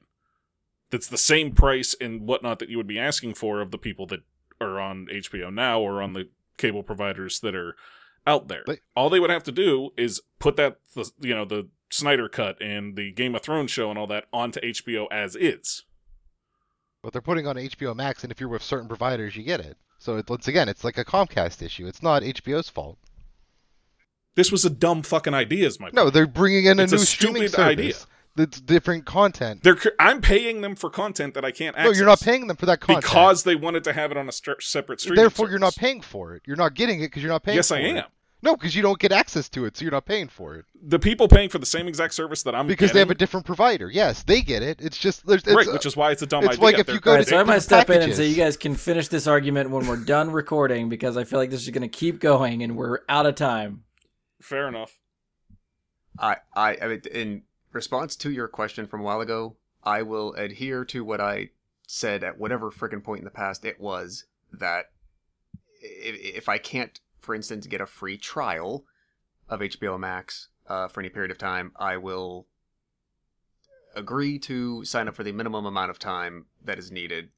that's 0.90 1.09
the 1.09 1.18
same 1.18 1.52
price 1.52 1.94
and 2.01 2.27
whatnot 2.27 2.59
that 2.59 2.68
you 2.68 2.77
would 2.77 2.86
be 2.86 2.98
asking 2.98 3.35
for 3.35 3.60
of 3.60 3.70
the 3.70 3.78
people 3.78 4.06
that 4.06 4.20
are 4.60 4.78
on 4.78 5.06
HBO 5.06 5.52
now 5.52 5.81
or 5.81 6.02
on 6.02 6.12
the 6.12 6.28
cable 6.59 6.82
providers 6.82 7.40
that 7.40 7.55
are 7.55 7.77
out 8.27 8.49
there. 8.49 8.65
All 8.95 9.11
they 9.11 9.21
would 9.21 9.31
have 9.31 9.45
to 9.45 9.53
do 9.53 9.91
is 9.97 10.21
put 10.39 10.57
that, 10.57 10.79
the, 10.95 11.11
you 11.21 11.35
know, 11.35 11.45
the 11.45 11.69
Snyder 11.91 12.29
cut 12.29 12.61
and 12.63 12.97
the 12.97 13.13
Game 13.13 13.35
of 13.35 13.43
Thrones 13.43 13.71
show 13.71 13.91
and 13.91 13.99
all 13.99 14.07
that 14.09 14.27
onto 14.33 14.61
HBO 14.61 15.07
as 15.11 15.35
is. 15.37 15.85
But 17.03 17.13
they're 17.13 17.23
putting 17.23 17.47
on 17.47 17.57
HBO 17.57 17.97
Max, 17.97 18.23
and 18.23 18.31
if 18.31 18.41
you're 18.41 18.49
with 18.49 18.63
certain 18.63 18.89
providers, 18.89 19.35
you 19.37 19.43
get 19.43 19.61
it. 19.61 19.77
So 19.99 20.17
it, 20.17 20.29
once 20.29 20.49
again, 20.49 20.69
it's 20.69 20.85
like 20.85 20.99
a 20.99 21.05
Comcast 21.05 21.63
issue. 21.63 21.87
It's 21.87 22.03
not 22.03 22.23
HBO's 22.23 22.69
fault. 22.69 22.99
This 24.35 24.53
was 24.53 24.65
a 24.65 24.71
dumb 24.71 25.03
fucking 25.03 25.35
idea, 25.35 25.67
is 25.67 25.81
my 25.81 25.91
No, 25.93 26.05
point. 26.05 26.15
they're 26.15 26.27
bringing 26.27 26.67
in 26.67 26.79
a 26.79 26.83
It's 26.85 26.93
a 26.93 26.97
new 26.97 27.03
streaming 27.03 27.49
stupid 27.49 27.53
service 27.57 27.71
idea. 27.79 27.95
That's 28.36 28.61
different 28.61 29.05
content. 29.07 29.62
They're, 29.62 29.77
I'm 29.98 30.20
paying 30.20 30.61
them 30.61 30.77
for 30.77 30.89
content 30.90 31.35
that 31.35 31.44
I 31.44 31.51
can't 31.51 31.77
No, 31.77 31.90
you're 31.90 32.07
not 32.07 32.20
paying 32.20 32.47
them 32.47 32.57
for 32.57 32.66
that 32.66 32.81
content 32.81 33.02
because 33.05 33.43
they 33.43 33.57
wanted 33.57 33.85
to 33.85 33.93
have 33.93 34.11
it 34.11 34.16
on 34.16 34.28
a 34.28 34.32
str- 34.32 34.61
separate 34.61 35.01
streaming. 35.01 35.16
Therefore, 35.23 35.51
you're 35.51 35.59
not 35.59 35.74
paying 35.77 36.01
for 36.01 36.35
it. 36.35 36.43
You're 36.47 36.57
not 36.57 36.74
getting 36.74 37.01
it 37.01 37.07
because 37.09 37.23
you're 37.23 37.32
not 37.32 37.43
paying. 37.43 37.57
Yes, 37.57 37.69
for 37.69 37.74
I 37.77 37.81
it. 37.81 37.97
am. 37.97 38.05
No, 38.43 38.57
because 38.57 38.74
you 38.74 38.81
don't 38.81 38.98
get 38.98 39.12
access 39.12 39.51
to 39.51 39.66
it, 39.66 39.77
so 39.77 39.82
you're 39.82 39.93
not 39.93 40.07
paying 40.07 40.27
for 40.27 40.55
it. 40.55 40.65
The 40.82 40.98
people 40.98 41.28
paying 41.28 41.51
for 41.51 41.59
the 41.59 41.66
same 41.66 41.86
exact 41.86 42.15
service 42.15 42.43
that 42.44 42.55
I'm 42.55 42.66
Because 42.66 42.90
they 42.93 42.98
have 43.01 43.11
a 43.11 43.15
different 43.15 43.44
provider. 43.44 43.90
Yes, 43.90 44.23
they 44.23 44.40
get 44.40 44.62
it. 44.62 44.81
It's 44.81 44.97
just 44.97 45.27
there's 45.27 45.43
it's, 45.43 45.52
right, 45.55 45.70
which 45.70 45.85
is 45.85 45.94
why 45.94 46.11
it's 46.11 46.23
a 46.23 46.27
dumb 46.27 46.44
it's 46.44 46.52
idea. 46.55 46.65
like 46.65 46.78
if 46.78 46.86
They're- 46.86 46.94
you 46.94 47.01
go 47.02 47.11
All 47.11 47.16
to 47.16 47.20
right, 47.20 47.28
so 47.28 47.36
I 47.36 47.40
different 47.40 47.57
might 47.57 47.62
step 47.62 47.90
in 47.90 48.01
and 48.01 48.15
say 48.15 48.27
you 48.28 48.36
guys 48.36 48.57
can 48.57 48.77
finish 48.77 49.09
this 49.09 49.27
argument 49.27 49.69
when 49.69 49.86
we're 49.86 49.98
done 49.98 50.31
recording 50.32 50.89
because 50.89 51.19
I 51.19 51.24
feel 51.24 51.39
like 51.39 51.51
this 51.51 51.61
is 51.65 51.69
going 51.69 51.82
to 51.82 51.89
keep 51.89 52.19
going 52.19 52.62
and 52.62 52.77
we're 52.78 53.01
out 53.11 53.27
of 53.27 53.35
time. 53.35 53.82
Fair 54.40 54.69
enough. 54.69 54.98
I, 56.19 56.36
I, 56.55 56.78
I 56.81 56.86
mean, 56.89 57.02
in 57.12 57.43
response 57.73 58.17
to 58.17 58.31
your 58.31 58.49
question 58.49 58.87
from 58.87 59.01
a 59.01 59.05
while 59.05 59.21
ago, 59.21 59.57
I 59.83 60.03
will 60.03 60.35
adhere 60.35 60.85
to 60.87 61.05
what 61.05 61.21
I 61.21 61.51
said 61.87 62.23
at 62.23 62.39
whatever 62.39 62.71
freaking 62.71 63.03
point 63.03 63.21
in 63.21 63.25
the 63.25 63.31
past 63.31 63.65
it 63.65 63.81
was 63.81 64.25
that 64.53 64.87
if, 65.81 66.37
if 66.37 66.49
I 66.49 66.59
can't, 66.59 67.01
for 67.19 67.35
instance, 67.35 67.67
get 67.67 67.81
a 67.81 67.87
free 67.87 68.17
trial 68.17 68.85
of 69.49 69.61
HBO 69.61 69.99
Max 69.99 70.49
uh, 70.69 70.89
for 70.89 71.01
any 71.01 71.09
period 71.09 71.31
of 71.31 71.39
time, 71.39 71.73
I 71.77 71.97
will 71.97 72.47
agree 73.97 74.39
to 74.39 74.85
sign 74.85 75.09
up 75.09 75.17
for 75.17 75.25
the 75.25 75.33
minimum 75.33 75.67
amount 75.67 75.91
of 75.91 75.99
time 75.99 76.47
that 76.65 76.79
is 76.79 76.93
needed 76.93 77.31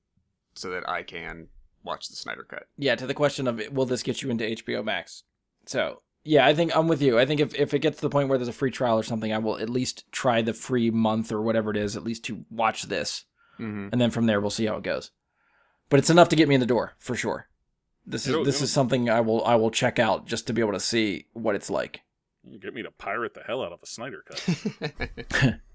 so 0.55 0.71
that 0.71 0.87
I 0.89 1.03
can 1.03 1.49
watch 1.83 2.09
the 2.09 2.17
Snyder 2.17 2.45
Cut. 2.45 2.65
Yeah, 2.77 2.95
to 2.97 3.07
the 3.07 3.15
question 3.15 3.47
of 3.47 3.61
will 3.73 3.87
this 3.87 4.03
get 4.03 4.23
you 4.23 4.31
into 4.31 4.45
HBO 4.45 4.85
Max? 4.85 5.25
So, 5.67 6.03
yeah, 6.25 6.47
I 6.47 6.55
think 6.55 6.75
I'm 6.77 6.89
with 6.89 7.03
you. 7.03 7.19
I 7.19 7.27
think 7.27 7.41
if, 7.41 7.55
if 7.55 7.75
it 7.75 7.81
gets 7.81 7.97
to 7.97 8.03
the 8.03 8.11
point 8.11 8.29
where 8.29 8.39
there's 8.39 8.49
a 8.49 8.53
free 8.53 8.71
trial 8.71 8.99
or 8.99 9.03
something, 9.03 9.33
I 9.33 9.39
will 9.39 9.59
at 9.59 9.69
least 9.71 10.11
try 10.13 10.43
the 10.43 10.53
free 10.55 10.91
month 10.91 11.33
or 11.33 11.43
whatever 11.43 11.71
it 11.71 11.77
is, 11.77 11.97
at 11.97 12.05
least 12.05 12.25
to 12.25 12.45
watch 12.51 12.85
this. 12.85 13.25
Mm-hmm. 13.59 13.89
And 13.93 14.01
then 14.01 14.11
from 14.11 14.27
there, 14.27 14.41
we'll 14.41 14.51
see 14.51 14.67
how 14.67 14.77
it 14.77 14.83
goes. 14.83 15.11
But 15.89 15.99
it's 15.99 16.11
enough 16.11 16.29
to 16.31 16.37
get 16.37 16.49
me 16.49 16.55
in 16.55 16.61
the 16.61 16.67
door, 16.67 16.95
for 16.99 17.15
sure. 17.15 17.49
This 18.07 18.23
is 18.27 18.31
It'll- 18.33 18.45
this 18.45 18.57
it'll- 18.57 18.65
is 18.65 18.73
something 18.73 19.09
I 19.11 19.21
will 19.21 19.45
I 19.45 19.55
will 19.57 19.71
check 19.71 19.99
out 19.99 20.27
just 20.27 20.47
to 20.47 20.53
be 20.53 20.61
able 20.61 20.73
to 20.73 20.81
see 20.81 21.27
what 21.35 21.55
it's 21.55 21.71
like. 21.71 22.01
Get 22.61 22.75
me 22.75 22.83
to 22.83 22.91
pirate 22.91 23.35
the 23.35 23.43
hell 23.47 23.63
out 23.63 23.73
of 23.73 23.81
the 23.81 23.87
Snyder 23.87 24.25
cut. 24.27 25.55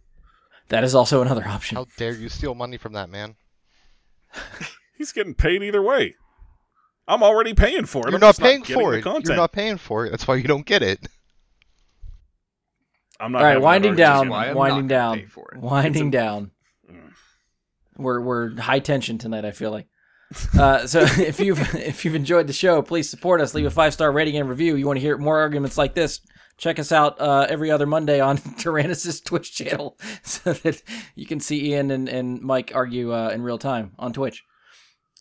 That 0.70 0.84
is 0.84 0.94
also 0.94 1.22
another 1.22 1.48
option. 1.48 1.78
How 1.78 1.86
dare 1.96 2.12
you 2.14 2.28
steal 2.28 2.54
money 2.54 2.76
from 2.76 2.92
that 2.92 3.10
man? 3.10 3.36
He's 4.98 5.14
getting 5.14 5.34
paid 5.34 5.64
either 5.64 5.82
way. 5.82 6.16
I'm 7.08 7.24
already 7.24 7.54
paying 7.54 7.86
for 7.86 8.08
it. 8.08 8.12
You're 8.12 8.16
I'm 8.16 8.22
not 8.22 8.38
paying 8.38 8.62
getting 8.62 8.76
for 8.76 8.94
it. 8.94 9.02
Content. 9.02 9.28
You're 9.28 9.38
not 9.38 9.52
paying 9.52 9.78
for 9.78 10.06
it. 10.06 10.12
That's 10.12 10.28
why 10.28 10.36
you 10.36 10.44
don't 10.44 10.66
get 10.66 10.84
it. 10.84 11.08
I'm 13.20 13.32
not. 13.32 13.40
All 13.40 13.44
right, 13.44 13.50
having 13.52 13.62
that 13.62 13.66
winding 13.66 13.96
down, 13.96 14.30
winding 14.30 14.88
down, 14.88 15.28
for 15.28 15.52
it. 15.54 15.60
winding 15.60 16.08
It's 16.08 16.14
down. 16.14 16.52
Mm. 16.92 17.12
We're 17.98 18.22
we're 18.22 18.60
high 18.60 18.80
tension 18.80 19.18
tonight. 19.18 19.46
I 19.46 19.52
feel 19.52 19.72
like. 19.72 19.88
Uh, 20.58 20.86
so 20.88 21.02
if 21.18 21.40
you've 21.40 21.76
if 21.76 22.06
you've 22.06 22.16
enjoyed 22.16 22.48
the 22.48 22.54
show, 22.54 22.82
please 22.82 23.10
support 23.10 23.42
us. 23.42 23.54
Leave 23.54 23.66
a 23.66 23.72
five 23.72 23.94
star 23.94 24.12
rating 24.12 24.38
and 24.38 24.50
review. 24.50 24.76
You 24.76 24.86
want 24.86 24.98
to 24.98 25.02
hear 25.02 25.18
more 25.18 25.40
arguments 25.40 25.78
like 25.78 25.96
this? 25.96 26.20
Check 26.58 26.80
us 26.80 26.92
out 26.92 27.22
uh, 27.22 27.46
every 27.48 27.70
other 27.70 27.86
Monday 27.86 28.20
on 28.20 28.38
Tyrannus' 28.58 29.22
Twitch 29.22 29.56
channel, 29.56 29.98
so 30.24 30.54
that 30.54 30.82
you 31.16 31.26
can 31.26 31.40
see 31.40 31.72
Ian 31.72 31.92
and, 31.92 32.10
and 32.10 32.42
Mike 32.42 32.72
argue 32.74 33.14
uh, 33.14 33.30
in 33.30 33.44
real 33.44 33.60
time 33.60 33.92
on 34.00 34.12
Twitch. 34.12 34.44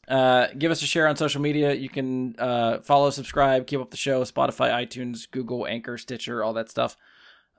Uh, 0.08 0.46
give 0.56 0.70
us 0.70 0.82
a 0.82 0.86
share 0.86 1.08
on 1.08 1.16
social 1.16 1.40
media. 1.40 1.74
You 1.74 1.88
can 1.88 2.36
uh, 2.38 2.78
follow, 2.78 3.10
subscribe, 3.10 3.66
keep 3.66 3.80
up 3.80 3.90
the 3.90 3.96
show, 3.96 4.22
Spotify, 4.22 4.70
iTunes, 4.70 5.28
Google, 5.30 5.66
Anchor, 5.66 5.98
Stitcher, 5.98 6.44
all 6.44 6.52
that 6.54 6.70
stuff. 6.70 6.96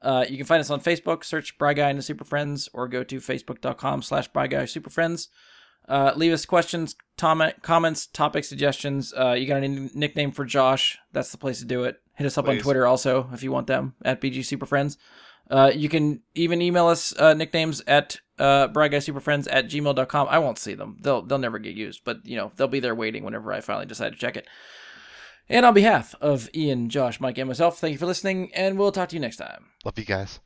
Uh, 0.01 0.25
you 0.29 0.37
can 0.37 0.45
find 0.45 0.61
us 0.61 0.69
on 0.69 0.79
Facebook, 0.79 1.23
search 1.23 1.57
Bry 1.57 1.73
Guy 1.73 1.89
and 1.89 1.97
the 1.97 2.03
Super 2.03 2.23
Friends, 2.23 2.69
or 2.73 2.87
go 2.87 3.03
to 3.03 3.17
facebook.com 3.17 4.01
slash 4.01 4.27
Bry 4.27 4.47
Guy 4.47 4.65
Super 4.65 4.89
Friends. 4.89 5.29
Uh, 5.89 6.11
leave 6.15 6.33
us 6.33 6.45
questions, 6.45 6.95
tom- 7.15 7.51
comments, 7.61 8.07
topic 8.07 8.43
suggestions. 8.43 9.13
Uh, 9.13 9.31
you 9.31 9.47
got 9.47 9.61
a 9.61 9.65
n- 9.65 9.89
nickname 9.93 10.31
for 10.31 10.45
Josh? 10.45 10.97
That's 11.13 11.31
the 11.31 11.37
place 11.37 11.59
to 11.59 11.65
do 11.65 11.83
it. 11.83 12.01
Hit 12.15 12.27
us 12.27 12.37
up 12.37 12.47
on 12.47 12.57
Twitter 12.57 12.85
also 12.85 13.29
if 13.33 13.41
you 13.41 13.51
want 13.51 13.67
them 13.67 13.95
at 14.03 14.19
BG 14.21 14.43
Super 14.45 14.65
Friends. 14.65 14.97
Uh, 15.49 15.71
you 15.73 15.87
can 15.87 16.21
even 16.35 16.61
email 16.61 16.87
us 16.87 17.17
uh, 17.17 17.33
nicknames 17.33 17.81
at 17.87 18.19
uh, 18.39 18.67
bryguysuperfriends 18.69 19.47
at 19.49 19.67
gmail.com. 19.67 20.27
I 20.29 20.39
won't 20.39 20.57
see 20.57 20.73
them. 20.73 20.97
They'll 21.01 21.21
they'll 21.21 21.37
never 21.37 21.59
get 21.59 21.75
used, 21.75 22.01
but 22.03 22.25
you 22.25 22.37
know 22.37 22.51
they'll 22.55 22.67
be 22.67 22.79
there 22.79 22.95
waiting 22.95 23.23
whenever 23.23 23.51
I 23.53 23.61
finally 23.61 23.85
decide 23.85 24.13
to 24.13 24.19
check 24.19 24.37
it. 24.37 24.47
And 25.49 25.65
on 25.65 25.73
behalf 25.73 26.13
of 26.19 26.49
Ian, 26.53 26.89
Josh, 26.89 27.21
Mike, 27.21 27.37
and 27.37 27.47
myself, 27.47 27.79
thank 27.79 27.93
you 27.93 27.97
for 27.97 28.05
listening, 28.05 28.53
and 28.53 28.77
we'll 28.77 28.91
talk 28.91 29.09
to 29.09 29.15
you 29.15 29.21
next 29.21 29.37
time. 29.37 29.67
Love 29.85 29.97
you 29.97 30.05
guys. 30.05 30.39